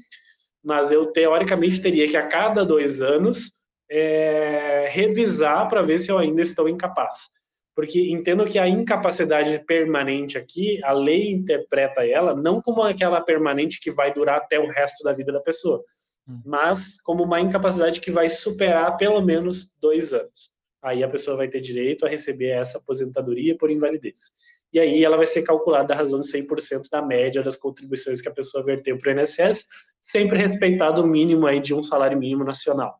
mas 0.63 0.91
eu, 0.91 1.07
teoricamente, 1.07 1.81
teria 1.81 2.07
que, 2.07 2.17
a 2.17 2.27
cada 2.27 2.65
dois 2.65 3.01
anos, 3.01 3.53
é, 3.89 4.87
revisar 4.89 5.67
para 5.69 5.81
ver 5.81 5.97
se 5.97 6.11
eu 6.11 6.17
ainda 6.17 6.41
estou 6.41 6.67
incapaz 6.67 7.29
porque 7.77 8.09
entendo 8.09 8.43
que 8.43 8.57
a 8.57 8.67
incapacidade 8.67 9.59
permanente 9.59 10.35
aqui, 10.35 10.83
a 10.83 10.93
lei 10.93 11.29
interpreta 11.29 12.03
ela 12.03 12.35
não 12.35 12.59
como 12.59 12.81
aquela 12.81 13.21
permanente 13.21 13.79
que 13.79 13.91
vai 13.91 14.11
durar 14.11 14.37
até 14.37 14.59
o 14.59 14.67
resto 14.67 15.03
da 15.03 15.13
vida 15.13 15.31
da 15.31 15.39
pessoa, 15.39 15.83
hum. 16.27 16.41
mas 16.43 16.99
como 16.99 17.23
uma 17.23 17.39
incapacidade 17.39 18.01
que 18.01 18.09
vai 18.09 18.29
superar 18.29 18.97
pelo 18.97 19.21
menos 19.21 19.71
dois 19.79 20.11
anos. 20.11 20.49
Aí 20.81 21.03
a 21.03 21.07
pessoa 21.07 21.37
vai 21.37 21.49
ter 21.49 21.61
direito 21.61 22.03
a 22.03 22.09
receber 22.09 22.47
essa 22.47 22.79
aposentadoria 22.79 23.55
por 23.55 23.69
invalidez. 23.69 24.31
E 24.73 24.79
aí 24.79 25.03
ela 25.03 25.15
vai 25.15 25.27
ser 25.27 25.43
calculada 25.43 25.93
a 25.93 25.97
razão 25.97 26.19
de 26.19 26.25
100% 26.25 26.89
da 26.91 27.03
média 27.03 27.43
das 27.43 27.57
contribuições 27.57 28.21
que 28.21 28.27
a 28.27 28.33
pessoa 28.33 28.63
verteu 28.63 28.97
para 28.97 29.15
o 29.15 29.19
INSS, 29.21 29.67
sempre 30.01 30.39
respeitado 30.39 31.03
o 31.03 31.07
mínimo 31.07 31.45
aí 31.45 31.59
de 31.59 31.75
um 31.75 31.83
salário 31.83 32.17
mínimo 32.17 32.43
nacional 32.43 32.99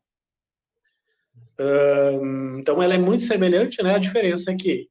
então, 2.59 2.81
ela 2.81 2.93
é 2.93 2.97
muito 2.97 3.23
semelhante, 3.23 3.81
né? 3.81 3.95
A 3.95 3.99
diferença 3.99 4.51
é 4.51 4.55
que 4.55 4.87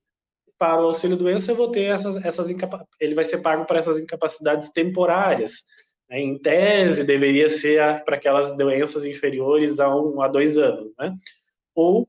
para 0.59 0.81
o 0.81 0.87
auxílio 0.87 1.17
doença 1.17 1.53
eu 1.53 1.57
vou 1.57 1.71
ter 1.71 1.85
essas, 1.85 2.17
essas 2.25 2.49
ele 2.99 3.15
vai 3.15 3.25
ser 3.25 3.39
pago 3.39 3.65
para 3.67 3.79
essas 3.79 3.99
incapacidades 3.99 4.71
temporárias. 4.71 5.63
Né? 6.09 6.21
Em 6.21 6.39
tese, 6.39 7.05
deveria 7.05 7.49
ser 7.49 8.03
para 8.05 8.17
aquelas 8.17 8.57
doenças 8.57 9.05
inferiores 9.05 9.79
a 9.81 9.95
um 9.95 10.21
a 10.21 10.29
dois 10.29 10.57
anos, 10.57 10.93
né? 10.99 11.15
Ou 11.75 12.09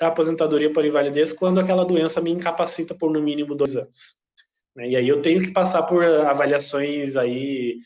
a 0.00 0.08
aposentadoria 0.08 0.70
por 0.72 0.84
invalidez 0.84 1.32
quando 1.32 1.58
aquela 1.58 1.84
doença 1.84 2.20
me 2.20 2.30
incapacita 2.30 2.94
por 2.94 3.10
no 3.10 3.20
mínimo 3.20 3.54
dois 3.54 3.76
anos. 3.76 4.16
Né? 4.74 4.90
E 4.90 4.96
aí 4.96 5.08
eu 5.08 5.22
tenho 5.22 5.42
que 5.42 5.50
passar 5.50 5.82
por 5.84 6.04
avaliações 6.04 7.16
aí 7.16 7.78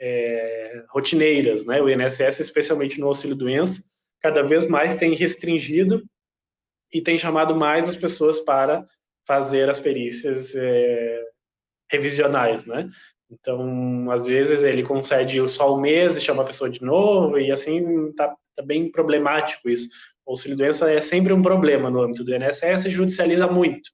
é, 0.00 0.84
rotineiras, 0.90 1.66
né? 1.66 1.82
O 1.82 1.90
INSS, 1.90 2.40
especialmente 2.40 3.00
no 3.00 3.08
auxílio 3.08 3.36
doença, 3.36 3.82
cada 4.20 4.42
vez 4.42 4.66
mais 4.66 4.96
tem 4.96 5.14
restringido 5.14 6.02
e 6.92 7.00
tem 7.00 7.18
chamado 7.18 7.54
mais 7.54 7.88
as 7.88 7.96
pessoas 7.96 8.40
para 8.40 8.84
fazer 9.26 9.68
as 9.68 9.80
perícias 9.80 10.54
é, 10.54 11.22
revisionais, 11.90 12.66
né? 12.66 12.88
Então, 13.30 14.04
às 14.10 14.26
vezes 14.26 14.62
ele 14.62 14.84
concede 14.84 15.46
só 15.48 15.74
um 15.74 15.80
mês 15.80 16.16
e 16.16 16.20
chama 16.20 16.42
a 16.42 16.46
pessoa 16.46 16.70
de 16.70 16.82
novo 16.82 17.38
e 17.38 17.50
assim 17.50 18.12
tá, 18.12 18.34
tá 18.54 18.62
bem 18.62 18.90
problemático 18.90 19.68
isso. 19.68 19.88
O 20.24 20.30
auxílio 20.30 20.56
doença 20.56 20.90
é 20.90 21.00
sempre 21.00 21.32
um 21.32 21.42
problema 21.42 21.90
no 21.90 22.02
âmbito 22.02 22.24
do 22.24 22.34
INSS 22.34 22.86
e 22.86 22.90
judicializa 22.90 23.46
muito. 23.46 23.90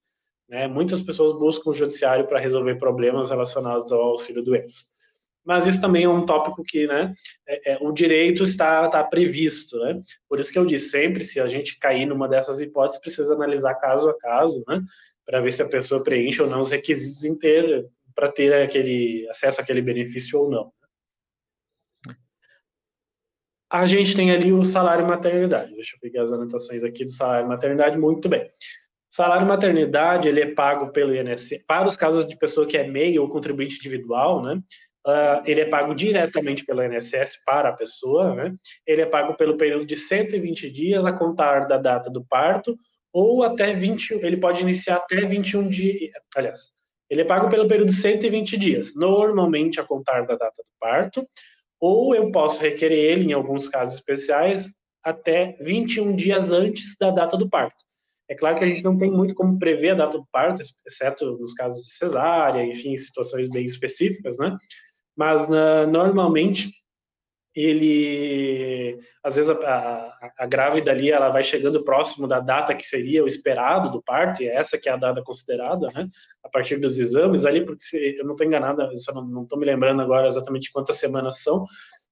Né? 0.49 0.69
Muitas 0.69 1.01
pessoas 1.01 1.32
buscam 1.32 1.70
o 1.70 1.74
judiciário 1.74 2.27
para 2.27 2.39
resolver 2.39 2.74
problemas 2.77 3.31
relacionados 3.31 3.90
ao 3.90 4.03
auxílio 4.03 4.43
doença. 4.43 4.85
Mas 5.44 5.66
isso 5.66 5.81
também 5.81 6.05
é 6.05 6.09
um 6.09 6.24
tópico 6.24 6.62
que, 6.62 6.86
né, 6.86 7.12
é, 7.47 7.73
é, 7.73 7.78
o 7.81 7.93
direito 7.93 8.43
está, 8.43 8.86
está 8.86 9.02
previsto, 9.02 9.78
né? 9.78 10.01
Por 10.28 10.39
isso 10.39 10.52
que 10.52 10.59
eu 10.59 10.64
disse 10.64 10.90
sempre, 10.90 11.24
se 11.24 11.40
a 11.40 11.47
gente 11.47 11.78
cair 11.78 12.06
numa 12.06 12.28
dessas 12.28 12.60
hipóteses, 12.60 13.01
precisa 13.01 13.35
analisar 13.35 13.74
caso 13.74 14.09
a 14.09 14.19
caso, 14.19 14.62
né, 14.69 14.81
para 15.27 15.40
ver 15.40 15.52
se 15.52 15.62
a 15.62 15.69
pessoa 15.69 16.02
preenche 16.02 16.40
ou 16.43 16.48
não 16.48 16.60
os 16.60 16.70
requisitos 16.70 17.24
inteiros 17.24 17.86
para 18.14 18.31
ter 18.31 18.52
aquele 18.55 19.27
acesso 19.28 19.60
àquele 19.60 19.82
benefício 19.82 20.39
ou 20.39 20.51
não. 20.51 20.73
A 23.70 23.86
gente 23.86 24.14
tem 24.14 24.31
ali 24.31 24.52
o 24.52 24.62
salário 24.62 25.06
maternidade. 25.06 25.74
Deixa 25.74 25.97
eu 25.97 26.01
pegar 26.01 26.24
as 26.24 26.32
anotações 26.32 26.85
aqui 26.85 27.06
do 27.06 27.10
salário 27.10 27.48
maternidade. 27.48 27.98
Muito 27.98 28.28
bem. 28.28 28.47
Salário 29.09 29.47
maternidade 29.47 30.28
ele 30.28 30.40
é 30.40 30.55
pago 30.55 30.93
pelo 30.93 31.14
INSS 31.14 31.64
para 31.66 31.89
os 31.89 31.97
casos 31.97 32.28
de 32.28 32.36
pessoa 32.36 32.66
que 32.66 32.77
é 32.77 32.86
MEI 32.86 33.19
ou 33.19 33.31
contribuinte 33.31 33.77
individual, 33.77 34.43
né? 34.43 34.60
Uh, 35.05 35.43
ele 35.45 35.61
é 35.61 35.65
pago 35.65 35.95
diretamente 35.95 36.65
pelo 36.65 36.83
INSS 36.83 37.43
para 37.45 37.70
a 37.70 37.73
pessoa, 37.73 38.35
né? 38.35 38.55
Ele 38.87 39.03
é 39.03 39.07
pago 39.07 39.35
pelo 39.35 39.57
período 39.57 39.85
de 39.85 39.97
120 39.97 40.70
dias 40.70 41.05
a 41.05 41.12
contar 41.12 41.66
da 41.66 41.77
data 41.77 42.09
do 42.09 42.24
parto 42.24 42.77
ou 43.12 43.43
até 43.43 43.74
20, 43.74 44.15
ele 44.23 44.39
pode 44.39 44.62
iniciar 44.62 44.97
até 44.97 45.20
21 45.20 45.69
dias, 45.69 46.11
aliás, 46.35 46.73
ele 47.11 47.20
é 47.20 47.24
pago 47.24 47.49
pelo 47.51 47.69
período 47.69 47.91
de 47.91 47.97
120 47.97 48.57
dias, 48.57 48.95
normalmente 48.97 49.79
a 49.79 49.85
contar 49.85 50.23
da 50.23 50.35
data 50.35 50.62
do 50.62 50.70
parto, 50.81 51.27
ou 51.79 52.15
eu 52.15 52.31
posso 52.33 52.62
requerer 52.62 52.99
ele, 52.99 53.24
em 53.24 53.33
alguns 53.33 53.69
casos 53.69 53.97
especiais, 53.97 54.69
até 55.05 55.57
21 55.61 56.16
dias 56.16 56.53
antes 56.53 56.97
da 56.99 57.11
data 57.11 57.37
do 57.37 57.51
parto. 57.51 57.85
É 58.31 58.35
claro 58.35 58.57
que 58.57 58.65
a 58.65 58.69
gente 58.69 58.83
não 58.83 58.97
tem 58.97 59.11
muito 59.11 59.35
como 59.35 59.59
prever 59.59 59.91
a 59.91 59.95
data 59.95 60.16
do 60.16 60.27
parto, 60.33 60.62
exceto 60.87 61.37
nos 61.39 61.53
casos 61.53 61.83
de 61.83 61.93
cesárea, 61.93 62.65
enfim, 62.65 62.97
situações 62.97 63.51
bem 63.51 63.65
específicas, 63.65 64.39
né? 64.39 64.57
Mas, 65.17 65.49
uh, 65.49 65.87
normalmente, 65.91 66.73
ele, 67.55 68.99
às 69.23 69.37
vezes, 69.37 69.51
a, 69.51 69.55
a, 69.55 70.33
a, 70.39 70.47
grávida 70.47 70.91
ali, 70.91 71.11
ela 71.11 71.29
vai 71.29 71.45
chegando 71.45 71.85
próximo 71.85 72.27
da 72.27 72.41
data 72.41 72.75
que 72.75 72.83
seria 72.83 73.23
o 73.23 73.27
esperado 73.27 73.91
do 73.91 74.03
parto, 74.03 74.43
e 74.43 74.49
é 74.49 74.57
essa 74.57 74.79
que 74.79 74.89
é 74.89 74.93
a 74.93 74.97
data 74.97 75.23
considerada, 75.23 75.89
né? 75.95 76.07
A 76.43 76.49
partir 76.49 76.79
dos 76.79 76.99
exames 76.99 77.45
ali, 77.45 77.65
porque 77.65 77.83
se 77.83 78.17
eu 78.19 78.25
não 78.25 78.33
estou 78.33 78.47
enganado, 78.47 78.81
eu 78.83 78.89
não 79.25 79.43
estou 79.43 79.59
me 79.59 79.67
lembrando 79.67 80.01
agora 80.01 80.27
exatamente 80.27 80.73
quantas 80.73 80.97
semanas 80.97 81.43
são, 81.43 81.67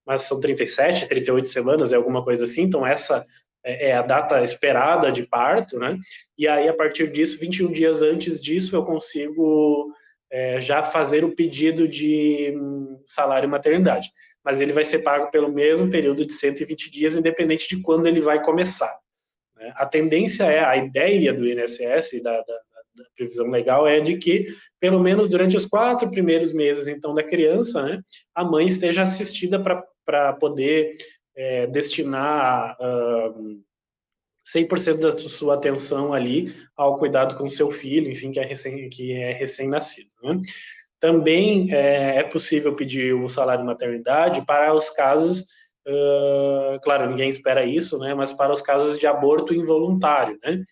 mas 0.07 0.23
são 0.23 0.41
37, 0.41 1.07
38 1.09 1.49
semanas, 1.49 1.93
é 1.93 1.97
alguma 1.97 2.23
coisa 2.23 2.45
assim, 2.45 2.63
então 2.63 2.87
essa 2.87 3.25
é, 3.65 3.91
é 3.91 3.97
a 3.97 4.03
data 4.03 4.43
esperada 4.43 5.11
de 5.11 5.27
parto, 5.27 5.79
né? 5.79 5.97
E 6.37 6.47
aí, 6.47 6.69
a 6.69 6.75
partir 6.75 7.11
disso, 7.11 7.39
21 7.41 7.73
dias 7.73 8.03
antes 8.03 8.41
disso, 8.41 8.77
eu 8.77 8.85
consigo 8.85 9.91
é, 10.31 10.61
já 10.61 10.82
fazer 10.82 11.24
o 11.24 11.35
pedido 11.35 11.89
de 11.89 12.55
hum, 12.57 13.01
salário 13.05 13.48
maternidade. 13.48 14.09
Mas 14.44 14.61
ele 14.61 14.73
vai 14.73 14.85
ser 14.85 15.01
pago 15.01 15.31
pelo 15.31 15.52
mesmo 15.52 15.90
período 15.90 16.24
de 16.24 16.32
120 16.32 16.90
dias, 16.90 17.16
independente 17.16 17.69
de 17.69 17.82
quando 17.82 18.07
ele 18.07 18.20
vai 18.20 18.43
começar. 18.43 18.93
Né? 19.57 19.73
A 19.77 19.85
tendência 19.86 20.44
é, 20.44 20.65
a 20.65 20.77
ideia 20.77 21.32
do 21.32 21.47
INSS, 21.47 22.23
da, 22.23 22.32
da, 22.32 22.43
da, 22.44 23.05
previsão 23.16 23.51
legal, 23.51 23.86
é 23.86 24.01
de 24.01 24.16
que, 24.16 24.47
pelo 24.78 25.01
menos 25.01 25.28
durante 25.28 25.57
os 25.57 25.66
quatro 25.66 26.11
primeiros 26.11 26.52
meses, 26.52 26.89
então, 26.89 27.15
da 27.15 27.23
criança, 27.23 27.82
né, 27.82 28.01
a 28.35 28.44
mãe 28.44 28.66
esteja 28.66 29.02
assistida 29.02 29.61
para 30.05 30.32
poder 30.35 30.97
é, 31.36 31.66
destinar 31.66 32.77
uh, 32.81 33.62
100% 34.55 34.99
da 34.99 35.19
sua 35.19 35.55
atenção 35.55 36.13
ali 36.13 36.53
ao 36.77 36.99
cuidado 36.99 37.37
com 37.37 37.49
seu 37.49 37.71
filho, 37.71 38.11
enfim, 38.11 38.33
que 38.33 38.41
é 38.41 38.45
recém, 38.45 38.89
que 38.89 39.13
é 39.13 39.33
recém-nascido. 39.33 40.11
Né? 40.23 40.41
Também 40.99 41.73
é, 41.73 42.19
é, 42.19 42.23
possível 42.23 42.75
pedir 42.75 43.15
o 43.15 43.29
salário 43.29 43.65
maternidade 43.65 44.45
para 44.45 44.75
os 44.75 44.91
casos, 44.91 45.43
uh, 45.87 46.79
claro, 46.83 47.09
ninguém 47.09 47.29
espera 47.29 47.65
isso, 47.65 47.99
né, 47.99 48.15
mas 48.15 48.33
para 48.33 48.53
os 48.53 48.61
casos 48.61 48.99
de 48.99 49.07
aborto 49.07 49.55
involuntário, 49.55 50.39
né? 50.43 50.63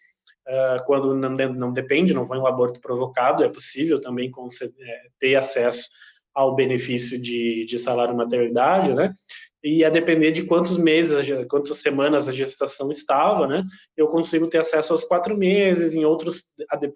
Uh, 0.46 0.84
quando 0.86 1.14
não, 1.14 1.30
não, 1.30 1.72
depende, 1.72 2.14
não 2.14 2.26
foi 2.26 2.38
um 2.38 2.46
aborto 2.46 2.80
provocado, 2.80 3.44
é 3.44 3.48
possível 3.50 4.00
também 4.00 4.30
conceder, 4.30 4.74
ter 5.18 5.36
acesso 5.36 5.88
ao 6.34 6.54
benefício 6.54 7.20
de, 7.20 7.66
de 7.66 7.78
salário 7.78 8.16
maternidade, 8.16 8.94
né? 8.94 9.12
E 9.62 9.84
a 9.84 9.90
depender 9.90 10.30
de 10.30 10.44
quantos 10.44 10.76
meses, 10.76 11.26
quantas 11.48 11.78
semanas 11.78 12.28
a 12.28 12.32
gestação 12.32 12.90
estava, 12.90 13.46
né, 13.46 13.64
eu 13.96 14.06
consigo 14.06 14.46
ter 14.46 14.58
acesso 14.58 14.92
aos 14.92 15.04
quatro 15.04 15.36
meses, 15.36 15.94
em 15.94 16.04
outros, 16.04 16.44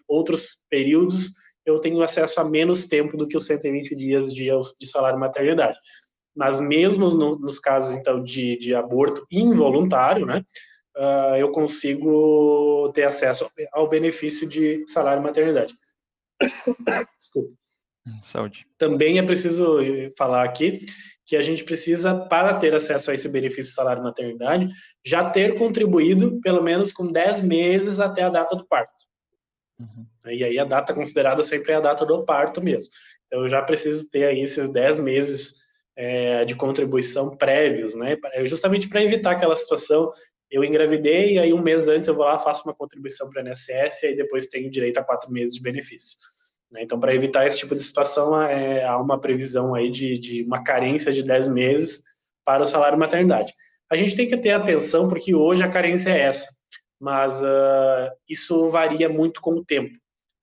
outros 0.08 0.62
períodos 0.70 1.32
eu 1.64 1.78
tenho 1.78 2.02
acesso 2.02 2.40
a 2.40 2.44
menos 2.44 2.86
tempo 2.86 3.16
do 3.16 3.26
que 3.26 3.36
os 3.36 3.46
120 3.46 3.94
dias 3.94 4.34
de, 4.34 4.48
de 4.78 4.86
salário 4.86 5.18
maternidade. 5.18 5.78
Mas 6.34 6.60
mesmo 6.60 7.08
no, 7.10 7.32
nos 7.32 7.58
casos, 7.58 7.92
então, 7.92 8.22
de, 8.22 8.58
de 8.58 8.74
aborto 8.74 9.26
involuntário, 9.30 10.26
né, 10.26 10.42
uh, 10.96 11.36
eu 11.36 11.50
consigo 11.50 12.90
ter 12.94 13.04
acesso 13.04 13.48
ao 13.72 13.88
benefício 13.88 14.48
de 14.48 14.84
salário 14.88 15.22
maternidade. 15.22 15.74
Desculpa. 17.18 17.52
Saúde. 18.20 18.66
Também 18.78 19.18
é 19.18 19.22
preciso 19.22 19.78
falar 20.18 20.42
aqui 20.42 20.80
que 21.32 21.36
a 21.38 21.40
gente 21.40 21.64
precisa, 21.64 22.14
para 22.14 22.52
ter 22.58 22.74
acesso 22.74 23.10
a 23.10 23.14
esse 23.14 23.26
benefício 23.26 23.72
salário 23.72 24.02
maternidade, 24.02 24.68
já 25.02 25.30
ter 25.30 25.54
contribuído 25.54 26.38
pelo 26.42 26.62
menos 26.62 26.92
com 26.92 27.10
10 27.10 27.40
meses 27.40 28.00
até 28.00 28.22
a 28.22 28.28
data 28.28 28.54
do 28.54 28.66
parto. 28.66 28.92
Uhum. 29.80 30.06
E 30.30 30.44
aí 30.44 30.58
a 30.58 30.64
data 30.66 30.92
considerada 30.92 31.42
sempre 31.42 31.72
é 31.72 31.76
a 31.76 31.80
data 31.80 32.04
do 32.04 32.22
parto 32.22 32.62
mesmo. 32.62 32.90
Então 33.24 33.40
eu 33.40 33.48
já 33.48 33.62
preciso 33.62 34.10
ter 34.10 34.26
aí 34.26 34.42
esses 34.42 34.70
10 34.70 34.98
meses 34.98 35.54
é, 35.96 36.44
de 36.44 36.54
contribuição 36.54 37.34
prévios, 37.34 37.94
né? 37.94 38.18
Justamente 38.44 38.86
para 38.86 39.02
evitar 39.02 39.30
aquela 39.30 39.54
situação, 39.54 40.12
eu 40.50 40.62
engravidei, 40.62 41.36
e 41.36 41.38
aí 41.38 41.52
um 41.54 41.62
mês 41.62 41.88
antes 41.88 42.08
eu 42.08 42.14
vou 42.14 42.26
lá, 42.26 42.36
faço 42.36 42.62
uma 42.68 42.74
contribuição 42.74 43.30
para 43.30 43.42
o 43.42 43.48
INSS, 43.48 44.02
e 44.02 44.06
aí 44.08 44.16
depois 44.16 44.48
tenho 44.48 44.70
direito 44.70 44.98
a 44.98 45.02
quatro 45.02 45.32
meses 45.32 45.54
de 45.54 45.62
benefício. 45.62 46.18
Né? 46.72 46.82
Então, 46.82 46.98
para 46.98 47.14
evitar 47.14 47.46
esse 47.46 47.58
tipo 47.58 47.74
de 47.74 47.82
situação, 47.82 48.40
é, 48.42 48.84
há 48.84 48.98
uma 48.98 49.20
previsão 49.20 49.74
aí 49.74 49.90
de, 49.90 50.18
de 50.18 50.42
uma 50.42 50.64
carência 50.64 51.12
de 51.12 51.22
10 51.22 51.48
meses 51.48 52.02
para 52.44 52.62
o 52.62 52.66
salário 52.66 52.98
maternidade. 52.98 53.52
A 53.90 53.96
gente 53.96 54.16
tem 54.16 54.26
que 54.26 54.36
ter 54.38 54.50
atenção, 54.50 55.06
porque 55.06 55.34
hoje 55.34 55.62
a 55.62 55.68
carência 55.68 56.10
é 56.10 56.22
essa, 56.22 56.48
mas 56.98 57.42
uh, 57.42 58.10
isso 58.26 58.70
varia 58.70 59.08
muito 59.08 59.40
com 59.40 59.52
o 59.52 59.64
tempo. 59.64 59.92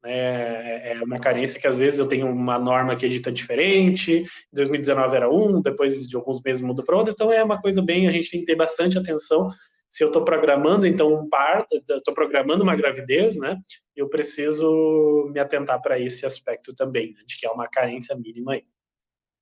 Né? 0.03 0.11
É, 0.13 0.93
é 0.93 1.03
uma 1.03 1.19
carência 1.19 1.59
que 1.59 1.67
às 1.67 1.75
vezes 1.75 1.99
eu 1.99 2.07
tenho 2.07 2.27
uma 2.27 2.59
norma 2.59 2.95
que 2.95 3.07
edita 3.07 3.31
diferente, 3.31 4.19
em 4.19 4.55
2019 4.55 5.15
era 5.15 5.29
um, 5.29 5.61
depois 5.61 6.07
de 6.07 6.15
alguns 6.15 6.39
meses 6.43 6.61
muda 6.61 6.83
para 6.83 6.95
outro, 6.95 7.11
então 7.11 7.33
é 7.33 7.43
uma 7.43 7.59
coisa 7.59 7.81
bem, 7.81 8.07
a 8.07 8.11
gente 8.11 8.29
tem 8.29 8.39
que 8.39 8.45
ter 8.45 8.55
bastante 8.55 8.97
atenção 8.99 9.47
se 9.89 10.03
eu 10.03 10.07
estou 10.07 10.23
programando 10.23 10.85
então 10.85 11.11
um 11.13 11.27
parto, 11.27 11.75
estou 11.89 12.13
programando 12.13 12.63
uma 12.63 12.75
gravidez, 12.75 13.35
né? 13.35 13.57
Eu 13.95 14.07
preciso 14.07 15.29
me 15.33 15.39
atentar 15.39 15.81
para 15.81 15.99
esse 15.99 16.25
aspecto 16.25 16.73
também, 16.75 17.13
né, 17.13 17.21
de 17.25 17.37
que 17.37 17.47
há 17.47 17.51
uma 17.51 17.67
carência 17.67 18.15
mínima 18.15 18.53
aí. 18.53 18.63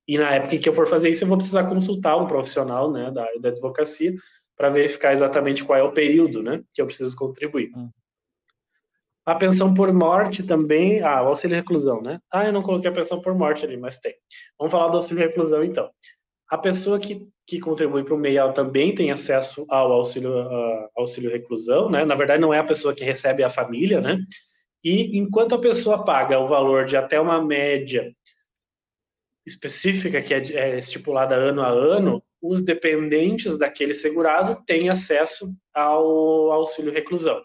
E 0.08 0.18
na 0.18 0.32
época 0.32 0.58
que 0.58 0.70
eu 0.70 0.74
for 0.74 0.88
fazer 0.88 1.10
isso, 1.10 1.26
eu 1.26 1.28
vou 1.28 1.38
precisar 1.38 1.66
consultar 1.66 2.16
um 2.18 2.26
profissional, 2.26 2.90
né, 2.92 3.12
da 3.12 3.24
área 3.24 3.40
da 3.42 3.50
advocacia, 3.50 4.14
para 4.56 4.70
verificar 4.70 5.12
exatamente 5.12 5.64
qual 5.64 5.78
é 5.78 5.84
o 5.84 5.92
período, 5.92 6.42
né, 6.42 6.64
que 6.74 6.82
eu 6.82 6.86
preciso 6.86 7.16
contribuir. 7.16 7.72
Hum. 7.76 7.90
A 9.26 9.36
pensão 9.36 9.74
por 9.74 9.92
morte 9.94 10.42
também, 10.42 11.02
ah, 11.02 11.22
o 11.22 11.28
auxílio 11.28 11.58
reclusão, 11.58 12.02
né? 12.02 12.18
Ah, 12.32 12.46
eu 12.46 12.54
não 12.54 12.64
coloquei 12.64 12.90
a 12.90 12.94
pensão 12.94 13.22
por 13.22 13.36
morte 13.36 13.66
ali, 13.66 13.76
mas 13.76 14.00
tem. 14.00 14.16
Vamos 14.58 14.72
falar 14.72 14.88
do 14.88 14.96
auxílio 14.96 15.22
reclusão 15.22 15.66
então. 15.66 15.92
A 16.50 16.58
pessoa 16.58 16.98
que, 16.98 17.28
que 17.48 17.60
contribui 17.60 18.04
para 18.04 18.14
o 18.14 18.18
MEI 18.18 18.38
ela 18.38 18.52
também 18.52 18.94
tem 18.94 19.10
acesso 19.10 19.66
ao 19.70 19.94
auxílio, 19.94 20.34
auxílio 20.98 21.32
reclusão, 21.32 21.90
né? 21.90 22.04
Na 22.04 22.14
verdade, 22.14 22.42
não 22.42 22.54
é 22.54 22.60
a 22.60 22.64
pessoa 22.64 22.94
que 22.94 23.06
recebe, 23.06 23.42
é 23.42 23.46
a 23.46 23.50
família, 23.50 24.02
né? 24.02 24.20
E 24.84 25.18
enquanto 25.18 25.56
a 25.56 25.60
pessoa 25.60 26.04
paga 26.04 26.38
o 26.38 26.46
valor 26.46 26.86
de 26.86 26.98
até 26.98 27.20
uma 27.20 27.42
média 27.42 28.14
específica, 29.46 30.22
que 30.22 30.34
é, 30.34 30.40
é 30.54 30.78
estipulada 30.78 31.36
ano 31.36 31.62
a 31.62 31.70
ano, 31.70 32.22
os 32.42 32.62
dependentes 32.64 33.58
daquele 33.58 33.94
segurado 33.94 34.62
têm 34.66 34.90
acesso 34.90 35.48
ao 35.74 36.52
auxílio 36.52 36.92
reclusão. 36.92 37.42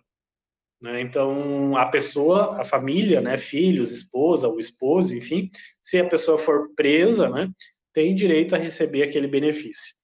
Né? 0.83 1.01
Então, 1.01 1.77
a 1.77 1.87
pessoa, 1.87 2.61
a 2.61 2.65
família, 2.65 3.21
né, 3.21 3.39
filhos, 3.39 3.93
esposa, 3.93 4.49
o 4.49 4.59
esposo, 4.59 5.17
enfim, 5.17 5.49
se 5.81 6.01
a 6.01 6.09
pessoa 6.09 6.39
for 6.39 6.75
presa, 6.75 7.31
né, 7.31 7.49
tem 7.93 8.15
direito 8.15 8.55
a 8.55 8.59
receber 8.59 9.03
aquele 9.03 9.27
benefício. 9.27 9.95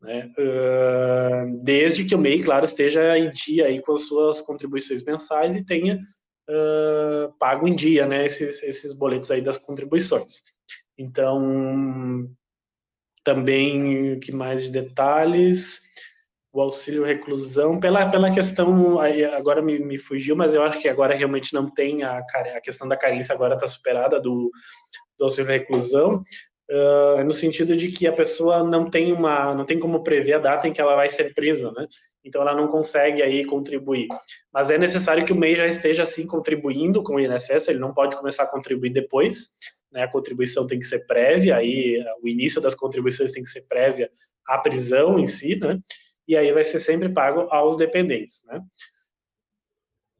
Né? 0.00 0.32
Uh, 0.38 1.62
desde 1.62 2.04
que 2.04 2.14
o 2.14 2.18
MEI, 2.18 2.42
claro, 2.42 2.64
esteja 2.64 3.18
em 3.18 3.30
dia 3.32 3.66
aí 3.66 3.80
com 3.80 3.94
as 3.94 4.06
suas 4.06 4.40
contribuições 4.40 5.04
mensais 5.04 5.56
e 5.56 5.66
tenha 5.66 5.98
uh, 6.48 7.32
pago 7.38 7.66
em 7.66 7.74
dia 7.74 8.06
né, 8.06 8.24
esses, 8.24 8.62
esses 8.62 8.92
boletos 8.92 9.30
aí 9.30 9.42
das 9.42 9.58
contribuições. 9.58 10.42
Então, 10.96 12.28
também, 13.24 14.18
que 14.20 14.32
mais 14.32 14.64
de 14.64 14.70
detalhes? 14.72 15.80
O 16.52 16.60
auxílio 16.62 17.04
reclusão, 17.04 17.78
pela, 17.78 18.08
pela 18.10 18.32
questão, 18.32 18.98
agora 19.36 19.60
me, 19.60 19.78
me 19.78 19.98
fugiu, 19.98 20.34
mas 20.34 20.54
eu 20.54 20.62
acho 20.62 20.80
que 20.80 20.88
agora 20.88 21.14
realmente 21.14 21.52
não 21.52 21.70
tem, 21.70 22.02
a, 22.02 22.18
a 22.18 22.60
questão 22.60 22.88
da 22.88 22.96
carência 22.96 23.34
agora 23.34 23.54
está 23.54 23.66
superada 23.66 24.18
do, 24.18 24.50
do 25.18 25.24
auxílio 25.24 25.50
reclusão, 25.50 26.22
uh, 26.70 27.24
no 27.24 27.30
sentido 27.30 27.76
de 27.76 27.88
que 27.88 28.06
a 28.06 28.12
pessoa 28.12 28.62
não 28.62 28.88
tem 28.90 29.12
uma, 29.12 29.54
não 29.54 29.64
tem 29.64 29.78
como 29.78 30.02
prever 30.02 30.34
a 30.34 30.38
data 30.38 30.68
em 30.68 30.72
que 30.72 30.80
ela 30.80 30.94
vai 30.94 31.08
ser 31.08 31.34
presa, 31.34 31.72
né? 31.72 31.86
Então 32.24 32.42
ela 32.42 32.54
não 32.54 32.68
consegue 32.68 33.22
aí 33.22 33.44
contribuir. 33.44 34.08
Mas 34.52 34.70
é 34.70 34.78
necessário 34.78 35.24
que 35.24 35.32
o 35.32 35.36
MEI 35.36 35.56
já 35.56 35.66
esteja 35.66 36.02
assim 36.02 36.26
contribuindo 36.26 37.02
com 37.02 37.14
o 37.14 37.20
INSS, 37.20 37.68
ele 37.68 37.78
não 37.78 37.94
pode 37.94 38.16
começar 38.16 38.44
a 38.44 38.50
contribuir 38.50 38.90
depois, 38.90 39.50
né? 39.92 40.02
A 40.02 40.08
contribuição 40.08 40.66
tem 40.66 40.78
que 40.78 40.86
ser 40.86 41.06
prévia, 41.06 41.56
aí 41.56 42.04
o 42.22 42.28
início 42.28 42.60
das 42.60 42.74
contribuições 42.74 43.32
tem 43.32 43.42
que 43.42 43.48
ser 43.48 43.62
prévia 43.68 44.10
à 44.46 44.58
prisão 44.58 45.18
em 45.18 45.26
si, 45.26 45.56
né? 45.56 45.78
E 46.26 46.36
aí 46.36 46.52
vai 46.52 46.64
ser 46.64 46.78
sempre 46.78 47.08
pago 47.08 47.48
aos 47.50 47.76
dependentes, 47.76 48.44
né? 48.46 48.60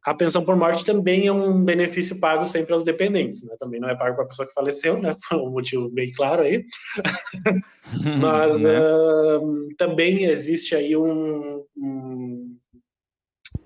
A 0.09 0.15
pensão 0.15 0.43
por 0.43 0.57
morte 0.57 0.87
também 0.87 1.27
é 1.27 1.33
um 1.33 1.63
benefício 1.63 2.19
pago 2.19 2.47
sempre 2.47 2.73
aos 2.73 2.83
dependentes, 2.83 3.45
né? 3.45 3.55
Também 3.59 3.79
não 3.79 3.91
é 3.91 3.95
pago 3.95 4.17
para 4.17 4.25
a 4.25 4.29
pessoa 4.29 4.49
que 4.49 4.55
faleceu, 4.55 4.99
né? 4.99 5.15
Foi 5.29 5.37
um 5.37 5.51
motivo 5.51 5.91
bem 5.91 6.11
claro 6.13 6.45
aí. 6.45 6.65
Mas 8.19 8.59
né? 8.59 8.81
uh, 8.81 9.69
também 9.77 10.25
existe 10.25 10.75
aí 10.75 10.97
um, 10.97 11.63
um 11.77 12.57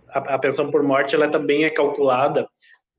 a, 0.08 0.34
a, 0.34 0.38
pensão 0.38 0.68
por 0.68 0.82
morte, 0.82 1.14
ela 1.14 1.30
também 1.30 1.62
é 1.62 1.70
calculada 1.70 2.48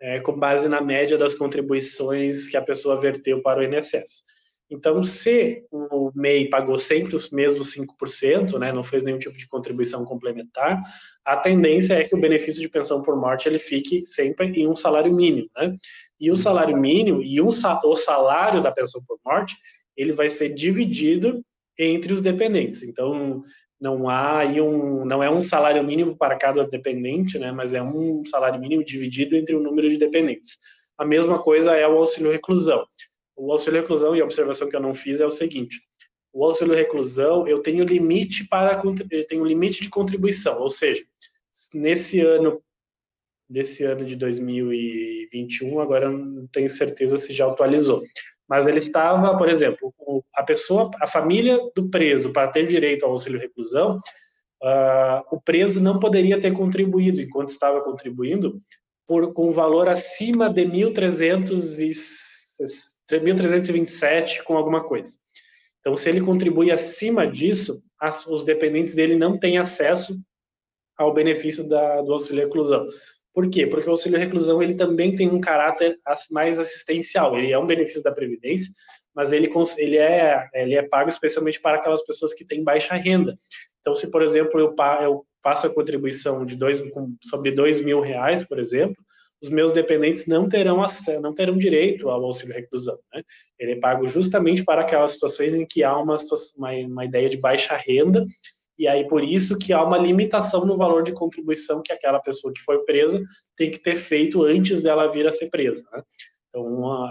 é, 0.02 0.22
com 0.22 0.40
base 0.40 0.70
na 0.70 0.80
média 0.80 1.18
das 1.18 1.34
contribuições 1.34 2.48
que 2.48 2.56
a 2.56 2.62
pessoa 2.62 2.96
verteu 2.96 3.42
para 3.42 3.60
o 3.60 3.64
INSS. 3.64 4.24
Então, 4.70 5.04
se 5.04 5.64
o 5.72 6.12
MEI 6.16 6.50
pagou 6.50 6.78
sempre 6.78 7.16
os 7.16 7.30
mesmos 7.30 7.76
5%, 7.76 8.58
né, 8.58 8.72
não 8.72 8.84
fez 8.84 9.04
nenhum 9.04 9.20
tipo 9.20 9.38
de 9.38 9.48
contribuição 9.48 10.04
complementar, 10.06 10.82
a 11.24 11.38
tendência 11.38 11.94
é 11.94 12.04
que 12.04 12.16
o 12.16 12.20
benefício 12.20 12.62
de 12.62 12.70
pensão 12.70 13.02
por 13.02 13.16
morte 13.16 13.48
ele 13.48 13.60
fique 13.60 14.04
sempre 14.04 14.48
em 14.48 14.68
um 14.68 14.76
salário 14.76 15.14
mínimo. 15.14 15.50
Né? 15.56 15.76
E 16.20 16.32
o 16.32 16.36
salário 16.36 16.76
mínimo 16.78 17.22
e 17.22 17.40
um, 17.42 17.50
o 17.50 17.96
salário 17.96 18.62
da 18.62 18.72
pensão 18.72 19.02
por 19.08 19.20
morte, 19.24 19.56
ele 19.96 20.12
vai 20.12 20.30
ser 20.30 20.50
dividido 20.54 21.44
entre 21.78 22.14
os 22.14 22.22
dependentes. 22.22 22.84
Então, 22.84 23.44
não 23.80 24.08
há 24.10 24.40
aí 24.40 24.62
um, 24.62 25.06
não 25.06 25.22
é 25.22 25.30
um 25.30 25.44
salário 25.44 25.84
mínimo 25.84 26.18
para 26.18 26.38
cada 26.38 26.66
dependente, 26.66 27.38
né, 27.38 27.52
mas 27.52 27.74
é 27.74 27.84
um 27.84 28.24
salário 28.26 28.60
mínimo 28.60 28.84
dividido 28.84 29.36
entre 29.36 29.56
o 29.56 29.62
número 29.62 29.90
de 29.90 29.98
dependentes. 29.98 30.58
A 30.98 31.06
mesma 31.06 31.42
coisa 31.42 31.76
é 31.76 31.88
o 31.88 31.98
auxílio 31.98 32.32
reclusão. 32.32 32.86
O 33.36 33.52
auxílio 33.52 33.82
reclusão, 33.82 34.16
e 34.16 34.22
a 34.22 34.26
observação 34.26 34.70
que 34.70 34.76
eu 34.76 34.82
não 34.82 34.94
fiz 34.94 35.22
é 35.22 35.26
o 35.26 35.30
seguinte: 35.30 35.82
o 36.32 36.44
auxílio 36.44 36.76
reclusão, 36.76 37.48
eu 37.48 37.60
tenho 37.60 37.84
limite 37.84 38.48
para 38.48 38.82
eu 39.12 39.28
tenho 39.28 39.46
limite 39.46 39.82
de 39.82 39.90
contribuição, 39.90 40.60
ou 40.60 40.70
seja, 40.70 41.04
nesse 41.74 42.22
ano 42.22 42.62
desse 43.50 43.84
ano 43.84 44.04
de 44.04 44.16
2021, 44.16 45.80
agora 45.80 46.06
eu 46.06 46.12
não 46.12 46.48
tenho 46.48 46.68
certeza 46.68 47.18
se 47.18 47.34
já 47.34 47.46
atualizou, 47.46 48.02
mas 48.50 48.66
ele 48.66 48.80
estava, 48.80 49.38
por 49.38 49.48
exemplo, 49.48 49.94
a 50.34 50.42
pessoa, 50.42 50.90
a 51.00 51.06
família 51.06 51.60
do 51.76 51.88
preso 51.90 52.32
para 52.32 52.50
ter 52.50 52.66
direito 52.66 53.06
ao 53.06 53.12
auxílio 53.12 53.40
reclusão, 53.40 54.00
uh, 54.64 55.22
o 55.32 55.40
preso 55.40 55.80
não 55.80 56.00
poderia 56.00 56.40
ter 56.40 56.52
contribuído 56.52 57.22
enquanto 57.22 57.50
estava 57.50 57.80
contribuindo 57.82 58.60
por 59.06 59.34
com 59.34 59.52
valor 59.52 59.88
acima 59.88 60.50
de 60.50 60.66
1.360 60.66 62.93
1.327 63.12 64.44
com 64.44 64.58
alguma 64.58 64.84
coisa. 64.84 65.18
Então, 65.80 65.96
se 65.96 66.10
ele 66.10 66.22
contribui 66.22 66.72
acima 66.72 67.28
disso, 67.28 67.84
as, 68.00 68.26
os 68.26 68.44
dependentes 68.44 68.96
dele 68.96 69.18
não 69.18 69.38
têm 69.38 69.58
acesso 69.58 70.16
ao 70.98 71.14
benefício 71.14 71.68
da, 71.68 72.02
do 72.02 72.14
auxílio 72.14 72.44
reclusão. 72.44 72.88
Por 73.34 73.50
quê? 73.50 73.66
Porque 73.68 73.88
o 73.88 73.92
auxílio 73.92 74.20
reclusão 74.20 74.62
ele 74.62 74.76
também 74.76 75.16
tem 75.16 75.28
um 75.28 75.42
caráter 75.42 76.00
mais 76.32 76.60
assistencial. 76.60 77.38
Ele 77.38 77.52
é 77.52 77.60
um 77.60 77.66
benefício 77.66 78.04
da 78.04 78.12
previdência, 78.12 78.72
mas 79.14 79.34
ele, 79.34 79.50
ele, 79.78 79.98
é, 79.98 80.48
ele 80.54 80.76
é 80.76 80.84
pago 80.84 81.10
especialmente 81.10 81.60
para 81.60 81.78
aquelas 81.78 82.06
pessoas 82.06 82.34
que 82.34 82.46
têm 82.46 82.64
baixa 82.64 82.96
renda. 82.96 83.36
Então, 83.80 83.94
se 83.94 84.10
por 84.10 84.22
exemplo 84.22 84.60
eu, 84.60 84.74
eu 85.02 85.26
faço 85.44 85.68
a 85.68 85.74
contribuição 85.74 86.46
de 86.46 86.56
dois, 86.56 86.82
sobre 87.22 87.52
dois 87.52 87.82
mil 87.82 88.00
reais, 88.00 88.44
por 88.44 88.60
exemplo, 88.60 88.96
os 89.44 89.50
meus 89.50 89.74
dependentes 89.74 90.26
não 90.26 90.48
terão 90.48 90.82
acesso, 90.82 91.22
não 91.22 91.34
terão 91.34 91.58
direito 91.58 92.10
ao 92.10 92.24
auxílio 92.24 92.56
reclusão. 92.56 92.98
Né? 93.14 93.22
Ele 93.60 93.74
é 93.74 93.76
pago 93.76 94.08
justamente 94.08 94.64
para 94.64 94.82
aquelas 94.82 95.12
situações 95.12 95.54
em 95.54 95.66
que 95.66 95.84
há 95.84 95.98
uma, 95.98 96.16
uma, 96.58 96.72
uma 96.72 97.06
ideia 97.06 97.30
de 97.30 97.38
baixa 97.38 97.76
renda 97.76 98.26
e 98.80 98.88
aí 98.88 99.06
por 99.06 99.24
isso 99.24 99.60
que 99.60 99.74
há 99.74 99.84
uma 99.84 99.98
limitação 99.98 100.66
no 100.66 100.78
valor 100.78 101.04
de 101.04 101.12
contribuição 101.12 101.82
que 101.84 101.92
aquela 101.92 102.20
pessoa 102.20 102.54
que 102.54 102.62
foi 102.62 102.80
presa 102.86 103.22
tem 103.58 103.70
que 103.70 103.80
ter 103.80 103.96
feito 103.96 104.44
antes 104.44 104.82
dela 104.82 105.12
vir 105.12 105.28
a 105.28 105.32
ser 105.32 105.50
presa. 105.50 105.84
Né? 105.92 106.02
Então, 106.50 107.06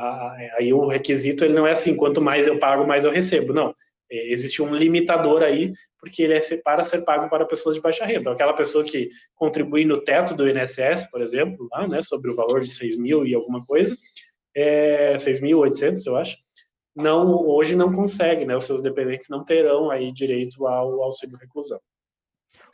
aí 0.57 0.73
o 0.73 0.87
requisito 0.87 1.45
ele 1.45 1.55
não 1.55 1.67
é 1.67 1.73
assim, 1.73 1.97
quanto 1.97 2.23
mais 2.23 2.47
eu 2.47 2.59
pago, 2.59 2.87
mais 2.87 3.05
eu 3.05 3.11
recebo. 3.11 3.53
Não, 3.53 3.75
existe 4.13 4.63
um 4.63 4.75
limitador 4.75 5.43
aí, 5.43 5.73
porque 5.99 6.23
ele 6.23 6.35
é 6.35 6.41
para 6.63 6.83
ser 6.83 7.03
pago 7.03 7.29
para 7.29 7.47
pessoas 7.47 7.75
de 7.75 7.81
baixa 7.81 8.05
renda. 8.05 8.21
Então, 8.21 8.33
aquela 8.33 8.53
pessoa 8.53 8.85
que 8.85 9.09
contribui 9.35 9.85
no 9.85 10.03
teto 10.03 10.35
do 10.35 10.49
INSS, 10.49 11.11
por 11.11 11.23
exemplo, 11.23 11.69
lá, 11.71 11.89
né, 11.89 12.03
sobre 12.03 12.31
o 12.31 12.35
valor 12.35 12.61
de 12.61 12.73
6 12.73 12.99
mil 12.99 13.27
e 13.27 13.35
alguma 13.35 13.65
coisa, 13.65 13.97
é, 14.55 15.17
6.800, 15.17 16.07
eu 16.07 16.17
acho, 16.17 16.37
não, 16.95 17.47
hoje 17.47 17.75
não 17.75 17.91
consegue, 17.91 18.45
né, 18.45 18.55
os 18.55 18.65
seus 18.65 18.83
dependentes 18.83 19.29
não 19.31 19.45
terão 19.45 19.91
aí 19.91 20.13
direito 20.13 20.67
ao 20.67 21.03
auxílio 21.03 21.39
reclusão. 21.39 21.81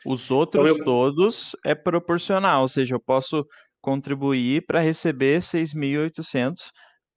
Os 0.05 0.31
outros 0.31 0.63
então, 0.63 0.77
eu... 0.77 0.85
todos 0.85 1.55
é 1.65 1.73
proporcional, 1.75 2.63
ou 2.63 2.67
seja, 2.67 2.95
eu 2.95 2.99
posso 2.99 3.45
contribuir 3.81 4.65
para 4.65 4.79
receber 4.79 5.39
6.800 5.39 6.69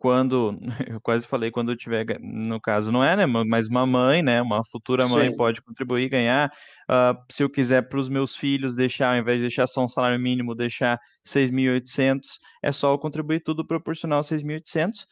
quando, 0.03 0.59
eu 0.91 1.01
quase 1.01 1.25
falei 1.29 1.53
quando 1.53 1.71
eu 1.71 1.77
tiver, 1.77 2.05
no 2.21 2.61
caso 2.61 2.91
não 2.91 3.05
é, 3.05 3.15
né, 3.15 3.25
mas 3.25 3.69
uma 3.69 3.87
mãe, 3.87 4.21
né, 4.21 4.43
uma 4.43 4.65
futura 4.65 5.07
mãe 5.07 5.31
Sim. 5.31 5.37
pode 5.37 5.63
contribuir, 5.63 6.09
ganhar, 6.09 6.51
uh, 6.91 7.17
se 7.31 7.45
eu 7.45 7.49
quiser 7.49 7.83
para 7.89 8.01
os 8.01 8.09
meus 8.09 8.35
filhos 8.35 8.75
deixar, 8.75 9.13
ao 9.13 9.21
invés 9.21 9.37
de 9.37 9.43
deixar 9.43 9.69
só 9.69 9.85
um 9.85 9.87
salário 9.87 10.19
mínimo, 10.19 10.57
deixar 10.57 10.99
6.800, 11.25 12.23
é 12.61 12.73
só 12.73 12.93
eu 12.93 12.99
contribuir 12.99 13.45
tudo 13.45 13.65
proporcional 13.65 14.23
6.800, 14.23 15.07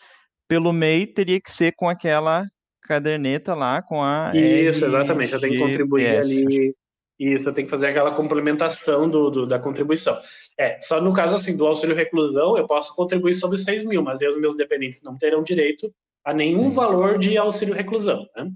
pelo 0.49 0.73
MEI 0.73 1.07
teria 1.07 1.41
que 1.41 1.53
ser 1.53 1.73
com 1.77 1.89
aquela 1.89 2.45
caderneta 2.83 3.55
lá, 3.55 3.81
com 3.81 4.03
a... 4.03 4.33
Isso, 4.35 4.85
exatamente, 4.85 5.33
eu 5.33 5.41
tenho 5.41 5.53
que 5.53 5.59
contribuir 5.61 6.17
ali, 6.17 6.75
isso, 7.21 7.49
eu 7.49 7.53
tenho 7.53 7.67
que 7.67 7.71
fazer 7.71 7.89
aquela 7.89 8.13
complementação 8.13 9.09
do, 9.09 9.31
do, 9.31 9.47
da 9.47 9.59
contribuição. 9.59 10.17
É, 10.59 10.81
só 10.81 11.03
no 11.03 11.13
caso 11.13 11.37
assim 11.37 11.55
do 11.55 11.67
auxílio 11.67 11.95
reclusão, 11.95 12.57
eu 12.57 12.67
posso 12.67 12.97
contribuir 12.97 13.35
sobre 13.35 13.59
6 13.59 13.85
mil, 13.85 14.03
mas 14.03 14.23
aí 14.23 14.29
os 14.29 14.41
meus 14.41 14.57
dependentes 14.57 15.03
não 15.03 15.19
terão 15.19 15.43
direito 15.43 15.93
a 16.25 16.33
nenhum 16.33 16.71
valor 16.71 17.19
de 17.19 17.37
auxílio 17.37 17.75
reclusão. 17.75 18.27
Né? 18.35 18.51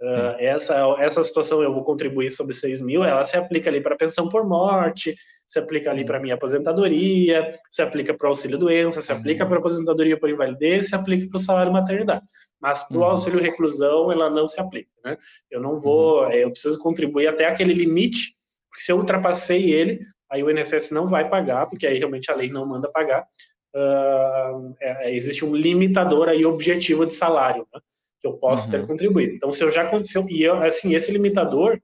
Uh, 0.00 0.36
essa, 0.38 0.76
essa 0.98 1.24
situação 1.24 1.62
eu 1.62 1.72
vou 1.72 1.82
contribuir 1.82 2.30
sobre 2.30 2.54
6 2.54 2.82
mil, 2.82 3.02
ela 3.02 3.24
se 3.24 3.34
aplica 3.34 3.70
ali 3.70 3.80
para 3.80 3.96
pensão 3.96 4.28
por 4.28 4.46
morte, 4.46 5.16
se 5.46 5.58
aplica 5.58 5.90
ali 5.90 6.04
para 6.04 6.20
minha 6.20 6.34
aposentadoria, 6.34 7.50
se 7.70 7.80
aplica 7.80 8.12
para 8.12 8.26
o 8.26 8.28
auxílio 8.28 8.58
doença, 8.58 9.00
se 9.00 9.10
aplica 9.10 9.46
para 9.46 9.58
aposentadoria 9.58 10.18
por 10.18 10.28
invalidez, 10.28 10.88
se 10.88 10.94
aplica 10.94 11.26
para 11.28 11.36
o 11.36 11.40
salário 11.40 11.72
maternidade. 11.72 12.24
Mas 12.60 12.82
para 12.82 12.96
o 12.96 13.00
uhum. 13.00 13.06
auxílio 13.06 13.40
reclusão 13.40 14.12
ela 14.12 14.28
não 14.28 14.46
se 14.46 14.60
aplica. 14.60 14.90
Né? 15.02 15.16
Eu 15.50 15.60
não 15.60 15.76
vou, 15.76 16.24
uhum. 16.24 16.30
eu 16.30 16.50
preciso 16.50 16.78
contribuir 16.78 17.28
até 17.28 17.46
aquele 17.46 17.72
limite, 17.72 18.34
porque 18.68 18.82
se 18.82 18.92
eu 18.92 18.98
ultrapassei 18.98 19.72
ele, 19.72 20.00
aí 20.30 20.42
o 20.42 20.50
INSS 20.50 20.90
não 20.90 21.06
vai 21.06 21.28
pagar, 21.28 21.66
porque 21.66 21.86
aí 21.86 21.96
realmente 21.96 22.30
a 22.30 22.34
lei 22.34 22.50
não 22.50 22.66
manda 22.66 22.90
pagar. 22.90 23.26
Uh, 23.74 24.74
é, 24.80 25.14
existe 25.14 25.44
um 25.44 25.54
limitador 25.54 26.28
aí 26.28 26.44
objetivo 26.46 27.04
de 27.04 27.12
salário, 27.12 27.66
né, 27.72 27.80
que 28.26 28.34
eu 28.34 28.38
posso 28.38 28.64
uhum. 28.64 28.70
ter 28.70 28.86
contribuído. 28.86 29.34
Então, 29.34 29.52
se 29.52 29.62
eu 29.62 29.70
já 29.70 29.82
aconteceu, 29.82 30.26
e 30.28 30.42
eu, 30.42 30.62
assim, 30.62 30.94
esse 30.94 31.12
limitador, 31.12 31.80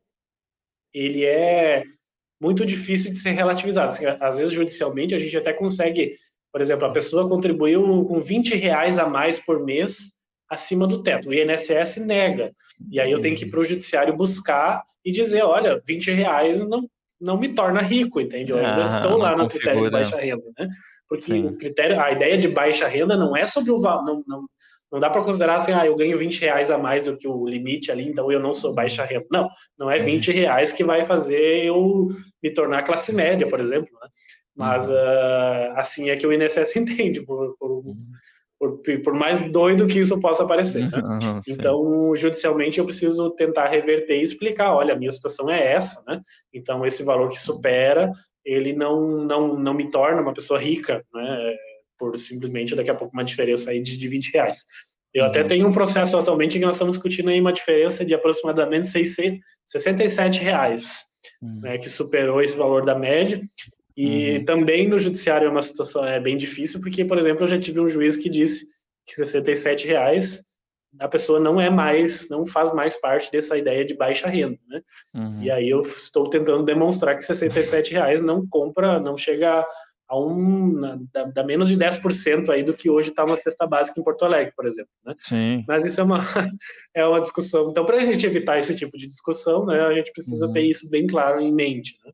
ele 0.92 1.24
é 1.24 1.84
muito 2.40 2.66
difícil 2.66 3.10
de 3.10 3.18
ser 3.18 3.30
relativizado. 3.30 3.88
Assim, 3.88 4.04
às 4.20 4.36
vezes, 4.36 4.52
judicialmente, 4.52 5.14
a 5.14 5.18
gente 5.18 5.36
até 5.36 5.52
consegue, 5.52 6.16
por 6.52 6.60
exemplo, 6.60 6.86
a 6.86 6.92
pessoa 6.92 7.28
contribuiu 7.28 8.04
com 8.04 8.20
20 8.20 8.56
reais 8.56 8.98
a 8.98 9.06
mais 9.06 9.38
por 9.38 9.64
mês 9.64 10.12
acima 10.50 10.86
do 10.86 11.02
teto. 11.02 11.28
O 11.28 11.34
INSS 11.34 11.98
nega. 11.98 12.52
E 12.90 13.00
aí 13.00 13.10
eu 13.10 13.20
tenho 13.20 13.36
que 13.36 13.44
ir 13.44 13.50
para 13.50 13.60
o 13.60 13.64
judiciário 13.64 14.16
buscar 14.16 14.82
e 15.04 15.12
dizer, 15.12 15.42
olha, 15.42 15.80
20 15.86 16.10
reais 16.10 16.60
não, 16.60 16.86
não 17.20 17.38
me 17.38 17.48
torna 17.48 17.80
rico, 17.80 18.20
entende? 18.20 18.52
Eu 18.52 18.58
ainda 18.58 18.78
ah, 18.78 18.82
estou 18.82 19.16
lá 19.16 19.36
no 19.36 19.48
critério 19.48 19.84
de 19.84 19.90
baixa 19.90 20.16
renda, 20.16 20.44
né? 20.58 20.68
Porque 21.08 21.26
Sim. 21.26 21.46
o 21.46 21.56
critério, 21.56 22.00
a 22.00 22.10
ideia 22.10 22.36
de 22.36 22.48
baixa 22.48 22.88
renda 22.88 23.16
não 23.16 23.36
é 23.36 23.46
sobre 23.46 23.70
o 23.70 23.80
valor, 23.80 24.04
não, 24.04 24.24
não, 24.26 24.46
não 24.92 25.00
dá 25.00 25.08
para 25.08 25.22
considerar 25.22 25.56
assim, 25.56 25.72
ah, 25.72 25.86
eu 25.86 25.96
ganho 25.96 26.18
20 26.18 26.40
reais 26.42 26.70
a 26.70 26.76
mais 26.76 27.04
do 27.06 27.16
que 27.16 27.26
o 27.26 27.46
limite 27.46 27.90
ali, 27.90 28.06
então 28.06 28.30
eu 28.30 28.38
não 28.38 28.52
sou 28.52 28.74
baixa 28.74 29.04
renda. 29.04 29.26
Não, 29.30 29.48
não 29.78 29.90
é 29.90 29.98
20 29.98 30.28
uhum. 30.28 30.36
reais 30.36 30.72
que 30.72 30.84
vai 30.84 31.02
fazer 31.02 31.64
eu 31.64 32.08
me 32.42 32.52
tornar 32.52 32.82
classe 32.82 33.12
média, 33.12 33.48
por 33.48 33.58
exemplo, 33.58 33.90
né? 34.00 34.08
Mas 34.54 34.88
uh, 34.90 35.72
assim 35.76 36.10
é 36.10 36.16
que 36.16 36.26
o 36.26 36.32
INSS 36.32 36.76
entende, 36.76 37.22
por, 37.22 37.56
por, 37.58 37.70
uhum 37.70 37.96
por, 38.62 38.80
por 39.02 39.12
mais 39.12 39.42
doido 39.50 39.88
que 39.88 39.98
isso 39.98 40.20
possa 40.20 40.46
parecer. 40.46 40.88
Né? 40.88 40.98
Uhum, 40.98 41.40
então, 41.48 42.14
judicialmente, 42.14 42.78
eu 42.78 42.84
preciso 42.84 43.30
tentar 43.30 43.66
reverter 43.66 44.18
e 44.18 44.22
explicar, 44.22 44.72
olha, 44.72 44.94
a 44.94 44.96
minha 44.96 45.10
situação 45.10 45.50
é 45.50 45.72
essa, 45.72 46.00
né? 46.06 46.20
Então, 46.54 46.86
esse 46.86 47.02
valor 47.02 47.28
que 47.28 47.40
supera, 47.40 48.12
ele 48.44 48.72
não, 48.72 49.24
não, 49.24 49.58
não 49.58 49.74
me 49.74 49.90
torna 49.90 50.22
uma 50.22 50.32
pessoa 50.32 50.60
rica, 50.60 51.04
né? 51.12 51.56
Por 52.02 52.18
simplesmente, 52.18 52.74
daqui 52.74 52.90
a 52.90 52.96
pouco, 52.96 53.14
uma 53.14 53.22
diferença 53.22 53.70
aí 53.70 53.80
de, 53.80 53.96
de 53.96 54.08
20 54.08 54.32
reais. 54.32 54.64
Eu 55.14 55.22
uhum. 55.22 55.30
até 55.30 55.44
tenho 55.44 55.68
um 55.68 55.72
processo 55.72 56.18
atualmente 56.18 56.58
que 56.58 56.64
nós 56.64 56.74
estamos 56.74 56.96
discutindo 56.96 57.28
aí 57.28 57.40
uma 57.40 57.52
diferença 57.52 58.04
de 58.04 58.12
aproximadamente 58.12 58.88
600, 58.88 59.38
67 59.64 60.40
reais, 60.40 61.04
uhum. 61.40 61.60
né, 61.60 61.78
que 61.78 61.88
superou 61.88 62.42
esse 62.42 62.58
valor 62.58 62.84
da 62.84 62.98
média. 62.98 63.40
E 63.96 64.38
uhum. 64.38 64.44
também 64.44 64.88
no 64.88 64.98
judiciário 64.98 65.46
é 65.46 65.50
uma 65.50 65.62
situação 65.62 66.04
é 66.04 66.18
bem 66.18 66.36
difícil, 66.36 66.80
porque, 66.80 67.04
por 67.04 67.18
exemplo, 67.18 67.44
eu 67.44 67.46
já 67.46 67.60
tive 67.60 67.78
um 67.78 67.86
juiz 67.86 68.16
que 68.16 68.28
disse 68.28 68.66
que 69.06 69.14
67 69.14 69.86
reais 69.86 70.42
a 70.98 71.08
pessoa 71.08 71.38
não 71.38 71.60
é 71.60 71.70
mais, 71.70 72.28
não 72.28 72.44
faz 72.44 72.72
mais 72.74 73.00
parte 73.00 73.30
dessa 73.30 73.56
ideia 73.56 73.84
de 73.84 73.94
baixa 73.94 74.28
renda, 74.28 74.58
né? 74.68 74.82
Uhum. 75.14 75.42
E 75.42 75.50
aí 75.50 75.70
eu 75.70 75.80
estou 75.80 76.28
tentando 76.28 76.64
demonstrar 76.64 77.16
que 77.16 77.24
67 77.24 77.92
reais 77.92 78.20
não 78.20 78.46
compra, 78.46 79.00
não 79.00 79.16
chega 79.16 79.64
a 80.12 80.18
um, 80.18 81.06
dá, 81.10 81.24
dá 81.24 81.42
menos 81.42 81.68
de 81.68 81.76
10% 81.76 82.50
aí 82.50 82.62
do 82.62 82.74
que 82.74 82.90
hoje 82.90 83.08
está 83.08 83.24
uma 83.24 83.36
cesta 83.38 83.66
básica 83.66 83.98
em 83.98 84.04
Porto 84.04 84.26
Alegre, 84.26 84.52
por 84.54 84.66
exemplo, 84.66 84.90
né? 85.06 85.14
Sim. 85.20 85.64
Mas 85.66 85.86
isso 85.86 86.02
é 86.02 86.04
uma, 86.04 86.18
é 86.94 87.06
uma 87.06 87.22
discussão. 87.22 87.70
Então, 87.70 87.86
para 87.86 87.96
a 87.96 88.04
gente 88.04 88.26
evitar 88.26 88.58
esse 88.58 88.76
tipo 88.76 88.98
de 88.98 89.06
discussão, 89.06 89.64
né, 89.64 89.80
a 89.80 89.94
gente 89.94 90.12
precisa 90.12 90.46
uhum. 90.46 90.52
ter 90.52 90.64
isso 90.64 90.90
bem 90.90 91.06
claro 91.06 91.40
em 91.40 91.50
mente, 91.50 91.96
né? 92.04 92.12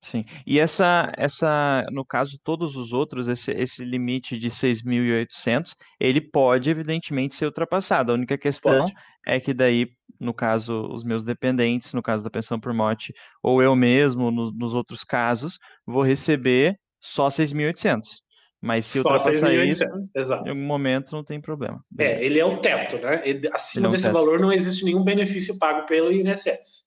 Sim. 0.00 0.24
E 0.46 0.58
essa, 0.58 1.12
essa, 1.18 1.84
no 1.90 2.04
caso, 2.04 2.38
todos 2.42 2.76
os 2.76 2.94
outros, 2.94 3.28
esse, 3.28 3.52
esse 3.52 3.84
limite 3.84 4.38
de 4.38 4.48
6.800, 4.48 5.74
ele 6.00 6.22
pode, 6.22 6.70
evidentemente, 6.70 7.34
ser 7.34 7.46
ultrapassado. 7.46 8.10
A 8.10 8.14
única 8.14 8.38
questão 8.38 8.80
pode. 8.80 8.94
é 9.26 9.38
que 9.38 9.52
daí, 9.52 9.88
no 10.18 10.32
caso, 10.32 10.88
os 10.92 11.04
meus 11.04 11.24
dependentes, 11.24 11.92
no 11.92 12.02
caso 12.02 12.24
da 12.24 12.30
pensão 12.30 12.58
por 12.58 12.72
morte, 12.72 13.12
ou 13.42 13.62
eu 13.62 13.74
mesmo, 13.76 14.30
no, 14.30 14.50
nos 14.50 14.72
outros 14.72 15.04
casos, 15.04 15.58
vou 15.86 16.02
receber 16.02 16.78
só 17.04 17.28
6.800. 17.28 18.22
Mas 18.62 18.86
se 18.86 18.98
ultrapassar 18.98 19.52
isso, 19.52 19.84
Exato. 20.16 20.46
em 20.46 20.48
algum 20.48 20.64
momento 20.64 21.12
não 21.12 21.22
tem 21.22 21.38
problema. 21.38 21.84
É, 21.92 21.96
Beleza. 21.96 22.20
É, 22.20 22.24
ele 22.24 22.40
é 22.40 22.46
o 22.46 22.56
teto, 22.56 22.96
né? 22.96 23.22
Acima 23.52 23.86
é 23.86 23.88
um 23.88 23.92
desse 23.92 24.04
teto. 24.04 24.14
valor 24.14 24.40
não 24.40 24.50
existe 24.50 24.86
nenhum 24.86 25.04
benefício 25.04 25.58
pago 25.58 25.86
pelo 25.86 26.10
INSS. 26.10 26.84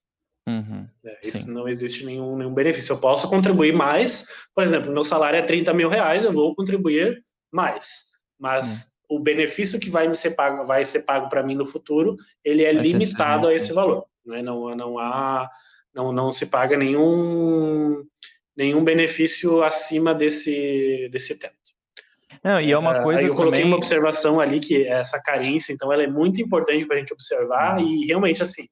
Uhum, 0.47 0.87
é, 1.05 1.19
isso 1.23 1.51
não 1.51 1.67
existe 1.67 2.03
nenhum, 2.03 2.35
nenhum 2.35 2.53
benefício. 2.53 2.93
Eu 2.93 2.99
posso 2.99 3.29
contribuir 3.29 3.73
mais, 3.73 4.25
por 4.55 4.63
exemplo, 4.63 4.91
meu 4.91 5.03
salário 5.03 5.37
é 5.37 5.43
30 5.43 5.71
mil 5.73 5.87
reais, 5.87 6.23
eu 6.23 6.33
vou 6.33 6.55
contribuir 6.55 7.23
mais. 7.51 8.05
Mas 8.39 8.87
uhum. 9.07 9.17
o 9.17 9.19
benefício 9.19 9.79
que 9.79 9.89
vai 9.89 10.07
me 10.07 10.15
ser 10.15 10.31
pago, 10.31 10.65
vai 10.65 10.83
ser 10.83 11.01
pago 11.01 11.29
para 11.29 11.43
mim 11.43 11.53
no 11.53 11.65
futuro, 11.65 12.17
ele 12.43 12.63
é 12.63 12.71
limitado 12.71 13.45
a 13.45 13.53
esse 13.53 13.71
valor. 13.71 14.05
Né? 14.25 14.41
Não, 14.41 14.75
não 14.75 14.97
há, 14.97 15.47
não, 15.93 16.11
não 16.11 16.31
se 16.31 16.47
paga 16.47 16.75
nenhum, 16.75 18.03
nenhum 18.57 18.83
benefício 18.83 19.63
acima 19.63 20.13
desse, 20.13 21.07
desse 21.11 21.35
teto. 21.35 21.55
Não, 22.43 22.59
e 22.59 22.71
é 22.71 22.77
uma 22.77 22.97
é, 22.97 23.03
coisa. 23.03 23.21
Aí 23.21 23.27
eu 23.27 23.35
coloquei 23.35 23.59
também... 23.59 23.71
uma 23.71 23.77
observação 23.77 24.39
ali 24.39 24.59
que 24.59 24.83
é 24.83 24.99
essa 24.99 25.21
carência, 25.21 25.71
então 25.71 25.91
ela 25.93 26.03
é 26.03 26.07
muito 26.07 26.41
importante 26.41 26.85
para 26.85 26.97
a 26.97 26.99
gente 26.99 27.13
observar 27.13 27.79
e 27.81 28.05
realmente 28.05 28.41
assim 28.41 28.67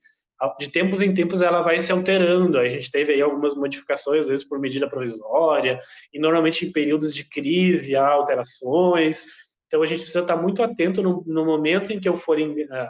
de 0.59 0.69
tempos 0.69 1.01
em 1.01 1.13
tempos 1.13 1.41
ela 1.41 1.61
vai 1.61 1.79
se 1.79 1.91
alterando. 1.91 2.57
A 2.57 2.67
gente 2.67 2.91
teve 2.91 3.13
aí 3.13 3.21
algumas 3.21 3.55
modificações, 3.55 4.23
às 4.23 4.27
vezes 4.27 4.45
por 4.45 4.59
medida 4.59 4.89
provisória, 4.89 5.79
e 6.13 6.19
normalmente 6.19 6.65
em 6.65 6.71
períodos 6.71 7.15
de 7.15 7.23
crise 7.23 7.95
há 7.95 8.05
alterações. 8.05 9.25
Então 9.67 9.81
a 9.81 9.85
gente 9.85 9.99
precisa 9.99 10.21
estar 10.21 10.35
muito 10.35 10.61
atento 10.61 11.01
no, 11.01 11.23
no 11.25 11.45
momento 11.45 11.91
em 11.91 11.99
que 11.99 12.07
eu 12.07 12.17
for 12.17 12.37
em, 12.37 12.63
uh, 12.63 12.89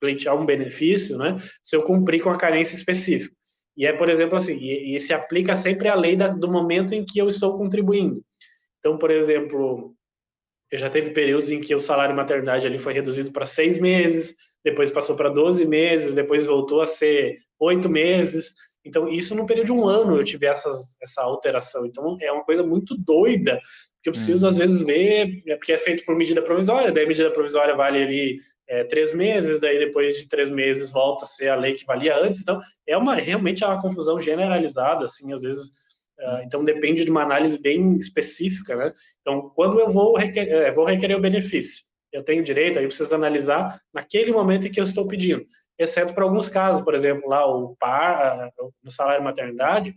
pleitear 0.00 0.36
um 0.36 0.44
benefício, 0.44 1.16
né, 1.16 1.36
se 1.62 1.76
eu 1.76 1.82
cumprir 1.82 2.20
com 2.20 2.30
a 2.30 2.36
carência 2.36 2.74
específica. 2.74 3.34
E 3.76 3.86
é, 3.86 3.92
por 3.92 4.08
exemplo, 4.08 4.36
assim, 4.36 4.56
e, 4.56 4.94
e 4.94 5.00
se 5.00 5.14
aplica 5.14 5.54
sempre 5.54 5.88
a 5.88 5.94
lei 5.94 6.16
da, 6.16 6.28
do 6.28 6.50
momento 6.50 6.94
em 6.94 7.04
que 7.04 7.18
eu 7.18 7.28
estou 7.28 7.54
contribuindo. 7.54 8.22
Então, 8.78 8.98
por 8.98 9.10
exemplo, 9.10 9.94
eu 10.70 10.78
já 10.78 10.90
teve 10.90 11.10
períodos 11.10 11.50
em 11.50 11.60
que 11.60 11.74
o 11.74 11.80
salário 11.80 12.16
maternidade 12.16 12.66
ali 12.66 12.78
foi 12.78 12.92
reduzido 12.92 13.30
para 13.30 13.46
seis 13.46 13.78
meses, 13.78 14.34
depois 14.64 14.90
passou 14.90 15.16
para 15.16 15.28
12 15.28 15.66
meses, 15.66 16.14
depois 16.14 16.46
voltou 16.46 16.80
a 16.80 16.86
ser 16.86 17.36
oito 17.60 17.88
meses. 17.88 18.54
Então, 18.84 19.08
isso 19.08 19.34
no 19.34 19.46
período 19.46 19.66
de 19.66 19.72
um 19.72 19.86
ano 19.86 20.16
eu 20.16 20.24
tive 20.24 20.46
essas, 20.46 20.96
essa 21.00 21.22
alteração. 21.22 21.86
Então, 21.86 22.16
é 22.20 22.32
uma 22.32 22.44
coisa 22.44 22.62
muito 22.62 22.96
doida, 22.96 23.60
que 24.02 24.08
eu 24.08 24.12
preciso, 24.12 24.46
hum. 24.46 24.48
às 24.48 24.58
vezes, 24.58 24.80
ver, 24.80 25.42
é 25.46 25.56
porque 25.56 25.72
é 25.72 25.78
feito 25.78 26.04
por 26.04 26.16
medida 26.16 26.42
provisória, 26.42 26.90
daí 26.90 27.04
a 27.04 27.08
medida 27.08 27.30
provisória 27.30 27.74
vale 27.74 28.02
ali 28.02 28.36
é, 28.68 28.84
três 28.84 29.12
meses, 29.12 29.60
daí 29.60 29.78
depois 29.78 30.16
de 30.16 30.28
três 30.28 30.48
meses 30.48 30.90
volta 30.90 31.24
a 31.24 31.28
ser 31.28 31.48
a 31.48 31.56
lei 31.56 31.74
que 31.74 31.84
valia 31.84 32.16
antes. 32.16 32.40
Então, 32.40 32.58
é 32.86 32.96
uma 32.96 33.14
realmente 33.14 33.64
é 33.64 33.66
uma 33.66 33.80
confusão 33.80 34.18
generalizada, 34.18 35.04
assim, 35.04 35.32
às 35.32 35.42
vezes. 35.42 35.92
Uh, 36.18 36.42
então, 36.44 36.62
depende 36.62 37.04
de 37.04 37.10
uma 37.10 37.22
análise 37.22 37.60
bem 37.60 37.96
específica, 37.96 38.76
né? 38.76 38.92
Então, 39.20 39.50
quando 39.56 39.80
eu 39.80 39.88
vou 39.88 40.16
requerer, 40.16 40.52
é, 40.52 40.70
vou 40.70 40.84
requerer 40.84 41.16
o 41.16 41.20
benefício, 41.20 41.84
eu 42.12 42.22
tenho 42.22 42.44
direito, 42.44 42.78
aí 42.78 42.86
preciso 42.86 43.14
analisar 43.14 43.80
naquele 43.92 44.30
momento 44.30 44.66
em 44.66 44.70
que 44.70 44.78
eu 44.78 44.84
estou 44.84 45.08
pedindo, 45.08 45.44
exceto 45.78 46.14
para 46.14 46.22
alguns 46.22 46.48
casos, 46.48 46.84
por 46.84 46.94
exemplo, 46.94 47.28
lá 47.28 47.44
o 47.46 47.74
par, 47.76 48.52
no 48.84 48.90
salário 48.90 49.24
maternidade, 49.24 49.94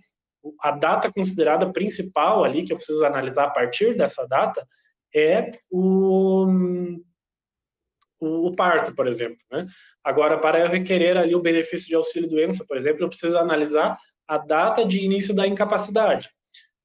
a 0.61 0.71
data 0.71 1.11
considerada 1.11 1.71
principal 1.71 2.43
ali, 2.43 2.63
que 2.63 2.71
eu 2.71 2.77
preciso 2.77 3.03
analisar 3.05 3.45
a 3.45 3.49
partir 3.51 3.95
dessa 3.95 4.25
data, 4.27 4.65
é 5.13 5.51
o, 5.69 6.47
o, 8.19 8.51
parto, 8.51 8.93
por 8.93 9.07
exemplo. 9.07 9.37
Né? 9.51 9.65
Agora, 10.03 10.37
para 10.37 10.59
eu 10.59 10.67
requerer 10.67 11.17
ali 11.17 11.35
o 11.35 11.41
benefício 11.41 11.87
de 11.87 11.95
auxílio-doença, 11.95 12.65
por 12.67 12.77
exemplo, 12.77 13.03
eu 13.03 13.09
preciso 13.09 13.37
analisar 13.37 13.97
a 14.27 14.37
data 14.37 14.85
de 14.85 15.03
início 15.03 15.35
da 15.35 15.47
incapacidade, 15.47 16.29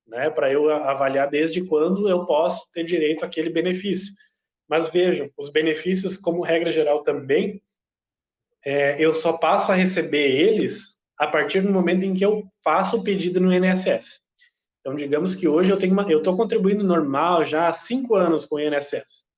né? 0.07 0.31
para 0.31 0.53
eu 0.53 0.71
avaliar 0.71 1.29
desde 1.29 1.65
quando 1.65 2.09
eu 2.09 2.25
posso 2.27 2.71
ter 2.73 2.85
direito 2.85 3.25
àquele 3.25 3.51
benefício. 3.51 4.13
Mas 4.69 4.89
vejam, 4.89 5.31
os 5.37 5.51
benefícios, 5.51 6.17
como 6.17 6.43
regra 6.43 6.71
geral 6.71 7.03
também, 7.03 7.63
é, 8.65 9.03
eu 9.03 9.15
só 9.15 9.33
passo 9.33 9.73
a 9.73 9.75
receber 9.75 10.31
eles 10.31 11.01
a 11.19 11.27
partir 11.27 11.61
do 11.61 11.73
momento 11.73 12.05
em 12.05 12.15
que 12.15 12.25
eu 12.25 12.45
faço 12.63 12.99
o 12.99 13.03
pedido 13.03 13.41
no 13.41 13.53
INSS. 13.53 14.21
Então, 14.81 14.95
digamos 14.95 15.35
que 15.35 15.47
hoje 15.47 15.71
eu 15.71 15.77
tenho 15.77 15.93
uma, 15.93 16.11
eu 16.11 16.19
estou 16.19 16.37
contribuindo 16.37 16.85
normal 16.85 17.45
já 17.45 17.69
há 17.69 17.73
cinco 17.73 18.15
anos 18.15 18.47
com 18.47 18.57
o 18.57 18.61
INSS 18.61 19.30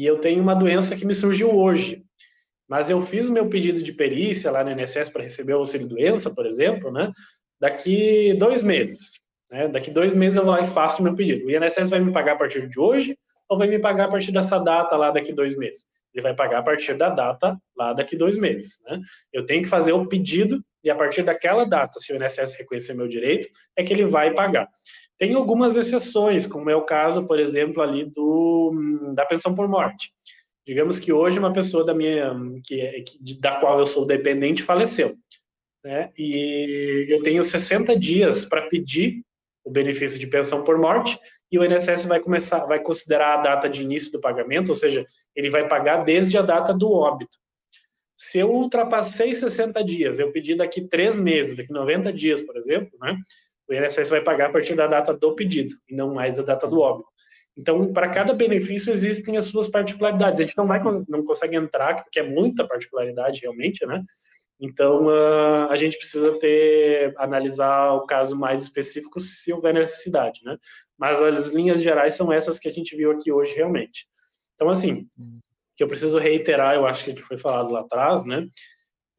e 0.00 0.06
eu 0.06 0.16
tenho 0.16 0.42
uma 0.42 0.54
doença 0.54 0.96
que 0.96 1.04
me 1.04 1.12
surgiu 1.12 1.54
hoje, 1.54 2.02
mas 2.66 2.88
eu 2.88 3.02
fiz 3.02 3.26
o 3.26 3.32
meu 3.32 3.50
pedido 3.50 3.82
de 3.82 3.92
perícia 3.92 4.50
lá 4.50 4.64
no 4.64 4.70
INSS 4.70 5.10
para 5.10 5.20
receber 5.20 5.52
o 5.52 5.58
auxílio 5.58 5.86
doença, 5.86 6.34
por 6.34 6.46
exemplo, 6.46 6.90
né? 6.90 7.12
Daqui 7.60 8.32
dois 8.38 8.62
meses, 8.62 9.20
né? 9.50 9.68
Daqui 9.68 9.90
dois 9.90 10.14
meses 10.14 10.38
eu 10.38 10.44
vou 10.46 10.54
lá 10.54 10.62
e 10.62 10.66
faço 10.66 11.02
o 11.02 11.04
meu 11.04 11.14
pedido. 11.14 11.44
O 11.44 11.50
INSS 11.50 11.90
vai 11.90 12.00
me 12.00 12.10
pagar 12.14 12.32
a 12.32 12.36
partir 12.36 12.66
de 12.66 12.80
hoje 12.80 13.14
ou 13.46 13.58
vai 13.58 13.68
me 13.68 13.78
pagar 13.78 14.06
a 14.06 14.08
partir 14.08 14.32
dessa 14.32 14.58
data 14.58 14.96
lá 14.96 15.10
daqui 15.10 15.34
dois 15.34 15.54
meses? 15.54 15.84
Ele 16.14 16.22
vai 16.22 16.34
pagar 16.34 16.60
a 16.60 16.62
partir 16.62 16.94
da 16.94 17.10
data 17.10 17.58
lá 17.76 17.92
daqui 17.92 18.16
dois 18.16 18.38
meses, 18.38 18.80
né? 18.86 18.98
Eu 19.30 19.44
tenho 19.44 19.62
que 19.62 19.68
fazer 19.68 19.92
o 19.92 20.06
pedido 20.06 20.64
e 20.82 20.88
a 20.88 20.94
partir 20.94 21.22
daquela 21.24 21.64
data, 21.66 22.00
se 22.00 22.10
o 22.10 22.16
INSS 22.16 22.54
reconhecer 22.54 22.94
meu 22.94 23.06
direito, 23.06 23.46
é 23.76 23.84
que 23.84 23.92
ele 23.92 24.06
vai 24.06 24.32
pagar. 24.32 24.66
Tem 25.20 25.34
algumas 25.34 25.76
exceções, 25.76 26.46
como 26.46 26.70
é 26.70 26.74
o 26.74 26.86
caso, 26.86 27.26
por 27.26 27.38
exemplo, 27.38 27.82
ali 27.82 28.06
do 28.06 28.72
da 29.14 29.26
pensão 29.26 29.54
por 29.54 29.68
morte. 29.68 30.10
Digamos 30.66 30.98
que 30.98 31.12
hoje 31.12 31.38
uma 31.38 31.52
pessoa 31.52 31.84
da 31.84 31.92
minha 31.92 32.34
que, 32.64 32.80
é, 32.80 33.02
que 33.02 33.38
da 33.38 33.60
qual 33.60 33.78
eu 33.78 33.84
sou 33.84 34.06
dependente 34.06 34.62
faleceu, 34.62 35.14
né? 35.84 36.10
E 36.16 37.04
eu 37.10 37.22
tenho 37.22 37.42
60 37.42 37.94
dias 37.98 38.46
para 38.46 38.62
pedir 38.62 39.20
o 39.62 39.70
benefício 39.70 40.18
de 40.18 40.26
pensão 40.26 40.64
por 40.64 40.78
morte 40.78 41.20
e 41.52 41.58
o 41.58 41.64
INSS 41.66 42.06
vai 42.06 42.18
começar, 42.18 42.64
vai 42.64 42.80
considerar 42.80 43.40
a 43.40 43.42
data 43.42 43.68
de 43.68 43.82
início 43.82 44.10
do 44.12 44.22
pagamento, 44.22 44.70
ou 44.70 44.74
seja, 44.74 45.04
ele 45.36 45.50
vai 45.50 45.68
pagar 45.68 46.02
desde 46.02 46.38
a 46.38 46.42
data 46.42 46.72
do 46.72 46.90
óbito. 46.94 47.36
Se 48.16 48.38
eu 48.38 48.50
ultrapassei 48.50 49.34
60 49.34 49.84
dias, 49.84 50.18
eu 50.18 50.32
pedi 50.32 50.54
daqui 50.54 50.80
três 50.80 51.14
meses, 51.14 51.56
daqui 51.56 51.72
90 51.72 52.10
dias, 52.10 52.40
por 52.40 52.56
exemplo, 52.56 52.98
né, 52.98 53.18
o 53.70 53.74
INSS 53.74 54.10
vai 54.10 54.20
pagar 54.20 54.48
a 54.48 54.52
partir 54.52 54.74
da 54.74 54.86
data 54.86 55.14
do 55.14 55.34
pedido 55.34 55.76
e 55.88 55.94
não 55.94 56.12
mais 56.12 56.38
a 56.40 56.42
data 56.42 56.66
do 56.66 56.80
óbito. 56.80 57.08
Então, 57.56 57.92
para 57.92 58.08
cada 58.08 58.32
benefício 58.32 58.92
existem 58.92 59.36
as 59.36 59.44
suas 59.44 59.68
particularidades. 59.68 60.40
A 60.40 60.44
gente 60.44 60.56
não 60.56 60.66
vai, 60.66 60.80
não 61.08 61.24
consegue 61.24 61.56
entrar, 61.56 62.02
porque 62.02 62.18
é 62.18 62.22
muita 62.22 62.66
particularidade 62.66 63.40
realmente, 63.40 63.84
né? 63.86 64.02
Então, 64.60 65.06
uh, 65.06 65.70
a 65.70 65.76
gente 65.76 65.96
precisa 65.96 66.38
ter, 66.38 67.14
analisar 67.16 67.94
o 67.94 68.06
caso 68.06 68.38
mais 68.38 68.62
específico 68.62 69.18
se 69.18 69.52
houver 69.52 69.72
necessidade, 69.72 70.40
né? 70.44 70.56
Mas 70.98 71.20
as 71.20 71.52
linhas 71.52 71.82
gerais 71.82 72.14
são 72.14 72.32
essas 72.32 72.58
que 72.58 72.68
a 72.68 72.72
gente 72.72 72.94
viu 72.94 73.10
aqui 73.10 73.32
hoje, 73.32 73.54
realmente. 73.54 74.06
Então, 74.54 74.68
assim, 74.68 75.08
que 75.76 75.82
eu 75.82 75.88
preciso 75.88 76.18
reiterar, 76.18 76.74
eu 76.74 76.86
acho 76.86 77.04
que 77.04 77.16
foi 77.16 77.38
falado 77.38 77.72
lá 77.72 77.80
atrás, 77.80 78.24
né? 78.24 78.46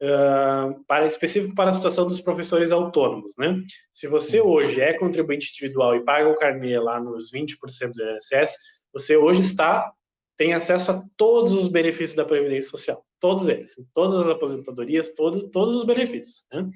Uh, 0.02 0.82
para 0.88 1.06
específico 1.06 1.54
para 1.54 1.70
a 1.70 1.72
situação 1.72 2.08
dos 2.08 2.20
professores 2.20 2.72
autônomos, 2.72 3.36
né? 3.38 3.62
Se 3.92 4.08
você 4.08 4.40
hoje 4.40 4.80
é 4.80 4.94
contribuinte 4.94 5.50
individual 5.52 5.94
e 5.94 6.04
paga 6.04 6.28
o 6.28 6.34
carnê 6.34 6.76
lá 6.76 6.98
nos 6.98 7.30
20% 7.30 7.92
do 7.92 8.02
INSS, 8.02 8.56
você 8.92 9.16
hoje 9.16 9.42
está 9.42 9.92
tem 10.36 10.54
acesso 10.54 10.90
a 10.90 11.02
todos 11.16 11.52
os 11.52 11.68
benefícios 11.68 12.16
da 12.16 12.24
Previdência 12.24 12.68
Social, 12.70 13.04
todos 13.20 13.48
eles, 13.48 13.76
todas 13.94 14.14
as 14.14 14.26
aposentadorias, 14.26 15.10
todos, 15.10 15.44
todos 15.50 15.76
os 15.76 15.84
benefícios. 15.84 16.46
Né? 16.52 16.68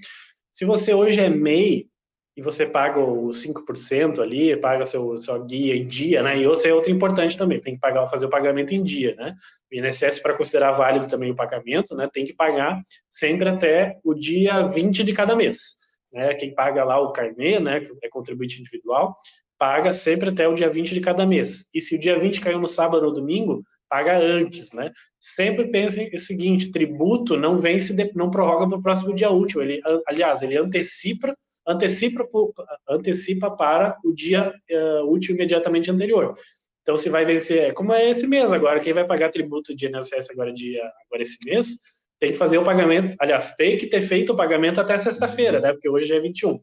Se 0.53 0.65
você 0.65 0.95
hoje 0.95 1.21
é 1.21 1.29
MEI, 1.29 1.89
e 2.37 2.43
você 2.43 2.67
paga 2.67 3.01
os 3.01 3.43
5% 3.43 4.21
ali, 4.21 4.55
paga 4.57 4.85
seu 4.85 5.17
sua 5.17 5.39
guia 5.39 5.75
em 5.75 5.87
dia, 5.87 6.23
né? 6.23 6.39
E 6.39 6.45
isso 6.45 6.69
é 6.69 6.75
outro 6.75 6.91
importante 6.91 7.37
também, 7.37 7.59
tem 7.61 7.75
que 7.75 7.81
pagar 7.81 8.07
fazer 8.09 8.27
o 8.27 8.31
pagamento 8.31 8.75
em 8.75 8.85
dia, 8.85 9.15
né? 9.17 9.35
O 9.73 9.75
INSS 9.75 10.21
para 10.21 10.35
considerar 10.35 10.73
válido 10.73 11.09
também 11.09 11.31
o 11.31 11.35
pagamento, 11.35 11.95
né, 11.97 12.09
tem 12.13 12.25
que 12.25 12.35
pagar 12.35 12.81
sempre 13.09 13.49
até 13.49 13.99
o 14.05 14.13
dia 14.13 14.67
20 14.67 15.03
de 15.03 15.13
cada 15.15 15.35
mês, 15.35 15.77
né? 16.13 16.35
Quem 16.35 16.55
paga 16.55 16.85
lá 16.85 17.01
o 17.01 17.13
carnê, 17.13 17.59
né, 17.59 17.81
que 17.81 17.91
é 18.03 18.09
contribuinte 18.11 18.61
individual, 18.61 19.17
paga 19.59 19.93
sempre 19.95 20.29
até 20.29 20.47
o 20.47 20.55
dia 20.55 20.69
20 20.69 20.93
de 20.93 21.01
cada 21.01 21.25
mês. 21.25 21.65
E 21.73 21.81
se 21.81 21.97
o 21.97 21.99
dia 21.99 22.19
20 22.19 22.43
caiu 22.43 22.61
no 22.61 22.69
sábado 22.69 23.07
ou 23.07 23.15
domingo, 23.15 23.65
paga 23.89 24.19
antes, 24.19 24.73
né? 24.73 24.93
Sempre 25.19 25.69
pense 25.69 26.11
o 26.13 26.19
seguinte, 26.19 26.71
tributo 26.71 27.35
não 27.37 27.57
vence, 27.57 27.95
não 28.15 28.31
prorroga 28.31 28.69
para 28.69 28.79
o 28.79 28.83
próximo 28.83 29.15
dia 29.15 29.31
útil, 29.31 29.63
ele, 29.63 29.81
aliás, 30.07 30.43
ele 30.43 30.59
antecipa 30.59 31.35
antecipa, 31.67 32.27
antecipa 32.89 33.51
para 33.51 33.99
o 34.05 34.13
dia 34.13 34.53
uh, 34.71 35.11
útil 35.11 35.35
imediatamente 35.35 35.91
anterior. 35.91 36.35
Então, 36.83 36.97
se 36.97 37.11
vai 37.11 37.25
vencer, 37.25 37.75
como 37.75 37.93
é 37.93 38.11
esse 38.11 38.27
mês 38.27 38.53
agora, 38.53 38.79
quem 38.79 38.93
vai 38.93 39.05
pagar 39.05 39.31
tributo 39.31 39.75
de 39.75 39.87
INSS 39.87 40.31
agora, 40.31 40.53
dia, 40.53 40.81
agora 41.07 41.23
esse 41.23 41.37
mês, 41.45 41.79
tem 42.19 42.33
que 42.33 42.39
fazer 42.39 42.59
o 42.59 42.65
pagamento, 42.65 43.15
aliás, 43.19 43.57
tem 43.57 43.77
que 43.77 43.89
ter 43.89 44.03
feito 44.03 44.33
o 44.33 44.37
pagamento 44.37 44.81
até 44.81 44.97
sexta-feira, 44.97 45.61
né? 45.61 45.73
Porque 45.73 45.89
hoje 45.89 46.15
é 46.15 46.21
21. 46.21 46.61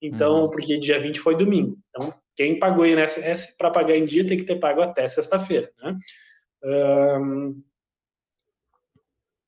Então, 0.00 0.42
uhum. 0.42 0.50
porque 0.50 0.78
dia 0.78 1.00
20 1.00 1.20
foi 1.20 1.36
domingo. 1.36 1.78
Então, 1.88 2.12
quem 2.36 2.58
pagou 2.58 2.86
INSS 2.86 3.56
para 3.56 3.70
pagar 3.70 3.96
em 3.96 4.04
dia 4.04 4.26
tem 4.26 4.36
que 4.36 4.44
ter 4.44 4.56
pago 4.56 4.82
até 4.82 5.08
sexta-feira, 5.08 5.70
né? 5.82 5.96
Um, 6.64 7.62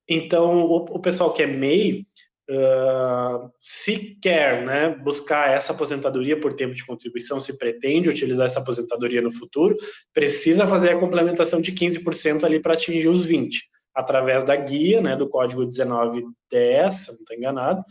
então, 0.07 0.63
o, 0.63 0.77
o, 0.77 0.99
pessoal 0.99 1.33
que 1.33 1.41
é 1.41 1.47
MEI, 1.47 2.03
uh, 2.49 3.51
se 3.59 4.17
quer 4.21 4.65
né, 4.65 4.89
buscar 4.89 5.49
essa 5.49 5.73
aposentadoria 5.73 6.39
por 6.39 6.53
tempo 6.53 6.75
de 6.75 6.85
contribuição, 6.85 7.39
se 7.39 7.57
pretende 7.57 8.09
utilizar 8.09 8.45
essa 8.45 8.59
aposentadoria 8.59 9.21
no 9.21 9.31
futuro, 9.31 9.75
precisa 10.13 10.65
fazer 10.67 10.91
a 10.91 10.99
complementação 10.99 11.61
de 11.61 11.71
15% 11.71 12.43
ali 12.43 12.59
para 12.59 12.73
atingir 12.73 13.07
os 13.07 13.25
20%, 13.27 13.51
através 13.93 14.43
da 14.43 14.55
guia, 14.55 15.01
né, 15.01 15.15
do 15.15 15.29
código 15.29 15.61
1910, 15.61 16.93
se 16.93 17.11
não 17.11 17.19
estou 17.19 17.37
enganado, 17.37 17.81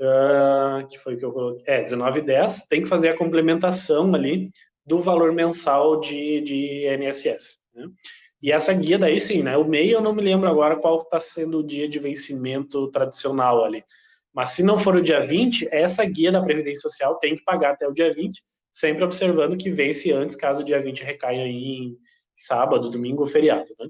uh, 0.00 0.86
que 0.88 0.98
foi 0.98 1.14
o 1.14 1.18
que 1.18 1.24
eu 1.24 1.32
coloquei, 1.32 1.64
é, 1.66 1.80
1910, 1.80 2.66
tem 2.66 2.82
que 2.82 2.88
fazer 2.88 3.08
a 3.10 3.16
complementação 3.16 4.14
ali 4.14 4.48
do 4.84 4.98
valor 4.98 5.32
mensal 5.32 6.00
de, 6.00 6.40
de 6.40 6.86
INSS, 6.88 7.60
né? 7.74 7.86
E 8.42 8.50
essa 8.50 8.74
guia 8.74 8.98
daí 8.98 9.20
sim, 9.20 9.42
né? 9.42 9.56
O 9.56 9.64
MEI 9.64 9.94
eu 9.94 10.00
não 10.00 10.12
me 10.12 10.20
lembro 10.20 10.48
agora 10.48 10.76
qual 10.76 11.02
está 11.02 11.20
sendo 11.20 11.58
o 11.58 11.62
dia 11.62 11.88
de 11.88 11.98
vencimento 11.98 12.90
tradicional 12.90 13.64
ali. 13.64 13.84
Mas 14.34 14.50
se 14.50 14.62
não 14.62 14.78
for 14.78 14.96
o 14.96 15.02
dia 15.02 15.20
20, 15.20 15.68
essa 15.70 16.04
guia 16.04 16.32
da 16.32 16.42
Previdência 16.42 16.80
Social 16.80 17.18
tem 17.18 17.34
que 17.34 17.44
pagar 17.44 17.72
até 17.72 17.86
o 17.86 17.92
dia 17.92 18.12
20, 18.12 18.42
sempre 18.70 19.04
observando 19.04 19.56
que 19.56 19.70
vence 19.70 20.10
antes, 20.10 20.34
caso 20.34 20.62
o 20.62 20.64
dia 20.64 20.80
20 20.80 21.04
recaia 21.04 21.46
em 21.46 21.96
sábado, 22.34 22.90
domingo 22.90 23.20
ou 23.20 23.26
feriado, 23.26 23.68
né? 23.78 23.88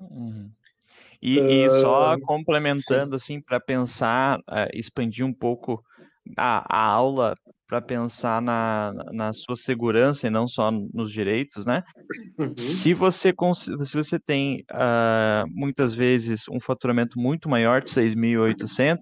Uhum. 0.00 0.50
E, 1.20 1.38
uh, 1.38 1.50
e, 1.50 1.70
só 1.70 2.18
complementando, 2.22 3.10
sim. 3.18 3.34
assim, 3.34 3.40
para 3.40 3.60
pensar, 3.60 4.40
uh, 4.40 4.68
expandir 4.74 5.24
um 5.24 5.32
pouco 5.32 5.84
a, 6.36 6.64
a 6.68 6.84
aula 6.84 7.36
para 7.72 7.80
pensar 7.80 8.42
na, 8.42 8.92
na 9.12 9.32
sua 9.32 9.56
segurança 9.56 10.26
e 10.26 10.30
não 10.30 10.46
só 10.46 10.70
nos 10.70 11.10
direitos, 11.10 11.64
né? 11.64 11.82
Uhum. 12.38 12.52
Se 12.54 12.92
você 12.92 13.32
se 13.56 13.94
você 13.94 14.18
tem 14.18 14.62
uh, 14.70 15.48
muitas 15.48 15.94
vezes 15.94 16.42
um 16.50 16.60
faturamento 16.60 17.18
muito 17.18 17.48
maior 17.48 17.80
de 17.80 17.88
6.800, 17.88 18.98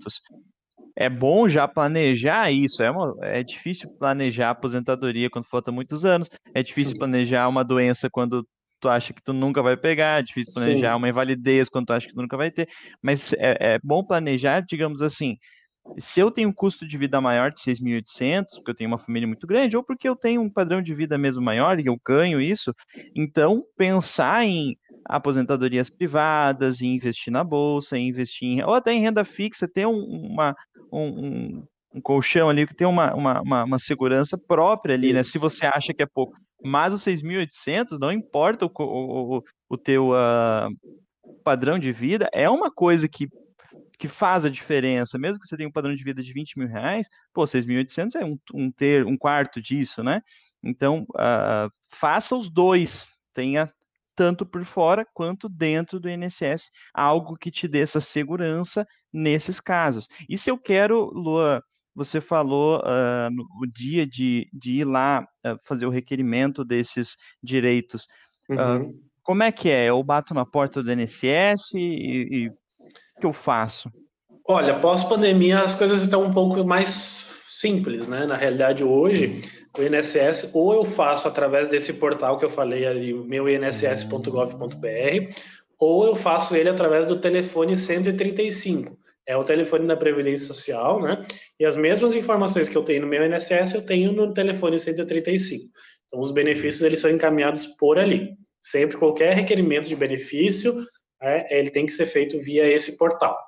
é 0.97 1.11
bom 1.11 1.49
já 1.49 1.67
planejar 1.67 2.53
isso. 2.53 2.81
É, 2.81 2.93
uma, 2.93 3.13
é 3.23 3.43
difícil 3.43 3.91
planejar 3.99 4.47
a 4.47 4.51
aposentadoria 4.51 5.29
quando 5.29 5.49
falta 5.51 5.73
muitos 5.73 6.05
anos. 6.05 6.29
É 6.55 6.63
difícil 6.63 6.97
planejar 6.97 7.49
uma 7.49 7.65
doença 7.65 8.09
quando 8.09 8.47
tu 8.79 8.89
acha 8.89 9.13
que 9.13 9.21
tu 9.21 9.33
nunca 9.33 9.61
vai 9.65 9.77
pegar. 9.77 10.21
É 10.21 10.23
difícil 10.23 10.55
planejar 10.55 10.93
Sim. 10.93 10.97
uma 10.97 11.09
invalidez 11.09 11.69
quando 11.69 11.87
tu 11.87 11.93
acha 11.93 12.07
que 12.07 12.15
tu 12.15 12.23
nunca 12.23 12.37
vai 12.37 12.53
ter. 12.53 12.69
Mas 13.03 13.33
é, 13.33 13.75
é 13.75 13.79
bom 13.83 14.05
planejar, 14.05 14.61
digamos 14.61 15.03
assim, 15.03 15.35
se 15.99 16.21
eu 16.21 16.31
tenho 16.31 16.49
um 16.49 16.53
custo 16.53 16.87
de 16.87 16.97
vida 16.97 17.21
maior 17.21 17.51
de 17.51 17.61
6.800, 17.61 18.47
porque 18.57 18.71
eu 18.71 18.75
tenho 18.75 18.91
uma 18.91 18.99
família 18.99 19.27
muito 19.27 19.47
grande, 19.47 19.77
ou 19.77 19.83
porque 19.83 20.09
eu 20.09 20.17
tenho 20.17 20.41
um 20.41 20.51
padrão 20.51 20.81
de 20.83 20.95
vida 20.95 21.19
mesmo 21.19 21.43
maior 21.43 21.79
e 21.79 21.87
eu 21.87 21.99
ganho 22.05 22.41
isso, 22.41 22.75
então 23.15 23.65
pensar 23.77 24.45
em 24.45 24.77
aposentadorias 25.05 25.91
privadas, 25.91 26.81
em 26.81 26.95
investir 26.95 27.33
na 27.33 27.43
bolsa, 27.43 27.99
em 27.99 28.09
investir 28.09 28.49
em, 28.49 28.63
ou 28.63 28.75
até 28.75 28.93
em 28.93 29.01
renda 29.01 29.25
fixa, 29.25 29.69
ter 29.69 29.87
um, 29.87 29.99
uma, 29.99 30.55
um, 30.93 31.63
um, 31.95 32.01
colchão 32.01 32.49
ali 32.49 32.67
que 32.67 32.75
tem 32.75 32.87
uma, 32.87 33.15
uma, 33.15 33.41
uma, 33.41 33.65
uma 33.65 33.79
segurança 33.79 34.39
própria 34.39 34.95
ali, 34.95 35.09
isso. 35.09 35.15
né? 35.15 35.23
Se 35.23 35.39
você 35.39 35.67
acha 35.67 35.93
que 35.93 36.03
é 36.03 36.07
pouco. 36.07 36.35
Mas 36.63 36.93
os 36.93 37.03
6.800, 37.03 37.99
não 37.99 38.13
importa 38.13 38.67
o, 38.67 38.71
o, 38.79 39.39
o, 39.39 39.43
o 39.71 39.77
teu 39.79 40.11
uh, 40.11 40.69
padrão 41.43 41.79
de 41.79 41.93
vida, 41.93 42.29
é 42.33 42.49
uma 42.49 42.71
coisa 42.71 43.09
que 43.09 43.27
que 44.01 44.09
faz 44.09 44.47
a 44.47 44.51
diferença, 44.51 45.19
mesmo 45.19 45.39
que 45.39 45.47
você 45.47 45.59
tenha 45.59 45.69
um 45.69 45.73
padrão 45.73 45.95
de 45.95 46.03
vida 46.03 46.23
de 46.23 46.33
20 46.33 46.59
mil 46.59 46.67
reais, 46.67 47.07
pô, 47.35 47.43
6.800 47.43 48.15
é 48.15 48.25
um, 48.25 48.39
um, 48.55 48.73
ter, 48.73 49.05
um 49.05 49.15
quarto 49.15 49.61
disso, 49.61 50.03
né? 50.03 50.23
Então, 50.63 51.03
uh, 51.11 51.71
faça 51.91 52.35
os 52.35 52.51
dois, 52.51 53.15
tenha 53.35 53.71
tanto 54.17 54.47
por 54.47 54.65
fora 54.65 55.07
quanto 55.13 55.51
dentro 55.51 56.01
do 56.01 56.09
INSS, 56.09 56.71
algo 56.95 57.37
que 57.37 57.51
te 57.51 57.69
dê 57.69 57.81
essa 57.81 58.01
segurança 58.01 58.87
nesses 59.13 59.61
casos. 59.61 60.09
E 60.27 60.39
se 60.39 60.51
eu 60.51 60.57
quero, 60.57 61.11
Lua, 61.13 61.63
você 61.95 62.23
falou 62.23 62.79
uh, 62.79 63.31
no 63.31 63.71
dia 63.71 64.07
de, 64.07 64.49
de 64.51 64.79
ir 64.79 64.85
lá 64.87 65.27
uh, 65.47 65.59
fazer 65.63 65.85
o 65.85 65.91
requerimento 65.91 66.65
desses 66.65 67.17
direitos. 67.43 68.07
Uhum. 68.49 68.99
como 69.23 69.45
é 69.45 69.53
que 69.53 69.69
é? 69.71 69.91
Eu 69.91 70.03
bato 70.03 70.35
na 70.35 70.45
porta 70.45 70.83
do 70.83 70.91
INSS 70.91 71.75
e, 71.75 72.47
e 72.47 72.51
que 73.21 73.27
eu 73.27 73.33
faço? 73.33 73.91
Olha, 74.49 74.81
pós-pandemia 74.81 75.61
as 75.61 75.77
coisas 75.77 76.03
estão 76.03 76.25
um 76.25 76.33
pouco 76.33 76.65
mais 76.65 77.33
simples, 77.47 78.09
né? 78.09 78.27
Na 78.27 78.37
realidade, 78.37 78.83
hoje, 78.83 79.43
o 79.79 79.83
INSS, 79.83 80.51
ou 80.55 80.75
eu 80.75 80.85
faço 80.85 81.29
através 81.29 81.69
desse 81.69 81.95
portal 81.95 82.39
que 82.39 82.45
eu 82.45 82.51
falei 82.51 82.87
ali, 82.87 83.13
meu 83.13 83.49
inss.gov.br, 83.49 85.35
ou 85.79 86.07
eu 86.07 86.15
faço 86.15 86.57
ele 86.57 86.69
através 86.69 87.07
do 87.07 87.21
telefone 87.21 87.77
135. 87.77 88.99
É 89.27 89.37
o 89.37 89.45
telefone 89.45 89.87
da 89.87 89.97
Previdência 89.97 90.47
Social, 90.47 91.01
né? 91.01 91.23
E 91.59 91.65
as 91.65 91.77
mesmas 91.77 92.15
informações 92.15 92.69
que 92.69 92.77
eu 92.77 92.83
tenho 92.83 93.03
no 93.03 93.07
meu 93.07 93.25
INSS, 93.25 93.75
eu 93.75 93.87
tenho 93.87 94.13
no 94.13 94.35
telefone 94.35 94.79
135. 94.79 95.63
Então, 96.09 96.21
os 96.21 96.33
benefícios, 96.33 96.83
eles 96.83 96.99
são 96.99 97.11
encaminhados 97.11 97.67
por 97.79 97.99
ali. 97.99 98.31
Sempre 98.61 98.97
qualquer 98.97 99.35
requerimento 99.35 99.89
de 99.89 99.95
benefício, 99.95 100.75
é, 101.23 101.59
ele 101.59 101.71
tem 101.71 101.87
que 101.87 101.93
ser 101.93 102.07
feito 102.07 102.41
via 102.41 102.67
esse 102.67 102.97
portal. 102.97 103.39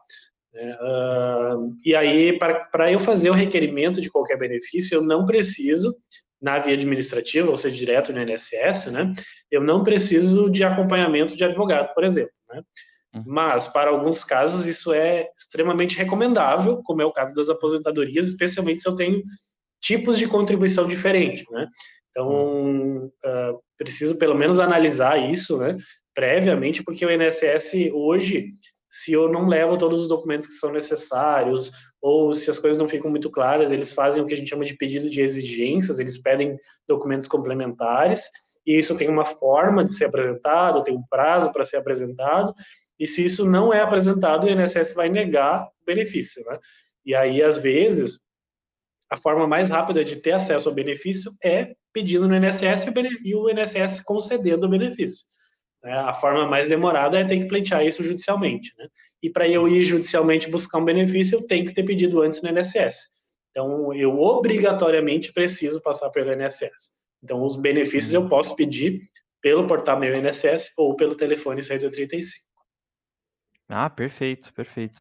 Né? 0.53 0.77
Uh, 0.81 1.75
e 1.85 1.95
aí, 1.95 2.39
para 2.39 2.93
eu 2.93 3.01
fazer 3.01 3.31
o 3.31 3.35
requerimento 3.35 4.01
de 4.01 4.11
qualquer 4.11 4.39
benefício, 4.39 4.97
eu 4.97 5.03
não 5.03 5.25
preciso, 5.25 5.97
na 6.41 6.59
via 6.59 6.75
administrativa, 6.75 7.51
ou 7.51 7.57
seja, 7.57 7.75
direto 7.75 8.13
no 8.13 8.21
INSS, 8.21 8.87
né, 8.91 9.13
eu 9.51 9.63
não 9.63 9.83
preciso 9.83 10.51
de 10.51 10.65
acompanhamento 10.65 11.37
de 11.37 11.45
advogado, 11.45 11.95
por 11.95 12.05
exemplo. 12.05 12.33
Né? 12.51 12.63
Uhum. 13.15 13.25
Mas, 13.27 13.67
para 13.67 13.91
alguns 13.91 14.25
casos, 14.25 14.67
isso 14.67 14.93
é 14.93 15.29
extremamente 15.39 15.97
recomendável, 15.97 16.83
como 16.83 17.01
é 17.01 17.05
o 17.05 17.13
caso 17.13 17.35
das 17.35 17.49
aposentadorias, 17.49 18.27
especialmente 18.27 18.81
se 18.81 18.89
eu 18.89 18.97
tenho 18.97 19.23
tipos 19.81 20.19
de 20.19 20.27
contribuição 20.27 20.87
diferentes. 20.87 21.45
Né? 21.51 21.69
Então, 22.11 23.07
uh, 23.07 23.61
preciso 23.79 24.19
pelo 24.19 24.35
menos 24.35 24.61
analisar 24.61 25.31
isso, 25.31 25.59
né, 25.59 25.77
previamente, 26.15 26.83
porque 26.83 27.05
o 27.05 27.11
INSS 27.11 27.91
hoje, 27.93 28.49
se 28.89 29.13
eu 29.13 29.31
não 29.31 29.49
levo 29.49 29.79
todos 29.79 30.01
os 30.01 30.09
documentos 30.09 30.47
que 30.47 30.55
são 30.55 30.73
necessários, 30.73 31.71
ou 32.01 32.33
se 32.33 32.51
as 32.51 32.59
coisas 32.59 32.79
não 32.81 32.89
ficam 32.89 33.11
muito 33.11 33.31
claras, 33.31 33.71
eles 33.71 33.93
fazem 33.93 34.23
o 34.23 34.27
que 34.27 34.35
a 34.35 34.37
gente 34.37 34.51
chama 34.51 34.65
de 34.65 34.77
pedido 34.77 35.09
de 35.09 35.21
exigências, 35.21 35.99
eles 35.99 36.19
pedem 36.19 36.59
documentos 36.87 37.27
complementares, 37.27 38.29
e 38.67 38.79
isso 38.79 38.97
tem 38.97 39.09
uma 39.09 39.25
forma 39.25 39.85
de 39.85 39.95
ser 39.95 40.05
apresentado, 40.05 40.85
tem 40.85 40.97
um 40.97 41.03
prazo 41.09 41.53
para 41.53 41.65
ser 41.65 41.79
apresentado, 41.79 42.55
e 42.99 43.07
se 43.07 43.25
isso 43.25 43.45
não 43.45 43.73
é 43.73 43.81
apresentado, 43.81 44.45
o 44.45 44.51
INSS 44.51 44.93
vai 44.95 45.09
negar 45.09 45.65
o 45.65 45.85
benefício, 45.85 46.45
né? 46.45 46.59
E 47.05 47.15
aí, 47.15 47.43
às 47.43 47.59
vezes, 47.59 48.21
a 49.11 49.17
forma 49.17 49.47
mais 49.47 49.71
rápida 49.71 50.05
de 50.05 50.17
ter 50.17 50.33
acesso 50.33 50.69
ao 50.69 50.75
benefício 50.75 51.35
é 51.43 51.75
pedindo 51.93 52.29
no 52.29 52.35
INSS 52.37 52.87
e 53.25 53.35
o 53.35 53.51
INSS 53.51 54.01
concedendo 54.01 54.67
o 54.67 54.71
benefício. 54.71 55.27
Né? 55.83 55.93
A 55.93 56.13
forma 56.13 56.47
mais 56.47 56.69
demorada 56.69 57.19
é 57.19 57.25
ter 57.25 57.39
que 57.39 57.47
pleitear 57.47 57.85
isso 57.85 58.03
judicialmente. 58.05 58.73
Né? 58.79 58.89
E 59.23 59.31
para 59.31 59.49
eu 59.49 59.69
ir 59.69 59.85
judicialmente 59.85 60.51
buscar 60.51 60.79
um 60.79 60.85
benefício, 60.85 61.39
eu 61.39 61.47
tenho 61.47 61.67
que 61.67 61.75
ter 61.75 61.83
pedido 61.83 62.23
antes 62.23 62.43
no 62.43 62.49
INSS. 62.49 63.11
Então, 63.51 63.93
eu 63.93 64.19
obrigatoriamente 64.21 65.33
preciso 65.33 65.81
passar 65.83 66.11
pelo 66.11 66.33
INSS. 66.33 66.91
Então, 67.23 67.43
os 67.43 67.57
benefícios 67.57 68.15
eu 68.15 68.29
posso 68.29 68.57
pedir 68.57 69.03
pelo 69.41 69.67
portal 69.67 69.99
meu 69.99 70.15
INSS 70.17 70.73
ou 70.77 70.97
pelo 70.97 71.15
telefone 71.15 71.63
135. 71.63 72.47
Ah, 73.69 73.91
perfeito, 73.91 74.53
perfeito. 74.55 75.01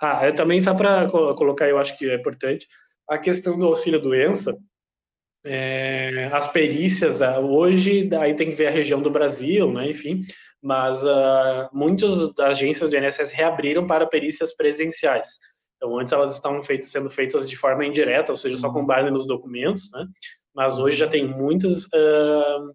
Ah, 0.00 0.26
eu 0.26 0.34
também 0.34 0.60
só 0.60 0.74
para 0.74 1.08
colocar, 1.10 1.68
eu 1.68 1.78
acho 1.78 1.96
que 1.98 2.08
é 2.08 2.14
importante, 2.14 2.66
a 3.08 3.18
questão 3.18 3.58
do 3.58 3.66
auxílio 3.66 4.00
doença, 4.00 4.56
é, 5.44 6.30
as 6.32 6.50
perícias, 6.50 7.20
ah, 7.20 7.38
hoje, 7.38 8.08
aí 8.18 8.34
tem 8.34 8.50
que 8.50 8.56
ver 8.56 8.68
a 8.68 8.70
região 8.70 9.02
do 9.02 9.10
Brasil, 9.10 9.70
né, 9.70 9.90
enfim, 9.90 10.20
mas 10.62 11.04
uh, 11.04 11.68
muitas 11.72 12.32
agências 12.40 12.88
do 12.88 12.96
INSS 12.96 13.30
reabriram 13.32 13.86
para 13.86 14.06
perícias 14.06 14.56
presenciais. 14.56 15.38
Então, 15.76 15.98
antes 15.98 16.14
elas 16.14 16.32
estavam 16.32 16.62
feitas, 16.62 16.90
sendo 16.90 17.10
feitas 17.10 17.48
de 17.48 17.56
forma 17.56 17.84
indireta, 17.84 18.32
ou 18.32 18.36
seja, 18.36 18.56
só 18.56 18.72
com 18.72 18.86
base 18.86 19.10
nos 19.10 19.26
documentos, 19.26 19.90
né, 19.92 20.06
mas 20.54 20.78
hoje 20.78 20.96
já 20.96 21.06
tem 21.06 21.26
muitas 21.28 21.84
uh, 21.86 22.74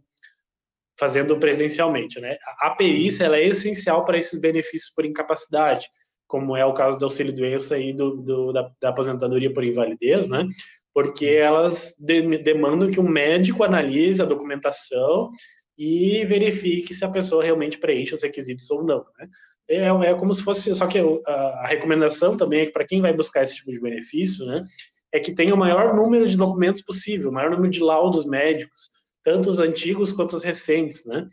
fazendo 0.99 1.39
presencialmente, 1.39 2.19
né. 2.19 2.37
A 2.59 2.69
perícia, 2.69 3.23
ela 3.23 3.37
é 3.37 3.47
essencial 3.47 4.05
para 4.05 4.17
esses 4.17 4.39
benefícios 4.39 4.91
por 4.95 5.05
incapacidade, 5.05 5.87
como 6.27 6.55
é 6.55 6.63
o 6.63 6.75
caso 6.75 6.99
do 6.99 7.05
auxílio-doença 7.05 7.79
e 7.79 7.91
do, 7.91 8.17
do 8.17 8.53
da, 8.53 8.69
da 8.79 8.89
aposentadoria 8.89 9.51
por 9.51 9.63
invalidez, 9.63 10.27
né, 10.27 10.47
porque 10.93 11.25
elas 11.25 11.95
de, 11.99 12.37
demandam 12.39 12.89
que 12.89 12.99
um 12.99 13.07
médico 13.07 13.63
analise 13.63 14.21
a 14.21 14.25
documentação 14.25 15.29
e 15.77 16.25
verifique 16.25 16.93
se 16.93 17.05
a 17.05 17.09
pessoa 17.09 17.43
realmente 17.43 17.77
preenche 17.77 18.13
os 18.13 18.21
requisitos 18.21 18.69
ou 18.69 18.83
não. 18.83 19.05
Né? 19.17 19.29
É, 19.69 19.87
é 19.87 20.13
como 20.13 20.33
se 20.33 20.43
fosse, 20.43 20.73
só 20.75 20.87
que 20.87 20.99
a, 20.99 21.31
a 21.31 21.67
recomendação 21.67 22.35
também 22.35 22.61
é 22.61 22.65
que 22.65 22.73
para 22.73 22.85
quem 22.85 23.01
vai 23.01 23.13
buscar 23.13 23.43
esse 23.43 23.55
tipo 23.55 23.71
de 23.71 23.79
benefício, 23.79 24.45
né, 24.45 24.65
é 25.11 25.19
que 25.19 25.33
tenha 25.33 25.55
o 25.55 25.57
maior 25.57 25.95
número 25.95 26.27
de 26.27 26.35
documentos 26.35 26.81
possível, 26.81 27.29
o 27.29 27.33
maior 27.33 27.51
número 27.51 27.69
de 27.69 27.79
laudos 27.79 28.25
médicos, 28.25 28.89
tanto 29.23 29.49
os 29.49 29.59
antigos 29.59 30.11
quanto 30.11 30.35
os 30.35 30.43
recentes, 30.43 31.05
né? 31.05 31.27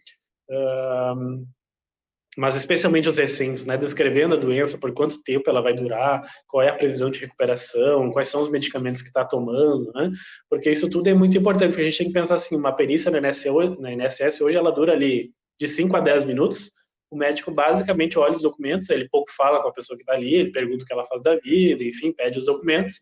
Mas 2.37 2.55
especialmente 2.55 3.09
os 3.09 3.17
recentes, 3.17 3.65
né, 3.65 3.77
descrevendo 3.77 4.35
a 4.35 4.39
doença, 4.39 4.79
por 4.79 4.93
quanto 4.93 5.23
tempo 5.23 5.49
ela 5.49 5.63
vai 5.63 5.73
durar, 5.73 6.23
qual 6.47 6.63
é 6.63 6.69
a 6.69 6.75
previsão 6.75 7.11
de 7.11 7.21
recuperação, 7.21 8.11
quais 8.13 8.29
são 8.29 8.41
os 8.41 8.51
medicamentos 8.51 9.01
que 9.01 9.09
está 9.09 9.25
tomando, 9.25 9.91
né, 9.95 10.11
porque 10.51 10.71
isso 10.71 10.91
tudo 10.91 11.09
é 11.09 11.15
muito 11.15 11.39
importante, 11.39 11.69
porque 11.69 11.83
a 11.83 11.85
gente 11.85 11.99
tem 11.99 12.07
que 12.09 12.13
pensar 12.13 12.35
assim, 12.35 12.57
uma 12.57 12.75
perícia 12.75 13.11
na 13.11 13.19
INSS, 13.19 13.79
na 13.81 13.93
INSS 13.93 14.41
hoje 14.41 14.57
ela 14.57 14.71
dura 14.71 14.93
ali 14.93 15.33
de 15.59 15.67
5 15.67 15.97
a 15.97 16.01
10 16.01 16.25
minutos, 16.25 16.71
o 17.11 17.17
médico 17.17 17.51
basicamente 17.51 18.19
olha 18.19 18.33
os 18.33 18.43
documentos, 18.43 18.91
ele 18.91 19.09
pouco 19.09 19.31
fala 19.35 19.63
com 19.63 19.69
a 19.69 19.73
pessoa 19.73 19.97
que 19.97 20.03
está 20.03 20.13
ali, 20.13 20.35
ele 20.35 20.53
pergunta 20.53 20.85
o 20.85 20.87
que 20.87 20.93
ela 20.93 21.05
faz 21.05 21.23
da 21.23 21.37
vida, 21.37 21.83
enfim, 21.85 22.13
pede 22.13 22.39
os 22.39 22.45
documentos, 22.45 23.01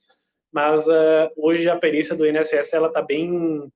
mas 0.52 0.86
uh, 0.86 1.28
hoje 1.36 1.68
a 1.68 1.76
perícia 1.76 2.14
do 2.14 2.26
INSS 2.26 2.72
ela 2.72 2.86
está 2.86 3.02
bem 3.02 3.68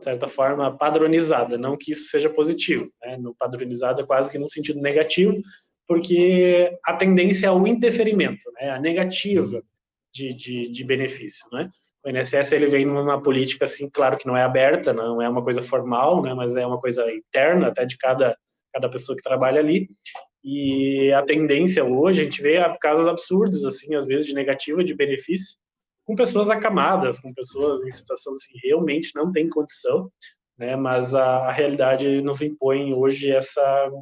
de 0.00 0.04
certa 0.04 0.26
forma, 0.26 0.76
padronizada. 0.76 1.56
Não 1.56 1.76
que 1.76 1.92
isso 1.92 2.08
seja 2.08 2.28
positivo, 2.28 2.90
né? 3.02 3.16
no 3.18 3.34
padronizado 3.34 4.00
é 4.00 4.06
quase 4.06 4.30
que 4.30 4.38
no 4.38 4.48
sentido 4.48 4.80
negativo, 4.80 5.40
porque 5.86 6.76
a 6.84 6.94
tendência 6.94 7.46
é 7.46 7.50
o 7.50 7.66
indeferimento, 7.66 8.50
né? 8.58 8.70
a 8.70 8.80
negativa 8.80 9.62
de, 10.12 10.34
de, 10.34 10.72
de 10.72 10.84
benefício. 10.84 11.46
Né? 11.52 11.68
O 12.04 12.08
INSS 12.08 12.52
ele 12.52 12.66
vem 12.66 12.86
numa 12.86 13.22
política, 13.22 13.66
assim, 13.66 13.88
claro 13.88 14.16
que 14.16 14.26
não 14.26 14.36
é 14.36 14.42
aberta, 14.42 14.92
não 14.92 15.20
é 15.20 15.28
uma 15.28 15.44
coisa 15.44 15.62
formal, 15.62 16.22
né? 16.22 16.32
mas 16.34 16.56
é 16.56 16.66
uma 16.66 16.80
coisa 16.80 17.12
interna 17.12 17.68
até 17.68 17.84
de 17.84 17.98
cada, 17.98 18.36
cada 18.72 18.88
pessoa 18.88 19.14
que 19.14 19.22
trabalha 19.22 19.60
ali. 19.60 19.88
E 20.42 21.12
a 21.12 21.22
tendência 21.22 21.84
hoje, 21.84 22.22
a 22.22 22.24
gente 22.24 22.40
vê 22.40 22.58
casos 22.80 23.06
absurdos, 23.06 23.62
assim, 23.66 23.94
às 23.94 24.06
vezes, 24.06 24.26
de 24.26 24.34
negativa 24.34 24.82
de 24.82 24.94
benefício, 24.94 25.58
com 26.10 26.16
pessoas 26.16 26.50
acamadas, 26.50 27.20
com 27.20 27.32
pessoas 27.32 27.84
em 27.84 27.90
situação 27.90 28.32
assim, 28.32 28.52
realmente 28.64 29.12
não 29.14 29.30
tem 29.30 29.48
condição, 29.48 30.10
né? 30.58 30.74
Mas 30.74 31.14
a, 31.14 31.22
a 31.22 31.52
realidade 31.52 32.20
nos 32.20 32.42
impõe 32.42 32.92
hoje 32.92 33.30
essa 33.30 33.92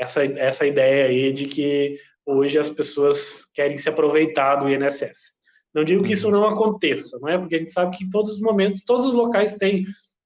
essa 0.00 0.24
essa 0.24 0.66
ideia 0.66 1.06
aí 1.06 1.30
de 1.30 1.44
que 1.44 2.00
hoje 2.24 2.58
as 2.58 2.70
pessoas 2.70 3.44
querem 3.52 3.76
se 3.76 3.90
aproveitar 3.90 4.56
do 4.56 4.70
INSS. 4.70 5.36
Não 5.74 5.84
digo 5.84 6.02
que 6.02 6.14
isso 6.14 6.30
não 6.30 6.46
aconteça, 6.46 7.18
não 7.20 7.28
é? 7.28 7.36
Porque 7.36 7.56
a 7.56 7.58
gente 7.58 7.72
sabe 7.72 7.94
que 7.94 8.04
em 8.04 8.10
todos 8.10 8.36
os 8.36 8.40
momentos, 8.40 8.82
todos 8.82 9.04
os 9.04 9.12
locais 9.12 9.52
têm 9.54 9.84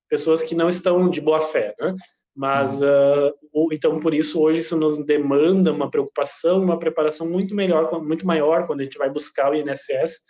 pessoas 0.08 0.40
que 0.40 0.54
não 0.54 0.68
estão 0.68 1.10
de 1.10 1.20
boa 1.20 1.40
fé, 1.40 1.74
né? 1.80 1.96
Mas 2.34 2.80
uh, 2.80 3.68
então 3.72 3.98
por 3.98 4.14
isso 4.14 4.40
hoje 4.40 4.60
isso 4.60 4.76
nos 4.76 5.04
demanda 5.04 5.72
uma 5.72 5.90
preocupação, 5.90 6.62
uma 6.62 6.78
preparação 6.78 7.28
muito 7.28 7.56
melhor, 7.56 7.90
muito 8.04 8.24
maior 8.24 8.68
quando 8.68 8.82
a 8.82 8.84
gente 8.84 8.98
vai 8.98 9.10
buscar 9.10 9.50
o 9.50 9.56
INSS 9.56 10.20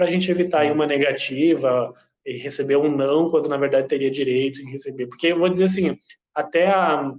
para 0.00 0.06
a 0.06 0.10
gente 0.10 0.30
evitar 0.30 0.60
aí 0.60 0.70
uma 0.70 0.86
negativa 0.86 1.92
e 2.24 2.38
receber 2.38 2.76
um 2.76 2.90
não, 2.90 3.30
quando 3.30 3.50
na 3.50 3.58
verdade 3.58 3.86
teria 3.86 4.10
direito 4.10 4.62
em 4.62 4.70
receber. 4.70 5.06
Porque 5.06 5.26
eu 5.26 5.38
vou 5.38 5.50
dizer 5.50 5.64
assim, 5.64 5.94
até 6.34 6.68
a, 6.68 7.12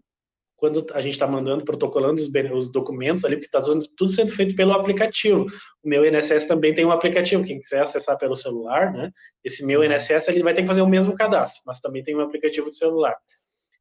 quando 0.55 0.83
a 0.95 0.99
gente 0.99 1.13
está 1.13 1.27
mandando, 1.27 1.63
protocolando 1.63 2.19
os, 2.19 2.27
os, 2.55 2.71
documentos 2.71 3.23
ali, 3.23 3.35
porque 3.35 3.55
está 3.55 3.59
tudo 3.95 4.09
sendo 4.09 4.31
feito 4.31 4.55
pelo 4.55 4.71
aplicativo. 4.71 5.45
O 5.83 5.87
meu 5.87 6.03
INSS 6.03 6.47
também 6.47 6.73
tem 6.73 6.83
um 6.83 6.91
aplicativo, 6.91 7.43
quem 7.43 7.59
quiser 7.59 7.83
acessar 7.83 8.17
pelo 8.17 8.35
celular, 8.35 8.91
né? 8.91 9.11
Esse 9.43 9.63
meu. 9.63 9.83
INSS 9.83 10.29
ele 10.29 10.41
vai 10.41 10.55
ter 10.55 10.63
que 10.63 10.67
fazer 10.67 10.81
o 10.81 10.89
mesmo 10.89 11.13
cadastro, 11.13 11.61
mas 11.67 11.79
também 11.79 12.01
tem 12.01 12.15
um 12.15 12.21
aplicativo 12.21 12.67
de 12.67 12.77
celular. 12.77 13.15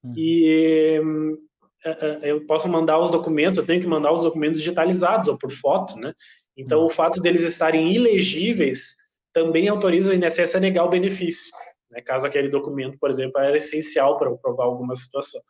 Uhum. 0.05 0.13
E 0.15 1.01
eh, 1.87 1.99
eh, 2.03 2.31
eu 2.33 2.45
posso 2.45 2.69
mandar 2.69 2.99
os 2.99 3.11
documentos, 3.11 3.57
eu 3.57 3.65
tenho 3.65 3.81
que 3.81 3.89
mandar 3.89 4.13
os 4.13 4.21
documentos 4.21 4.59
digitalizados 4.59 5.27
ou 5.27 5.39
por 5.39 5.51
foto, 5.51 5.97
né? 5.97 6.13
Então, 6.57 6.85
o 6.85 6.91
fato 6.91 7.21
deles 7.21 7.43
estarem 7.43 7.93
ilegíveis 7.93 8.97
também 9.33 9.69
autoriza 9.69 10.11
o 10.11 10.15
INSS 10.15 10.57
a 10.57 10.61
negar 10.61 10.85
o 10.85 10.91
benefício, 10.91 11.53
né? 11.91 12.01
caso 12.01 12.27
aquele 12.27 12.49
documento, 12.49 12.99
por 12.99 13.09
exemplo, 13.09 13.41
era 13.41 13.57
essencial 13.57 14.17
para 14.17 14.31
provar 14.37 14.65
alguma 14.65 14.97
situação. 14.97 15.41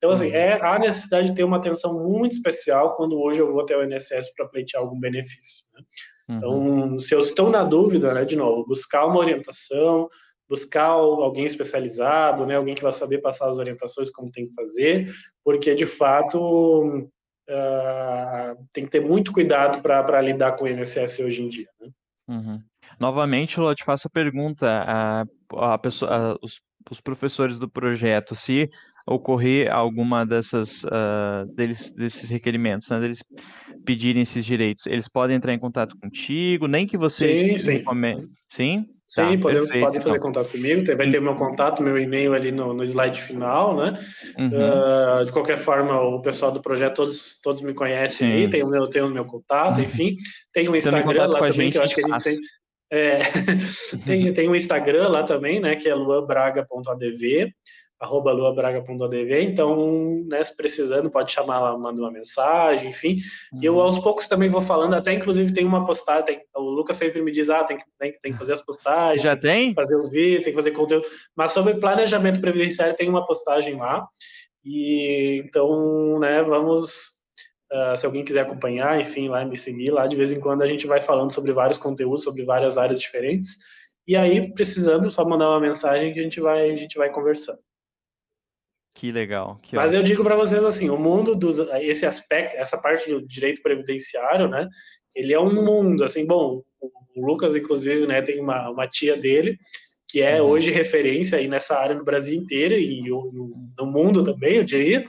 Então, 0.00 0.10
assim, 0.10 0.30
é 0.30 0.58
a 0.64 0.78
necessidade 0.78 1.28
de 1.28 1.34
ter 1.34 1.44
uma 1.44 1.58
atenção 1.58 2.02
muito 2.02 2.32
especial 2.32 2.96
quando 2.96 3.20
hoje 3.20 3.40
eu 3.40 3.52
vou 3.52 3.60
até 3.60 3.76
o 3.76 3.84
INSS 3.84 4.32
para 4.34 4.48
pleitear 4.48 4.82
algum 4.82 4.98
benefício. 4.98 5.66
Né? 5.74 5.82
Então, 6.30 6.52
uhum. 6.52 6.98
se 6.98 7.14
eu 7.14 7.18
estou 7.18 7.50
na 7.50 7.62
dúvida, 7.64 8.14
né, 8.14 8.24
de 8.24 8.34
novo, 8.34 8.66
buscar 8.66 9.04
uma 9.04 9.18
orientação, 9.18 10.08
buscar 10.48 10.86
alguém 10.86 11.44
especializado, 11.44 12.46
né, 12.46 12.56
alguém 12.56 12.74
que 12.74 12.82
vai 12.82 12.92
saber 12.92 13.18
passar 13.18 13.48
as 13.48 13.58
orientações 13.58 14.10
como 14.10 14.32
tem 14.32 14.46
que 14.46 14.54
fazer, 14.54 15.12
porque 15.44 15.74
de 15.74 15.86
fato 15.86 17.08
uh, 17.50 18.66
tem 18.72 18.84
que 18.84 18.90
ter 18.90 19.00
muito 19.00 19.32
cuidado 19.32 19.82
para 19.82 20.20
lidar 20.20 20.52
com 20.52 20.64
o 20.64 20.68
INSS 20.68 21.20
hoje 21.20 21.42
em 21.42 21.48
dia. 21.48 21.68
Né? 21.80 21.90
Uhum. 22.28 22.58
Novamente, 22.98 23.58
eu 23.58 23.74
te 23.74 23.84
faço 23.84 24.08
a 24.08 24.10
pergunta: 24.10 24.84
a, 24.86 25.24
a 25.56 25.78
pessoa, 25.78 26.10
a, 26.10 26.36
os, 26.42 26.60
os, 26.90 27.00
professores 27.00 27.58
do 27.58 27.68
projeto, 27.68 28.34
se 28.34 28.70
ocorrer 29.10 29.72
alguma 29.72 30.24
dessas 30.24 30.84
uh, 30.84 31.44
deles, 31.56 31.92
desses 31.92 32.30
requerimentos, 32.30 32.88
né, 32.88 33.00
deles 33.00 33.24
pedirem 33.84 34.22
esses 34.22 34.44
direitos, 34.44 34.86
eles 34.86 35.08
podem 35.08 35.36
entrar 35.36 35.52
em 35.52 35.58
contato 35.58 35.98
contigo, 35.98 36.68
nem 36.68 36.86
que 36.86 36.96
você 36.96 37.56
sim, 37.56 37.58
sim. 37.58 37.84
sim? 38.48 38.86
Sim, 39.08 39.22
tá, 39.22 39.42
podemos, 39.42 39.70
perfeito, 39.70 39.84
podem 39.84 40.00
fazer 40.00 40.16
então. 40.16 40.26
contato 40.28 40.52
comigo. 40.52 40.96
Vai 40.96 41.08
ter 41.08 41.20
meu 41.20 41.34
contato, 41.34 41.82
meu 41.82 41.98
e-mail 41.98 42.32
ali 42.32 42.52
no, 42.52 42.72
no 42.72 42.84
slide 42.84 43.20
final, 43.20 43.76
né? 43.76 43.94
Uhum. 44.38 44.46
Uh, 44.46 45.24
de 45.24 45.32
qualquer 45.32 45.58
forma, 45.58 46.00
o 46.00 46.22
pessoal 46.22 46.52
do 46.52 46.62
projeto, 46.62 46.94
todos, 46.94 47.40
todos 47.40 47.60
me 47.60 47.74
conhecem 47.74 48.28
Sim. 48.28 48.34
aí, 48.34 48.48
tem 48.48 48.62
o 48.62 48.68
meu, 48.68 48.86
tem 48.86 49.02
o 49.02 49.10
meu 49.10 49.24
contato, 49.24 49.78
uhum. 49.78 49.84
enfim. 49.84 50.16
Tem 50.52 50.68
o 50.68 50.76
Instagram 50.76 51.26
lá 51.26 51.40
também, 51.40 51.52
gente, 51.54 51.72
que 51.72 51.78
eu 51.78 51.82
acho 51.82 51.94
que 51.96 52.04
a 52.04 52.06
gente 52.06 52.22
sempre. 52.22 52.46
É, 52.92 53.18
tem, 54.06 54.30
tem 54.32 54.48
o 54.48 54.54
Instagram 54.54 55.08
lá 55.08 55.24
também, 55.24 55.58
né? 55.58 55.74
Que 55.74 55.88
é 55.88 55.94
luanbraga.adv 55.94 57.52
arroba 58.00 58.32
luabraga.adv, 58.32 59.42
então, 59.42 60.24
né, 60.26 60.42
se 60.42 60.56
precisando, 60.56 61.10
pode 61.10 61.30
chamar 61.30 61.60
lá, 61.60 61.76
manda 61.76 62.00
uma 62.00 62.10
mensagem, 62.10 62.88
enfim. 62.88 63.18
Uhum. 63.52 63.60
E 63.62 63.66
eu, 63.66 63.74
uhum. 63.74 63.82
aos 63.82 63.98
poucos, 63.98 64.26
também 64.26 64.48
vou 64.48 64.62
falando, 64.62 64.94
até, 64.94 65.12
inclusive, 65.12 65.52
tem 65.52 65.66
uma 65.66 65.84
postagem, 65.84 66.24
tem, 66.24 66.40
o 66.56 66.62
Lucas 66.62 66.96
sempre 66.96 67.20
me 67.20 67.30
diz, 67.30 67.50
ah, 67.50 67.62
tem, 67.62 67.78
tem, 67.98 68.14
tem 68.22 68.32
que 68.32 68.38
fazer 68.38 68.54
as 68.54 68.62
postagens. 68.62 69.22
Já 69.22 69.36
tem? 69.36 69.74
Fazer 69.74 69.96
os 69.96 70.10
vídeos, 70.10 70.44
tem 70.44 70.52
que 70.52 70.56
fazer 70.56 70.70
conteúdo. 70.70 71.06
Mas 71.36 71.52
sobre 71.52 71.74
planejamento 71.74 72.40
previdenciário, 72.40 72.96
tem 72.96 73.08
uma 73.08 73.26
postagem 73.26 73.76
lá, 73.76 74.08
e 74.64 75.42
então, 75.44 76.18
né, 76.18 76.42
vamos... 76.42 77.20
Uh, 77.72 77.96
se 77.96 78.04
alguém 78.04 78.24
quiser 78.24 78.40
acompanhar, 78.40 79.00
enfim, 79.00 79.28
lá 79.28 79.44
me 79.44 79.56
seguir, 79.56 79.92
lá 79.92 80.04
de 80.08 80.16
vez 80.16 80.32
em 80.32 80.40
quando 80.40 80.62
a 80.62 80.66
gente 80.66 80.88
vai 80.88 81.00
falando 81.00 81.32
sobre 81.32 81.52
vários 81.52 81.78
conteúdos, 81.78 82.24
sobre 82.24 82.44
várias 82.44 82.76
áreas 82.76 83.00
diferentes, 83.00 83.58
e 84.08 84.16
aí, 84.16 84.52
precisando, 84.52 85.08
só 85.08 85.24
mandar 85.24 85.50
uma 85.50 85.60
mensagem 85.60 86.12
que 86.12 86.18
a 86.18 86.22
gente 86.24 86.40
vai, 86.40 86.68
a 86.68 86.74
gente 86.74 86.98
vai 86.98 87.10
conversando. 87.10 87.60
Que 89.00 89.10
legal. 89.10 89.58
Que 89.62 89.74
Mas 89.74 89.86
ótimo. 89.86 90.00
eu 90.00 90.04
digo 90.04 90.22
para 90.22 90.36
vocês 90.36 90.62
assim, 90.62 90.90
o 90.90 90.98
mundo 90.98 91.34
dos 91.34 91.58
esse 91.80 92.04
aspecto, 92.04 92.54
essa 92.58 92.76
parte 92.76 93.08
do 93.08 93.26
direito 93.26 93.62
previdenciário, 93.62 94.46
né? 94.46 94.68
Ele 95.16 95.32
é 95.32 95.40
um 95.40 95.64
mundo 95.64 96.04
assim, 96.04 96.26
bom, 96.26 96.62
o 97.16 97.26
Lucas 97.26 97.56
inclusive, 97.56 98.06
né, 98.06 98.20
tem 98.20 98.38
uma, 98.38 98.68
uma 98.68 98.86
tia 98.86 99.16
dele 99.16 99.58
que 100.06 100.20
é 100.20 100.42
uhum. 100.42 100.48
hoje 100.50 100.70
referência 100.70 101.38
aí 101.38 101.48
nessa 101.48 101.78
área 101.78 101.94
no 101.94 102.04
Brasil 102.04 102.36
inteiro 102.36 102.74
e 102.74 103.00
no, 103.08 103.86
mundo 103.86 104.22
também, 104.22 104.56
eu 104.56 104.64
diria. 104.64 105.06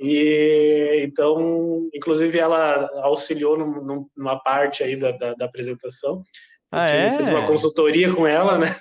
E 0.00 1.02
então, 1.04 1.88
inclusive 1.94 2.36
ela 2.38 2.90
auxiliou 3.02 3.56
num, 3.56 4.06
numa 4.16 4.40
parte 4.40 4.82
aí 4.82 4.96
da, 4.96 5.12
da, 5.12 5.34
da 5.34 5.44
apresentação. 5.44 6.24
Ah, 6.70 6.88
é? 6.90 7.16
Fiz 7.16 7.28
uma 7.28 7.46
consultoria 7.46 8.12
com 8.12 8.26
ela, 8.26 8.58
né? 8.58 8.74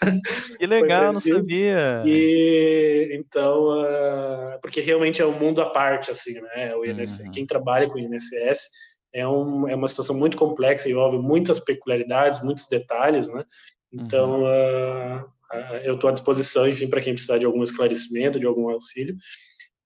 Que 0.58 0.68
legal, 0.68 1.14
não 1.14 1.22
sabia. 1.22 2.04
E 2.06 3.10
então, 3.14 3.82
uh, 3.82 4.60
porque 4.62 4.82
realmente 4.82 5.22
é 5.22 5.26
um 5.26 5.38
mundo 5.40 5.62
à 5.62 5.70
parte, 5.70 6.12
assim, 6.12 6.34
né? 6.42 6.76
O 6.76 6.84
INSS, 6.84 7.26
uhum. 7.26 7.32
Quem 7.32 7.46
trabalha 7.46 7.88
com 7.88 7.96
o 7.96 8.00
INSS 8.00 8.70
é, 9.14 9.28
um, 9.28 9.68
é 9.68 9.76
uma 9.76 9.88
situação 9.88 10.16
muito 10.16 10.36
complexa, 10.36 10.90
envolve 10.90 11.18
muitas 11.18 11.60
peculiaridades, 11.60 12.44
muitos 12.44 12.68
detalhes, 12.68 13.30
né? 13.30 13.46
Então, 13.92 14.42
uhum. 14.42 15.18
uh, 15.18 15.22
uh, 15.24 15.76
eu 15.84 15.96
estou 15.96 16.10
à 16.10 16.14
disposição, 16.14 16.68
enfim, 16.68 16.90
para 16.90 17.02
quem 17.02 17.14
precisar 17.14 17.38
de 17.38 17.46
algum 17.46 17.64
esclarecimento, 17.64 18.40
de 18.40 18.46
algum 18.46 18.70
auxílio. 18.70 19.16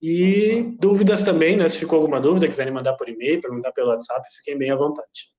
E 0.01 0.75
dúvidas 0.79 1.21
também, 1.21 1.55
né? 1.55 1.67
Se 1.67 1.77
ficou 1.77 1.99
alguma 1.99 2.19
dúvida, 2.19 2.47
quiserem 2.47 2.73
mandar 2.73 2.93
por 2.93 3.07
e-mail, 3.07 3.39
perguntar 3.39 3.71
pelo 3.71 3.89
WhatsApp, 3.89 4.27
fiquem 4.37 4.57
bem 4.57 4.71
à 4.71 4.75
vontade. 4.75 5.30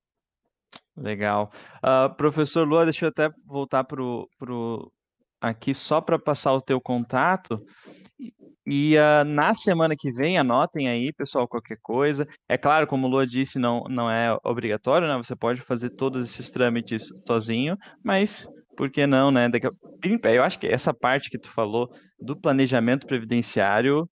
Legal. 0.95 1.51
Uh, 1.83 2.13
professor 2.15 2.67
Lua, 2.67 2.85
deixa 2.85 3.05
eu 3.05 3.09
até 3.09 3.29
voltar 3.45 3.83
para 3.83 4.01
o 4.01 4.91
aqui 5.41 5.73
só 5.73 5.99
para 5.99 6.17
passar 6.17 6.53
o 6.53 6.61
teu 6.61 6.79
contato. 6.79 7.61
E 8.65 8.95
uh, 8.95 9.25
na 9.25 9.53
semana 9.53 9.93
que 9.97 10.09
vem, 10.11 10.37
anotem 10.37 10.87
aí, 10.87 11.11
pessoal, 11.11 11.47
qualquer 11.47 11.77
coisa. 11.81 12.25
É 12.47 12.57
claro, 12.57 12.87
como 12.87 13.07
o 13.07 13.09
Lua 13.09 13.27
disse, 13.27 13.59
não, 13.59 13.83
não 13.89 14.09
é 14.09 14.37
obrigatório, 14.45 15.07
né? 15.07 15.17
Você 15.17 15.35
pode 15.35 15.59
fazer 15.61 15.89
todos 15.89 16.23
esses 16.23 16.49
trâmites 16.49 17.07
sozinho, 17.27 17.75
mas 18.01 18.47
por 18.77 18.89
que 18.89 19.05
não, 19.05 19.31
né? 19.31 19.49
Daqui 19.49 19.67
a... 19.67 20.31
Eu 20.31 20.43
acho 20.43 20.57
que 20.59 20.67
essa 20.67 20.93
parte 20.93 21.29
que 21.29 21.37
tu 21.37 21.49
falou 21.49 21.89
do 22.19 22.39
planejamento 22.39 23.05
previdenciário, 23.05 24.07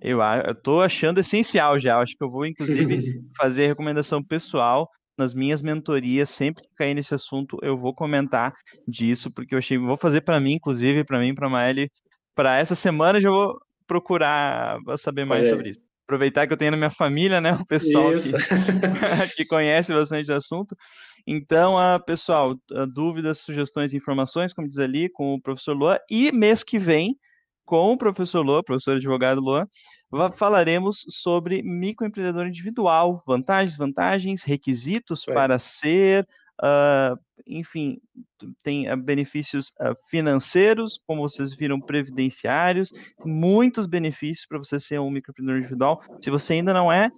eu, 0.00 0.18
tô 0.62 0.80
achando 0.80 1.20
essencial 1.20 1.78
já. 1.78 1.98
Acho 1.98 2.16
que 2.16 2.24
eu 2.24 2.30
vou, 2.30 2.44
inclusive, 2.44 3.20
fazer 3.38 3.68
recomendação 3.68 4.22
pessoal 4.22 4.88
nas 5.16 5.34
minhas 5.34 5.62
mentorias, 5.62 6.30
sempre 6.30 6.62
que 6.62 6.74
cair 6.74 6.94
nesse 6.94 7.14
assunto, 7.14 7.58
eu 7.62 7.76
vou 7.76 7.94
comentar 7.94 8.54
disso, 8.86 9.30
porque 9.30 9.54
eu 9.54 9.58
achei, 9.58 9.78
vou 9.78 9.96
fazer 9.96 10.22
para 10.22 10.40
mim, 10.40 10.54
inclusive, 10.54 11.04
para 11.04 11.18
mim, 11.18 11.34
para 11.34 11.46
a 11.46 11.50
Maeli, 11.50 11.90
para 12.34 12.58
essa 12.58 12.74
semana 12.74 13.20
já 13.20 13.30
vou 13.30 13.58
procurar 13.86 14.78
saber 14.96 15.24
mais 15.24 15.48
sobre 15.48 15.70
isso. 15.70 15.80
Aproveitar 16.04 16.46
que 16.46 16.52
eu 16.52 16.56
tenho 16.56 16.72
na 16.72 16.76
minha 16.76 16.90
família, 16.90 17.40
né, 17.40 17.52
o 17.52 17.64
pessoal 17.64 18.10
que, 18.12 18.18
que, 19.36 19.44
conhece 19.46 19.92
bastante 19.92 20.30
o 20.30 20.34
assunto. 20.34 20.76
Então, 21.26 21.76
uh, 21.76 22.02
pessoal, 22.04 22.52
uh, 22.52 22.86
dúvidas, 22.86 23.38
sugestões, 23.38 23.94
informações, 23.94 24.52
como 24.52 24.68
diz 24.68 24.78
ali, 24.78 25.08
com 25.08 25.34
o 25.34 25.40
professor 25.40 25.74
Lua. 25.74 25.98
E 26.10 26.32
mês 26.32 26.64
que 26.64 26.78
vem, 26.78 27.16
com 27.64 27.92
o 27.92 27.96
professor 27.96 28.44
Lua, 28.44 28.62
professor 28.62 28.96
advogado 28.96 29.40
Lua, 29.40 29.68
falaremos 30.34 31.04
sobre 31.08 31.62
microempreendedor 31.62 32.46
individual, 32.46 33.22
vantagens, 33.26 33.76
vantagens, 33.76 34.42
requisitos 34.42 35.26
é. 35.26 35.32
para 35.32 35.58
ser, 35.58 36.26
uh, 36.62 37.18
enfim, 37.46 37.98
tem 38.62 38.92
uh, 38.92 38.96
benefícios 38.96 39.68
uh, 39.80 39.94
financeiros, 40.10 41.00
como 41.06 41.22
vocês 41.22 41.54
viram, 41.54 41.80
previdenciários, 41.80 42.92
muitos 43.24 43.86
benefícios 43.86 44.46
para 44.46 44.58
você 44.58 44.78
ser 44.78 45.00
um 45.00 45.10
microempreendedor 45.10 45.60
individual. 45.60 46.02
Se 46.20 46.30
você 46.30 46.54
ainda 46.54 46.74
não 46.74 46.92
é, 46.92 47.10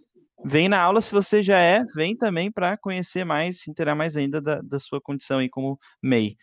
vem 0.45 0.69
na 0.69 0.81
aula, 0.81 1.01
se 1.01 1.13
você 1.13 1.43
já 1.43 1.59
é, 1.59 1.83
vem 1.97 2.17
também 2.17 2.51
para 2.51 2.77
conhecer 2.77 3.25
mais, 3.25 3.61
se 3.61 3.71
interar 3.71 3.97
mais 3.97 4.17
ainda 4.17 4.41
da, 4.41 4.61
da 4.61 4.79
sua 4.79 5.01
condição 5.01 5.41
aí 5.41 5.49
como 5.49 5.79
MEI. 6.01 6.37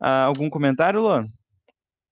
algum 0.00 0.48
comentário, 0.48 1.00
Luan? 1.00 1.26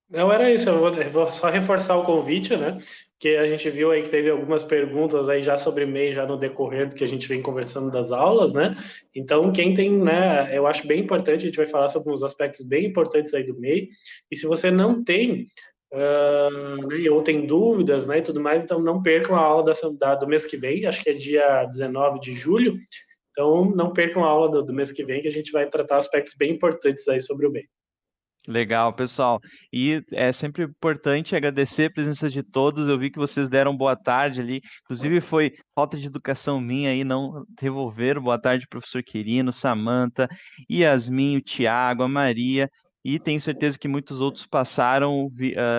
Não, 0.08 0.32
era 0.32 0.52
isso, 0.52 0.68
eu 0.68 0.78
vou, 0.78 0.94
eu 0.94 1.10
vou, 1.10 1.32
só 1.32 1.50
reforçar 1.50 1.96
o 1.96 2.04
convite, 2.04 2.56
né? 2.56 2.78
Que 3.18 3.36
a 3.36 3.46
gente 3.46 3.70
viu 3.70 3.90
aí 3.90 4.02
que 4.02 4.10
teve 4.10 4.28
algumas 4.28 4.62
perguntas 4.62 5.28
aí 5.28 5.40
já 5.40 5.56
sobre 5.56 5.86
MEI, 5.86 6.12
já 6.12 6.26
no 6.26 6.36
decorrer 6.36 6.88
do 6.88 6.94
que 6.94 7.02
a 7.02 7.06
gente 7.06 7.26
vem 7.26 7.40
conversando 7.40 7.90
das 7.90 8.12
aulas, 8.12 8.52
né? 8.52 8.74
Então, 9.14 9.52
quem 9.52 9.72
tem, 9.72 9.90
né, 9.90 10.56
eu 10.56 10.66
acho 10.66 10.86
bem 10.86 11.00
importante, 11.00 11.44
a 11.44 11.48
gente 11.48 11.56
vai 11.56 11.66
falar 11.66 11.88
sobre 11.88 12.12
uns 12.12 12.22
aspectos 12.22 12.62
bem 12.62 12.84
importantes 12.84 13.32
aí 13.32 13.44
do 13.44 13.58
MEI, 13.58 13.88
e 14.30 14.36
se 14.36 14.46
você 14.46 14.70
não 14.70 15.02
tem, 15.02 15.48
uh, 15.94 17.12
ou 17.12 17.22
tem 17.22 17.46
dúvidas, 17.46 18.06
né, 18.06 18.18
e 18.18 18.22
tudo 18.22 18.40
mais, 18.40 18.62
então 18.62 18.80
não 18.80 19.02
percam 19.02 19.34
a 19.34 19.40
aula 19.40 19.72
da, 19.98 20.14
do 20.14 20.28
mês 20.28 20.44
que 20.44 20.58
vem, 20.58 20.84
acho 20.84 21.02
que 21.02 21.08
é 21.08 21.14
dia 21.14 21.64
19 21.64 22.20
de 22.20 22.34
julho, 22.34 22.76
então 23.30 23.70
não 23.70 23.92
percam 23.92 24.24
a 24.24 24.28
aula 24.28 24.50
do, 24.50 24.62
do 24.62 24.74
mês 24.74 24.92
que 24.92 25.04
vem, 25.04 25.22
que 25.22 25.28
a 25.28 25.32
gente 25.32 25.52
vai 25.52 25.66
tratar 25.68 25.96
aspectos 25.96 26.34
bem 26.34 26.52
importantes 26.52 27.08
aí 27.08 27.20
sobre 27.20 27.46
o 27.46 27.50
MEI. 27.50 27.64
Legal, 28.46 28.92
pessoal. 28.92 29.40
E 29.72 30.02
é 30.12 30.30
sempre 30.30 30.64
importante 30.64 31.34
agradecer 31.34 31.86
a 31.86 31.90
presença 31.90 32.30
de 32.30 32.42
todos. 32.42 32.88
Eu 32.88 32.98
vi 32.98 33.10
que 33.10 33.18
vocês 33.18 33.48
deram 33.48 33.76
boa 33.76 33.96
tarde 33.96 34.40
ali. 34.40 34.60
Inclusive, 34.84 35.20
foi 35.20 35.52
falta 35.74 35.98
de 35.98 36.06
educação 36.06 36.60
minha 36.60 36.90
aí, 36.90 37.02
não 37.02 37.44
devolveram. 37.60 38.22
Boa 38.22 38.40
tarde, 38.40 38.66
professor 38.68 39.02
Quirino, 39.02 39.52
Samanta, 39.52 40.28
Yasmin, 40.70 41.38
o 41.38 41.40
Tiago, 41.40 42.04
a 42.04 42.08
Maria. 42.08 42.70
E 43.04 43.20
tenho 43.20 43.40
certeza 43.40 43.78
que 43.78 43.86
muitos 43.86 44.20
outros 44.20 44.46
passaram 44.46 45.26
uh, 45.26 45.30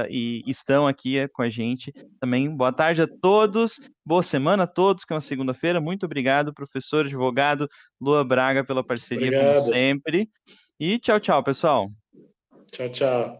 e 0.09 0.41
estão 0.47 0.87
aqui 0.87 1.21
uh, 1.21 1.29
com 1.33 1.41
a 1.41 1.49
gente 1.49 1.91
também. 2.21 2.49
Boa 2.49 2.71
tarde 2.71 3.01
a 3.01 3.07
todos, 3.07 3.81
boa 4.05 4.23
semana 4.23 4.63
a 4.63 4.67
todos, 4.67 5.03
que 5.03 5.11
é 5.11 5.15
uma 5.15 5.19
segunda-feira. 5.19 5.81
Muito 5.81 6.05
obrigado, 6.05 6.53
professor, 6.53 7.05
advogado 7.05 7.67
Lua 7.99 8.23
Braga, 8.23 8.63
pela 8.63 8.81
parceria, 8.81 9.27
obrigado. 9.27 9.55
como 9.55 9.73
sempre. 9.73 10.29
E 10.79 10.97
tchau, 10.99 11.19
tchau, 11.19 11.43
pessoal. 11.43 11.87
Tchau, 12.71 12.89
tchau. 12.89 13.39